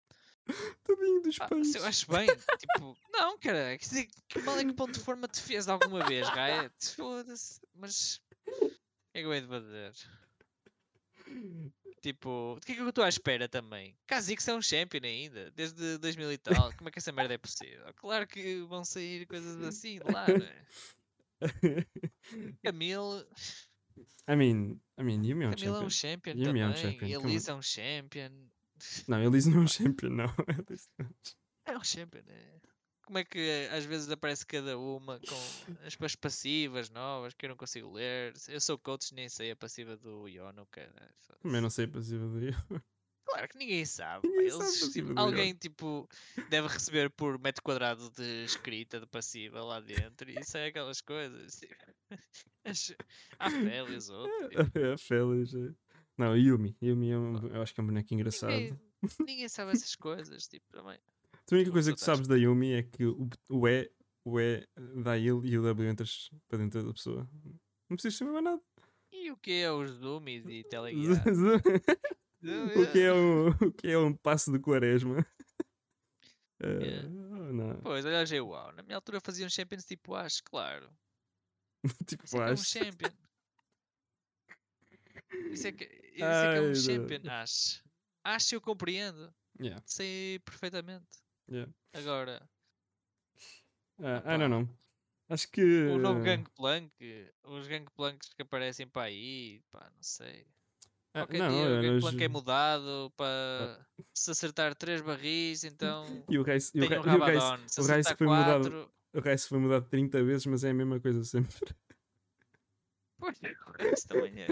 [0.84, 1.73] Tadinho dos Ah, pães.
[1.73, 5.27] eu acho bem, tipo, não, cara, que, se- que mal é que ponto de forma
[5.27, 6.95] te fez alguma vez, Riot?
[6.95, 8.76] Foda-se, mas o que
[9.15, 9.93] é que eu hei de fazer?
[12.04, 13.96] Tipo, do que é que eu estou à espera também?
[14.08, 16.74] Kha'Zix é um champion ainda, desde 2000 e tal.
[16.74, 17.86] Como é que essa merda é possível?
[17.96, 20.66] Claro que vão sair coisas assim de lá, não é?
[22.62, 23.26] Camille,
[24.30, 26.34] I mean, I mean, Yumi é um Camille é um champion.
[26.36, 26.92] Yumi é um também.
[26.92, 27.14] champion, E.
[27.14, 28.50] Elise é um champion.
[29.08, 30.26] Não, Elise não é um champion, não.
[31.00, 31.16] Não.
[31.66, 32.60] É um champion, é.
[33.06, 35.36] Como é que às vezes aparece cada uma com
[35.86, 38.34] as, as passivas novas que eu não consigo ler.
[38.48, 41.14] Eu sou coach, nem sei a passiva do Yono, cara.
[41.42, 42.84] Também não sei a passiva do Yono.
[43.26, 44.28] Claro que ninguém sabe.
[44.28, 46.10] Ninguém sabe Eles, passiva tipo, alguém tipo
[46.50, 50.30] deve receber por metro quadrado de escrita de passiva lá dentro.
[50.30, 51.60] E isso é aquelas coisas.
[51.60, 51.76] tipo,
[53.40, 54.50] Há Félias, outro.
[54.50, 55.54] tipo, a Félix.
[55.54, 55.74] é.
[56.18, 56.78] Não, Yumi.
[56.82, 58.52] Yumi é um, eu acho que é um boneco engraçado.
[58.52, 58.80] Ninguém,
[59.26, 60.48] ninguém sabe essas coisas.
[60.48, 61.00] Tipo, também.
[61.52, 63.91] A única coisa que tu sabes da Yumi é que o, o E,
[64.26, 64.65] o E
[65.03, 67.30] dá ele e o W entras para dentro da pessoa.
[67.90, 68.61] Não precisas saber mais nada.
[69.11, 71.38] E o que é os zoomies e teleguiados?
[72.44, 75.26] o, que é um, o que é um passo de quaresma?
[76.64, 77.10] Yeah.
[77.10, 77.82] não.
[77.82, 78.72] Pois, olha a uau.
[78.72, 80.90] Na minha altura faziam champions tipo Ash, claro.
[82.07, 83.10] tipo, Isso é que é um champion.
[85.52, 86.76] Isso é que, isso é, que é Ai, um não.
[86.76, 87.84] champion, Ash.
[88.24, 89.34] Ash eu compreendo.
[89.60, 91.23] Yeah, Sei perfeitamente.
[91.49, 91.72] Yeah.
[91.94, 92.48] Agora,
[93.99, 94.68] Ah, I don't know.
[95.30, 95.61] Acho que.
[95.61, 96.91] o novo Gangplank,
[97.44, 100.45] os Gangplanks que aparecem para aí, pá, não sei.
[101.14, 106.38] Ah, Qualquer não, dia o Gangplank é mudado para se acertar três barris, então E
[106.38, 106.86] o Rice, o um
[107.24, 108.61] o Rice, o foi mudado.
[108.61, 111.56] quatro, o Rice foi mudado 30 vezes, mas é a mesma coisa sempre.
[113.18, 114.48] pois, o Rice também é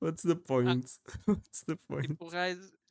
[0.00, 0.86] What's the point?
[1.26, 2.08] What's the point?
[2.08, 2.28] Tipo, o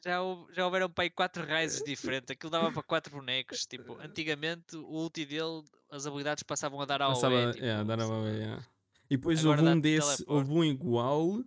[0.08, 2.32] já, houve- já houveram para aí quatro Rises diferentes.
[2.32, 3.66] Aquilo dava para quatro bonecos.
[3.66, 8.00] Tipo, antigamente o ulti dele, as habilidades passavam a dar ao Passava, tipo, yeah, dar
[8.02, 8.66] ao yeah.
[9.10, 11.44] E depois Agora houve um desse, houve um igual,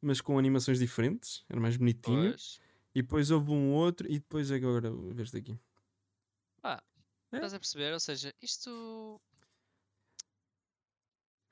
[0.00, 2.30] mas com animações diferentes, era mais bonitinho.
[2.30, 2.60] Pois.
[2.94, 5.58] E depois houve um outro, e depois agora, vês daqui.
[6.62, 6.82] Pá,
[7.32, 7.36] É.
[7.36, 7.92] estás a perceber?
[7.92, 9.20] Ou seja, isto.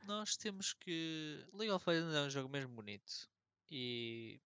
[0.07, 1.45] Nós temos que.
[1.53, 3.29] League of Legends é um jogo mesmo bonito.
[3.71, 4.41] E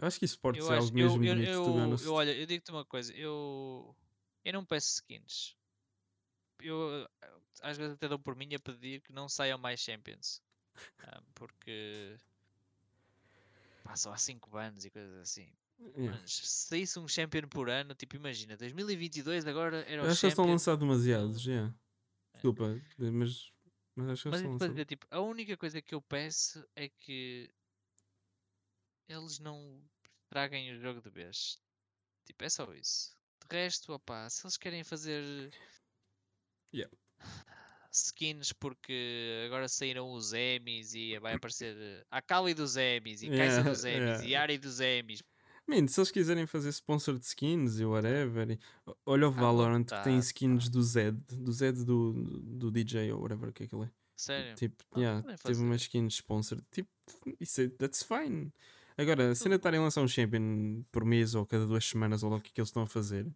[0.00, 2.06] Eu acho que esportes eu é acho algo eu, mesmo eu, bonito, eu, honest.
[2.06, 3.94] eu, olha, eu digo-te uma coisa, eu,
[4.44, 5.56] eu não peço skins.
[6.60, 7.08] Eu
[7.62, 10.40] às vezes até dou por mim a pedir que não saiam mais Champions.
[11.02, 12.16] Ah, porque
[13.82, 15.48] passam há 5 anos e coisas assim.
[15.96, 16.18] Yeah.
[16.20, 20.20] Mas se saísse um Champion por ano, tipo, imagina, 2022 agora era Eu o acho
[20.20, 21.72] que estão a lançar demasiados, yeah.
[21.72, 22.32] É.
[22.34, 23.52] Desculpa, mas,
[23.94, 26.64] mas acho que Mas isso estão a dizer, tipo, a única coisa que eu peço
[26.76, 27.50] é que
[29.08, 29.82] eles não
[30.28, 31.58] traguem o jogo de vez.
[32.24, 33.16] Tipo, é só isso.
[33.48, 35.50] De resto, opá, se eles querem fazer
[36.74, 36.94] Yeah.
[37.90, 43.28] skins porque agora saíram os Emmys e vai aparecer eh, a Kali dos Emmys e
[43.30, 44.42] Kaisa Yeah, dos Emmys e yeah.
[44.42, 45.22] Ari dos Emmys.
[45.66, 48.58] Man, se eles quiserem fazer sponsor de skins e whatever, e-
[49.06, 50.70] olha o À Valorant que tem skins pá.
[50.70, 52.12] do Zed, do Zed do,
[52.42, 53.90] do DJ ou whatever que é aquilo é.
[54.16, 54.54] Sério?
[54.56, 55.76] Tipo, Ah, yeah, teve uma fazer.
[55.84, 56.60] skin sponsor.
[56.70, 56.90] Tipo,
[57.40, 58.52] isso é, that's fine.
[58.98, 62.30] Agora, se ainda estarem a lançar um champion por mês ou cada duas semanas ou
[62.30, 63.26] lá o que é que eles estão a fazer,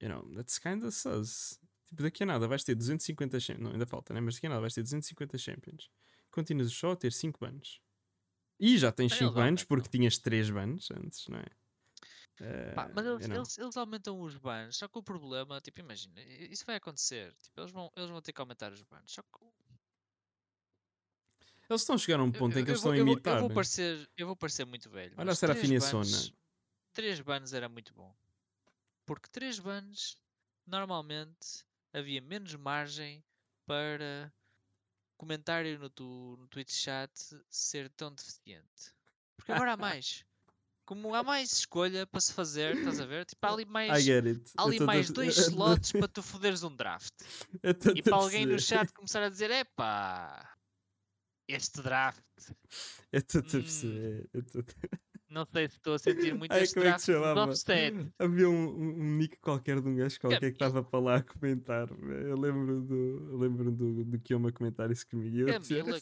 [0.00, 1.58] you know, that's kind of sus.
[1.86, 3.64] Tipo, daqui a nada vais ter 250 champions.
[3.64, 4.20] Não, ainda falta, né?
[4.20, 5.90] Mas daqui a nada vais ter 250 champions.
[6.30, 7.80] Continuas só a ter 5 bans.
[8.60, 9.90] E já tens Eles 5 bans porque aumentam.
[9.90, 11.46] tinhas 3 bans antes, não é?
[12.74, 16.64] Pá, mas eles, eles, eles aumentam os bans, só que o problema, tipo, imagina, isso
[16.64, 17.34] vai acontecer.
[17.42, 19.12] Tipo, eles vão, eles vão ter que aumentar os bans.
[19.12, 19.28] Só que
[21.70, 22.92] Eles estão a chegar a um eu, ponto em eu- que eu eles vou, estão
[22.92, 23.34] a eu vou- imitar.
[23.36, 23.54] eu vou né?
[23.54, 25.14] parecer, eu vou parecer muito velho.
[25.16, 26.04] Olha a Serafina Sona.
[26.04, 26.32] bans-
[26.92, 28.12] Três bans era muito bom.
[29.06, 30.18] Porque três bans,
[30.66, 33.22] normalmente, havia menos margem
[33.66, 34.32] para
[35.16, 37.10] comentário no, tu, no Twitch chat
[37.48, 38.92] ser tão deficiente.
[39.36, 40.24] Porque agora há mais.
[40.84, 43.24] Como há mais escolha para se fazer, estás a ver?
[43.24, 43.94] Tipo, há ali mais, há
[44.64, 47.14] ali tô-te a- mais dois slots para tu foderes um draft.
[47.94, 50.49] E para alguém no chat começar a dizer: epá,
[51.54, 52.22] este draft,
[53.12, 54.28] Eu estou-te a Hum, perceber.
[54.52, 54.76] tô-te-
[55.28, 57.52] não sei se estou a sentir muito Ai, este como é que draft chamava?
[58.18, 61.88] Havia um, um, nick qualquer de um gajo qualquer que estava para lá a comentar.
[61.90, 62.94] Eu lembro do,
[63.30, 65.36] eu lembro do, do que eu me comentar isso comigo.
[65.38, 66.00] Eu Camila.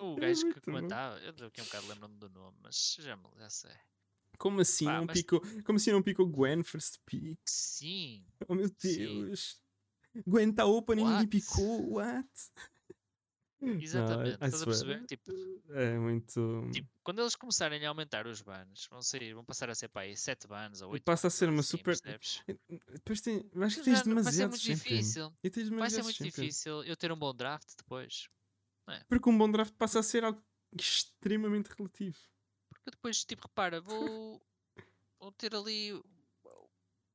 [0.00, 0.62] O É gajo que muito bom.
[0.76, 3.70] comentava, eu daqui a um bocado lembro-me do nome, mas já, me- já sei.
[4.38, 5.40] Como assim Pá, não mas- picou?
[5.64, 7.38] Como assim não picou Gwen first pick?
[7.46, 8.96] Sim, Oh meu Sim.
[8.98, 9.60] Deus!
[10.26, 11.28] Gwen está open e ninguém What?
[11.28, 11.92] picou.
[11.94, 12.28] What?
[13.62, 14.30] Exatamente.
[14.30, 15.06] I Estás a perceber?
[15.06, 15.32] Tipo,
[15.70, 16.68] É muito.
[16.72, 20.02] tipo, quando eles começarem a aumentar os bans, vão sair, vão passar a ser para
[20.02, 22.42] aí 7 bans ou E 8 passa a ser uma super- Percebes?
[22.92, 23.36] Depois tem.
[23.62, 25.32] Acho que tens não- vai ser demasiado muito difícil.
[25.42, 28.28] E tens Vai ser demasiado muito difícil eu ter um bom draft depois.
[29.08, 30.42] Porque um bom draft passa a ser algo
[30.78, 32.18] extremamente relativo.
[32.68, 34.42] Porque depois, tipo, repara, vou,
[35.20, 36.02] vou ter ali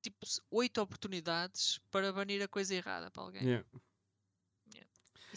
[0.02, 3.44] tipo 8 oportunidades para banir a coisa errada para alguém.
[3.44, 3.68] Yeah.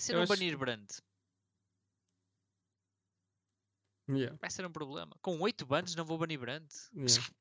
[0.00, 0.88] Se Eu eu não acho- banir Brand?
[4.08, 4.36] Yeah.
[4.40, 5.16] Vai ser um problema.
[5.22, 6.68] Com 8 bans não vou banir Brand?
[6.94, 7.06] Yeah.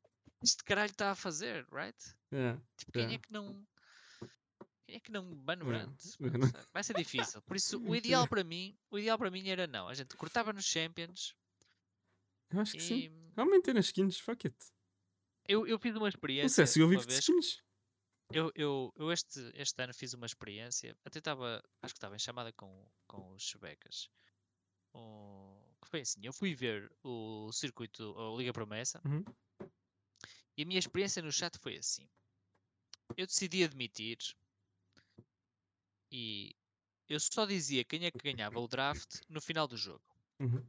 [0.43, 1.97] este caralho está a fazer, right?
[2.31, 2.61] Yeah.
[2.77, 3.15] Tipo, quem Yeah.
[3.15, 3.67] é que não.
[4.85, 5.85] Quem é que não Mano Yeah.
[5.87, 6.17] Brandt?
[6.53, 6.67] Yeah.
[6.73, 7.41] Vai ser difícil.
[7.43, 9.87] Por isso, o ideal para mim, o ideal para mim era não.
[9.87, 11.35] A gente cortava nos Champions
[12.51, 12.99] Eu acho que sim.
[13.05, 14.57] e Aumentem nas skins, fuck it.
[15.47, 16.63] eu, eu fiz uma O experiência.
[16.65, 17.63] CSGO uma vive de skins.
[18.31, 20.95] Eu, eu, eu este, este ano fiz uma experiência.
[21.03, 24.09] Até estava, acho que estava em chamada com, com os Chebecas.
[25.81, 29.23] Que foi assim, eu fui ver o circuito, a Liga Promessa, Uhum.
[30.57, 32.07] e a minha experiência no chat foi assim.
[33.17, 34.17] Eu decidi admitir
[36.11, 36.55] e
[37.07, 40.03] eu só dizia quem é que ganhava o draft no final do jogo.
[40.39, 40.65] Uhum.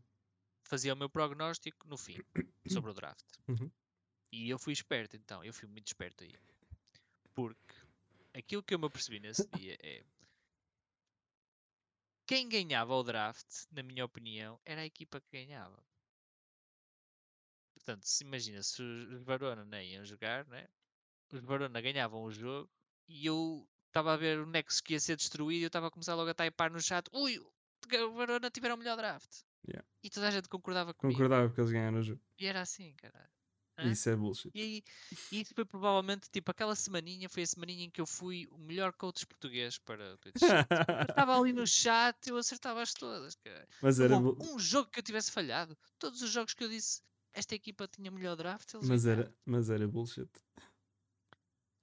[0.67, 2.19] Fazia o meu prognóstico no fim
[2.69, 3.27] sobre o draft.
[3.49, 3.71] Uhum.
[4.33, 6.33] E eu fui esperto então, eu fui muito esperto aí.
[7.35, 7.75] Porque
[8.35, 10.05] aquilo que eu me apercebi nesse dia é
[12.27, 15.83] quem ganhava o draft, na minha opinião, era a equipa que ganhava.
[17.75, 20.69] Portanto, se imagina, se os Barona não iam jogar, né?
[21.33, 22.71] os Barona ganhavam o jogo
[23.09, 25.91] e eu estava a ver o Nexus que ia ser destruído e eu estava a
[25.91, 27.09] começar logo a taipar no chat.
[27.13, 29.43] Ui, o Barona tiveram o melhor draft.
[29.67, 29.87] Yeah.
[30.03, 31.19] E toda a gente concordava comigo.
[31.19, 32.21] Concordava porque eles ganharam o jogo.
[32.39, 33.40] E era assim, caralho.
[33.81, 33.91] Hã?
[33.91, 34.51] Isso é bullshit.
[34.55, 34.85] E, aí,
[35.33, 38.93] isso foi provavelmente, tipo, aquela semaninha foi a semaninha em que eu fui o melhor
[38.93, 40.67] coach português para o Twitch chat.
[40.71, 43.67] Eu estava ali no chat eu acertava-as todas, cara.
[43.81, 45.77] Mas era, bu- um jogo que eu tivesse falhado.
[45.99, 47.01] Todos os jogos que eu disse
[47.33, 49.23] esta equipa tinha melhor draft, eles mas ganharam.
[49.23, 50.29] era, mas era bullshit.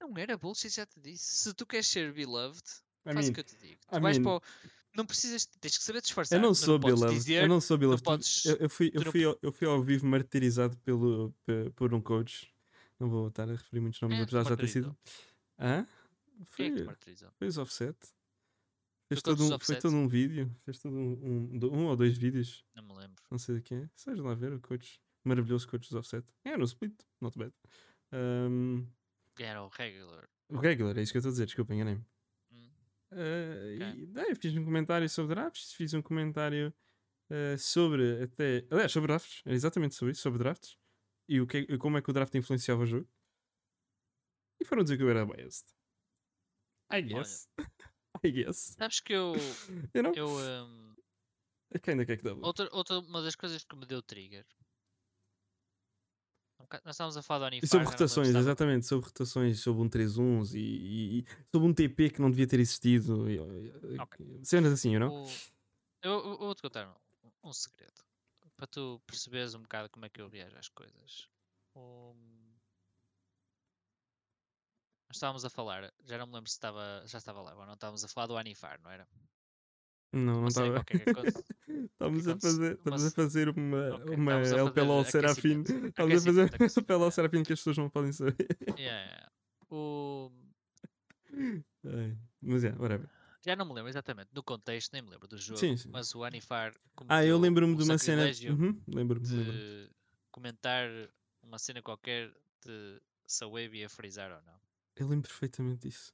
[0.00, 1.24] Não era bullshit, já te disse.
[1.42, 2.62] Se tu queres ser beloved,
[3.06, 3.80] I faz mean, o que eu te digo.
[3.88, 4.68] Tu I vais mean- para o...
[4.98, 6.36] Não precisas, tens que saber disfarçar.
[6.36, 6.76] eu não Tu sou
[7.10, 9.80] dizer, eu não sou podes- eu, eu fui, eu, não fui ao, eu fui ao
[9.80, 12.52] vivo martirizado pelo, pe- por um coach.
[12.98, 14.98] Não vou estar a referir muitos nomes, é te apesar de já ter sido.
[15.56, 15.86] Hã?
[16.40, 17.30] É Foi, te martirizou?
[17.38, 17.96] foi os offset.
[19.08, 20.52] Fez todo um, foi todo um vídeo.
[20.64, 21.12] Fez todo um,
[21.62, 22.64] um, um ou dois vídeos.
[22.74, 23.22] Não me lembro.
[23.30, 23.90] Não sei de quem é.
[23.94, 25.00] Seja lá ver o coach.
[25.22, 26.26] Maravilhoso coach dos offset.
[26.44, 26.92] Era o split.
[27.20, 27.54] Not bad.
[28.12, 28.84] Um,
[29.38, 30.28] Era o regular.
[30.48, 31.46] o regular, é isso que eu estou a dizer.
[31.46, 32.04] Desculpa, enganei-me.
[33.10, 33.18] Hum.
[33.18, 34.02] Eh, Ok.
[34.02, 36.74] e daí fiz um comentário sobre drafts, fiz um comentário
[37.30, 38.66] eh, sobre até.
[38.70, 40.76] Aliás, sobre drafts, era exatamente sobre isso, sobre drafts
[41.28, 43.08] e o que, e como é que o draft influenciava o jogo.
[44.60, 45.66] E foram dizer que eu era biased.
[46.90, 47.48] I guess.
[48.24, 48.76] I guess.
[48.78, 49.34] Sabes que eu.
[49.94, 50.12] You know?
[50.14, 50.28] eu
[51.74, 52.44] I kinda quer que double.
[52.44, 54.46] outra, outra uma das coisas que me deu trigger.
[56.68, 57.64] Um bocado- Nós estávamos a falar do Anifar.
[57.64, 61.72] E sobre não rotações, exatamente, sobre rotações, sobre um 3-1 e, e- e sobre um
[61.72, 63.28] TP que não devia ter existido.
[63.30, 64.40] e- e- Ok.
[64.44, 65.24] Cenas assim, you know?
[65.24, 65.28] O-
[66.02, 66.86] Eu, vou-te contar
[67.42, 68.04] um, um segredo.
[68.54, 71.26] Para tu perceberes um bocado como é que eu reajo às coisas.
[71.74, 72.14] O-
[75.08, 77.72] Nós estávamos a falar, já não me lembro se estava, já estava lá, ou não
[77.72, 79.08] estávamos a falar do Anifar, não era?
[80.12, 80.84] Não, não Uma estava.
[81.68, 85.60] Estamos a fazer, uma estamos a fazer uma, Ok, uma LP LOL Serafim.
[85.62, 87.10] Estamos a fazer aquecimento, LP LOL yeah.
[87.10, 88.36] Serafim que as pessoas não podem saber.
[88.78, 89.30] Yeah, yeah.
[89.70, 90.32] O-
[92.40, 93.08] Mas é, whatever.
[93.44, 95.90] Já não me lembro exatamente do contexto, nem me lembro do jogo, Sim, sim.
[95.90, 96.74] mas o Anifar
[97.08, 98.24] Ah, eu lembro-me de uma cena.
[98.50, 99.90] Uhum, lembro-me, de
[100.30, 100.88] comentar
[101.42, 102.32] uma cena qualquer
[102.64, 104.58] de se a Wave ia frisar ou não.
[104.96, 106.12] Eu lembro perfeitamente disso.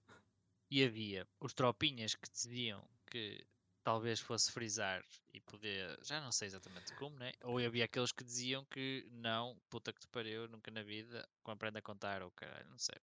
[0.70, 3.46] E havia os tropinhas que diziam que
[3.84, 7.32] talvez fosse frisar e poder, já não sei exatamente como, né?
[7.44, 11.78] Ou havia aqueles que diziam que não, puta que te pariu, nunca na vida, aprenda
[11.80, 12.96] a contar ou caralho, não sei.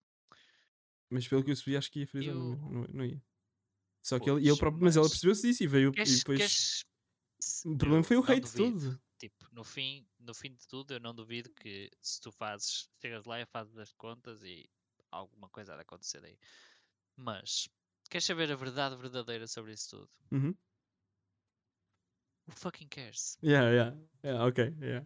[1.09, 3.21] Mas pelo que eu subi, acho que ia frisar, não, Eu- não, não ia.
[4.03, 5.91] Só que ele, e ele próprio, mas ela mas percebeu-se disso e veio.
[6.05, 6.39] E depois.
[6.39, 6.85] queres-
[7.65, 8.79] O problema eu foi o hate duvido.
[8.91, 9.01] todo.
[9.19, 13.25] Tipo, no fim, no fim de tudo, eu não duvido que se tu fazes, chegas
[13.25, 14.67] lá e fazes as contas e
[15.11, 16.37] alguma coisa há de acontecer daí.
[17.15, 17.69] Mas,
[18.09, 20.09] queres saber a verdade verdadeira sobre isso tudo?
[20.31, 20.55] Uhum.
[22.51, 23.37] Who fucking cares?
[23.41, 23.93] Yeah, yeah.
[24.23, 25.05] Yeah, ok, yeah.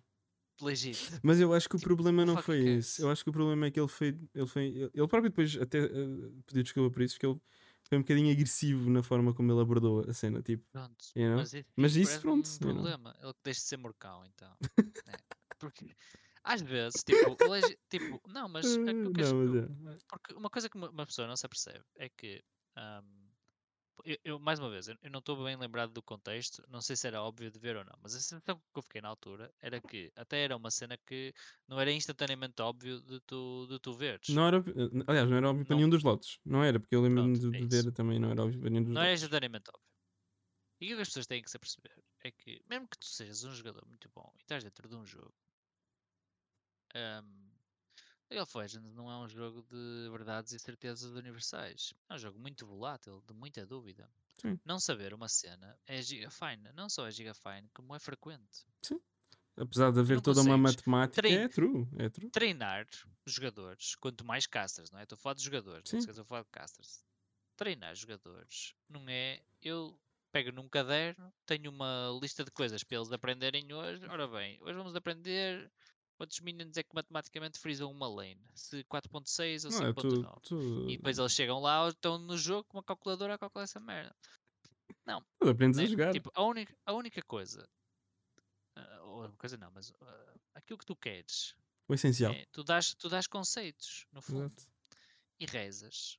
[0.61, 0.97] Legit.
[1.23, 2.85] Mas eu acho que o Tipo, problema não foi cares?
[2.87, 3.01] esse.
[3.01, 4.17] Eu acho que o problema é que ele foi.
[4.33, 5.89] Ele, foi, ele próprio depois até eh,
[6.45, 7.39] pediu desculpa por isso, porque ele
[7.87, 10.41] foi um bocadinho agressivo na forma como ele abordou a cena.
[10.41, 11.05] Tipo, Pronto.
[11.15, 11.37] You know?
[11.37, 13.15] Mas, isso, Mas isso isso, pronto, um problema.
[13.21, 14.55] Ele que deixa de ser morcão, então.
[15.07, 15.13] né?
[15.59, 15.95] Porque,
[16.43, 19.97] às vezes, tipo, legi- tipo não, mas é não, mas é.
[20.07, 22.41] Porque uma coisa que uma, pessoa não se apercebe é que,
[22.75, 23.24] ahm,
[24.03, 26.95] eu, eu, mais uma vez, eu, eu não estou bem lembrado do contexto, não sei
[26.95, 29.53] se era óbvio de ver ou não, mas a sensação que eu fiquei na altura
[29.61, 31.33] era que até era uma cena que
[31.67, 34.35] não era instantaneamente óbvio de tu, de tu veres.
[34.35, 34.57] Não era,
[35.07, 35.75] aliás, não era óbvio para Não.
[35.75, 36.39] nenhum dos lotes.
[36.45, 38.93] Não era, porque eu lembro-me de, é ver também, não era óbvio para nenhum dos
[38.93, 39.13] Não é lotes.
[39.13, 39.85] instantaneamente óbvio.
[40.79, 43.43] E o que as pessoas têm que se aperceber é que, mesmo que tu sejas
[43.43, 45.35] um jogador muito bom e estás dentro de um jogo,
[46.95, 47.44] ahm,
[48.29, 51.93] League Legends não é um jogo de verdades e certezas universais.
[52.09, 54.09] É um jogo muito volátil, de muita dúvida.
[54.41, 54.59] Sim.
[54.65, 56.71] Não saber uma cena é giga fine.
[56.73, 58.65] Não só é giga fine, como é frequente.
[58.81, 58.99] Sim.
[59.57, 62.29] apesar de haver não toda uma matemática, Trein- é true, é true.
[62.29, 62.85] Treinar
[63.25, 65.03] jogadores, quanto mais casters, não é?
[65.03, 65.97] Estou a falar de jogadores, Sim.
[65.97, 67.03] não estou a falar de casters.
[67.55, 69.41] Treinar jogadores não é.
[69.61, 69.97] Eu
[70.33, 74.05] pego num caderno, tenho uma lista de coisas para eles aprenderem hoje.
[74.09, 75.71] Ora bem, hoje vamos aprender
[76.15, 78.41] quantos minions é que matematicamente frisam uma lane.
[78.53, 80.89] Se 4.6 ou Não, é tu, 5.9.
[80.89, 84.15] E depois eles chegam lá, estão no jogo com uma calculadora a calcular essa merda.
[85.39, 85.87] tu aprendes a né?
[85.87, 86.13] jogar.
[86.13, 87.67] Tipo, a única, a única coisa.
[89.03, 91.55] ou uma coisa não, mas ah, aquilo que tu queres
[91.87, 92.33] o essencial.
[92.33, 94.67] é, tu, dás, tu dás conceitos, no fundo, Exato.
[95.39, 96.17] e rezas.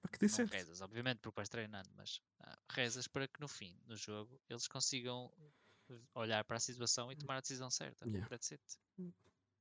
[0.00, 0.52] Para que dê Não certo.
[0.52, 4.68] rezas, obviamente, porque vais treinando, mas ah, rezas para que no fim, no jogo, eles
[4.68, 5.32] consigam
[6.14, 8.06] olhar para a situação e tomar a decisão certa.
[8.06, 8.28] Yeah.
[8.28, 8.62] That's it.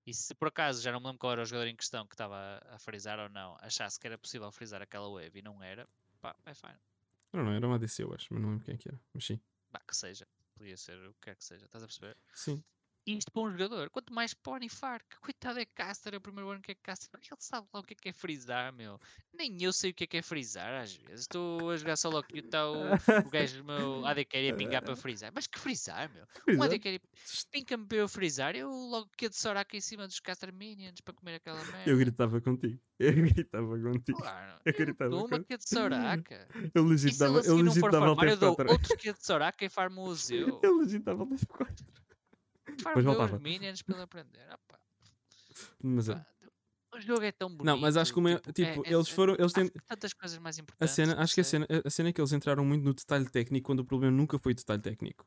[0.06, 2.14] E se por acaso, já não me lembro qual era o jogador em questão que
[2.14, 5.88] estava a, frisar ou não, achasse que era possível frisar aquela wave e não era,
[6.20, 6.78] pá, é fine.
[7.32, 9.00] Não, não, era uma ADC, eu acho, mas não lembro quem é que era.
[9.14, 9.40] Mas sim.
[9.72, 10.28] Bah, que seja.
[10.56, 12.18] Podia ser o que quer que seja, estás a perceber?
[12.34, 12.64] Sim
[13.06, 16.62] isto para um jogador, quanto mais Pony Fark, coitado é Caster, é o primeiro ano
[16.62, 19.00] que é Caster, ele sabe lá o que é que é frisar, meu.
[19.34, 21.22] Nem eu sei o que é que é frisar às vezes.
[21.22, 25.32] Estou a jogar solo que está o, o gajo meu ADK a pingar para frisar.
[25.34, 26.26] Mas que frisar, meu?
[26.60, 27.02] Um ADK
[27.52, 31.02] pinca-me para eu frisar, eu logo que é de Soraka em cima dos Caster Minions
[31.02, 31.90] para comer aquela merda.
[31.90, 34.20] Eu gritava contigo, eu gritava contigo.
[34.20, 36.48] Claro, eu, gritava gritava dou uma que é de Soraka.
[36.74, 40.14] Eu legitava, eu legitava farmar, eu dou outro que é de Soraka e farmo o
[40.16, 40.60] Zeu.
[40.64, 41.86] Eu legitava o F4.
[42.84, 43.36] Depois voltava.
[43.36, 44.46] os Minions para aprender.
[44.50, 44.60] Ah,
[45.82, 46.26] mas, é.
[46.94, 47.66] o jogo é tão bonito.
[47.66, 50.14] Não, mas acho que o meu, tipo, é, tipo é, eles foram, eles têm tantas
[50.14, 50.92] coisas mais importantes.
[50.92, 53.30] A cena, acho que a cena, a cena é que eles entraram muito no detalhe
[53.30, 55.26] técnico quando o problema nunca foi detalhe técnico.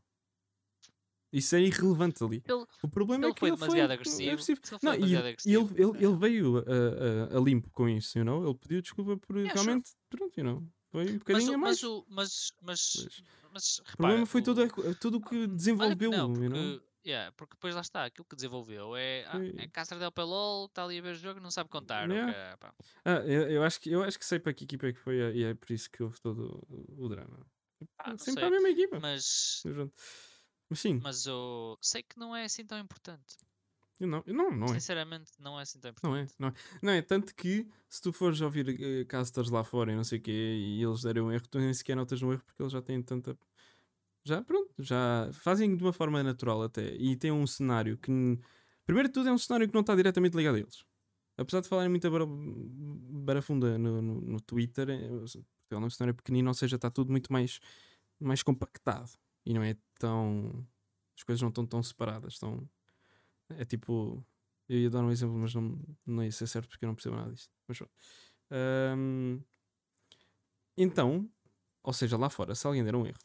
[1.33, 2.43] Isso é irrelevante ali.
[2.47, 4.59] Ele, o problema é que foi ele foi demasiado agressivo.
[4.83, 6.17] Não, e, agressivo, ele, ele, ele é.
[6.17, 8.45] veio a, a, a, limpo com isso, you know?
[8.45, 9.99] Ele pediu desculpa por é, realmente, sure.
[10.09, 10.67] pronto, you know?
[10.91, 12.05] Foi um bocadinho mas, mais.
[12.09, 13.23] Mas, mas, mas, mas,
[13.53, 16.11] mas o problema foi o, tudo, tudo que desenvolveu.
[16.11, 16.81] Não, porque, you know?
[17.07, 20.67] Yeah, porque depois lá está, aquilo que desenvolveu é, ah, Foi- é Caster del Pelol,
[20.67, 22.11] está ali a ver o jogo, não sabe contar.
[22.11, 22.59] Yeah.
[23.05, 25.17] Ah, eu, eu acho que, eu acho que sei para que equipa é que foi
[25.17, 26.67] e é por isso que houve todo
[26.99, 27.47] o, drama.
[27.99, 29.01] Ah, Sempre sei, a mesma equipa.
[29.01, 29.63] Mas.
[30.69, 33.37] Mas sim, mas eu sei que não é assim tão importante.
[34.01, 34.75] eu não, eu não, não é.
[34.75, 36.35] Sinceramente, não é assim tão Não é, importante.
[36.41, 36.53] não é.
[36.83, 40.19] Não é, tanto que se tu fores ouvir eh, casters lá fora e não sei
[40.19, 42.73] o quê e eles derem um erro, tu nem sequer notas um erro porque eles
[42.73, 43.39] já têm tanta.
[44.27, 46.95] Já, pronto, já fazem de uma forma natural até.
[46.97, 48.11] E tem um cenário que.
[48.85, 50.85] Primeiro de tudo, é um cenário que não está diretamente ligado a eles.
[51.37, 55.07] Apesar de falarem muita bara- barafunda no, no, no Twitter, é,
[55.71, 57.61] é um cenário pequenino, ou seja, está tudo muito mais,
[58.21, 59.11] mais compactado.
[59.45, 60.67] E não é tão.
[61.17, 62.35] As coisas não estão tão separadas.
[62.35, 62.69] Estão,
[63.51, 64.25] é tipo.
[64.69, 67.17] Eu ia dar um exemplo, mas não, não ia ser certo porque eu não percebo
[67.17, 67.53] nada disto.
[67.69, 67.93] Mas pronto.
[70.77, 71.29] Então,
[71.83, 73.19] ou seja, lá fora, se alguém der um erro,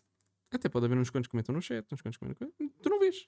[0.51, 2.51] até pode haver uns quantos comentam no chat, uns quantos comentam.
[2.81, 3.27] Tu não vês.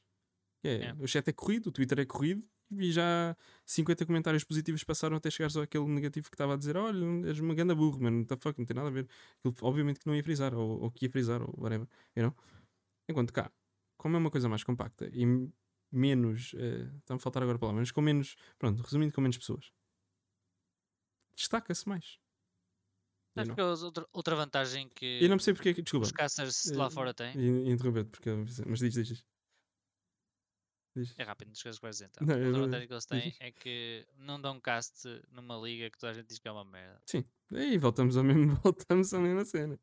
[0.64, 0.94] É.
[1.00, 3.36] O chat é corrido, o Twitter é corrido e já
[3.66, 7.54] 50 comentários positivos passaram até chegares àquele negativo que estava a dizer: Olha, és uma
[7.54, 9.08] ganda burro, mano, the fuck, não tem nada a ver.
[9.40, 11.88] Aquilo, obviamente que não ia frisar, ou, ou que ia frisar, ou whatever.
[12.16, 12.36] You know?
[13.10, 13.52] Enquanto cá,
[13.98, 15.26] como é uma coisa mais compacta e
[15.92, 16.54] menos.
[16.58, 18.36] eh, Está-me a faltar agora palavras, mas com menos.
[18.58, 19.72] Pronto, resumindo, com menos pessoas,
[21.36, 22.18] destaca-se mais.
[23.36, 23.56] You Sabes know?
[23.56, 25.74] que é outra, outra vantagem que Eu não percebo porque é.
[25.74, 26.06] Desculpa.
[26.06, 27.34] os casters eh, lá fora têm?
[27.36, 28.30] in- Interromper-te, porque.
[28.68, 29.08] Mas diz, diz.
[29.08, 29.26] diz.
[30.96, 31.16] Diz.
[31.18, 31.52] É rápido,
[31.82, 32.12] vais dizer.
[32.12, 32.28] Então.
[32.28, 33.38] Não, Outra vantagem que eles têm diz.
[33.42, 36.64] é que não dão cast numa liga que toda a gente diz que é uma
[36.64, 37.02] merda.
[37.06, 37.24] Sim.
[37.52, 39.80] Aí voltamos ao mesmo, voltamos à mesma cena.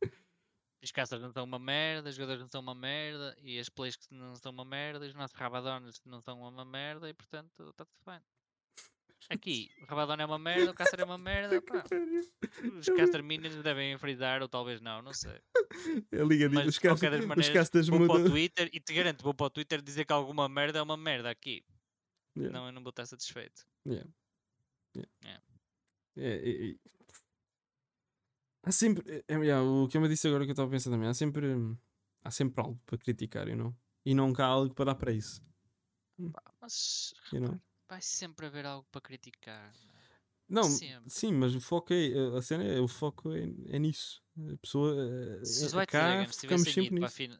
[0.82, 3.96] Os casters não são uma merda, os jogadores não são uma merda, e as plays
[3.96, 7.68] que não são uma merda, e os nossos rabadones não são uma merda, e portanto
[7.70, 8.20] está tudo bem.
[9.30, 11.84] Aqui, o rabadone é uma merda, o caster é uma merda, pá.
[12.80, 15.40] Os caster minions devem frisar, ou talvez não, não sei.
[16.12, 18.28] A liga diz, Mas os castas, vou para o.
[18.28, 21.30] Twitter e te garanto, vou para o Twitter dizer que alguma merda é uma merda
[21.30, 21.64] aqui.
[22.36, 22.58] Yeah.
[22.58, 23.64] Não, eu não vou estar satisfeito.
[23.86, 24.10] Yeah.
[24.96, 25.12] Yeah.
[25.24, 25.44] Yeah.
[26.16, 26.74] É, é, é.
[28.64, 29.24] Há sempre.
[29.28, 31.08] É, é, yeah, o que eu me disse agora que eu estava a pensar também,
[31.08, 31.46] há sempre.
[32.24, 33.74] Há sempre algo para criticar, you know?
[34.04, 35.40] E nunca há algo para dar para isso.
[36.60, 37.60] Mas You know?
[37.90, 39.74] Vai sempre haver algo para criticar.
[40.48, 41.10] Não, Sempre.
[41.10, 42.36] sim, mas o foco é.
[42.36, 42.80] A cena é.
[42.80, 44.20] O foco é, é nisso.
[44.52, 45.44] A pessoa.
[45.44, 47.38] Se os White cá Dragons tivessem ido final.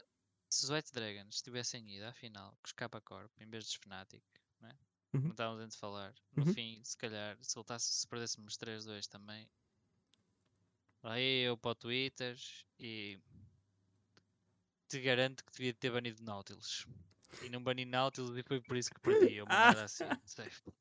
[0.48, 3.74] Se os White Dragons tivessem ido à final com os Kappa Corp em vez dos
[3.74, 4.22] Fnatic,
[4.60, 4.76] né?
[5.12, 5.20] Uhum.
[5.22, 6.54] como estávamos antes de falar, no Uhum.
[6.54, 9.50] fim, se calhar, se, voltasse, se perdêssemos 3-2 também,
[11.02, 12.36] aí eu para o Twitter
[12.78, 13.18] e
[14.88, 16.86] te garanto que devia ter banido Nautilus.
[17.42, 19.40] E não bani Nautilus e foi por isso que perdi.
[19.42, 20.50] Uma merda assim, não sei.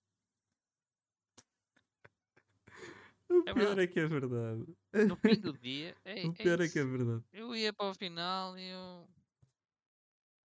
[3.29, 3.81] O É pior verdade.
[3.81, 4.65] é que é verdade.
[5.07, 7.23] No fim do dia, é, O é pior é que é verdade.
[7.31, 9.07] Eu ia para o final e eu.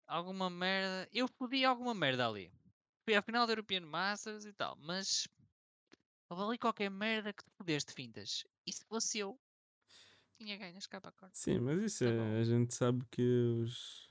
[0.07, 1.07] Alguma merda.
[1.11, 2.51] Eu fodi alguma merda ali.
[3.05, 5.27] fui à final da European Masters e tal, mas
[6.29, 8.43] houve ali qualquer merda que tu pudeste fintas.
[8.65, 9.39] E se fosse eu,
[10.37, 11.29] tinha ganho as capa cor.
[11.33, 12.39] Sim, mas isso Tá é, bom.
[12.39, 13.21] a gente sabe que
[13.63, 14.09] os,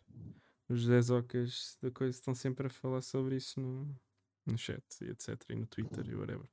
[0.68, 3.98] os Zezocas da coisa estão sempre a falar sobre isso no,
[4.46, 5.42] no chat e etc.
[5.48, 6.48] E no Twitter e whatever.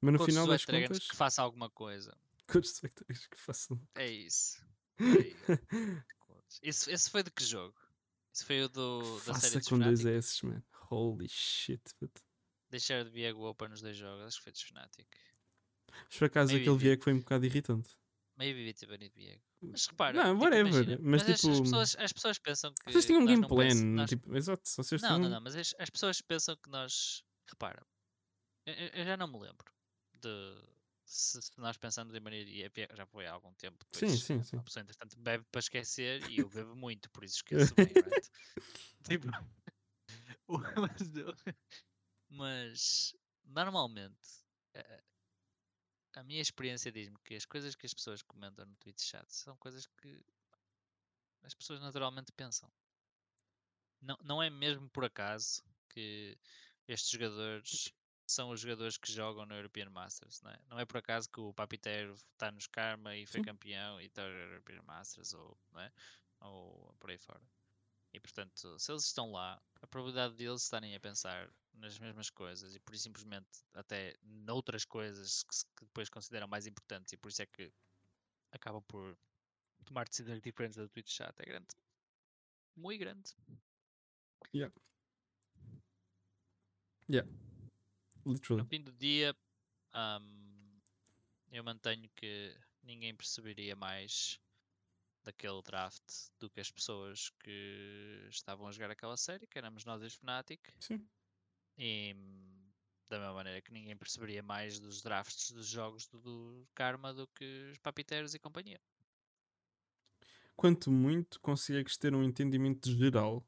[0.00, 2.16] Mas no Coach final das contas, que faça alguma coisa.
[2.48, 2.72] coach
[3.30, 3.80] que façam.
[3.94, 4.60] É isso.
[4.98, 5.02] É
[6.48, 6.60] isso.
[6.62, 7.74] esse, esse foi de que jogo?
[8.34, 10.18] Esse foi o do, da série Faça dos com dois Fnatic?
[10.18, 10.62] S, man.
[10.90, 11.82] Holy shit.
[11.98, 12.22] puto.
[12.68, 15.08] Deixar de Viego Open nos dois jogos, acho que foi dos Fnatic.
[15.90, 17.96] Mas por acaso Maybe aquele vi- Viego foi um bocado irritante.
[18.36, 19.42] Maybe ter banido Viego.
[19.62, 22.92] Mas repara, Não, tipo, whatever, imagina, mas as- as, tipo, pessoas, as pessoas pensam que.
[22.92, 23.74] Vocês tinham um game plan.
[23.74, 25.20] nós- Tipo, exato, vocês Não, tinham...
[25.22, 27.22] não, não, mas as, as pessoas pensam que nós.
[27.48, 27.82] Repara,
[28.66, 29.72] eu, eu- já não me lembro
[30.20, 30.76] de.
[31.08, 32.50] Se, se nós pensamos em maneira.
[32.96, 33.78] Já foi há algum tempo.
[33.92, 34.56] Sim, depois, sim, sim.
[34.58, 37.36] A pessoa, entretanto, bebe para esquecer e eu bebo muito, por isso
[37.70, 38.30] esqueço bem, right?
[39.04, 39.28] Tipo.
[40.48, 41.08] mas,
[42.28, 43.14] mas,
[43.44, 44.44] normalmente.
[46.16, 49.56] A minha experiência diz-me que as coisas que as pessoas comentam no Twitch chat são
[49.58, 50.24] coisas que
[51.42, 52.72] as pessoas naturalmente pensam.
[54.00, 56.36] Não, não é mesmo por acaso que
[56.88, 57.92] estes jogadores
[58.26, 60.58] são os jogadores que jogam no European Masters, não é?
[60.68, 63.44] Não é por acaso que o Papiteiro está nos Karma e foi Sim.
[63.44, 65.92] campeão e está no European Masters ou, não é?
[66.40, 67.42] ou por aí fora.
[68.12, 72.74] E portanto, se eles estão lá, a probabilidade deles estarem a pensar nas mesmas coisas
[72.74, 77.28] e por isso simplesmente até noutras coisas que, que depois consideram mais importantes e por
[77.28, 77.72] isso é que
[78.52, 79.16] acabam por
[79.84, 81.68] tomar decisões diferentes da Twitch chat é grande.
[82.76, 83.34] Muito grande.
[87.08, 88.64] No Literally.
[88.64, 89.36] fim do dia,
[89.92, 90.80] ahm,
[91.52, 94.40] eu mantenho que ninguém perceberia mais
[95.22, 96.02] daquele draft
[96.38, 100.14] do que as pessoas que estavam a jogar aquela série, que éramos nós e os
[100.14, 101.08] Fnatic, Sim.
[101.76, 102.70] E hum,
[103.08, 107.26] da mesma maneira que ninguém perceberia mais dos drafts dos jogos do, do Karma do
[107.28, 108.80] que os Papiteiros e companhia.
[110.56, 113.46] Quanto muito consegues ter um entendimento geral.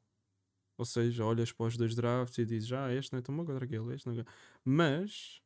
[0.77, 3.45] Ou seja, olhas para os dois drafts e dizes, ah, este não é tão bom
[3.45, 4.23] contra aquele, este não é...
[4.63, 5.41] Mas,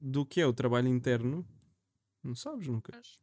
[0.00, 1.46] do que é o trabalho interno,
[2.22, 2.92] não sabes nunca.
[2.96, 3.18] Mas,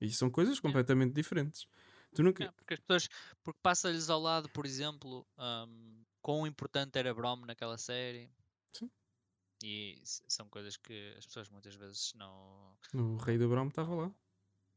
[0.00, 1.66] E são coisas completamente diferentes.
[2.14, 2.44] Tu nunca...
[2.44, 3.08] é, porque as pessoas,
[3.42, 8.30] porque passa-lhes ao lado, por exemplo, hum, quão importante era Brom naquela série.
[8.72, 8.90] Sim.
[9.62, 14.14] E são coisas que as pessoas muitas vezes não, O rei do Brom estava lá.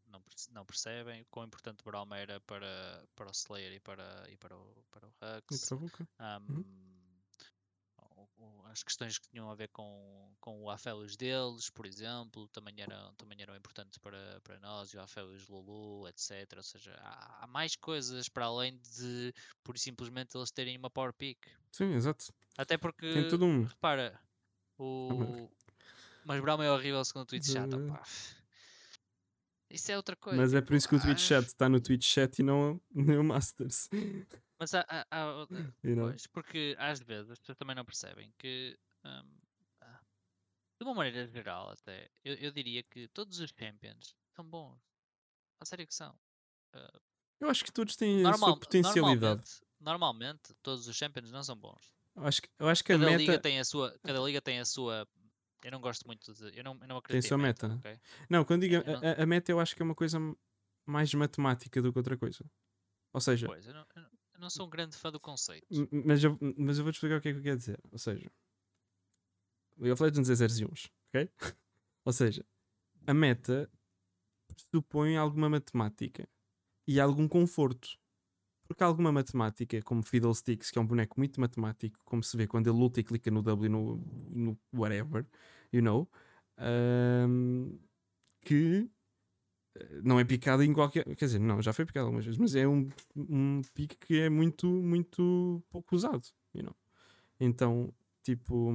[0.08, 4.58] não, não percebem quão importante Brom era para, para o Slayer e para, e para
[4.58, 5.12] o, para o
[5.52, 5.66] E Hux.
[5.68, 6.08] para a Vulcan.
[6.50, 6.91] O- o-
[8.72, 13.14] as questões que tinham a ver com, com o Aphelios deles, por exemplo, também eram,
[13.16, 16.54] também eram importantes para, para nós, e o Aphelios Lulu, etc.
[16.56, 19.34] Ou seja, há, há mais coisas para além de,
[19.64, 21.38] por simplesmente, eles terem uma power pick.
[21.72, 22.34] Sim, exato.
[22.58, 23.64] Até porque, Tem todo um...
[23.64, 24.20] repara,
[24.78, 25.50] o...
[26.24, 28.04] Mas Brown é horrível segundo o Twitch chat, opá.
[29.70, 30.38] Isso é outra coisa.
[30.40, 33.24] Mas é por isso que o Twitch chat está no Twitch chat e não no
[33.24, 33.90] Masters.
[34.62, 35.48] Mas há, há- há know?
[36.14, 39.38] Pois, porque às vezes as pessoas também não percebem que, hum,
[39.82, 40.00] ah,
[40.80, 44.80] de uma maneira geral, até, eu, eu diria que todos os Champions são bons.
[45.60, 46.16] A sério que são.
[47.40, 49.16] Eu acho que todos têm a Normal, sua potencialidade.
[49.20, 51.92] Normalmente, normalmente, todos os Champions não são bons.
[52.16, 53.98] Eu acho, que- eu acho que a Cada meta liga tem a sua.
[54.20, 55.08] Cada liga tem a sua.
[55.64, 56.56] Eu não gosto muito de.
[56.56, 57.68] Eu não, eu não acredito sua em meta.
[57.78, 58.00] ok?
[58.30, 60.20] Não, quando digo É, a, não- a- a meta, eu acho que é uma coisa
[60.86, 62.46] mais matemática do que outra coisa.
[63.12, 64.11] Ou seja, Pois, eu não, eu não-
[64.42, 65.68] não sou um grande fã do conceito.
[66.06, 67.80] mas eu, mas eu vou-te explicar o que é que eu quero dizer.
[67.92, 68.30] Ou seja,
[69.78, 70.68] League of Legends é 0 e 1,
[71.10, 71.30] ok?
[72.04, 72.46] Ou seja,
[73.06, 73.70] a meta
[74.48, 76.28] pressupõe alguma matemática
[76.88, 77.90] e algum conforto.
[78.68, 82.68] Porque alguma matemática, como Fiddlesticks, que é um boneco muito matemático, como se vê quando
[82.68, 83.98] ele luta e clica no W no,
[84.30, 85.28] no whatever,
[85.74, 86.10] you know,
[86.58, 87.78] ahm,
[88.42, 88.90] que
[90.04, 91.04] não é picado em qualquer.
[91.16, 94.30] Quer dizer, não, já foi picado algumas vezes, mas é um, um pique que é
[94.30, 96.24] muito, muito pouco usado,
[96.54, 96.76] you know.
[97.40, 97.94] Então,
[98.24, 98.74] tipo.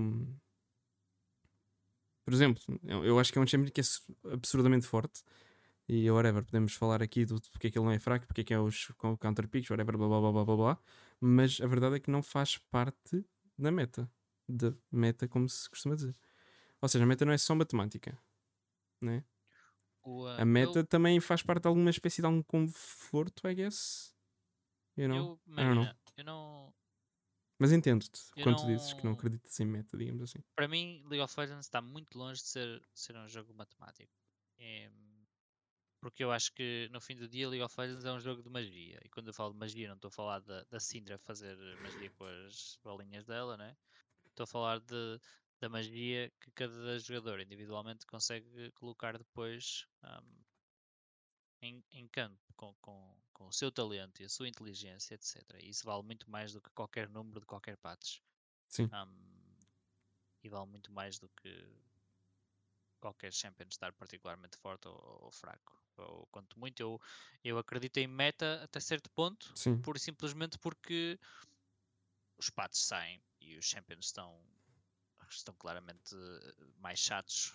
[2.25, 4.03] Por exemplo, eu, eu acho que é um champion que é su-
[4.33, 5.23] absurdamente forte.
[5.89, 8.45] E whatever, podemos falar aqui do porque é que ele não é fraco, porque é
[8.45, 10.79] que é os co- counter picks, whatever, blá blá blá blá blá blá.
[11.21, 13.25] Mas a verdade é que não faz parte
[13.59, 14.11] da meta.
[14.49, 16.17] Da meta, como se costuma dizer.
[16.83, 18.19] Ou seja, a meta não é só matemática.
[19.03, 19.25] Né?
[20.09, 23.55] O, ah, A meta eu- também faz parte de alguma espécie de algum conforto, I
[23.55, 24.15] guess.
[24.97, 25.41] You know?
[25.47, 25.95] eu, I don't know.
[26.17, 26.75] eu não.
[27.59, 30.39] Mas entendo-te quando tu dizes que não não- acreditas em meta, digamos assim.
[30.55, 34.13] Para mim, League of Legends está muito longe de ser, ser um jogo matemático.
[34.59, 34.91] Em,
[36.01, 38.51] porque eu acho que no fim do dia League of Legends é um jogo de
[38.51, 39.01] magia.
[39.05, 42.11] E quando eu falo de magia, não estou a falar da, da Syndra fazer magia
[42.11, 43.75] com as bolinhas dela, né?
[44.27, 45.19] Estou a falar de,
[45.61, 50.45] da magia que cada jogador individualmente consegue colocar depois um,
[51.63, 55.43] em, em campo com, com, com o seu talento e a sua inteligência, etc.
[55.61, 58.21] E isso vale muito mais do que qualquer número de qualquer patch.
[58.69, 58.89] Sim.
[58.93, 59.57] Um,
[60.43, 61.69] e vale muito mais do que
[63.01, 65.81] qualquer champion estar particularmente forte ou, ou fraco.
[65.97, 67.01] Ou, quanto muito, eu,
[67.43, 69.81] eu acredito em meta até certo ponto, Sim.
[69.95, 71.19] e simplesmente porque
[72.39, 74.39] os patos saem e os champions estão
[75.35, 76.15] estão claramente
[76.79, 77.53] mais chatos.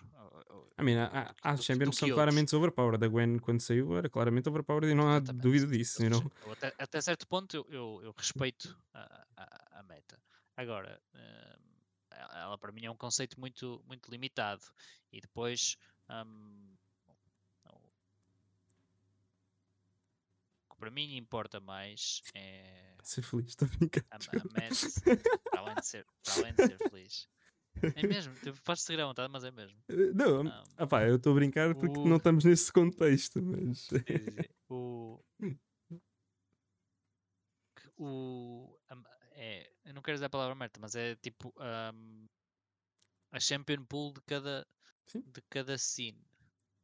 [0.80, 0.98] I mean,
[1.42, 3.04] há champions são claramente overpowered.
[3.04, 5.42] A Gwen, quando saiu, era claramente overpowered e não há Exatamente.
[5.42, 6.04] dúvida disso.
[6.04, 6.32] You know?
[6.52, 10.22] até, até certo ponto, eu, eu, eu respeito a, a, a, meta.
[10.56, 11.72] Agora, hum,
[12.34, 14.64] ela para mim é um conceito muito, muito limitado.
[15.12, 15.78] E depois.
[16.10, 16.76] Um,
[20.70, 22.96] o que para mim importa mais é.
[23.04, 24.06] Ser feliz, estou a brincar.
[24.12, 27.30] A, a meta, para além, de ser, para além de ser feliz.
[27.96, 28.34] É mesmo,
[28.64, 29.78] podes seguir à vontade, mas é mesmo.
[29.90, 32.06] Eh, não, um, opá, eu estou a brincar porque o...
[32.06, 33.90] não estamos nesse contexto, mas.
[34.70, 35.20] o.
[37.98, 38.78] O.
[39.34, 42.28] É, eu não quero dizer a palavra merda, mas é tipo um,
[43.32, 44.68] a champion pool de cada,
[45.08, 45.22] Sim.
[45.22, 46.24] de cada scene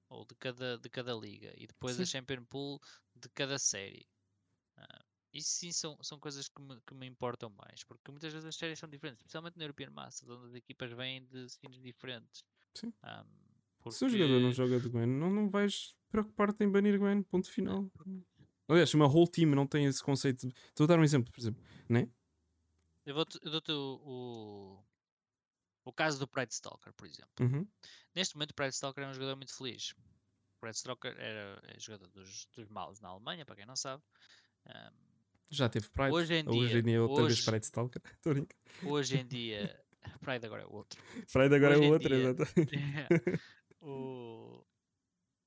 [0.10, 2.04] ou de cada, de cada liga e depois Sim.
[2.04, 2.80] a champion pool
[3.16, 4.08] de cada série.
[4.78, 5.07] Uh,
[5.38, 8.56] isso sim são, são coisas que me, que me importam mais, porque muitas vezes as
[8.56, 12.44] séries são diferentes, especialmente na European Masters, onde as equipas vêm de scenes diferentes.
[12.74, 12.94] Sim.
[13.04, 13.48] Um,
[13.80, 13.98] porque...
[13.98, 17.50] Se o jogador não joga de Gwen, não, não vais preocupar-te em banir Gwen, ponto
[17.50, 17.90] final.
[18.68, 20.48] Aliás, uma whole team não tem esse conceito.
[20.48, 22.10] Estou a dar um exemplo, por exemplo, né?
[23.06, 24.84] Eu, vou eu dou-te o, o,
[25.86, 27.32] o, caso do Pride Stalker, por exemplo.
[27.40, 27.66] Uhum.
[28.14, 29.92] Neste momento, o Pride Stalker é um jogador muito feliz.
[30.58, 34.04] O Pride Stalker era é jogador dos, dos maus na Alemanha, para quem não sabe.
[34.66, 35.07] Um,
[35.50, 36.12] já teve Pride.
[36.12, 38.02] Hoje em dia, hoje em dia outra hoje, vez Pride Stalker.
[38.84, 39.84] hoje em dia,
[40.20, 41.02] Pride agora é o outro.
[41.32, 43.42] Pride agora hoje é o outro, exatamente.
[43.82, 44.66] o,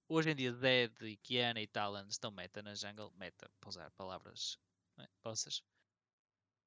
[0.08, 3.12] hoje em dia, Zed e Kiana e Talon estão meta na jungle.
[3.16, 4.58] Meta, para usar palavras
[5.22, 5.62] vossas.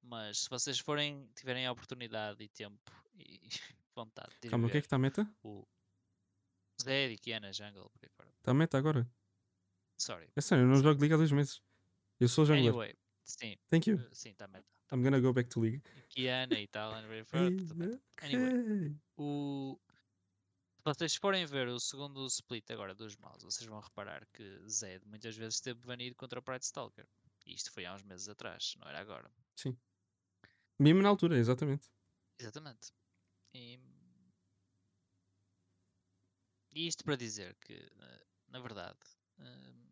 [0.02, 3.40] Mas se vocês forem, tiverem a oportunidade e tempo e
[3.96, 5.28] vontade de Calma, o que é que está meta?
[5.44, 5.66] O
[6.82, 7.92] Zed e Kiana Jungle.
[8.40, 9.10] Está meta agora?
[9.98, 10.30] Sorry.
[10.36, 11.62] É sério, eu não jogo Liga há dois meses.
[12.20, 12.70] Eu sou jungler.
[12.70, 13.58] Anyway, sim.
[13.70, 14.00] Thank you.
[14.12, 14.66] Sim, está meta.
[14.92, 15.82] I'm gonna go back to League.
[16.10, 18.04] Kiana e tal, and okay.
[18.22, 19.80] Anyway, o...
[20.78, 25.04] se vocês forem ver o segundo split agora dos maus, vocês vão reparar que Zed
[25.08, 27.08] muitas vezes esteve banido contra o Pride Stalker.
[27.46, 29.32] E isto foi há uns meses atrás, não era agora.
[29.56, 29.76] Sim.
[30.80, 31.90] Mesmo na altura, exatamente.
[32.40, 32.92] Exatamente.
[33.56, 33.80] E,
[36.72, 39.00] e isto para dizer que, eh, na verdade,
[39.40, 39.83] hum,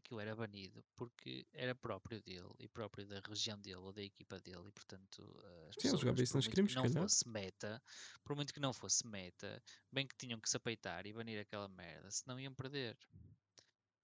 [0.00, 4.40] aquilo era banido porque era próprio dele e próprio da região dele ou da equipa
[4.40, 5.22] dele e portanto
[5.68, 7.82] as Sim, pessoas, isso nos crimes, que não fosse meta,
[8.24, 11.68] por muito que não fosse meta, bem que tinham que se apeitar e banir aquela
[11.68, 12.96] merda, senão iam perder.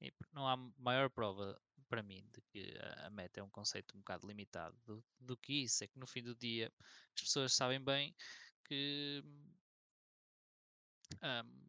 [0.00, 2.74] E não há maior prova para mim de que
[3.04, 6.06] a meta é um conceito um bocado limitado do, do que isso, é que no
[6.06, 6.72] fim do dia
[7.16, 8.14] as pessoas sabem bem
[8.64, 9.24] que
[11.22, 11.67] um,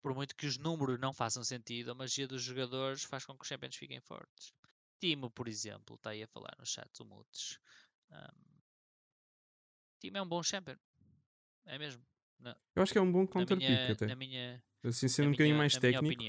[0.00, 3.42] por muito que os números não façam sentido, a magia dos jogadores faz com que
[3.42, 4.52] os champions fiquem fortes.
[4.98, 7.58] Timo, por exemplo, está aí a falar no chat do Mutes.
[8.10, 8.60] Um,
[9.98, 10.76] Timo é um bom champion.
[11.66, 12.02] É mesmo.
[12.38, 14.06] Na, eu acho que é um bom counter pick até.
[14.06, 16.22] Na minha, assim, sendo um bocadinho mais técnico.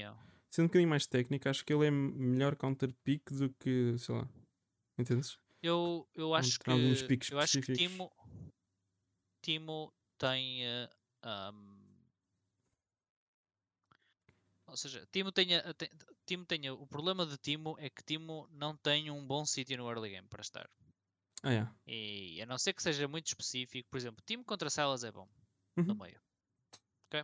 [0.50, 4.14] Sendo um bocadinho mais técnico, acho que ele é melhor counter pick do que, sei
[4.14, 4.28] lá.
[4.98, 5.38] Entendes?
[5.62, 6.70] Eu, eu acho que
[7.30, 8.12] eu acho que Timo,
[9.40, 10.88] Timo tem uh,
[11.54, 11.81] um,
[14.72, 15.62] ou seja, Timo tenha,
[16.24, 16.72] Timo tenha.
[16.72, 20.26] O problema de Timo é que Timo não tem um bom sítio no early game
[20.28, 20.68] para estar.
[21.42, 21.68] Ah, é.
[21.86, 25.28] E a não ser que seja muito específico, por exemplo, Timo contra Salas é bom
[25.76, 25.84] uhum.
[25.84, 26.18] no meio.
[27.06, 27.22] Ok?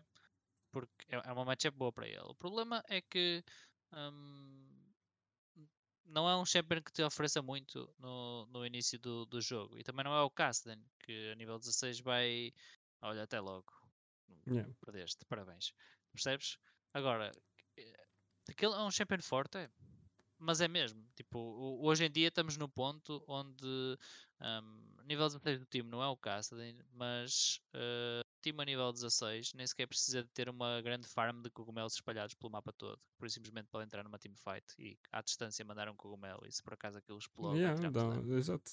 [0.70, 2.20] Porque é, é uma matchup boa para ele.
[2.20, 3.42] O problema é que
[3.94, 4.92] hum,
[6.04, 9.78] não é um champion que te ofereça muito no, no início do, do jogo.
[9.78, 12.52] E também não é o Casten, que a nível 16 vai.
[13.00, 13.72] Olha, até logo.
[14.46, 14.70] Yeah.
[14.84, 15.72] Perdeste, parabéns.
[16.12, 16.58] Percebes?
[16.94, 17.30] Agora,
[17.76, 18.06] eh,
[18.48, 19.70] aquele é um champion forte, é.
[20.38, 21.04] mas é mesmo.
[21.14, 21.38] Tipo,
[21.82, 23.98] hoje em dia estamos no ponto onde
[24.40, 29.52] um, nível 16 do time não é o Cassidy, mas uh, time a nível 16
[29.54, 32.98] nem sequer precisa de ter uma grande farm de cogumelos espalhados pelo mapa todo.
[33.18, 36.74] Por simplesmente pode entrar numa teamfight e à distância mandar um cogumelo e se por
[36.74, 37.58] acaso aquilo explode.
[37.58, 37.80] Yeah,
[38.36, 38.70] exato.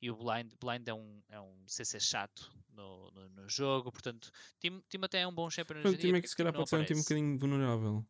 [0.00, 4.30] E o Blind, Blind é, um, é um CC chato no, no, no jogo, portanto,
[4.58, 5.80] time, time até é um bom champion.
[5.82, 8.06] Mas o time é que se calhar pode ser um time um bocadinho vulnerável.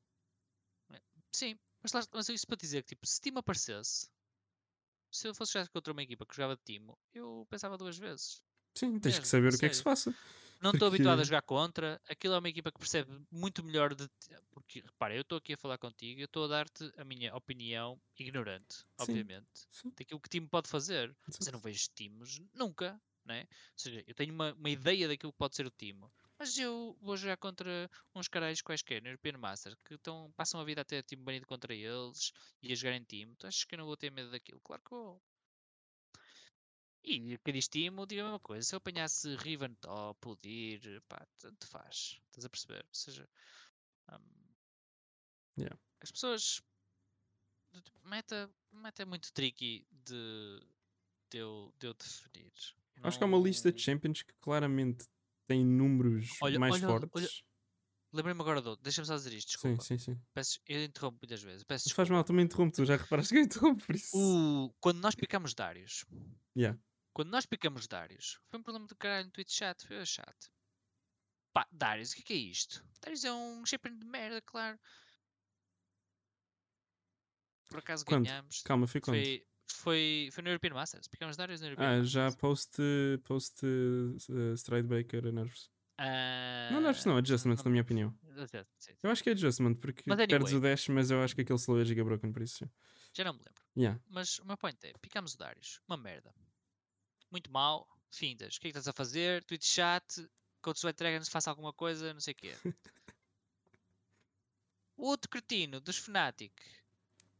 [1.32, 4.08] Sim, mas, lá, mas isso para dizer que tipo, se time aparecesse,
[5.10, 8.42] se eu fosse jogar contra uma equipa que jogava de time, eu pensava duas vezes.
[8.74, 9.84] Sim, tens Mesmo, que saber o que é que se sério.
[9.84, 10.14] passa.
[10.60, 12.00] Não estou habituado a jogar contra.
[12.08, 14.08] Aquilo é uma equipa que percebe muito melhor de.
[14.50, 18.00] Porque, repara, eu estou aqui a falar contigo, eu estou a dar-te a minha opinião
[18.18, 19.24] ignorante, Sim.
[19.24, 21.14] obviamente, Sim, daquilo que o time pode fazer.
[21.38, 23.42] Mas eu não vejo times nunca, né?
[23.50, 26.06] Ou seja, eu tenho uma, uma ideia daquilo que pode ser o time.
[26.38, 30.64] Mas eu vou jogar contra uns caras quaisquer no European Masters que estão, passam a
[30.64, 32.32] vida a ter time banido contra eles
[32.62, 33.34] e a jogar em time.
[33.36, 34.60] Tu achas que eu não vou ter medo daquilo?
[34.62, 35.22] Claro que vou.
[37.02, 38.62] E estimo, digo a mesma coisa.
[38.66, 42.20] Se eu apanhasse Riven Top, o Dir, pá, tanto faz.
[42.26, 42.84] Estás a perceber?
[42.86, 43.28] Ou seja,
[44.12, 44.18] hum,
[45.58, 45.78] Yeah.
[46.00, 46.62] as pessoas.
[48.04, 50.60] Meta, meta é muito tricky de,
[51.30, 52.52] de, eu, de eu definir.
[53.02, 55.06] Acho que há uma lista de Não- champions que claramente
[55.46, 57.42] tem números Olha- mais olha- olha- fortes.
[58.12, 58.82] Lembrei-me agora do outro.
[58.82, 59.82] Deixa-me só dizer isto, Sim, desculpa.
[59.84, 60.20] sim, sim.
[60.34, 61.62] Peço, eu interrompo muitas vezes.
[61.62, 64.10] Peço faz mal, também interrompo, tu já reparaste que eu interrompo por isso.
[64.16, 66.04] O, quando nós picamos Darius,
[66.56, 66.76] Yeah.
[67.12, 70.50] Quando nós picamos Darius, foi um problema do caralho no Twitch chat, foi o chat.
[71.52, 72.84] Pá, Darius, o que é, que é isto?
[73.00, 74.78] Darius é um champion de merda, claro.
[77.68, 78.62] Por acaso ganhamos.
[78.62, 79.16] Calma, foi quando?
[79.16, 81.06] Foi, foi, foi no European Masters.
[81.08, 82.40] Picamos Darius no European Ah, já Masters.
[82.40, 82.76] post,
[83.24, 85.70] post uh, Stride Breaker Nerves.
[86.72, 88.18] Não Nerves não, Ah, Adjustments, não- na minha opinião.
[88.48, 88.92] Sim, sim.
[89.02, 90.54] Eu acho que é Adjustment, porque Mas perdes anyway.
[90.56, 92.68] o dash, mas eu acho que aquele slow é giga broken, por isso.
[93.12, 93.62] Já não me lembro.
[93.76, 94.00] Yeah.
[94.08, 96.34] Mas o meu point é, picamos o Darius, uma merda.
[97.30, 98.56] Muito mal, findas.
[98.56, 99.44] O que é que estás a fazer?
[99.44, 100.28] Twitch chat,
[100.60, 102.54] Coach Sweat Dragons faça alguma coisa, não sei o quê.
[104.96, 106.52] o outro cretino dos Fnatic,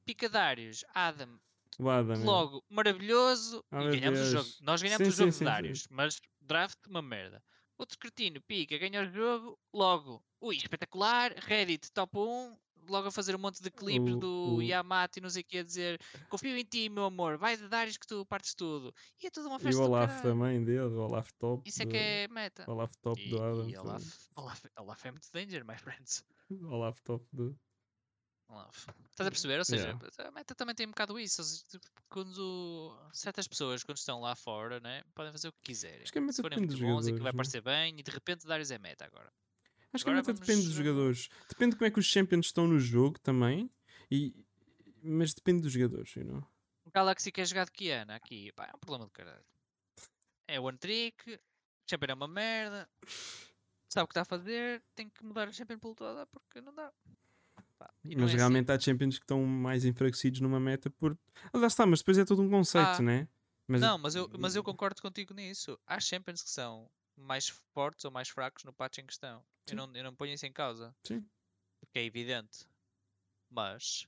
[0.04, 1.38] pica Darius, Adam,
[1.78, 2.24] Adam, é.
[2.24, 4.48] logo, maravilhoso, Ah, e ganhamos o jogo.
[4.60, 5.44] Nós ganhamos Sim, o jogo sim, de.
[5.44, 7.42] Darius, mas draft uma merda.
[7.78, 12.58] Outro cretino, pica, ganha o jogo, logo, ui, espetacular, Reddit top 1,
[12.88, 15.44] logo a fazer um monte de clipes O- do o- Yamato e não sei o
[15.44, 18.94] que a dizer confio em ti, meu amor, vai de Darius que tu partes tudo.
[19.22, 21.62] E é tudo uma E festa o do Olaf também dele, o Olaf top.
[21.68, 22.64] Isso é do- que é meta.
[22.68, 23.68] O Olaf top E, do Adam.
[23.68, 24.04] e Olaf,
[24.36, 26.24] Olaf, Olaf é muito danger, my friends.
[26.50, 27.56] o Olaf top do.
[28.48, 28.88] Olaf.
[29.10, 29.58] Estás a perceber?
[29.60, 30.28] Ou seja, Yeah.
[30.28, 31.40] a meta também tem um bocado isso.
[32.08, 36.02] Quando certas pessoas, quando estão lá fora, né, podem fazer o que quiserem.
[36.02, 37.36] Acho que a meta Se forem muito bons e que vai não?
[37.36, 39.32] parecer bem, e de repente Darius é meta agora.
[39.92, 41.28] Acho que a Agora meta depende dos jogadores.
[41.48, 43.70] Depende de como é que os champions estão no jogo também.
[44.10, 44.32] E...
[45.02, 46.46] Mas depende dos jogadores, you know?
[46.84, 49.44] O Galaxy quer jogar de Kiana aqui, pá, é um problema do caralho.
[50.46, 51.40] É one trick,
[51.88, 52.88] champion é uma merda,
[53.88, 56.74] sabe o que está a fazer, tem que mudar o champion pool toda porque não
[56.74, 56.92] dá.
[57.78, 61.18] Pá, não Mas é realmente há champions que estão mais enfraquecidos numa meta por.
[61.52, 63.28] Ah, lá está, mas depois é todo um conceito, Ah, né?
[63.66, 65.78] Mas Não, mas eu, mas eu concordo contigo nisso.
[65.86, 69.44] Há champions que são mais fortes ou mais fracos no patch em questão.
[69.66, 70.94] Eu não, eu não ponho isso em causa.
[71.04, 71.24] Sim.
[71.78, 72.66] Porque é evidente.
[73.48, 74.06] Mas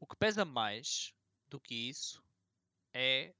[0.00, 1.12] o que pesa mais
[1.48, 2.22] do que isso
[2.92, 3.34] é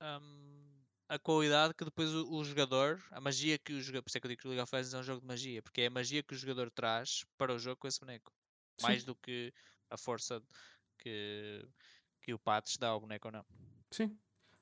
[0.00, 4.18] hum, a qualidade que depois o, o jogador, a magia que o jogador, por isso
[4.18, 5.82] é que eu digo que o League of Legends é um jogo de magia, porque
[5.82, 8.32] é a magia que o jogador traz para o jogo com esse boneco.
[8.78, 8.86] Sim.
[8.86, 9.52] Mais do que
[9.90, 10.42] a força
[10.98, 11.68] que,
[12.20, 13.46] que o patch dá ao boneco ou não.
[13.90, 14.18] Sim.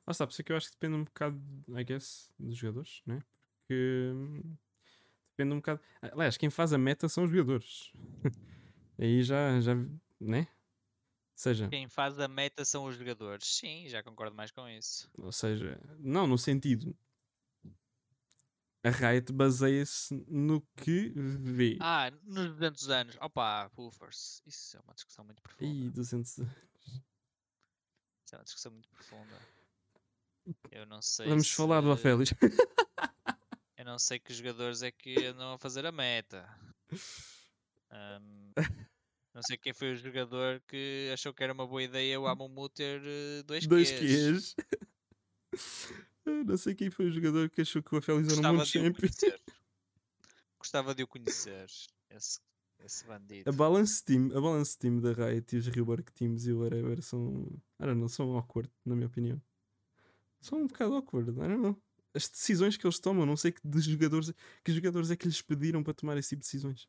[0.07, 2.57] Lá está, por isso é que eu acho que depende um bocado, I guess, dos
[2.57, 3.23] jogadores, né?
[3.61, 4.57] Porque hum,
[5.41, 5.81] depende um bocado.
[6.03, 7.93] Aliás, quem faz a meta são os jogadores.
[8.99, 9.75] Aí já, já,
[10.21, 10.41] né?
[10.41, 13.47] Ou seja, Quem faz a meta são os jogadores.
[13.47, 15.11] Sim, já concordo mais com isso.
[15.19, 16.95] ou seja, não no sentido.
[18.83, 21.77] A Riot baseia-se no que vê.
[21.81, 23.17] Ah, nos 200 anos.
[23.21, 24.43] Opa, Woofers.
[24.47, 25.71] Isso é uma discussão muito profunda.
[25.71, 26.39] Ih, 200.
[26.39, 26.49] Isso
[28.33, 29.39] é uma discussão muito profunda.
[30.73, 31.55] Eu não sei Vamos se...
[31.55, 32.33] falar do Afélis.
[33.91, 36.49] Não sei que jogadores é que andam a fazer a meta.
[37.91, 38.53] Ahm,
[39.35, 42.69] não sei quem foi o jogador que achou que era uma boa ideia o Amumu
[42.69, 44.55] ter eh, dois, Dois Qs.
[46.25, 48.79] Não sei quem foi o jogador que achou que o Afélis era um mundo de
[48.79, 48.95] o champion.
[48.95, 49.43] conhecer.
[50.57, 51.67] Gostava de o conhecer.
[52.11, 52.39] Esse,
[52.79, 53.51] esse bandido.
[53.51, 57.03] A balance team, a balance team da Riot e os rework teams e o whatever
[57.03, 57.45] são.
[57.81, 59.43] I don't know, são awkward, na minha opinião.
[60.41, 61.83] São um bocado awkward, I don't know.
[62.15, 64.33] As decisões que eles tomam, não sei que de jogadores,
[64.65, 66.89] que jogadores é que lhes pediram para tomar esse tipo de decisões.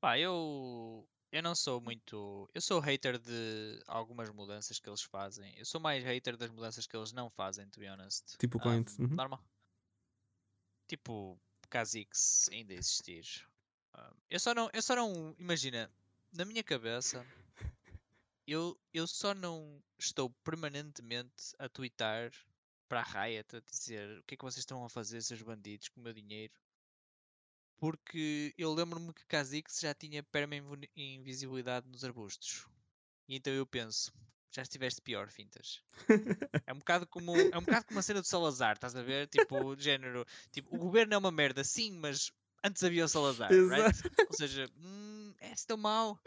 [0.00, 2.48] Pá, eu, eu não sou muito.
[2.52, 5.56] Eu sou hater de algumas mudanças que eles fazem.
[5.56, 8.36] Eu sou mais hater das mudanças que eles não fazem, to be honest.
[8.38, 9.14] Tipo o Coint, Um, uhum.
[9.14, 9.44] Normal.
[10.88, 11.38] Tipo,
[11.70, 13.24] Kha'Zix ainda existir.
[13.96, 14.68] Um, eu só não.
[14.72, 15.36] Eu só não.
[15.38, 15.88] Imagina,
[16.32, 17.24] na minha cabeça,
[18.46, 22.32] eu, eu só não estou permanentemente a twittar
[22.90, 25.88] para a Riot a dizer o que é que vocês estão a fazer, seus bandidos,
[25.88, 26.52] com o meu dinheiro.
[27.78, 32.66] Porque eu lembro-me que Kha'Zix já tinha perma-invisibilidade nos arbustos.
[33.28, 34.12] E então eu penso,
[34.50, 35.80] já estiveste pior, fintas.
[36.66, 39.28] É um bocado como, é um bocado como a cena do Salazar, estás a ver?
[39.28, 42.32] Tipo, género, tipo, o governo é uma merda, sim, mas
[42.64, 43.98] antes havia o Salazar, right?
[44.28, 46.20] Ou seja, hum, é tão mau.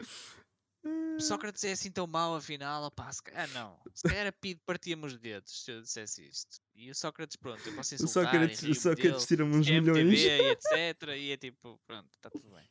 [1.18, 3.78] Sócrates é assim tão mau, afinal, opá, se calhar não.
[3.94, 6.60] Se calhar a PID partíamos os dedos se eu dissesse isto.
[6.74, 10.20] E o Sócrates, pronto, eu posso insultar, o Sócrates, o Sócrates tira-me uns milhões.
[10.20, 11.08] e etc.
[11.16, 12.68] E é tipo, pronto, está tudo bem.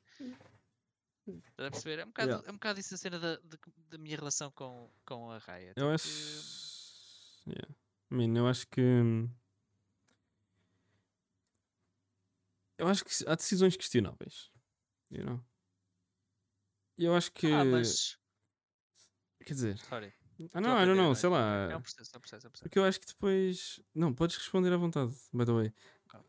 [1.25, 1.99] Estás a perceber?
[1.99, 2.47] É um bocado, yeah.
[2.47, 3.39] é um bocado isso a cena da,
[3.89, 5.73] da, minha relação com, com a Riot.
[5.77, 6.07] Eu acho.
[7.45, 7.49] Que...
[7.51, 7.75] Yeah.
[8.39, 8.81] Eu acho que.
[12.77, 14.51] Eu acho que há decisões questionáveis.
[15.09, 15.45] You know?
[16.97, 17.47] Eu acho que.
[17.51, 18.17] Ah, mas.
[19.45, 19.77] Quer dizer.
[19.79, 20.13] Sorry.
[20.53, 21.71] Ah, não, não, não, sei lá.
[21.71, 22.63] É um processo, é um processo, é um processo.
[22.63, 23.81] Porque eu acho que depois.
[23.93, 25.73] Não, podes responder à vontade, by the way.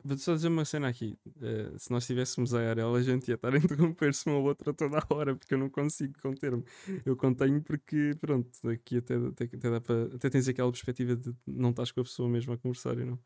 [0.03, 1.19] Vou só dizer uma cena aqui.
[1.27, 4.73] Uh, se nós estivéssemos a ARL, a gente ia estar a interromper-se uma ou outra
[4.73, 6.65] toda a hora, porque eu não consigo conter-me.
[7.05, 11.35] Eu contenho porque, pronto, aqui até, até, até, dá para, até tens aquela perspectiva de
[11.47, 13.19] não estás com a pessoa mesmo a conversar, não?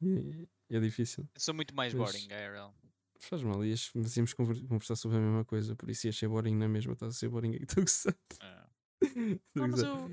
[0.00, 1.28] E, e é difícil.
[1.34, 2.72] Eu sou muito mais Mas, boring, ARL.
[3.18, 6.54] Faz mal, ias, mas íamos conversar sobre a mesma coisa, por isso ia ser boring
[6.54, 8.16] na mesma, estás a ser boring aqui, estou a gostar.
[8.40, 9.38] É.
[9.54, 10.10] Mas eu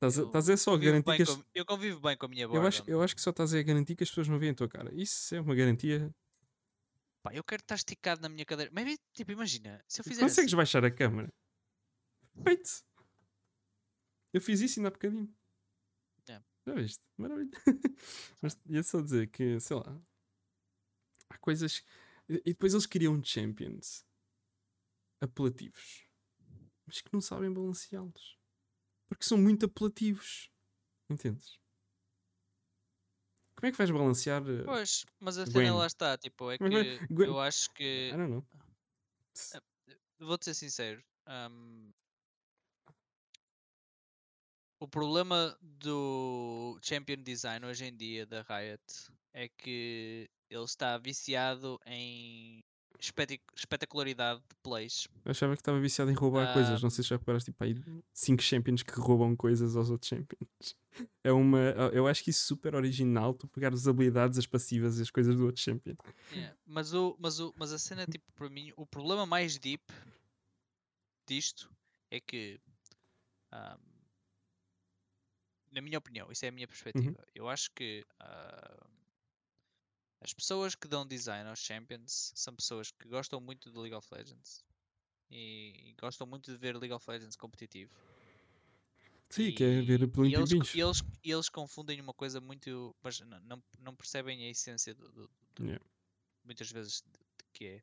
[0.00, 1.22] Estás a, só a garantir que.
[1.22, 1.36] As...
[1.36, 2.62] Com, eu convivo bem com a minha borda.
[2.62, 4.54] Eu acho, eu acho que só estás a garantir que as pessoas não veem a
[4.54, 4.94] tua cara.
[4.94, 6.14] Isso é uma garantia.
[7.20, 8.70] Pá, eu quero estar esticado na minha cadeira.
[8.72, 10.22] Mas, tipo, imagina, se eu fizer.
[10.22, 10.56] Consegues assim...
[10.56, 11.32] baixar a câmera?
[12.44, 12.84] Feito.
[14.32, 15.34] Eu fiz isso ainda há bocadinho.
[16.28, 16.40] É.
[16.64, 17.02] Já viste?
[17.16, 17.50] Maravilha.
[18.40, 20.00] Mas ia só dizer que, sei lá.
[21.28, 21.82] Há coisas.
[22.28, 24.04] E depois eles criam champions
[25.20, 26.06] apelativos,
[26.86, 28.38] mas que não sabem balanceá-los.
[29.08, 30.50] Porque são muito apelativos.
[31.08, 31.58] Entendes?
[33.56, 34.42] Como é que vais balancear?
[34.42, 37.28] Eh, pois, mas a cena lá está, tipo, é, que Gwen...
[37.28, 38.10] eu acho que.
[38.10, 38.46] I don't know.
[39.54, 41.02] Eh, vou-te ser sincero.
[41.26, 41.90] Um...
[44.80, 48.84] O problema do Champion Design hoje em dia da Riot
[49.32, 52.62] é que ele está viciado em
[53.54, 55.06] espetacularidade de plays.
[55.24, 56.82] Eu achava que estava viciado em roubar coisas.
[56.82, 57.76] Não sei se já reparaste, tipo, aí
[58.12, 60.76] 5 champions que roubam coisas aos outros champions.
[61.22, 61.58] É uma.
[61.92, 65.10] Eu acho que isso é super original, tu pegar as habilidades, as passivas e as
[65.10, 65.94] coisas do outro champion.
[66.32, 66.56] Yeah.
[66.66, 69.84] Mas, o, mas, o, mas a cena, tipo, para mim, o problema mais deep
[71.24, 71.70] disto
[72.10, 72.58] é que.
[73.52, 73.78] Um,
[75.70, 77.20] na minha opinião, isso é a minha perspectiva.
[77.20, 77.32] Uhum.
[77.32, 78.88] Eu acho que uh,
[80.20, 84.06] as pessoas que dão design aos Champions são pessoas que gostam muito de League of
[84.12, 84.64] Legends
[85.30, 87.94] e, e gostam muito de ver League of Legends competitivo.
[89.30, 92.96] Sim, e, quer ver pelo e eles, e eles, eles confundem uma coisa muito.
[93.02, 95.84] Mas não, não, não percebem a essência do, do, do yeah.
[96.44, 97.82] muitas vezes de, de que é.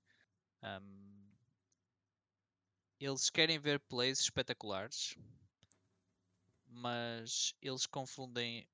[0.81, 1.25] Um,
[2.99, 5.15] eles querem ver plays espetaculares,
[6.65, 8.67] mas eles confundem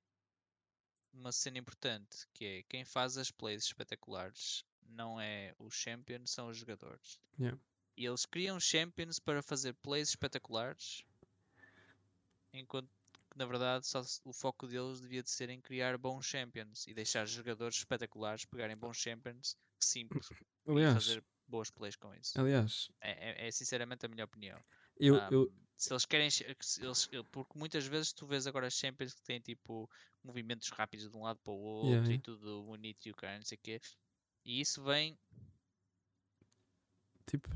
[1.13, 6.49] uma cena importante que é quem faz as plays espetaculares não é o champion, são
[6.49, 7.19] os jogadores.
[7.39, 7.57] Yeah.
[7.97, 11.03] E eles criam champions para fazer plays espetaculares,
[12.53, 12.89] enquanto
[13.29, 16.93] que na verdade só o foco deles devia de ser em criar bons champions e
[16.93, 20.27] deixar jogadores espetaculares pegarem bons champions simples
[20.67, 22.39] aliás, e fazer boas plays com isso.
[22.39, 24.59] Aliás, é, é, é sinceramente a minha opinião.
[24.97, 26.45] Eu, um, eu, se eles querem, se
[26.79, 29.89] eles, porque muitas vezes tu vês agora Champions que têm tipo
[30.23, 33.37] movimentos rápidos de um lado para o outro yeah, e tudo bonito e o cara,
[33.37, 33.81] não sei o quê.
[34.45, 35.17] E isso vem
[37.25, 37.49] tipo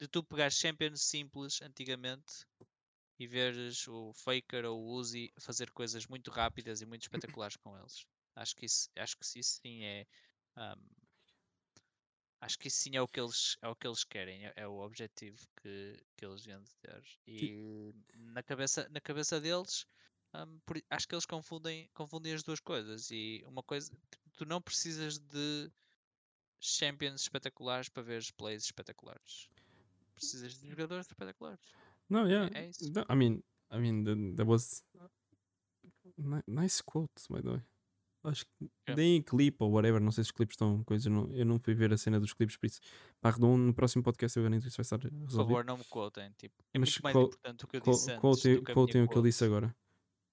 [0.00, 2.44] de tu pegar Champions simples antigamente
[3.20, 7.78] e veres o Faker ou o Uzi fazer coisas muito rápidas e muito espetaculares com
[7.78, 8.04] eles.
[8.34, 10.06] Acho que isso, acho que isso sim é
[10.56, 10.99] um,
[12.40, 14.66] acho que isso sim é o que eles, é o que eles querem, é, é
[14.66, 17.02] o objetivo que, que eles vêm de ter.
[17.26, 19.86] E na cabeça, na cabeça deles,
[20.34, 23.10] um, por, acho que eles confundem, confundem as duas coisas.
[23.10, 23.92] E uma coisa,
[24.34, 25.70] tu não precisas de
[26.60, 29.48] champions espetaculares para ver plays espetaculares.
[30.14, 31.60] Precisas de jogadores espetaculares.
[32.08, 32.50] No, yeah.
[32.58, 32.84] É, é isso.
[33.08, 33.42] I mean,
[33.72, 34.84] I mean, that was
[36.46, 37.62] nice quote, by the way.
[38.22, 38.94] Acho que yeah.
[38.94, 41.58] deem clipe ou whatever, não sei se os clipes estão coisas, eu não, eu não
[41.58, 42.78] fui ver a cena dos clipes, por isso,
[43.18, 45.26] pá, no próximo podcast eu garanto que isso vai estar resolvido.
[45.26, 47.80] Por favor, não me quotem, tipo, é Mas muito mais qual, importante o que eu
[47.80, 49.74] disse qual, antes qual, qual tem o que ele disse agora?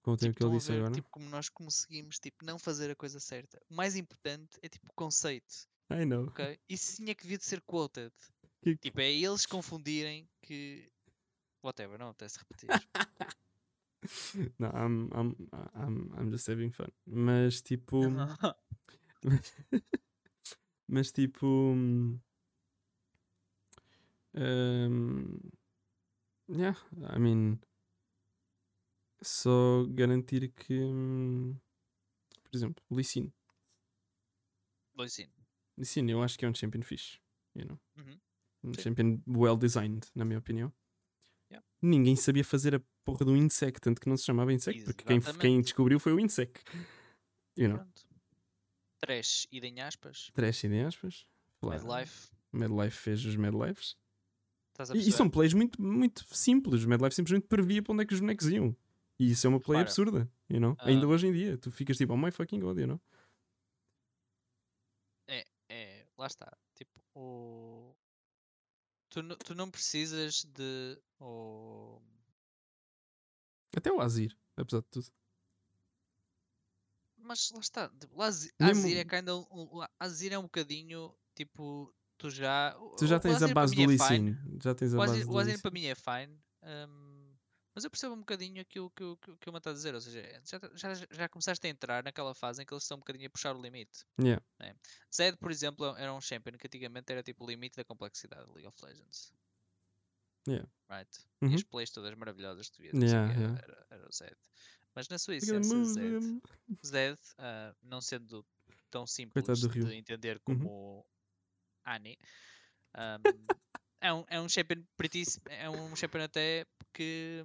[0.01, 0.93] Qual tem tipo, o que ele disse ver, agora?
[0.93, 3.61] Tipo, como nós conseguimos, tipo, não fazer a coisa certa.
[3.69, 5.67] O mais importante é, tipo, o conceito.
[5.89, 6.27] I know.
[6.27, 6.59] Ok?
[6.67, 8.13] Isso sim é que devia de ser quoted.
[8.61, 8.75] Que...
[8.75, 10.89] Tipo, é eles confundirem que...
[11.63, 12.69] Whatever, não até se repetir.
[14.59, 15.35] Não, I'm, I'm,
[15.75, 16.91] I'm, I'm just having fun.
[17.05, 18.01] Mas tipo.
[20.87, 21.75] mas tipo.
[24.33, 25.39] Um,
[26.47, 26.75] yeah,
[27.09, 27.59] I mean.
[29.19, 31.59] Só garantir que, hum,
[32.43, 33.33] por exemplo, Sin.
[34.95, 37.19] Lee Sin eu acho que é um champion fixe.
[37.55, 37.79] You know?
[37.97, 38.19] Uhum.
[38.63, 38.81] Um Sim.
[38.81, 40.71] champion well designed, na minha opinião.
[41.81, 45.19] Ninguém sabia fazer a porra do Insect, tanto que não se chamava Insect, porque quem,
[45.39, 46.63] quem descobriu foi o Insect.
[47.57, 47.77] You know?
[47.77, 48.07] Pronto.
[48.99, 50.31] Trash, ida em aspas.
[50.33, 51.25] Trash em aspas.
[51.59, 51.99] Claro.
[51.99, 52.29] Life.
[52.51, 56.83] Mad Life fez os a E, e são plays muito, muito simples.
[56.83, 58.75] O Mad Life simplesmente previa para onde é que os bonecos iam.
[59.19, 60.75] E isso é uma play Repara, absurda, you know?
[60.79, 63.01] Ainda ah, hoje em dia, tu ficas tipo, oh my fucking god, you know?
[65.69, 66.57] É, lá está.
[66.75, 67.95] Tipo, o...
[69.09, 70.99] tu, tu não precisas de.
[71.19, 72.01] O...
[73.75, 75.07] Até o Azir, apesar de tudo.
[77.17, 77.89] Mas lá está.
[77.89, 81.93] Tipo, o Azi- Mesmo- Azir é kinda um, um- Azir é um bocadinho tipo.
[82.17, 82.75] Tu já.
[82.97, 83.97] Tu já tens a Azir base do é.
[83.97, 84.37] Sin.
[84.63, 86.39] Já tens a O base Azir, do o Azir para mim é fine.
[86.63, 87.16] hum,
[87.77, 89.93] mas eu percebo um bocadinho aquilo que, o- que, que o está a dizer.
[89.93, 90.59] Ou seja, já,
[90.95, 93.55] já, já começaste a entrar naquela fase em que eles estão um bocadinho a puxar
[93.55, 94.03] o limite.
[94.19, 94.43] Yeah.
[95.13, 98.53] Zed, por exemplo, era um champion que antigamente era tipo o limite da complexidade de
[98.53, 99.31] League of Legends.
[100.47, 100.67] Yeah.
[100.89, 101.19] Right?
[101.43, 101.51] Uhum.
[101.51, 103.61] E as plays todas maravilhosas que tu vias, Yeah, o quê, yeah.
[103.61, 104.35] era, era o Zed.
[104.95, 106.41] Mas na sua essência, Zed, um,
[106.83, 108.43] Zed ah, não sendo
[108.89, 110.57] tão simples de entender Uhum.
[110.57, 111.05] como
[111.85, 112.17] Annie,
[112.95, 113.21] ahm,
[114.01, 117.43] é, um, é um champion pretty- é um champion até que,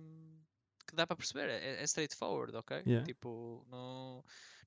[0.86, 2.82] que dá para perceber, é, é straightforward, ok?
[2.86, 3.04] Yeah.
[3.06, 4.22] Tipo, não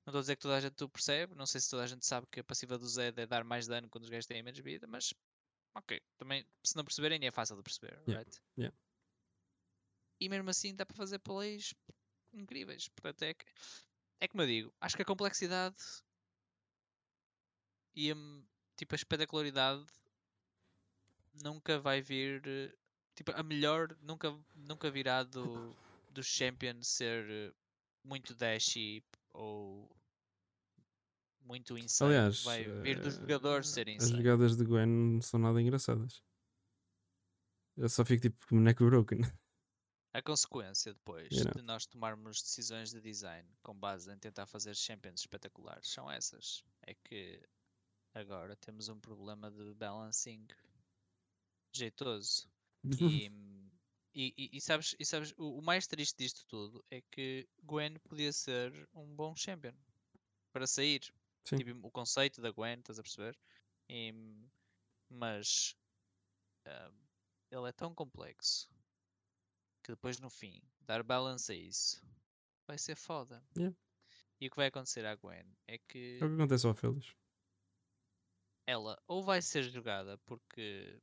[0.06, 2.06] não estou a dizer que toda a gente percebe, não sei se toda a gente
[2.06, 4.60] sabe que a passiva do Zed é dar mais dano quando os gajos têm menos
[4.60, 5.12] vida, mas
[5.74, 8.18] ok, também se não perceberem é fácil de perceber, Yeah.
[8.18, 8.40] right?
[8.56, 8.76] Yeah.
[10.20, 11.74] E mesmo assim dá para fazer plays
[12.32, 13.44] incríveis, portanto é que
[14.20, 15.76] é como eu digo, acho que a complexidade
[17.94, 18.14] e a,
[18.76, 19.84] tipo, a espetacularidade
[21.42, 22.42] nunca vai vir.
[23.14, 25.74] Tipo, a melhor nunca, nunca virá do,
[26.10, 27.52] do champion ser eh,
[28.04, 29.02] muito dashy
[29.32, 29.90] ou
[31.40, 32.14] muito insane.
[32.14, 34.22] Aliás, vai vir dos eh, jogadores serem as insane.
[34.22, 36.22] jogadas de Gwen não são nada engraçadas.
[37.76, 39.20] Eu só fico tipo boneco broken.
[40.12, 45.20] A consequência depois de nós tomarmos decisões de design com base em tentar fazer champions
[45.20, 46.64] espetaculares são essas.
[46.86, 47.38] É que
[48.14, 50.46] agora temos um problema de balancing
[51.76, 52.48] jeitoso.
[52.84, 53.30] E,
[54.14, 57.98] e, e- e sabes, e sabes o, o mais triste disto tudo é que Gwen
[58.08, 59.74] podia ser um bom champion
[60.52, 61.00] para sair.
[61.44, 63.38] Tipo, o conceito da Gwen, estás a perceber?
[63.88, 64.12] E,
[65.08, 65.76] mas
[66.66, 66.90] ah,
[67.50, 68.68] ele é tão complexo
[69.84, 72.02] que depois no fim dar balance a isso
[72.66, 73.40] vai ser foda.
[73.56, 73.76] Yeah.
[74.40, 77.14] E o que vai acontecer à Gwen é que É o que acontece ao Félix.
[78.66, 81.00] ela ou vai ser jogada porque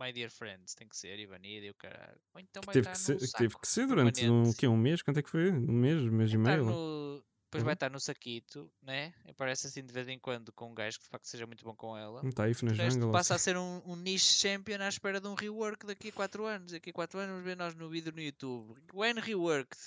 [0.00, 2.20] My Dear Friends tem que ser e banida e o caralho.
[2.34, 4.66] Ou então vai Teve estar que, ser, que teve saco que ser durante um, quê,
[4.66, 5.02] um mês?
[5.02, 5.50] Quanto é que foi?
[5.50, 6.00] Um mês?
[6.02, 6.64] Um mês e Vai meio?
[6.70, 7.74] no- Depois vai Uhum.
[7.74, 9.12] estar no saquito, né?
[9.28, 11.74] Aparece assim de vez em quando com um gajo que de facto seja muito bom
[11.74, 12.22] com ela.
[12.22, 13.10] Não está aí na jungle.
[13.10, 16.44] passa a ser um, um niche champion à espera de um rework daqui a 4
[16.46, 16.70] anos.
[16.72, 18.80] Daqui a 4 anos vamos ver nós no vídeo no YouTube.
[18.92, 19.80] Gwen reworked.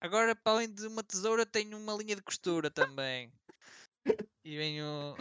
[0.00, 3.32] Agora, para além de uma tesoura, tem uma linha de costura também.
[4.44, 5.16] E vem o.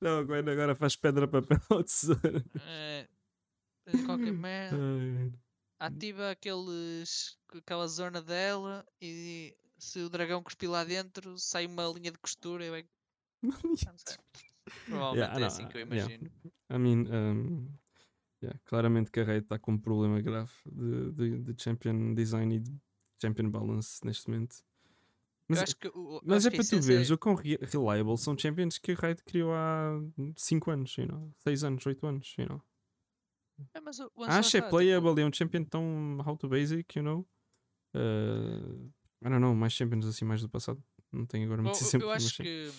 [0.00, 2.44] Não, Gwen agora faz pedra, papel ou tesoura.
[2.54, 3.08] faz
[4.06, 4.78] qualquer merda.
[5.80, 12.10] Ativa aqueles, aquela zona dela e se o dragão cuspir lá dentro, sai uma linha
[12.10, 12.84] de costura e vai.
[14.86, 16.14] Provavelmente Yeah, é assim que eu yeah.
[16.14, 16.30] imagino.
[16.70, 17.68] I mean, um,
[18.42, 22.54] yeah, claramente que a Raid está com um problema grave de, de, de champion design
[22.56, 22.74] e de
[23.20, 24.56] champion balance neste momento.
[25.48, 27.58] Mas, eu acho que, o- mas acho é para tu essência veres o quão re-
[27.62, 29.92] reliable são champions que a Raid criou há
[30.36, 31.32] 5 anos, you know?
[31.38, 32.62] 6 anos, 8 anos, you know?
[33.74, 34.10] É, mas o-
[34.56, 37.28] é está, playable, tipo, é um champion tão how to basic, you know?
[37.94, 38.86] Uh,
[39.24, 40.82] I don't know, mais champions assim mais do passado.
[41.12, 42.70] Não tenho agora muito exemplo, eu acho que.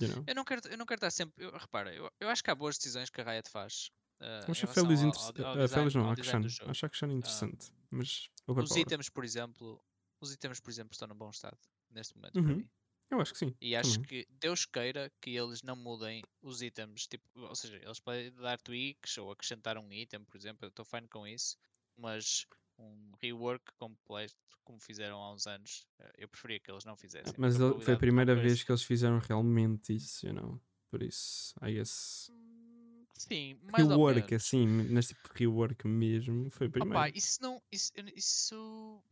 [0.00, 0.24] you know?
[0.26, 1.44] Eu não quero, eu não quero estar sempre.
[1.44, 3.90] Eu, repara, eu, eu acho que há boas decisões que a Riot faz.
[4.20, 5.96] ah, Eu acho a Félix ao- ao- interessante.
[5.98, 6.70] A não, a.
[6.70, 9.82] Acho a Akshan interessante, mas Os itens, por exemplo,
[10.20, 11.58] os itens, por exemplo, estão num bom estado
[11.90, 12.58] neste momento para Uhum.
[12.58, 12.68] mim.
[13.10, 13.54] Eu acho que sim.
[13.60, 14.08] E acho também.
[14.08, 18.60] que Deus queira que eles não mudem os itens, tipo, ou seja, eles podem dar
[18.60, 21.56] tweaks ou acrescentar um item, por exemplo, eu estou fine com isso,
[21.96, 22.46] mas
[22.78, 27.34] um rework completo, como fizeram há uns anos, eh, eu preferia que eles não fizessem.
[27.38, 30.60] Mas foi a primeira vez que eles fizeram realmente isso, you know?
[30.90, 32.30] Por isso, I guess.
[32.30, 37.60] Hum, Sim, mais Rework, assim, neste tipo de rework mesmo, foi a Opa, isso não.
[37.70, 39.02] Isso, isso.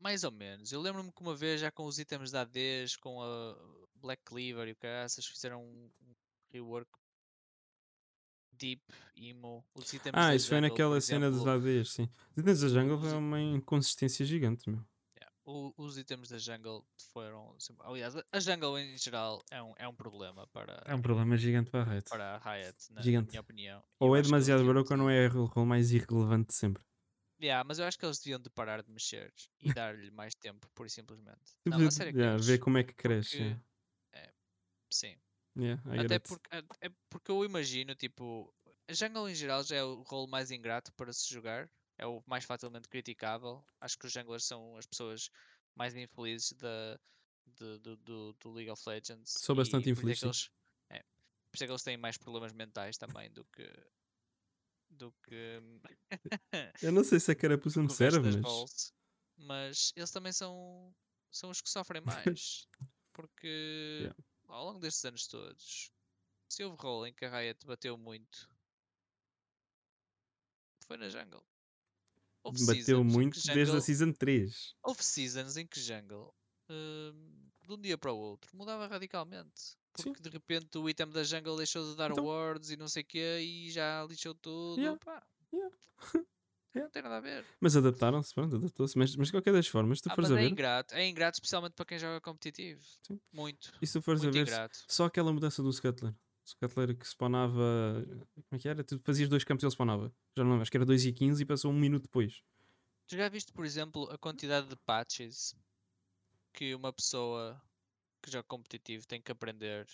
[0.00, 0.72] Mais ou menos.
[0.72, 3.56] Eu lembro-me que uma vez, já com os itens da ADs, com a
[3.94, 5.90] Black Cleaver e o caraças, fizeram um,
[6.50, 6.90] rework
[8.52, 8.82] deep,
[9.16, 9.64] emo.
[9.74, 12.08] Os itens Ah, isso foi jungle, naquela cena dos ADs, sim.
[12.36, 14.84] Os itens da jungle os é i- uma inconsistência gigante, meu.
[15.16, 17.56] yeah, o- os itens da jungle foram.
[17.80, 21.70] Aliás, a- jungle em geral é um, é um problema para, É um problema gigante
[21.70, 22.10] para a Riot.
[22.10, 23.30] para a Riot, na, Gigante.
[23.30, 23.82] minha opinião.
[24.00, 26.48] Ou eu é acho que eles demasiado broke ou não é o role mais irrelevante
[26.48, 26.82] de sempre.
[27.40, 30.68] Yeah, mas eu acho que eles deviam de parar de mexer e dar-lhe mais tempo,
[30.84, 31.54] e simplesmente.
[31.64, 33.36] Não, a sério que yeah, ver como é que cresce.
[33.36, 33.44] porque-
[34.14, 34.32] yeah.
[34.90, 35.16] Sim.
[35.56, 36.48] Yeah, Até porque,
[36.80, 38.52] é porque eu imagino, tipo,
[38.88, 41.68] a jungle em geral já é o role mais ingrato para se jogar,
[41.98, 43.64] é o mais facilmente criticável.
[43.80, 45.30] Acho que os junglers são as pessoas
[45.74, 46.98] mais infelizes da,
[47.46, 49.30] de- do, do, do League of Legends.
[49.40, 50.50] Sou bastante por é infeliz, que eles,
[50.90, 53.62] é, por isso é que eles têm mais problemas mentais também do que.
[54.98, 55.60] Do que.
[56.82, 58.44] Eu não sei se a carapuça me serve, mas.
[58.44, 58.94] roles,
[59.36, 60.94] mas eles também são,
[61.30, 62.66] são os que sofrem mais.
[63.14, 64.16] Porque Yeah.
[64.48, 65.90] ao longo destes anos todos,
[66.48, 68.48] se houve role em que a Riot bateu muito,
[70.86, 71.44] foi na jungle.
[72.44, 74.74] Houve Bateu muito que desde a jungle- Season 3.
[74.82, 76.32] Houve seasons em que jungle,
[76.70, 79.76] hum, de um dia para o outro, mudava radicalmente.
[80.02, 80.12] Sim.
[80.12, 83.02] Porque de repente o item da jungle deixou de dar Então- awards e não sei
[83.02, 84.78] o quê e já lixou tudo.
[84.80, 84.98] Yeah.
[85.04, 85.22] pá.
[86.74, 86.84] Yeah.
[86.86, 87.44] Não tem nada a ver.
[87.60, 88.96] Mas adaptaram-se, pronto, adaptou-se.
[88.96, 91.36] Mas, mas de qualquer das formas, tu Ah, fores a é ver, ingrato, é ingrato
[91.36, 92.82] especialmente para quem joga competitivo.
[93.02, 93.18] Sim.
[93.32, 94.78] Muito, e se tu fores a ver, ingrato.
[94.86, 96.14] só aquela mudança do Scuttler.
[96.46, 98.04] Scuttler que spawnava.
[98.34, 98.84] Como é que era?
[98.84, 100.12] Tu fazias dois campos e ele spawnava.
[100.36, 102.42] Já não lembro, acho que era 2 e 15 e passou um minuto depois.
[103.08, 105.56] Tu já viste, por exemplo, a quantidade de patches
[106.52, 107.60] que uma pessoa
[108.22, 109.86] que joga competitivo tem que aprender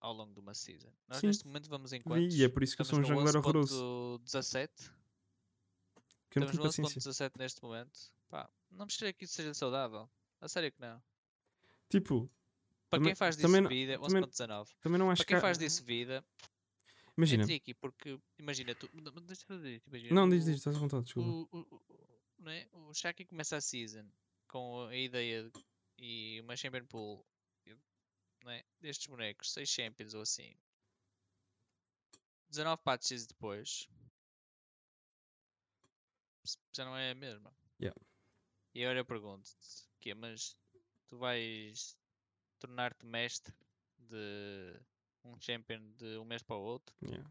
[0.00, 0.92] ao longo de uma season?
[1.08, 1.28] Nós Sim.
[1.28, 2.34] neste momento vamos em quantos?
[2.34, 4.20] E é por isso que eu sou um Estamos no jungler horroroso.
[4.24, 4.68] 11.17?
[6.30, 7.00] Que eu Estamos no paciência.
[7.10, 8.00] 11.17 neste momento.
[8.28, 10.08] Pá, não me que isso seja saudável.
[10.40, 11.02] A sério que não.
[11.88, 12.30] Tipo,
[12.90, 14.70] Para Também- quem faz disso também vida, também- 11.19.
[14.80, 15.40] também não acho Para quem que.
[15.40, 16.24] faz disso vida,
[17.16, 17.42] Imagina.
[17.42, 18.88] é tricky, porque imagina tu.
[18.92, 21.28] não, mas Deixa eu dizer, imagina, Não, diz, diz, estás à vontade, desculpa.
[21.28, 21.82] o, o, o,
[22.38, 22.68] não é?
[22.72, 24.06] o Shaki começa a season
[24.46, 25.64] com a ideia de,
[25.98, 27.24] e uma Champion Pool
[28.44, 28.62] não é?
[28.80, 30.54] destes bonecos, 6 Champions ou assim.
[32.50, 33.88] 19 patches depois
[36.72, 37.52] já não é a mesma.
[37.80, 37.98] Yeah.
[38.74, 40.56] E agora eu pergunto-te, que é, mas
[41.08, 41.96] tu vais
[42.58, 43.54] tornar-te mestre
[43.98, 44.80] de
[45.24, 46.94] um champion de um mês para o outro?
[47.02, 47.30] Yeah.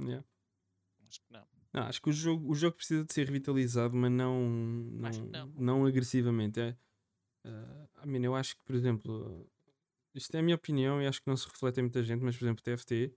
[0.00, 0.26] Yeah.
[1.08, 1.46] Acho que não.
[1.72, 5.46] Não, acho que o jogo, o jogo precisa de ser revitalizado, mas não, não, não.
[5.56, 6.60] não agressivamente.
[6.60, 6.76] É,
[7.46, 9.48] eh, I mean, eu acho que, por exemplo,
[10.14, 12.36] isto é a minha opinião e acho que não se reflete em muita gente, mas,
[12.36, 13.14] por exemplo, TFT,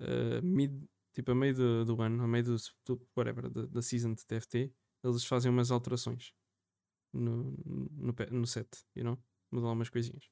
[0.00, 0.72] eh, mid,
[1.12, 4.26] tipo, a meio do, do ano, a meio do, do whatever, da, da season de
[4.26, 4.72] TFT,
[5.04, 6.34] eles fazem umas alterações
[7.12, 7.56] no,
[7.96, 9.18] no, no set, you know?
[9.50, 10.30] Mudam umas coisinhas.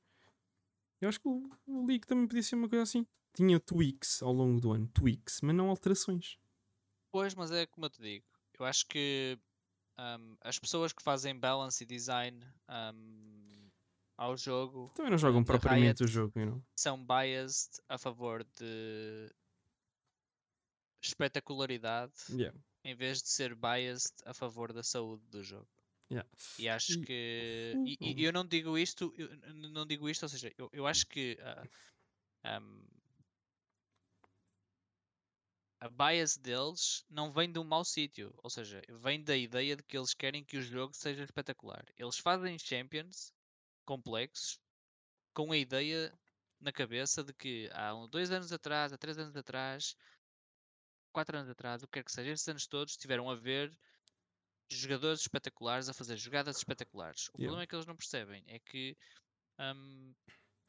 [1.01, 3.07] Eu acho que o, o League também podia ser uma coisa assim.
[3.33, 6.39] Tinha tweaks ao longo do ano, tweaks, mas não alterações.
[7.11, 8.25] Pois, mas é como eu te digo.
[8.59, 9.39] Eu acho que
[9.99, 13.69] ahm, as pessoas que fazem balance e design ahm,
[14.17, 16.63] ao jogo Também não jogam propriamente o Riot jogo, you know?
[16.79, 19.31] são biased a favor de
[21.03, 22.53] espetacularidade Yeah.
[22.85, 25.69] em vez de ser biased a favor da saúde do jogo.
[26.11, 26.29] Yeah.
[26.59, 27.77] E acho que.
[27.85, 28.21] E, e hum.
[28.27, 29.29] eu não digo isto, eu
[29.71, 31.65] não digo isto, ou seja, eu, eu acho que ah,
[32.45, 32.83] ahm,
[35.81, 39.83] a bias deles não vem de um mau sítio, ou seja, vem da ideia de
[39.83, 41.85] que eles querem que o jogo seja espetacular.
[41.97, 43.33] Eles fazem champions
[43.87, 44.59] complexos
[45.35, 46.13] com a ideia
[46.61, 49.97] na cabeça de que há um, dois anos atrás, há três anos atrás,
[51.13, 53.71] quatro anos atrás, o que quer que seja, esses anos todos tiveram a ver
[54.71, 57.29] jogadores espetaculares a fazer jogadas espetaculares.
[57.29, 57.41] O Yeah.
[57.41, 58.97] problema é que eles não percebem é que
[59.61, 60.15] hum,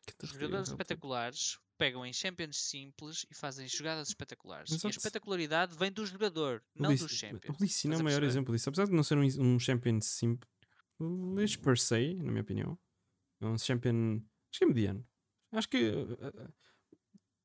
[0.06, 0.70] Que jogadores puto.
[0.70, 4.70] espetaculares pegam em champions simples e fazem jogadas espetaculares.
[4.70, 7.58] E a espetacularidade vem do jogador, O não dos champions.
[7.58, 8.70] O Lee Sin é o maior exemplo disso.
[8.70, 9.24] Apesar de não ser um,
[9.56, 12.78] um champion simples per se, na minha opinião,
[13.42, 14.22] é um champion.
[14.52, 15.08] Acho que é mediano.
[15.54, 16.54] Acho que uh,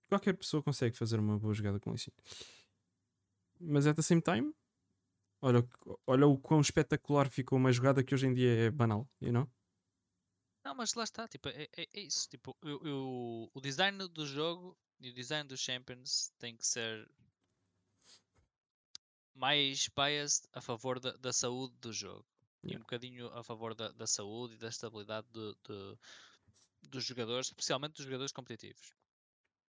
[0.09, 2.11] qualquer pessoa consegue fazer uma boa jogada com o Lee Sin.
[3.61, 4.53] Mas at the same time,
[5.41, 9.09] olha, o- olha o quão espetacular ficou uma jogada que hoje em dia é banal,
[9.21, 9.49] you know?
[10.65, 12.27] Não, mas lá está, tipo, é, é- é isso.
[12.29, 17.09] Tipo, eu- eu- o design do jogo e o design dos champions tem que ser
[19.35, 22.25] mais biased a favor da, da saúde do jogo
[22.63, 22.83] e um Yeah.
[22.85, 25.99] bocadinho a favor da, da saúde e da estabilidade de- de-
[26.89, 28.95] dos jogadores, especialmente dos jogadores competitivos.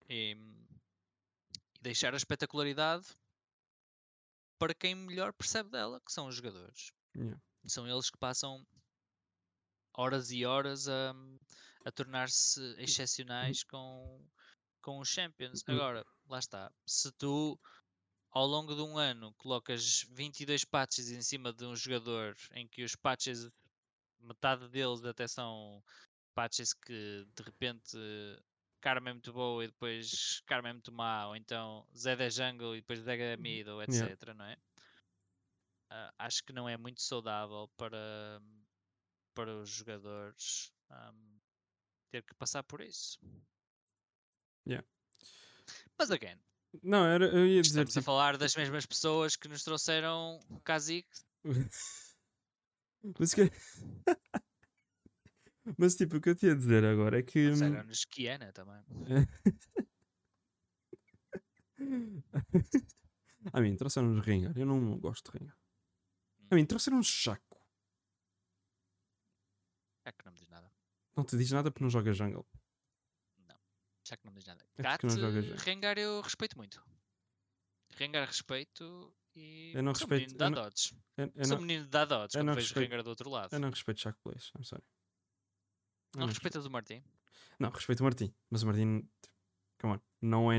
[0.08, 0.38] E, e
[1.82, 3.08] deixar a espetacularidade
[4.58, 6.94] para quem melhor percebe dela, que são os jogadores.
[7.16, 7.42] Yeah.
[7.68, 8.66] São eles que passam
[9.98, 11.14] horas e horas a,
[11.86, 14.24] a tornar-se excepcionais com,
[14.82, 15.64] com os Champions.
[15.68, 15.74] Hum.
[15.74, 16.72] Agora, lá está.
[16.86, 17.60] Se tu
[18.32, 22.84] ao longo de um ano colocas 22 patches em cima de um jogador em que
[22.84, 23.50] os patches,
[24.20, 25.82] metade deles até são
[26.34, 27.98] patches que de repente
[28.82, 32.76] Karma é muito boa e depois Karma é muito má, ou então Zed é jungle
[32.76, 34.00] e depois Zed é mid, ou etc.
[34.00, 34.34] Yeah.
[34.36, 34.58] Não é?
[35.92, 38.42] Uh, acho que não é muito saudável para,
[39.36, 41.40] para os jogadores um,
[42.10, 43.20] ter que passar por isso.
[44.68, 44.88] Yeah.
[45.98, 46.40] Mas again,
[46.84, 47.82] não, era, eu ia dizer.
[47.82, 48.00] Estamos tipo...
[48.00, 51.08] a falar das mesmas pessoas que nos trouxeram o Kazik.
[53.20, 53.52] Mas que.
[55.78, 57.46] Mas tipo, o que eu tinha a dizer agora é que.
[57.48, 58.84] Trouxeram-nos Kiana também.
[63.54, 64.58] a mim, trouxeram-nos Rengar.
[64.58, 65.58] Eu não gosto de Rengar.
[66.50, 66.66] A mim, hum.
[66.66, 67.55] trouxeram-nos Chaco.
[70.06, 70.72] É que não me diz nada.
[71.18, 72.46] Não te diz nada porque não joga jungle
[74.08, 74.64] já que não diz nada.
[74.78, 75.02] É Gat,
[75.64, 76.82] Rengar eu respeito muito.
[77.98, 79.72] Rengar respeito e.
[79.74, 80.34] Eu não respeito.
[80.34, 80.96] Menino da Dodge.
[81.18, 83.54] Eu, eu Sou não, menino da Dodge quando vejo respeito, Rengar do outro lado.
[83.54, 84.84] Eu não respeito Chaco Plays, I'm sorry.
[86.14, 87.04] não, não respeitas o Martin?
[87.60, 88.34] Não, respeito o Martin.
[88.50, 89.10] Mas o Martin,
[89.80, 90.58] come on, não é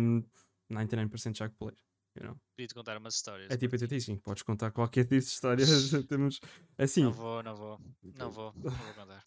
[0.70, 1.78] 99% Chaco Player.
[2.16, 2.40] You know?
[2.56, 3.50] Podia-te contar umas histórias.
[3.50, 5.68] É tipo sim, podes contar qualquer tipo de histórias.
[6.08, 6.40] Temos,
[6.78, 7.04] assim.
[7.04, 7.80] Não vou, não vou.
[8.02, 9.24] Não vou, não vou contar.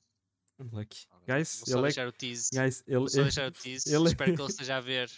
[0.59, 1.07] Unlucky.
[1.27, 2.07] Guys, Vou só ele deixar é...
[2.07, 2.49] o tease.
[2.53, 3.95] Guys, ele, Vou só deixar o tease.
[3.95, 4.05] Ele...
[4.05, 5.09] Espero que ele esteja a ver.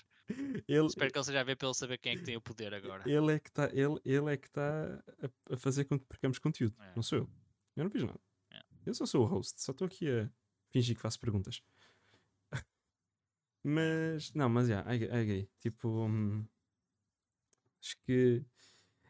[0.67, 0.85] Ele...
[0.85, 2.73] Espero que ele esteja a ver para ele saber quem é que tem o poder
[2.73, 3.03] agora.
[3.09, 5.03] Ele é que está ele, ele é que tá
[5.49, 6.75] a, fazer com que percamos conteúdo.
[6.81, 6.95] É.
[6.95, 7.29] Não sou eu.
[7.75, 8.19] Eu não fiz nada.
[8.51, 8.61] É.
[8.85, 9.61] Eu só sou o host.
[9.61, 10.29] Só estou aqui a
[10.69, 11.61] fingir que faço perguntas.
[13.63, 16.45] mas, não, mas já, yeah, I, I Tipo, hum,
[17.81, 18.45] acho que.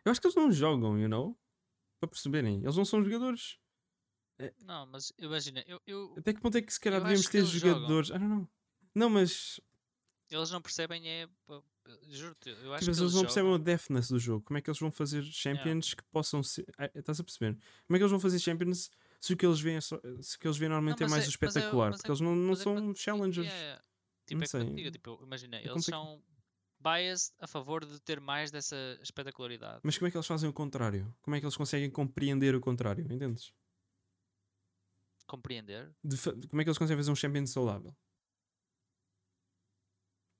[0.03, 1.37] Eu acho que eles não jogam, you know?
[1.99, 2.63] Para perceberem.
[2.63, 3.59] Eles não são jogadores.
[4.45, 4.53] É.
[4.63, 6.15] Não, mas imagina, eu, eu.
[6.17, 8.11] Até que ponto é que se calhar devíamos ter jogadores.
[8.11, 8.49] Ah, não, não.
[8.93, 9.59] Não, mas.
[10.29, 11.27] Eles não percebem, é.
[12.09, 14.45] Juro-te, eu acho mas que eles, não percebem o deftness do jogo.
[14.45, 15.95] Como é que eles vão fazer champions yeah.
[15.97, 16.65] que possam ser.
[16.77, 17.57] Ah, estás a perceber?
[17.85, 18.89] Como é que eles vão fazer champions
[19.19, 19.99] se o que eles veem, é só...
[20.21, 21.91] se o que eles veem normalmente não, é mais é, espetacular?
[21.91, 23.47] Mas é, mas porque é, eles não, não são challengers.
[23.47, 23.81] Yeah,
[24.25, 24.73] Tipo, não é sei.
[24.75, 26.21] Digo, tipo, imagina, é eles são
[26.79, 29.81] biased a favor de ter mais dessa espetacularidade.
[29.83, 31.13] Mas como é que eles fazem o contrário?
[31.21, 33.05] Como é que eles conseguem compreender o contrário?
[33.11, 33.53] Entendes?
[35.31, 35.95] Compreender.
[36.03, 36.17] De,
[36.49, 37.95] como é que eles conseguem fazer um champion saudável?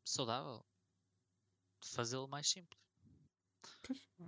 [0.06, 0.66] Saudável?
[1.82, 2.78] Fazê-lo mais simples.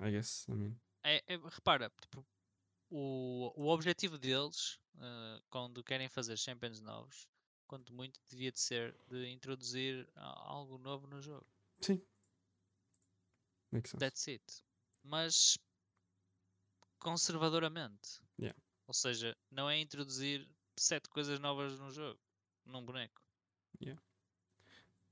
[0.02, 0.80] I guess, I mean.
[1.04, 2.26] É, é, repara, tipo,
[2.90, 7.28] o, o objetivo deles, uh, quando querem fazer champions novos,
[7.68, 11.46] quanto muito devia de ser de introduzir algo novo no jogo.
[11.82, 12.02] Sim.
[13.72, 14.00] Makes sense.
[14.00, 14.64] That's it.
[15.04, 15.58] Mas
[17.00, 18.22] conservadoramente.
[18.40, 18.58] Yeah.
[18.88, 22.20] Ou seja, não é introduzir sete coisas novas no jogo,
[22.66, 23.22] num boneco.
[23.82, 24.02] Yeah.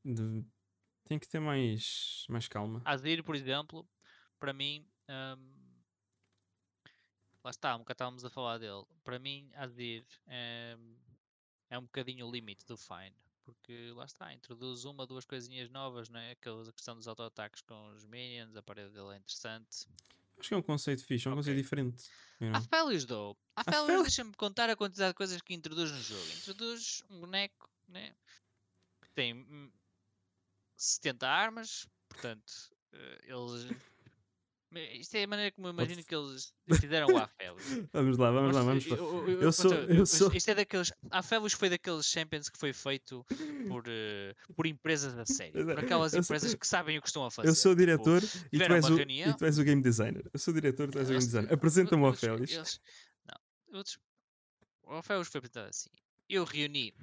[0.04, 0.46] De...
[1.06, 2.82] Tem que ter mais, mais calma.
[2.86, 3.88] Azir, por exemplo,
[4.40, 5.62] para mim, um...
[7.44, 8.86] lá está, um bocado estávamos a falar dele.
[9.04, 10.78] Para mim, Azir é,
[11.70, 13.16] é um bocadinho o limite do Fine.
[13.44, 16.32] Porque lá está, introduz uma, duas coisinhas novas, não é?
[16.32, 19.88] Aquela questão dos auto-ataques com os minions, a parede dele é interessante.
[20.40, 21.44] Acho que é um conceito fixe, é um okay.
[21.44, 22.10] conceito diferente.
[22.40, 22.58] You know?
[22.58, 23.38] Há Félix, dou.
[23.56, 26.32] Há deixa-me contar a quantidade de coisas que introduz no jogo.
[26.38, 28.16] Introduz um boneco, né?
[29.14, 29.72] Tem
[30.76, 32.52] 70 hum, armas, portanto,
[32.94, 33.91] uh, eles
[34.74, 37.62] isto é a maneira como eu imagino que eles fizeram o Aphelios.
[37.92, 38.96] vamos lá, vamos lá, vamos lá.
[38.96, 40.34] Eu, eu, eu, sou, eu sou...
[40.34, 40.94] Isto é daqueles.
[41.10, 43.26] Aphelios foi daqueles Champions que foi feito
[43.68, 45.66] por, uh, por empresas a sério.
[45.66, 46.60] Por aquelas empresas sou...
[46.60, 47.50] que sabem o que estão a fazer.
[47.50, 50.30] Eu sou o diretor tipo, e, tu és o, e tu és o game designer.
[50.34, 51.54] Eu sou o diretor e tu és o game designer.
[51.54, 52.80] Apresenta-me o Aphelios.
[53.26, 54.00] Não, outros,
[54.84, 55.90] o Aphelios foi apresentado assim.
[56.30, 56.94] Eu reuni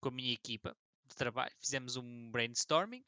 [0.00, 0.74] com a minha equipa
[1.06, 3.04] de trabalho, fizemos um brainstorming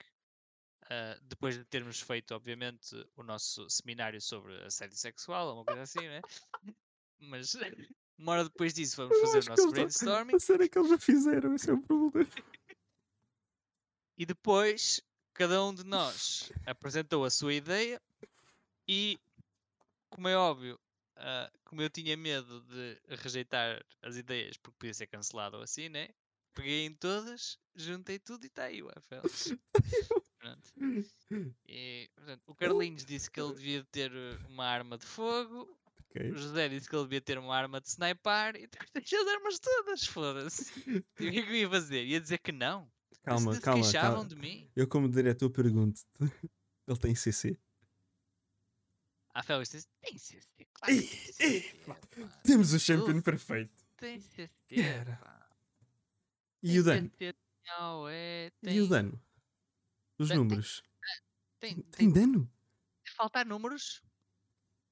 [0.85, 6.01] Uh, depois de termos feito, obviamente, o nosso seminário sobre assédio sexual, uma coisa assim,
[6.01, 6.21] né?
[7.19, 7.55] Mas
[8.19, 10.37] uma hora depois disso vamos fazer o nosso brainstorming.
[10.37, 12.31] A sério que eles já fizeram, esse é o problema.
[14.19, 15.01] E depois,
[15.33, 18.01] cada um de nós apresentou a sua ideia
[18.87, 19.19] e,
[20.11, 20.79] como é óbvio,
[21.17, 25.89] uh, como eu tinha medo de rejeitar as ideias porque podia ser cancelado ou assim,
[25.89, 26.09] né?
[26.55, 29.27] Peguei em todas, juntei tudo e está aí o FL.
[30.45, 30.75] Pronto.
[31.67, 35.75] E, portanto, o Carlinhos disse que ele devia ter eh, uma arma de fogo.
[36.11, 36.31] Okay.
[36.33, 39.59] O José disse que ele devia ter uma arma de sniper e deixei as armas
[39.59, 40.71] todas, foda-se.
[41.19, 42.05] E o que é que eu ia fazer?
[42.05, 42.87] Ia dizer que não.
[43.23, 44.27] Calma, calma, calma.
[44.27, 44.71] de mim.
[44.77, 46.03] Eu, como diretor, pergunto:
[46.87, 47.59] ele tem CC?
[49.33, 50.95] A Félix disse: tem CC, claro.
[50.95, 51.75] Tem CC,
[52.45, 53.73] Temos o champion perfeito.
[53.97, 54.51] Tem CC.
[56.63, 57.11] E o dano?
[58.63, 59.21] E o dano?
[60.19, 60.83] Os tem, números.
[61.61, 62.51] Tem, Tem tem, dano?
[63.17, 64.03] faltar números,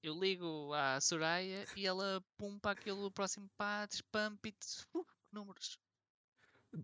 [0.03, 4.59] eu ligo à Soraya e ela pum para aquele próximo pad, pump it,
[4.95, 5.79] uh, números.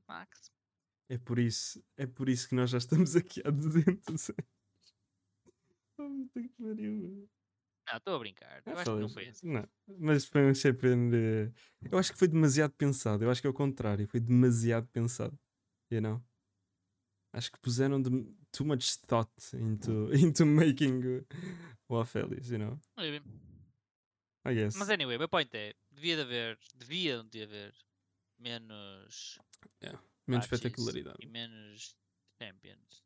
[0.06, 0.50] Max.
[1.08, 4.30] É por isso, é por isso que nós já estamos aqui há 200 anos.
[6.00, 7.28] Oh, que pariu.
[7.88, 8.62] Não, estou a brincar.
[8.64, 9.48] Eu Ah, acho que não foi assim.
[9.48, 9.68] Não,
[9.98, 11.50] mas foi um de...
[11.90, 13.24] Eu acho que foi demasiado pensado.
[13.24, 14.06] Eu acho que é o contrário.
[14.06, 15.38] Foi demasiado pensado.
[15.90, 16.22] You know?
[17.38, 18.10] Acho que puseram de...
[18.50, 21.24] too much thought into, into making
[22.00, 22.80] Aphelios, you know?
[22.96, 23.24] Maybe.
[24.44, 24.74] I guess.
[24.76, 27.74] Mas anyway, o meu point é, devia de haver, devia de haver
[28.38, 29.38] menos
[30.26, 31.18] Menos patches espetacularidade.
[31.20, 31.96] e menos
[32.42, 33.04] champions.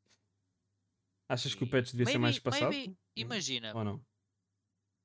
[1.29, 2.71] Achas que o patch devia ser mais maybe- espaçado?
[2.75, 4.07] maybe, imagina, Ou não?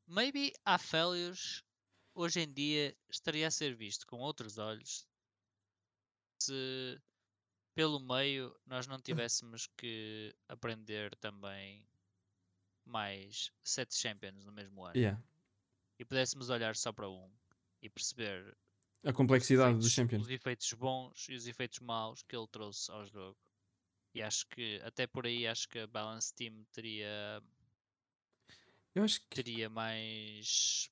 [0.08, 1.64] maybe Felios
[2.16, 5.06] hoje em dia estaria a ser visto com outros olhos
[6.42, 7.00] se
[7.78, 11.88] pelo meio nós não tivéssemos que aprender também
[12.84, 15.22] mais sete champions no mesmo ano Yeah.
[16.00, 17.30] e pudéssemos olhar só para um
[17.80, 18.58] e perceber
[19.06, 20.20] A complexidade efeitos- champion.
[20.22, 23.38] os efeitos bons e os efeitos maus que ele trouxe ao jogo.
[24.16, 27.44] E acho que até por aí acho que a Balance Team teria
[28.96, 29.28] Eu acho que.
[29.36, 30.90] teria mais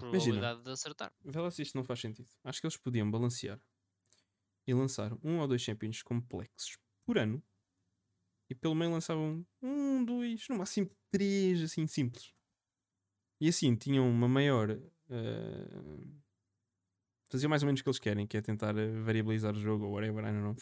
[0.00, 0.10] Imagina.
[0.14, 1.12] probabilidade de acertar.
[1.22, 2.30] Vê lá se isto não faz sentido.
[2.42, 3.60] Acho que eles podiam balancear
[4.66, 7.42] e lançar um ou dois champions complexos por ano
[8.50, 12.32] e pelo meio lançavam um, dois, no máximo três, assim, simples.
[13.40, 14.70] E assim tinham uma maior.
[14.70, 16.16] eh,
[17.30, 19.86] faziam mais ou menos o que eles querem, que é tentar eh, variabilizar o jogo
[19.86, 20.56] ou whatever, I don't know.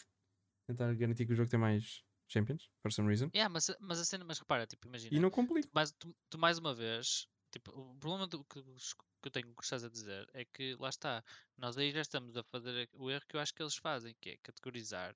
[0.67, 3.29] Tentar garantir que o jogo tem mais champions, for some reason.
[3.35, 5.69] Yeah, mas, mas a cena, mas repara, tipo, imagina, E não complica.
[5.73, 8.95] mais, tu, tu mais uma vez, tipo, o problema do, que, os-
[9.25, 11.23] que eu tenho que estás a dizer é que lá está,
[11.57, 14.31] nós aí já estamos a fazer o erro que eu acho que eles fazem, que
[14.31, 15.15] é categorizar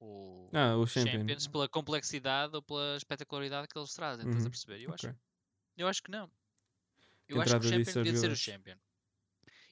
[0.00, 1.32] o, Ah, o os champion.
[1.32, 4.80] Champions pela complexidade ou pela espetacularidade que eles trazem, estás a Uhum, perceber?
[4.82, 5.16] Eu, acho, ok.
[5.76, 6.30] eu acho que não.
[7.28, 8.36] Eu acho que o entrada Champion devia ser o.
[8.36, 8.76] Champion.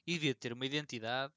[0.05, 1.33] E devia ter uma identidade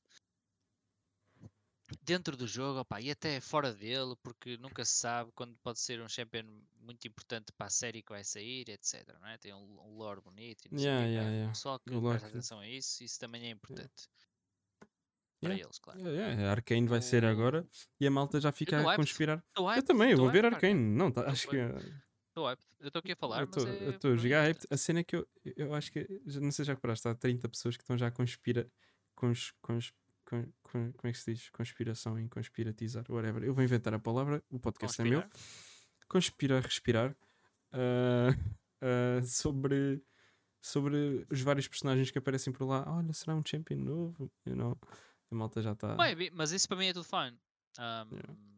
[2.00, 6.00] dentro do jogo, opá, e até fora dele, porque nunca se sabe quando pode ser
[6.00, 6.44] um Champion
[6.80, 9.06] muito importante para a série que vai sair, etc.
[9.20, 9.38] Não é?
[9.38, 11.52] Tem um, um lore bonito e Yeah, quê, yeah, yeah.
[11.52, 14.08] Pessoal que presta atenção a isso, isso também é importante.
[15.40, 16.00] Para eles, claro.
[16.46, 17.66] A Arcane vai ser agora
[17.98, 19.44] e a malta já fica a conspirar.
[19.76, 20.80] Eu também, eu vou ver Arcane.
[20.80, 21.56] Não, tá, acho que.
[22.34, 22.66] Tô hyped.
[22.80, 24.66] Eu estou aqui a falar, Eu estou é a jogar hyped.
[24.70, 26.06] A cena é que eu, eu acho que.
[26.40, 28.70] Não sei se já reparaste, há 30 pessoas que estão já a conspira.
[29.14, 29.92] Cons, cons,
[30.24, 31.50] con, con- como é que se diz?
[31.50, 33.42] Conspiração em conspiratizar, whatever.
[33.44, 35.22] Eu vou inventar a palavra, o podcast é meu.
[35.22, 36.08] Conspirar.
[36.08, 37.16] Conspirar, respirar.
[37.72, 38.28] ah,
[38.80, 40.02] ah, sobre.
[40.64, 42.84] Sobre os vários personagens que aparecem por lá.
[42.86, 44.30] Olha, será um champion novo?
[44.46, 44.78] You know,
[45.28, 45.96] a malta já está.
[46.32, 47.36] Mas isso para mim é tudo fine.
[47.80, 48.52] Um,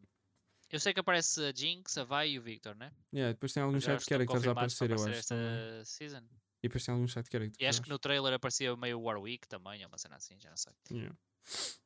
[0.69, 2.91] Eu sei que aparece a Jinx, a Vi e o Victor, né?
[3.11, 5.09] Yeah, depois tem alguns side estão characters a aparecer, eu acho.
[5.09, 5.85] esta também.
[5.85, 6.21] season.
[6.61, 7.57] E depois tem alguns side characters.
[7.59, 10.57] E acho que no trailer aparecia meio Warwick também, ou uma cena assim, já não
[10.57, 10.73] sei.
[10.91, 11.15] Yeah.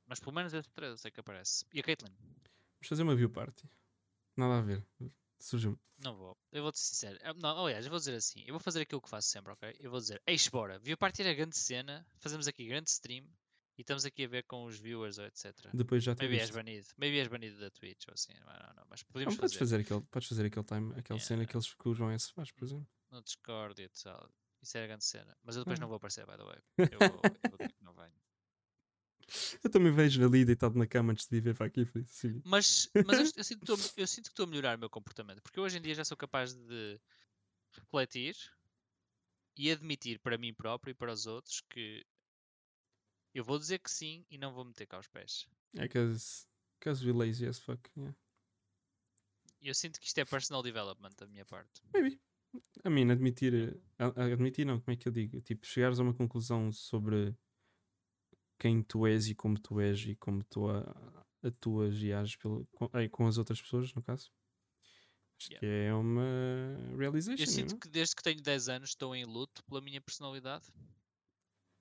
[0.07, 1.65] Mas pelo menos estes três eu sei que aparece.
[1.73, 2.11] E a Caitlyn?
[2.11, 3.69] Vamos fazer uma view party.
[4.37, 4.85] Nada a ver.
[5.39, 5.79] Surgiu.
[6.03, 6.37] Não vou.
[6.51, 7.19] Eu vou-te ser sincero.
[7.39, 8.41] Não, aliás, eu vou dizer assim.
[8.45, 9.75] Eu vou fazer aquilo que faço sempre, ok?
[9.79, 10.79] Eu vou dizer, eis bora.
[10.79, 12.05] View party era grande cena.
[12.19, 13.25] Fazemos aqui grande stream.
[13.77, 15.53] E estamos aqui a ver com os viewers ou etc.
[15.73, 16.87] Depois já Maybe és banido.
[16.97, 18.33] Maybe és banido da Twitch ou assim.
[18.41, 18.83] Não, não, não.
[18.89, 19.59] Mas Não, podemos podes fazer.
[19.59, 21.51] fazer aquele, podes fazer aquele time, aquela cena Yeah.
[21.51, 22.87] que eles que o João S faz, por exemplo.
[23.11, 24.29] no Discord e tal.
[24.61, 25.37] Isso era grande cena.
[25.43, 25.81] Mas eu depois Ah.
[25.81, 26.61] não vou aparecer, by the way.
[26.99, 28.13] Eu vou, eu vou dizer que não venho.
[29.63, 31.87] Eu também vejo ali deitado na cama antes de vir para aqui.
[32.03, 32.41] assim.
[32.45, 33.77] Mas, mas eu, eu sinto que estou-
[34.35, 35.41] que a melhorar o meu comportamento.
[35.41, 36.99] Porque eu hoje em dia já sou capaz de
[37.71, 38.35] refletir
[39.55, 42.05] e admitir para mim próprio e para os outros que
[43.33, 45.47] eu vou dizer que sim e não vou meter cá os pés.
[45.77, 46.47] É cause,
[46.79, 47.89] cause we lazy as fuck.
[47.95, 48.15] Yeah.
[49.61, 51.81] Eu sinto que isto é personal development da minha parte.
[51.93, 52.19] Maybe.
[52.83, 53.53] A mim, admitir.
[53.99, 55.39] eh, Admitir, não, como é que eu digo?
[55.41, 57.35] Tipo, chegares a uma conclusão sobre
[58.59, 62.65] quem tu és e como tu és e como tu a- atuas e ages pelo,
[62.73, 64.31] com, com as outras pessoas, no caso.
[65.39, 65.59] Acho Yeah.
[65.59, 67.41] que é uma realization.
[67.41, 67.79] Eu sinto não?
[67.79, 70.65] que desde que tenho 10 anos estou em luto pela minha personalidade.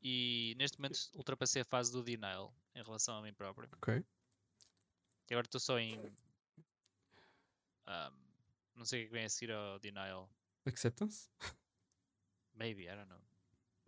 [0.00, 3.68] E neste momento ultrapassei a fase do denial em relação a mim próprio.
[3.78, 3.94] Ok.
[3.96, 5.98] E agora estou só em.
[7.86, 8.14] ahm,
[8.76, 10.30] não sei o que vem a seguir ao denial.
[10.64, 11.28] Acceptance?
[12.54, 13.20] Maybe, I don't know.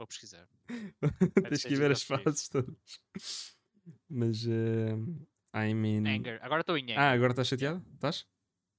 [0.00, 0.48] Vou pesquisar.
[1.50, 2.74] Tens que ver as fases todas.
[4.08, 4.94] Mas, eh,
[5.54, 6.06] I mean.
[6.06, 6.38] Anger.
[6.40, 6.98] Agora estou em anger.
[6.98, 7.84] Ah, agora estás chateado?
[7.92, 8.26] Estás?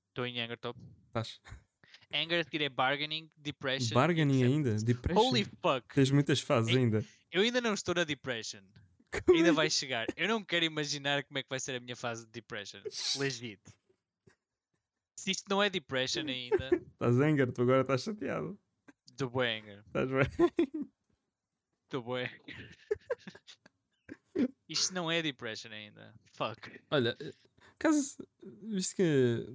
[0.10, 0.76] Estou em anger, estou.
[1.06, 1.40] Estás.
[2.12, 3.94] Anger, seguir é bargaining, depression.
[3.94, 4.76] Bargaining ainda?
[4.84, 5.22] Depression?
[5.22, 5.94] Holy fuck!
[5.94, 7.06] Tens muitas fases Ei, ainda.
[7.32, 8.64] Eu ainda não estou na depression.
[9.24, 10.08] Como Ainda é vai chegar.
[10.18, 12.82] Eu não quero imaginar como é que vai ser a minha fase de depression.
[13.20, 13.62] Legit.
[15.16, 18.60] Se isto não é depression ainda, Estás anger, tu agora estás chateado.
[19.14, 19.84] do banger.
[19.86, 20.90] Estás bem?
[21.92, 22.42] Do banger.
[24.68, 26.14] Isto não é depression ainda.
[26.32, 26.72] Fuck.
[26.90, 27.32] Olha, eh,
[27.78, 28.16] caso.
[28.64, 29.46] Visto que.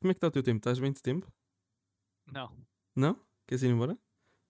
[0.00, 0.58] Como é que está o teu tempo?
[0.58, 1.30] Estás bem de tempo?
[2.32, 2.56] Não.
[2.94, 3.20] Não?
[3.46, 3.98] Queres ir embora?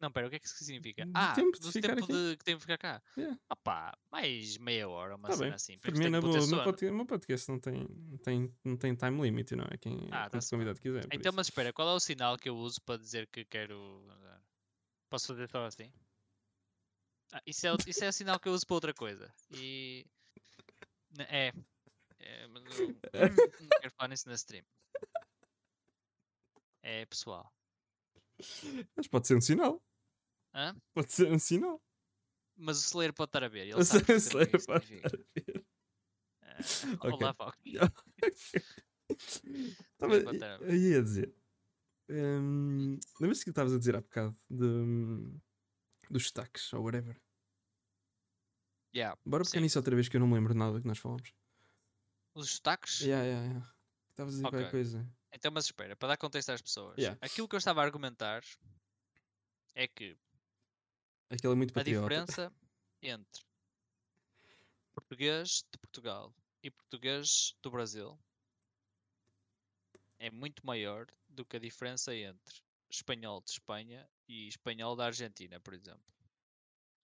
[0.00, 1.06] Não, pera, o que é que isso significa?
[1.06, 3.02] De ah, tempo de do ficar tempo de que tenho que ficar cá.
[3.16, 3.38] Yeah.
[4.12, 5.54] Mais meia hora, uma Tá cena bem.
[5.54, 5.78] assim.
[6.10, 6.42] Na boa.
[6.42, 9.64] O meu podcast, o meu podcast não tem, não tem, não tem time limit, não
[9.64, 9.78] é?
[9.78, 11.06] Quem, Ah, tá-se convidado quiser.
[11.10, 14.06] Então, mas espera, qual é o sinal que eu uso para dizer que quero.
[15.08, 15.90] Posso fazer só assim?
[17.36, 19.28] Ah, isso, é, isso é o sinal que eu uso para outra coisa.
[19.50, 20.06] E.
[21.28, 21.52] É.
[22.20, 22.94] é mas eu-
[23.60, 24.64] não quero falar nisso na stream.
[26.80, 27.52] É pessoal.
[28.96, 29.82] Mas pode ser um sinal.
[30.54, 30.76] Hã?
[30.92, 31.82] Pode ser um sinal.
[32.56, 33.62] Mas o celeiro pode estar a ver.
[33.62, 35.08] Ele O sabe perfeitamente o Slayer que isso pode significa.
[35.08, 35.22] estar a
[35.52, 35.66] ver.
[36.42, 36.58] Ah,
[37.08, 37.12] Ok.
[37.12, 37.58] Olá, Fox.
[39.98, 41.34] Tava- pode estar a dizer.
[42.10, 45.40] hum, Lembras-te que estavas a dizer há bocado de, hum,
[46.10, 47.20] dos sotaques ou whatever?
[48.94, 49.18] Yeah.
[49.24, 49.60] Bora pegar Sim.
[49.60, 51.32] nisso outra vez que eu não me lembro nada que nós falamos.
[52.34, 53.00] Os sotaques?
[53.00, 53.74] Yeah, yeah, yeah.
[54.10, 54.70] Estavas a dizer qualquer Ok.
[54.70, 55.08] coisa.
[55.32, 56.96] Então, mas espera, para dar contexto às pessoas.
[56.96, 57.18] Yeah.
[57.20, 58.42] Aquilo que eu estava a argumentar
[59.74, 60.16] é que
[61.30, 62.08] Aquele é muito a patriota.
[62.08, 62.52] diferença
[63.02, 63.42] entre
[64.94, 66.32] português de Portugal
[66.62, 68.16] e português do Brasil
[70.20, 75.58] é muito maior do que a diferença entre espanhol de Espanha e espanhol da Argentina,
[75.58, 76.04] por exemplo.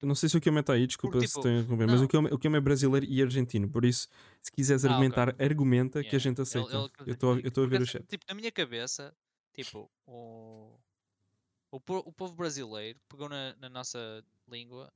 [0.00, 1.60] Eu não sei se o que eu está aí, desculpa Porque, se tipo, estou a
[1.62, 3.68] interromper, mas o que é, o é brasileiro e argentino.
[3.68, 4.08] Por isso,
[4.42, 6.74] se quiseres Ah, argumentar, argumenta que a Yeah, gente ele- aceita.
[6.74, 8.06] ele- eu estou a- eu estou a ver o essa- chat.
[8.06, 9.14] Tipo, na minha cabeça,
[9.54, 10.74] tipo, o,
[11.70, 14.90] o, o povo brasileiro pegou na, na nossa língua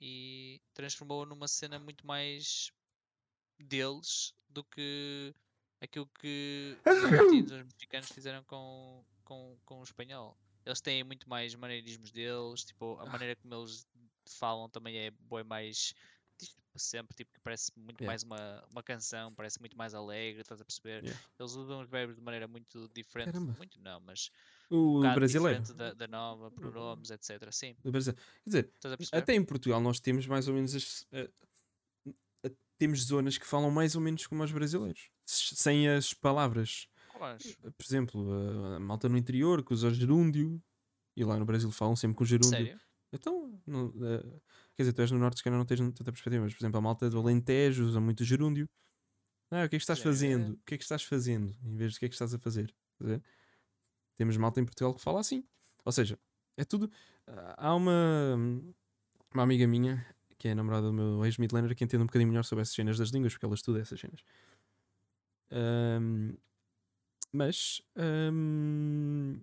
[0.00, 2.72] e transformou-a numa cena muito mais
[3.58, 5.34] deles do que
[5.82, 10.36] aquilo que os argentinos, os mexicanos fizeram com, com, com o espanhol.
[10.64, 13.86] Eles têm muito mais maneirismos deles, tipo, a maneira como eles
[14.34, 15.94] falam também é bem mais
[16.76, 18.06] sempre, tipo, que parece muito Yeah.
[18.06, 21.02] mais uma, uma canção, parece muito mais alegre, estás a perceber?
[21.04, 21.18] Yeah.
[21.38, 23.56] Eles usam os verbos de maneira muito diferente, Caramba.
[23.56, 24.30] muito não, mas
[24.70, 25.62] O um brasileiro.
[25.62, 27.50] diferente da, da nova, pronomes, etc.
[27.50, 28.22] Sim, O brasileiro.
[28.44, 31.06] Quer dizer, até em Portugal nós temos mais ou menos as.
[31.12, 31.30] eh,
[32.44, 36.88] eh, temos zonas que falam mais ou menos como os brasileiros, sem as palavras.
[37.08, 37.56] Quais?
[37.56, 38.32] Por exemplo,
[38.76, 40.62] a malta no interior que usa gerúndio,
[41.16, 42.50] e lá no Brasil falam sempre com gerúndio.
[42.50, 42.80] Sério?
[43.18, 44.22] Então, não, eh,
[44.74, 46.78] quer dizer, tu és no norte, se calhar não tens tanta perspectiva, mas por exemplo,
[46.78, 48.68] a malta do Alentejo usa muito gerúndio.
[49.50, 50.02] Ah, o que é que estás é.
[50.02, 50.54] fazendo?
[50.54, 51.54] O que é que estás fazendo?
[51.64, 52.74] Em vez de o que é que estás a fazer?
[53.00, 53.22] Ver?
[54.16, 55.44] Temos malta em Portugal que fala assim.
[55.84, 56.18] Ou seja,
[56.56, 56.90] é tudo.
[57.26, 58.36] ah, Há uma,
[59.32, 60.04] uma amiga minha,
[60.38, 62.98] que é a namorada do meu ex-midlaner, que entende um bocadinho melhor sobre essas cenas
[62.98, 64.20] das línguas, porque ela estuda essas cenas.
[65.50, 66.36] Ahm,
[67.32, 67.82] mas.
[67.96, 69.40] ahm,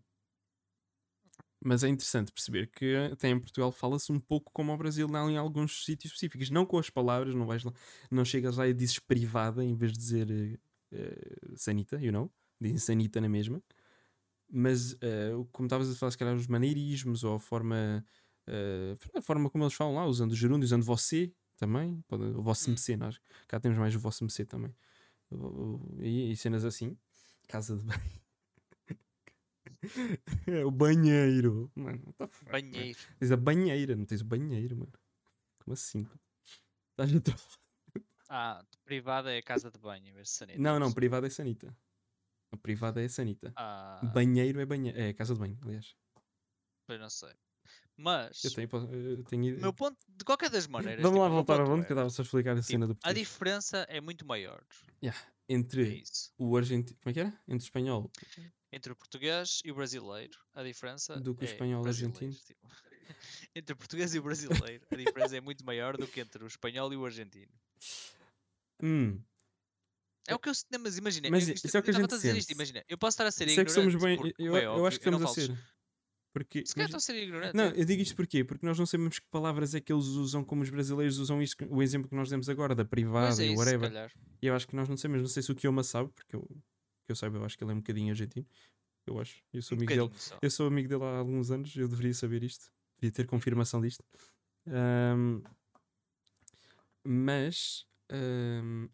[1.64, 5.38] mas é interessante perceber que até em Portugal fala-se um pouco como ao Brasil em
[5.38, 6.50] alguns sítios específicos.
[6.50, 7.74] Não com as palavras, não, vais lá,
[8.12, 10.60] não chegas lá e dizes privada em vez de dizer eh,
[10.92, 12.32] eh, sanita, you know?
[12.62, 13.62] Dizem sanita na mesma.
[14.52, 18.06] Mas eh, o- como estavas a falar, se calhar os maneirismos ou a forma,
[18.48, 22.42] eh, a forma como eles falam lá, usando o gerúndio, usando você também, pode, o
[22.44, 22.74] vosso Hum.
[22.74, 24.76] mecê, nós cá temos mais o vosso mecê também.
[26.02, 26.98] E, e cenas assim.
[27.48, 28.23] Casa de banho.
[30.48, 31.72] É o banheiro.
[31.76, 32.52] Mano, fuck?
[32.52, 33.00] Banheiro.
[33.20, 34.92] Tens a banheira, não tens o banheiro, mano.
[35.64, 36.08] Como assim?
[36.92, 37.36] Estás a tro-
[38.30, 40.60] Ah, privada é a casa de banho em vez de sanita.
[40.60, 41.76] Não, não, privada é sanita.
[42.52, 43.54] A privada é sanita.
[43.56, 45.00] Ah, Banheiro é banheiro.
[45.00, 45.96] É casa de banho, aliás.
[46.88, 47.34] pois não sei.
[47.96, 51.60] Mas, Eu tenho, eu tenho meu ponto, de qualquer das maneiras, Vamos tipo, lá voltar
[51.60, 53.28] ao ponto que eu é, estava só a explicar a cena do tipo, a português.
[53.28, 54.64] diferença é muito maior.
[55.02, 55.12] É
[55.48, 56.34] Entre isso.
[56.38, 56.98] o argentino.
[57.04, 57.30] Como é que era?
[57.48, 58.12] Entre o espanhol.
[58.76, 62.44] Entre o português e o brasileiro, a diferença Do que o é espanhol brasileiro, argentino.
[62.46, 62.68] tipo.
[63.56, 66.48] entre o português e o brasileiro, a diferença é muito maior do que entre o
[66.48, 67.52] espanhol e o argentino.
[68.82, 69.22] Hum,
[70.28, 71.98] É o que eu sinto, mas imagina, Mas eu, isso é o que a eu
[72.02, 72.54] gente a dizer isto, sente.
[72.58, 74.32] imagina, eu posso estar a ser isso é que somos ignorante, bem.
[74.32, 75.74] porque, Eu, é eu óbvio, acho que não estamos a ser.
[76.34, 76.66] Porque.
[76.66, 77.56] Se calhar estou a ser ignorante.
[77.56, 77.74] Não, é.
[77.80, 78.44] eu digo isto porquê?
[78.44, 81.64] Porque nós não sabemos que palavras é que eles usam como os brasileiros usam isto,
[81.70, 84.12] o exemplo que nós demos agora, da Pois privada é e whatever.
[84.42, 86.48] E eu acho que nós não sabemos, não sei se o Kioma sabe, porque eu,
[87.06, 88.46] que eu saiba, eu acho que ele é um bocadinho argentino.
[89.06, 89.42] Eu acho.
[89.52, 90.12] Eu sou Um amigo dele.
[90.20, 90.38] só.
[90.42, 92.72] Eu sou amigo dele há alguns anos, eu deveria saber isto.
[93.00, 94.04] Devia ter confirmação disto.
[94.68, 95.42] Ahm,
[97.06, 98.88] mas ahm,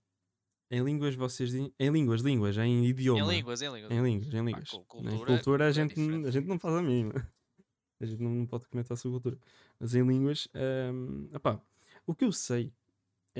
[0.71, 1.73] em línguas vocês dizem.
[1.79, 3.21] Em línguas, línguas, em idioma.
[3.33, 3.91] Em línguas, em línguas.
[3.91, 4.69] Em línguas, em línguas.
[4.69, 7.13] cu- em cultura- cultura, a, cultura é gente, a gente não faz a mínima.
[8.01, 9.37] A gente não, não pode comentar sobre cultura.
[9.77, 11.61] Mas em línguas, ahm, epá,
[12.07, 12.71] o que eu sei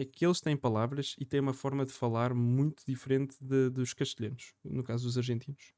[0.02, 3.94] é que eles têm palavras e têm uma forma de falar muito diferente de- dos
[3.94, 5.74] castelhanos, no caso dos argentinos.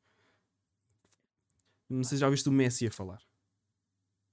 [1.90, 3.22] Não sei se já ouviste o Messi a falar.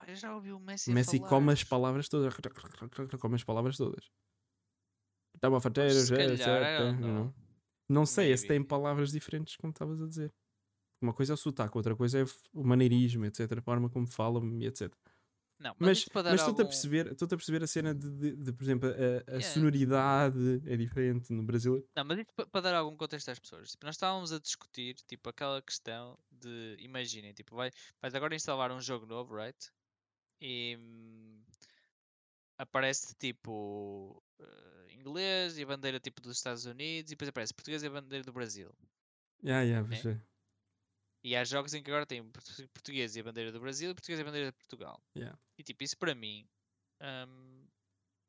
[0.00, 1.28] Ah, Eu já ouvi o Messi Messi falar.
[1.28, 2.34] come as palavras todas.
[3.20, 4.10] Come as palavras todas.
[5.34, 5.60] Estava a
[6.78, 7.34] don't não.
[7.88, 8.68] Não sei, se tem Maybe.
[8.68, 10.32] palavras diferentes, como estavas a dizer.
[11.00, 13.58] Uma coisa é o sotaque, outra coisa é o maneirismo, etc.
[13.58, 14.92] A forma como falam, etc.
[15.60, 18.52] Não, mas, Mas, mas estou-te a perceber, estou-te a perceber a cena de, de- de,
[18.52, 21.84] por exemplo, a, a sonoridade é diferente no Brasil.
[21.96, 23.72] Não, mas isto pa- para dar algum contexto às pessoas.
[23.72, 27.70] Tipo, nós estávamos a discutir, tipo, aquela questão de, imaginem, tipo, vai,
[28.00, 29.70] vais agora instalar um jogo novo, right?
[30.40, 31.42] E hum,
[32.56, 37.82] aparece tipo eh, inglês e a bandeira tipo dos Estados Unidos e depois aparece português
[37.82, 38.70] e a bandeira do Brasil.
[39.42, 40.06] Yeah, yeah, é.
[41.22, 43.94] E há jogos em que agora tem portu- português e a bandeira do Brasil e
[43.94, 45.02] português e a bandeira de Portugal.
[45.16, 45.38] Yeah.
[45.58, 46.46] E tipo, isso para mim
[47.02, 47.66] hum,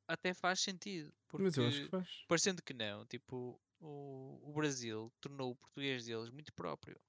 [0.07, 1.13] até faz sentido.
[1.27, 2.07] Porque Mas eu acho que faz.
[2.27, 6.99] parecendo que não, tipo, o, o Brasil tornou o português deles muito próprio.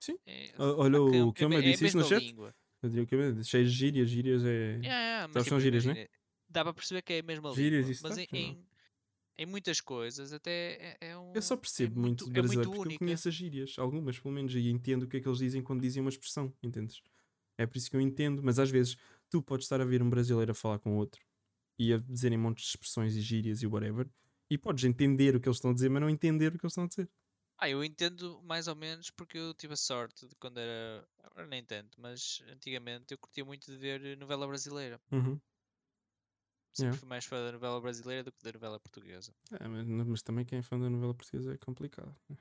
[0.00, 0.18] Sim.
[0.26, 2.20] É, O- Olha, que é- o Kama é, disse a isso no chat.
[2.24, 2.54] língua.
[2.82, 4.46] Eu digo que é cheio de gírias, gírias é.
[4.48, 6.06] Yeah, yeah, mas, Sabes, são tipo, gírias, né?
[6.48, 7.98] Dá para perceber que é a mesma Gírias língua.
[7.98, 8.38] e Mas não?
[8.38, 8.66] em,
[9.38, 11.32] em muitas coisas até é, é um.
[11.34, 13.04] Eu só é percebo muito de é muito brasileiro porque eu única.
[13.04, 15.80] conheço as gírias, algumas pelo menos, e entendo o que é que eles dizem quando
[15.82, 17.00] dizem uma expressão, entendes?
[17.56, 18.96] É por isso que eu entendo, mas às vezes
[19.30, 21.20] tu podes estar a ver um brasileiro a falar com outro
[21.78, 24.08] e a dizerem montes de expressões e gírias e whatever,
[24.50, 26.72] e podes entender o que eles estão a dizer, mas não entender o que eles
[26.72, 27.10] estão a dizer.
[27.56, 31.06] Ah, eu entendo mais ou menos porque eu tive a sorte de quando era.
[31.24, 35.00] Agora nem tanto, mas antigamente eu curtia muito de ver novela brasileira.
[35.12, 35.40] Uhum.
[36.78, 37.00] Sempre Yeah.
[37.00, 39.34] fui mais fã da novela brasileira do que da novela portuguesa.
[39.58, 42.14] É, mas, mas também quem é fã da novela portuguesa é complicado.
[42.28, 42.36] né?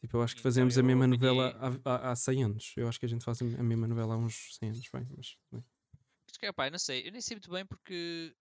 [0.00, 2.72] Tipo, eu acho que Então fazemos a eu mesma novela há, há, há 100 anos.
[2.76, 5.06] Eu acho que a gente faz a a mesma novela há uns 100 anos, bem,
[5.16, 5.64] mas bem.
[6.28, 8.34] Acho que é pá, não sei, eu nem sei muito bem porque.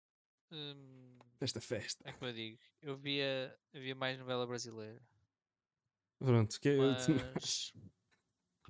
[0.52, 2.08] hum, Esta festa.
[2.08, 5.02] é como eu digo, eu via, eu via mais novela brasileira.
[6.20, 7.74] Pronto, que é- Mas.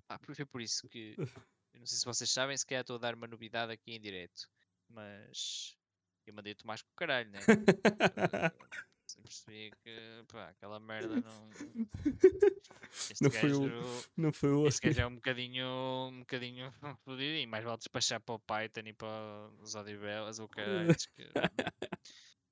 [0.07, 1.15] pá, foi por isso que.
[1.73, 3.99] Eu não sei se vocês sabem, se calhar estou a dar uma novidade aqui em
[4.01, 4.49] direto.
[4.89, 5.75] Mas.
[6.25, 7.39] Eu mandei o Tomás com o caralho, né?
[9.17, 10.23] Eu percebi que.
[10.27, 11.49] pá, aquela merda não.
[13.09, 13.63] Este Não foi gajo.
[13.63, 15.65] o- Não foi o Este gajo é um bocadinho,
[16.11, 16.71] um bocadinho
[17.05, 21.05] fodidinho, mais vale despachar para o Python e para os Odivelas ou caralhos.
[21.07, 21.29] que-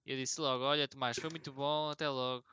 [0.06, 2.46] Eu disse logo, olha Tomás, foi muito bom, até logo.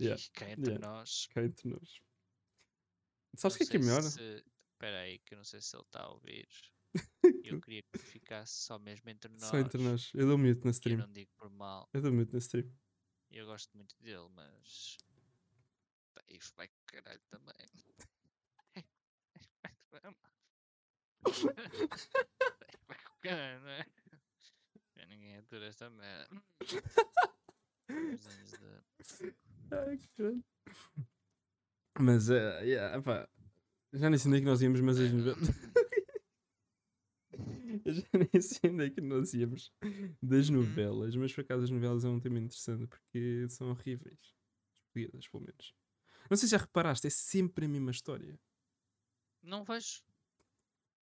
[0.00, 0.86] Yeah, E cá entre yeah.
[0.88, 1.26] nós.
[1.34, 2.00] Cá entre nós.
[3.36, 4.02] Sabes o que é que é melhor?
[4.02, 4.44] se-
[4.80, 6.48] Espera aí, que eu não sei se ele está a ouvir.
[7.44, 9.44] Eu queria que ficasse só mesmo entre nós.
[9.50, 10.10] Só entre nós.
[10.14, 10.98] Eu dou mute na que Eu stream.
[11.00, 11.86] não digo por mal.
[11.92, 12.72] Eu dou mute na stream.
[13.30, 14.96] Eu gosto muito dele, mas.
[16.14, 17.54] Pá, Isso vai com caralho também.
[22.88, 23.86] Vai com caralho, não é?
[24.96, 26.42] Já Ninguém atura esta merda.
[27.88, 28.84] Os anos de-
[29.72, 30.42] Ai, que.
[32.00, 33.28] Mas, eh, yeah, pá,
[33.92, 35.48] já nem sei onde é que nós íamos, mas as novelas.
[37.84, 38.02] Eu já
[38.32, 39.72] nem sei onde é que nós íamos
[40.22, 40.56] das Uhum.
[40.56, 44.18] novelas, mas por acaso as novelas é um tema interessante porque são horríveis.
[44.74, 45.74] As portuguesas, pelo menos.
[46.28, 48.38] Não sei se já reparaste, é sempre a mesma história.
[49.42, 50.02] Não vejo.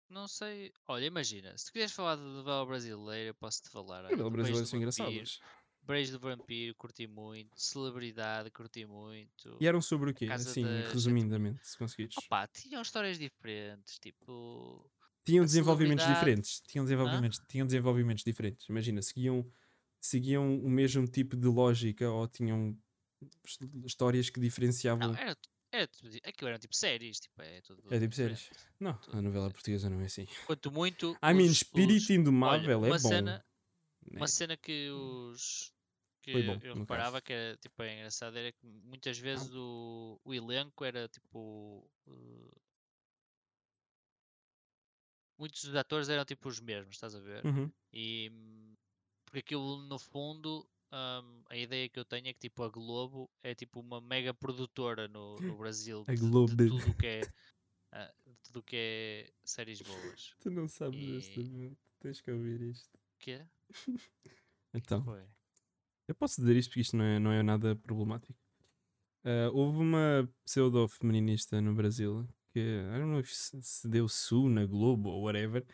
[0.09, 0.73] Não sei.
[0.87, 4.03] Olha, imagina, se tu quiseres falar de novela brasileira, eu posso-te falar.
[4.05, 5.41] Novelas brasileiras do são engraçadas.
[5.89, 7.51] Beijo do Vampiro, curti muito.
[7.61, 9.57] Celebridade, curti muito.
[9.61, 10.27] E eram sobre o quê?
[10.31, 12.15] Assim, resumidamente, se conseguires.
[12.19, 14.91] Opa, tinham histórias diferentes, tipo.
[15.25, 16.61] Tinham desenvolvimentos celebridade- diferentes.
[16.69, 18.69] Tinham desenvolvimentos, tinham desenvolvimentos diferentes.
[18.69, 19.51] Imagina, seguiam,
[20.01, 22.77] seguiam o mesmo tipo de lógica ou tinham
[23.47, 25.09] his- histórias que diferenciavam.
[25.09, 25.37] Não, era,
[25.73, 27.83] era, tudo aquilo eram tipo séries, tipo, é tudo.
[27.91, 28.51] É tipo séries.
[28.79, 29.53] Não, tudo a novela diferente.
[29.55, 30.27] portuguesa não é assim.
[30.47, 31.13] Quanto muito.
[31.23, 33.09] I mean, os- Espírito os- Indomável olha, é uma bom.
[33.09, 33.45] Cena,
[34.11, 34.19] né?
[34.19, 35.73] uma cena que os.
[36.29, 37.25] Que Foi bom, eu reparava caso.
[37.25, 41.89] que era tipo, é engraçado era que muitas vezes o, o elenco era tipo.
[42.07, 42.51] uh,
[45.39, 47.47] muitos dos atores eram tipo os mesmos, estás a ver?
[47.47, 47.71] Uhum.
[47.95, 48.31] E
[49.25, 53.31] porque aquilo no fundo hum, a ideia que eu tenho é que tipo a Globo
[53.43, 56.55] é tipo uma mega produtora no, no Brasil A de, de Globo.
[56.57, 57.21] tudo o que é
[57.93, 60.35] ah, de tudo que é séries boas.
[60.43, 61.01] Tu não sabes
[61.35, 61.79] E- momento.
[62.01, 62.95] Tens que ouvir isto.
[62.95, 63.41] O quê?
[64.75, 65.25] Então, Foi.
[66.09, 68.35] Eu posso dizer isto porque isto não é, não é nada problemático.
[69.25, 74.49] Ah, houve uma pseudo-feminista no Brasil que, I don't know if se se deu Su
[74.49, 75.67] na Globo ou whatever,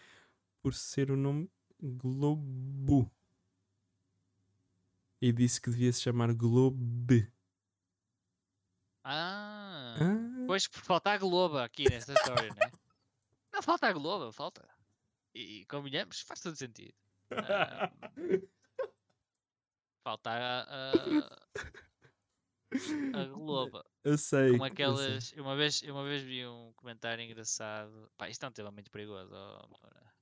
[0.60, 3.10] por ser o nome Globo.
[5.20, 7.32] E disse que devia se chamar Globe.
[9.04, 12.70] Ah, Ah, pois por falta a Globo aqui nesta história, né?
[13.52, 14.66] Não falta a Globo, falta.
[15.34, 16.94] E, e combinamos, faz todo sentido.
[17.30, 17.90] Ah,
[20.04, 21.36] falta a, a-
[23.14, 23.82] a Globo.
[24.04, 24.50] Eu sei.
[24.52, 24.72] Como eu sei.
[24.72, 25.32] aquelas.
[25.32, 28.10] Uma vez, eu uma vez vi um comentário engraçado.
[28.16, 29.30] Pá, isto é um tema muito perigoso.
[29.32, 30.14] Moura.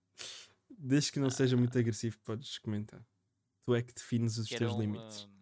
[0.70, 3.04] Desde que não seja muito agressivo, podes comentar.
[3.62, 5.24] Tu é que defines os Que teus um, limites.
[5.24, 5.32] hum,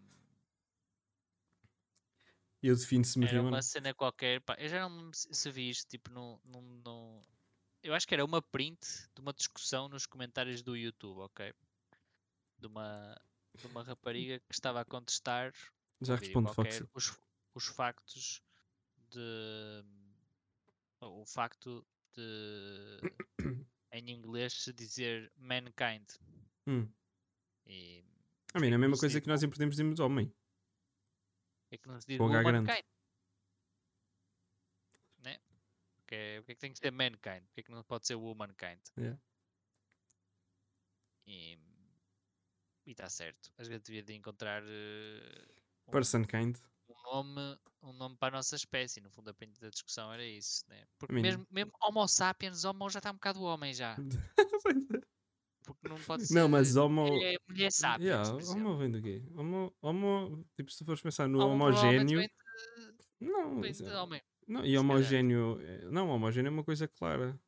[2.62, 5.88] Eu defino se me Era uma cena qualquer, pá, eu já não se vi isto,
[5.88, 7.22] tipo, num, num, num-
[7.82, 8.78] Eu acho que era uma print
[9.14, 11.54] de uma discussão nos comentários do YouTube, ok?
[12.58, 13.16] De uma,
[13.60, 15.52] de uma rapariga que estava a contestar
[16.00, 17.18] Já respondo, qualquer, os,
[17.54, 18.42] os factos
[19.10, 19.84] de...
[21.00, 23.00] O facto de...
[23.92, 26.08] em inglês se dizer mankind.
[26.66, 26.88] Hum.
[27.66, 28.04] E
[28.54, 30.32] A mim, é a mesma coisa que nós em português dizemos homem.
[31.70, 32.84] é que não se diz womankind.
[35.18, 35.38] Né?
[35.96, 37.42] Porque é- o que é que tem que ser mankind?
[37.46, 38.80] Porque é que não pode ser womankind?
[38.98, 39.20] Yeah.
[41.26, 41.58] E
[42.92, 43.52] está certo.
[43.58, 45.46] Às vezes devia de encontrar eh,
[45.86, 46.56] um, Person kind.
[46.88, 49.00] um nome, um nome para a nossa espécie.
[49.00, 50.64] No fundo, a print da discussão era isso.
[50.68, 50.84] Né?
[50.98, 53.96] Porque mean- mesmo, mesmo Homo sapiens, Homo já está um bocado homem já.
[55.64, 56.34] Porque não pode ser.
[56.34, 57.06] não, mas homo.
[57.06, 58.08] Mulher, mulher sapiens.
[58.08, 59.22] Yeah, homo vem do quê?
[59.36, 62.20] Homo, homo, tipo, se tu fores pensar no Homo homogéneo.
[62.20, 62.30] de-
[63.20, 64.20] Não, vem isso de é- homem.
[64.48, 65.60] não, e homogéneo.
[65.60, 67.38] é- Não, homogéneo é uma coisa clara.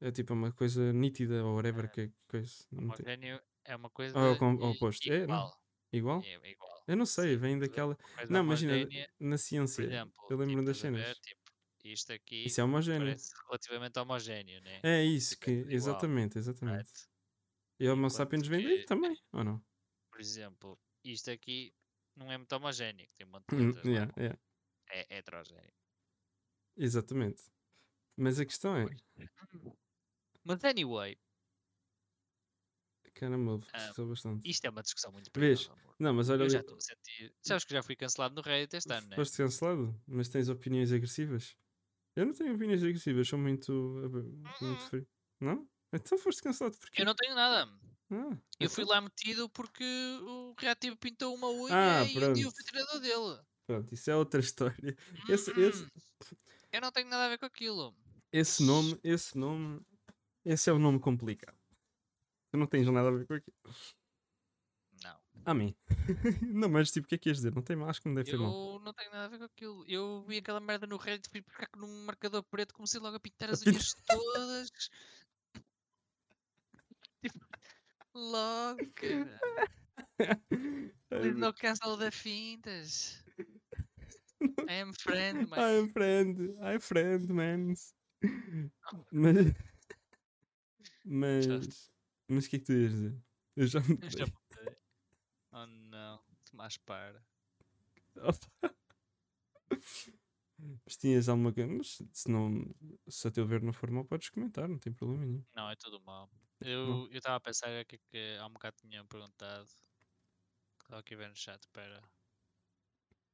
[0.00, 2.66] É tipo uma coisa nítida ou whatever Ah, que é coisa.
[2.76, 4.16] Homogéneo é uma coisa.
[4.18, 5.10] Ou ao com- oposto.
[5.12, 5.52] É, igual.
[5.92, 6.20] Igual?
[6.20, 6.80] É igual.
[6.88, 7.96] Eu não sei, Sim, vem mas daquela.
[8.28, 8.74] Não, imagina,
[9.20, 9.84] na ciência.
[9.84, 11.20] exemplo, eu lembro-me tipo, das a ver, cenas.
[11.20, 11.42] tipo,
[11.84, 12.96] isto aqui Isso é homogéneo.
[12.96, 14.82] parece relativamente homogéneo, né?
[14.82, 16.84] É isso, tipo, é que, igual, exatamente, exatamente.
[16.84, 17.08] right?
[17.80, 19.64] E o Homo sapiens vem daí também, ou não?
[20.10, 21.72] Por exemplo, isto aqui
[22.16, 23.84] não é muito homogéneo, tem um monte de Hum, lá.
[23.84, 24.36] yeah, yeah,
[24.90, 25.72] É heterogéneo.
[26.76, 27.44] exatamente.
[28.16, 28.86] Mas a questão é,
[30.42, 31.18] Mas anyway,
[33.18, 34.48] caramba, gostou bastante.
[34.48, 35.70] isto é uma discussão muito Vês?
[35.98, 37.34] Não, mas olha Eu já estou a sentir.
[37.42, 39.16] Sabes que já fui cancelado no Reddit este ano, né?
[39.16, 41.56] foste cancelado, mas tens opiniões agressivas?
[42.14, 44.78] Eu não tenho opiniões agressivas, sou muito, muito Uhum.
[44.88, 45.06] frio.
[45.40, 45.68] Não?
[45.92, 47.70] Então foste cancelado porque Eu não tenho nada.
[48.10, 49.84] ah, Eu fui então- lá metido porque
[50.22, 52.54] o reativo pintou uma unha Ah, e um dia eu pronto.
[52.56, 53.42] fui treinador dele.
[53.66, 54.40] Pronto, isso é outra
[54.90, 54.96] história.
[55.28, 55.88] Esse, esse, Hum,
[56.72, 57.94] Eu não tenho nada a ver com aquilo.
[58.32, 59.80] esse nome, esse nome,
[60.44, 61.55] esse é um nome complicado.
[62.56, 63.54] Tu não tens nada a ver com aquilo.
[65.04, 65.20] Não.
[65.44, 65.76] Amém.
[66.54, 67.54] não, mas tipo, o que é que ias dizer?
[67.54, 68.50] Não tem mal, acho que não deve ter mal.
[68.50, 69.84] Eu não tenho nada a ver com aquilo.
[69.86, 73.20] Eu vi aquela merda no Reddit, fui buscar com um marcador preto, comecei logo a
[73.20, 74.70] pintar as unhas todas.
[77.22, 77.46] Tipo,
[78.14, 79.40] logo, cara.
[81.34, 83.22] No cancel da fintas.
[84.70, 85.58] I am friend, man.
[85.58, 87.74] I'm friend, I'm friend, man.
[89.12, 89.52] Mas.
[91.04, 91.95] Mas.
[92.28, 93.22] Mas o que é que tu ias dizer?
[93.56, 93.98] Eu já me.
[94.02, 94.76] Eu já mudei.
[95.52, 97.24] Oh não, Tomás para.
[100.84, 101.68] Mas tinhas alguma coisa.
[101.70, 102.64] Mas se, não,
[103.08, 105.44] se a teu ver não for mal, podes comentar, não tem problema nenhum.
[105.54, 106.30] Não, é tudo mal.
[106.60, 109.68] Eu estava a pensar o que é que há um bocado tinham perguntado.
[110.82, 112.02] Estava aqui a ver no chat, espera.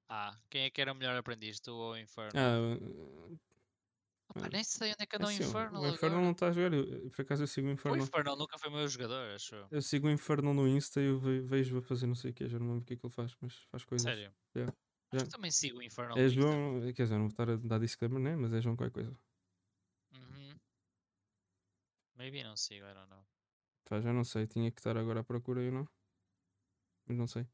[0.09, 1.61] Ah, quem é que era o melhor aprendiz?
[1.61, 2.33] Tu ou o Inferno?
[2.35, 3.39] Ah,
[4.35, 6.25] Opa, nem sei onde é que é anda o assim, ó, Infernal o Infernal agora.
[6.25, 6.73] não está a jogar.
[6.75, 7.99] eu- Por acaso eu sigo o O Infernal.
[8.07, 9.69] Infernal nunca foi meu jogador, acho eu.
[9.71, 12.35] Eu sigo o Infernal no Insta e eu ve- vejo a fazer não sei o
[12.35, 14.05] que, já não lembro o que é que ele faz, mas faz coisas.
[14.11, 14.33] Sério.
[14.57, 14.75] Yeah.
[15.13, 15.27] Acho Já.
[15.27, 16.41] que também sigo o Infernal É no Insta.
[16.41, 18.37] João, quer dizer, não vou estar a dar disclaimer, né?
[18.37, 19.19] Mas é João qualquer coisa.
[20.15, 20.59] Uhum.
[22.15, 23.25] Maybe não sigo, I don't know.
[23.85, 25.87] Pá, já não sei, tinha que estar agora à procura eu não.
[27.07, 27.47] Mas não sei.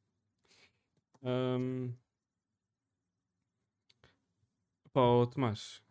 [1.22, 1.92] Ahm.
[4.92, 5.82] Pá, ó, Tomás,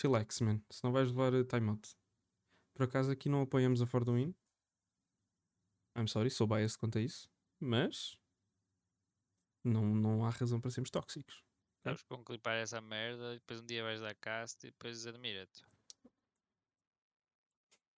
[0.00, 0.60] chillax, man.
[0.70, 1.96] Se não vais levar eh, timeout.
[2.74, 4.34] Por acaso aqui não apoiamos a Forduin.
[5.96, 7.28] I'm sorry, sou biased quanto a isso.
[7.60, 8.16] Mas
[9.64, 11.42] não, não há razão para sermos tóxicos.
[11.84, 15.64] Vamos com clipar essa merda e depois um dia vais dar cast e depois admira-te.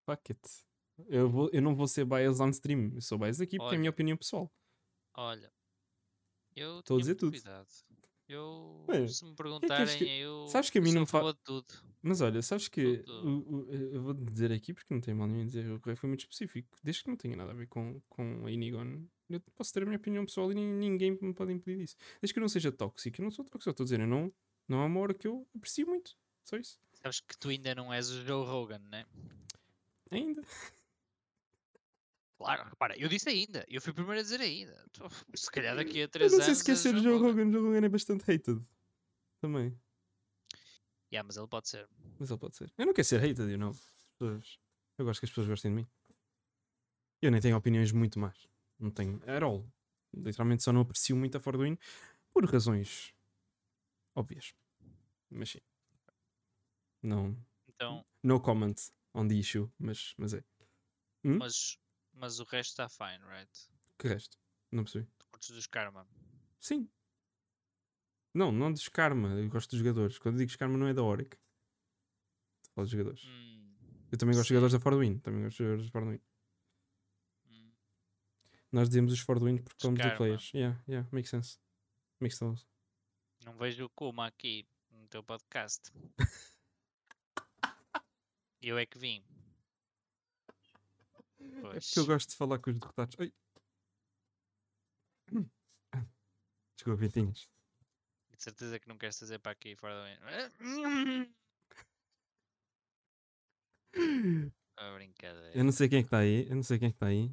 [0.06, 0.40] Fuck it.
[1.08, 2.92] Eu, vou, eu não vou ser biased on stream.
[2.94, 4.52] Eu sou biased aqui porque é a minha opinião pessoal.
[5.14, 5.52] Olha,
[6.56, 7.32] eu Estou a dizer tudo.
[7.32, 7.68] cuidado.
[8.32, 11.18] Eu, se me que és perguntarem, que- eu sabes que a mim não me fa-
[11.18, 11.66] favor de tudo.
[12.02, 13.28] Mas olha, sabes que Tudo.
[13.28, 16.08] o- o- eu vou dizer aqui porque não tem mal nenhum dizer, o Rei foi
[16.08, 16.76] muito específico.
[16.82, 19.86] Desde que não tenha nada a ver com, com a Inigon, eu posso ter a
[19.86, 21.96] minha opinião pessoal e nin- ninguém me pode impedir disso.
[22.20, 24.06] Desde que eu não seja tóxico, eu não sou tóxico, eu estou a dizer, eu
[24.06, 24.32] não,
[24.66, 26.16] não há uma hora que eu aprecio muito.
[26.44, 26.78] Só isso.
[27.02, 29.04] Sabes que tu ainda não és o Joe Rogan, né?
[30.10, 30.42] Ainda.
[32.40, 33.66] Claro, repara, eu disse ainda.
[33.68, 34.82] Eu fui o primeiro a dizer ainda.
[35.34, 36.46] Se calhar daqui a Eu 3 não anos.
[36.46, 38.62] sei se quer ser o Joe Rogan, o Joe Rogan é bastante hated.
[39.42, 39.78] Também.
[41.12, 41.86] Yeah, mas ele pode ser.
[42.18, 42.72] Mas ele pode ser.
[42.78, 43.72] Eu não quero ser hated, eu não.
[44.20, 45.88] Eu gosto que as pessoas gostem de mim.
[47.20, 48.48] Eu nem tenho opiniões muito más.
[48.78, 49.20] Não tenho.
[49.26, 49.70] At all.
[50.14, 51.76] Literalmente só não aprecio muito a Forduin
[52.32, 53.12] por razões
[54.14, 54.54] óbvias.
[55.28, 55.60] Mas sim.
[57.02, 57.36] Não.
[57.68, 58.76] Então, No comment
[59.12, 60.42] on the issue, mas, mas é.
[61.22, 61.36] Hum?
[61.36, 61.78] mas,
[62.20, 63.50] mas o resto está fine, right?
[63.98, 64.38] Que resto?
[64.70, 65.08] Não percebi.
[65.18, 66.06] Tu curtes dos Karma.
[66.60, 66.88] Sim.
[68.32, 69.30] Não, não diz karma.
[69.30, 70.18] Eu gosto dos jogadores.
[70.18, 71.34] Quando digo karma não é da Oric.
[71.34, 73.24] Estou a falar dos jogadores.
[73.24, 73.74] Hum,
[74.12, 74.54] Eu também gosto de sim.
[74.54, 75.18] jogadores da Fordwin.
[75.18, 76.20] Também gosto de jogadores da Fordwin.
[77.46, 77.72] hum.
[78.70, 80.52] Nós dizemos os Fordwin porque Dos somos the players.
[80.54, 81.58] Yeah, yeah, makes sense.
[82.20, 82.64] Makes sense.
[83.44, 85.90] Não vejo o Kuma aqui no teu podcast.
[88.62, 89.24] Eu é que vim.
[91.40, 93.16] É porque eu gosto de falar com os derrotados.
[93.18, 93.32] Ai.
[96.76, 97.48] Desculpa, Vintinhas.
[98.36, 100.50] De certeza que não queres trazer para aqui fora da
[104.76, 105.52] Ah, brincadeira.
[105.54, 106.48] Eu não sei quem é que está aí.
[106.48, 107.30] Eu não sei quem é que está aí.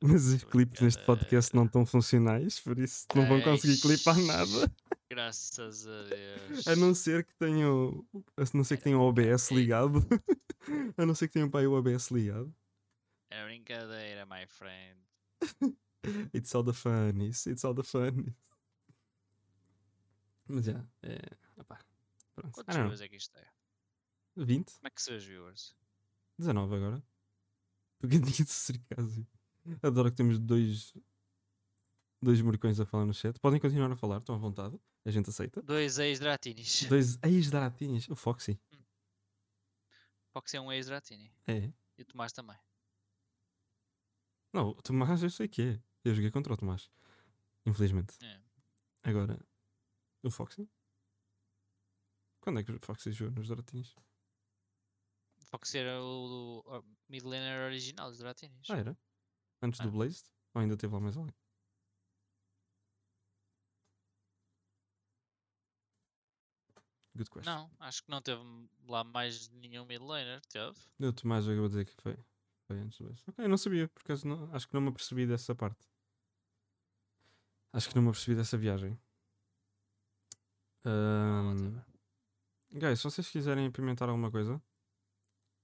[0.00, 4.72] Mas os clipes neste podcast não estão funcionais, por isso não vão conseguir clipar nada.
[5.10, 6.68] Graças a Deus.
[6.68, 8.06] A não ser que tenham.
[8.36, 10.06] A não ser que tenham o OBS ligado.
[10.98, 12.54] A não ser que tenham aí o OBS ligado.
[13.30, 15.00] É brincadeira, my friend.
[16.32, 18.34] It's all the fun, it's, all the fun.
[20.46, 21.18] Mas já, é.
[21.56, 21.78] opá,
[22.34, 22.54] pronto.
[22.54, 23.46] Quantos viewers é que isto é?
[24.36, 24.72] 20?
[24.72, 25.76] Como é que são os viewers?
[26.38, 27.02] 19 agora.
[27.98, 29.26] Porque tinha de ser caso.
[29.82, 30.94] Adoro que temos dois.
[32.22, 33.38] Dois morcões a falar no chat.
[33.38, 34.78] Podem continuar a falar, estão à vontade.
[35.04, 35.62] A gente aceita.
[35.62, 36.84] Dois ex-Dratinis.
[36.84, 38.08] Dois ex-daratinhas.
[38.08, 38.60] O Foxy.
[40.32, 41.32] Pode ser um ex-Dratini.
[41.46, 41.72] É.
[41.96, 42.56] E o Tomás também.
[44.52, 45.82] Não, o Tomás eu sei que é.
[46.04, 46.90] Eu joguei contra o Tomás.
[47.66, 48.16] Infelizmente.
[48.24, 48.40] É.
[49.02, 49.38] Agora,
[50.22, 50.68] o Foxy?
[52.40, 53.94] Quando é que o Foxy jogou nos Doratinhos?
[55.50, 58.68] Pode ser o, o, o Midlaner original dos Dratinis.
[58.70, 58.98] Ah, era?
[59.62, 59.90] Antes do Ah.
[59.90, 60.24] Blazed?
[60.54, 61.34] Ou ainda teve lá mais alguém?
[67.16, 67.52] Good question.
[67.52, 68.40] Não, acho que não teve
[68.86, 70.76] lá mais nenhum midlaner, teve?
[71.00, 72.16] O Tomás acabou a dizer que foi,
[72.68, 73.00] foi antes.
[73.26, 75.88] Ok, não sabia, porque não, acho que não me apercebi dessa parte.
[77.72, 78.98] Acho que não me apercebi dessa viagem.
[80.84, 81.84] Whatever.
[82.72, 84.62] guys, se vocês quiserem implementar alguma coisa,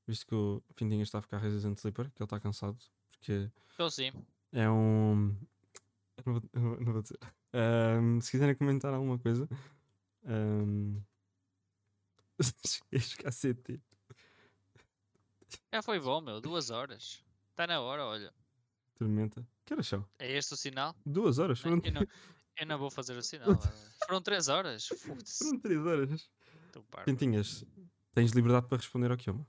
[0.06, 2.78] visto que o Findinha está a ficar resistente sleeper, que ele está cansado,
[3.10, 3.50] porque
[3.90, 4.10] sim.
[4.52, 5.36] É um.
[6.24, 6.42] Não vou,
[6.80, 7.18] não- vou dizer.
[7.52, 9.46] Ahm, se quiserem comentar alguma coisa.
[10.24, 11.02] Um...
[12.90, 13.80] Este cacete.
[15.72, 16.40] Já foi bom, meu.
[16.40, 17.22] Duas horas.
[17.50, 18.32] Está na hora, olha.
[18.94, 19.46] Tormenta.
[19.64, 20.06] Que horas são?
[20.18, 20.94] É este o sinal?
[21.04, 21.58] Duas horas?
[21.60, 22.06] Foram, Eu não,
[22.60, 23.50] eu não vou fazer o sinal.
[23.52, 23.70] agora.
[24.06, 24.86] Foram três horas.
[24.86, 26.30] Foram três horas.
[26.90, 27.04] Parvo.
[27.06, 27.64] Pintinhas,
[28.12, 29.46] tens liberdade para responder ao Kioma.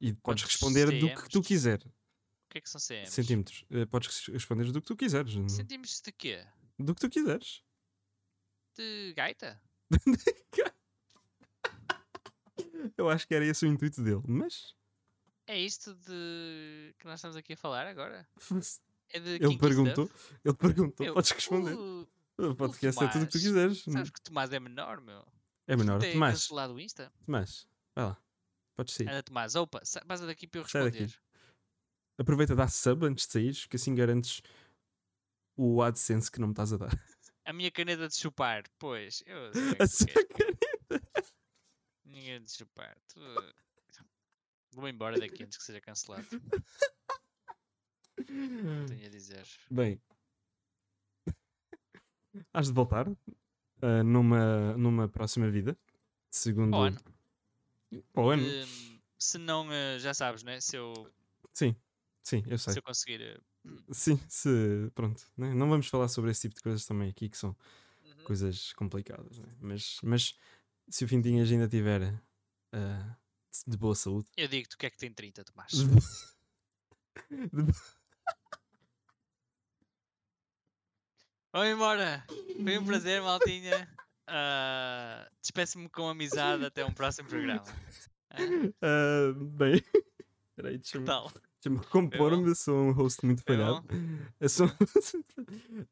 [0.00, 1.46] E podes Quantos responder do que tu CMs?
[1.48, 1.78] quiser.
[1.80, 1.90] O
[2.50, 3.10] que é que são CMs?
[3.12, 3.64] Centímetros.
[3.70, 5.34] Eh, podes res- responder do que tu quiseres.
[5.36, 6.44] não- Centímetros de quê?
[6.78, 7.62] Do que tu quiseres.
[8.76, 9.60] De gaita?
[12.96, 14.22] Eu acho que era esse o intuito dele.
[14.26, 14.74] Mas.
[15.46, 18.26] É isto de que nós estamos aqui a falar agora?
[19.10, 20.10] É de Ele perguntou.
[20.44, 21.14] Ele perguntou.
[21.14, 21.74] Podes responder.
[22.38, 23.82] O podcast é tudo o que tu quiseres.
[23.84, 25.24] sabes que o Tomás é menor, meu.
[25.66, 26.00] É menor.
[26.00, 27.12] Tem Tomás, cancelado o Insta?
[27.24, 28.16] Tomás, vai lá.
[28.74, 29.08] Podes sair.
[29.08, 31.14] Anda, Tomás, opa, sa- vaza daqui para eu responder.
[32.18, 34.42] Aproveita, dá sub antes de saíres, que assim garantes
[35.56, 37.04] o AdSense que não me estás a dar.
[37.44, 39.22] A minha caneta de chupar, pois.
[39.26, 39.50] Eu
[39.82, 40.24] A sua é.
[40.24, 41.08] caneta.
[42.12, 42.96] Ninguém de chupar.
[43.08, 43.20] Tu...
[44.72, 46.26] Vou embora daqui antes que seja cancelado.
[48.26, 49.46] Tenho a dizer.
[49.70, 50.00] Bem,
[52.52, 53.08] has de voltar
[53.80, 55.76] ah, numa, numa próxima vida.
[56.30, 56.76] Segundo.
[56.76, 56.98] Ano.
[58.14, 58.44] O ano.
[59.18, 60.60] Se não, eh, já sabes, né?
[60.60, 60.92] Se eu,
[61.52, 61.76] Sim,
[62.22, 62.72] sim, eu sei.
[62.72, 63.20] se eu conseguir.
[63.20, 63.38] eh,
[63.90, 64.90] Sim, se.
[64.94, 65.22] Pronto.
[65.36, 65.54] né?
[65.54, 67.56] Não vamos falar sobre esse tipo de coisas também aqui, que são
[68.02, 68.24] uhum.
[68.24, 69.38] coisas complicadas.
[69.38, 69.54] né?
[69.60, 70.36] Mas, mas
[70.88, 72.14] se o Fintinhas ainda tiver
[72.72, 73.16] ah,
[73.66, 74.28] de boa saúde.
[74.36, 75.72] Eu digo-te que é que tem 30, Tomás.
[75.72, 75.86] de
[77.52, 77.72] de
[81.52, 82.24] Vamos embora.
[82.62, 83.88] Foi um prazer, maltinha.
[84.26, 87.64] Ah, Despeço-me com amizade até um próximo programa.
[88.80, 89.82] Ah, bem,
[90.56, 91.42] peraí, deixa-me deixa
[91.80, 92.48] recomporme.
[92.48, 93.84] Eu sou um host muito falhado.
[94.40, 94.66] Eu sou.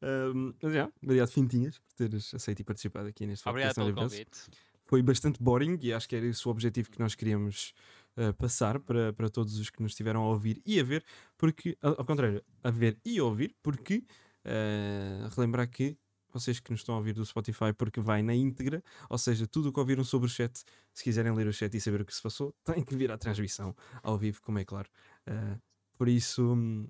[0.01, 4.49] Ahm, mas já, obrigado, Fintinhas, por teres aceito e participado aqui neste Obrigado pelo convite.
[4.91, 7.73] Foi bastante boring e acho que era esse o objetivo que nós queríamos
[8.17, 11.05] ah, passar para, para todos os que nos estiveram a ouvir e a ver,
[11.37, 14.03] porque, ao contrário, a ver e a ouvir, porque
[14.43, 15.97] ah, relembrar que
[16.33, 19.69] vocês que nos estão a ouvir do Spotify, porque vai na íntegra, ou seja, tudo
[19.69, 20.61] o que ouviram sobre o chat,
[20.93, 23.17] se quiserem ler o chat e saber o que se passou, têm que vir à
[23.17, 24.89] transmissão ao vivo, como é claro.
[25.25, 25.57] Ah,
[25.97, 26.85] por isso, hum,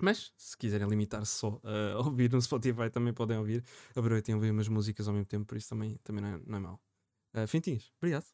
[0.00, 3.64] Mas, se quiserem limitar só a ouvir no Spotify, também podem ouvir.
[3.96, 6.58] Aproveitem a ouvir umas músicas ao mesmo tempo, por isso também, também não, é, não
[6.58, 6.80] é mau.
[7.34, 8.26] Uh, Fintinhos, obrigado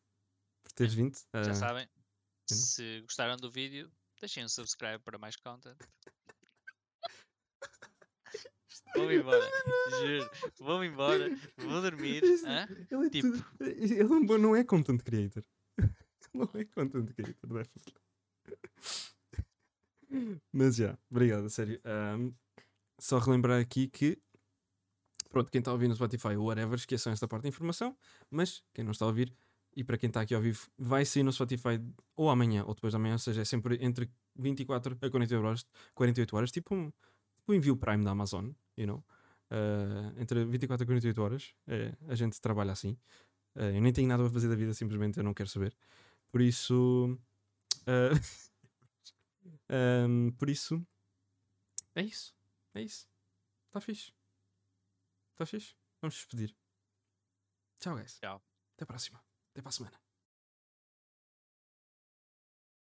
[0.63, 1.17] por teres vindo.
[1.35, 1.89] Já Uh, sabem.
[2.49, 5.77] Se gostaram do vídeo, deixem um subscribe para mais content.
[8.97, 9.49] Vou-me embora,
[10.01, 10.31] juro.
[10.59, 12.23] Vou-me embora, vou dormir.
[12.45, 12.67] hã?
[12.91, 15.45] ele, é Tipo- tudo- ele não- não é content creator.
[16.35, 17.67] não é content creator.
[20.53, 21.81] Mas já, obrigado, a sério.
[21.85, 22.33] Ahm,
[22.99, 24.21] só relembrar aqui que,
[25.31, 27.97] pronto, quem está a ouvir no Spotify, whatever, esqueçam esta parte da informação.
[28.31, 29.35] Mas quem não está a ouvir,
[29.75, 31.81] e para quem está aqui ao vivo, vai sair no Spotify
[32.17, 35.67] ou amanhã ou depois da manhã, ou seja, é sempre entre 24 a 48 horas,
[35.95, 36.91] 48 horas tipo um,
[37.35, 39.05] tipo um envio Prime da Amazon, you know?
[39.51, 42.97] Ah, entre 24 a 48 horas, é, a gente trabalha assim.
[43.57, 45.77] Ah, eu nem tenho nada para fazer da vida, simplesmente eu não quero saber.
[46.31, 47.19] Por isso.
[47.87, 48.11] ah,
[49.69, 50.85] ahm, por isso.
[51.95, 52.35] É isso.
[52.75, 53.09] É isso.
[53.69, 54.13] Está fixe.
[55.41, 55.75] Está fixe.
[56.03, 56.55] Vamos despedir.
[57.81, 58.19] Tchau, guys.
[58.21, 58.45] Tchau.
[58.75, 59.25] Até a próxima.
[59.53, 60.10] Até para a semana.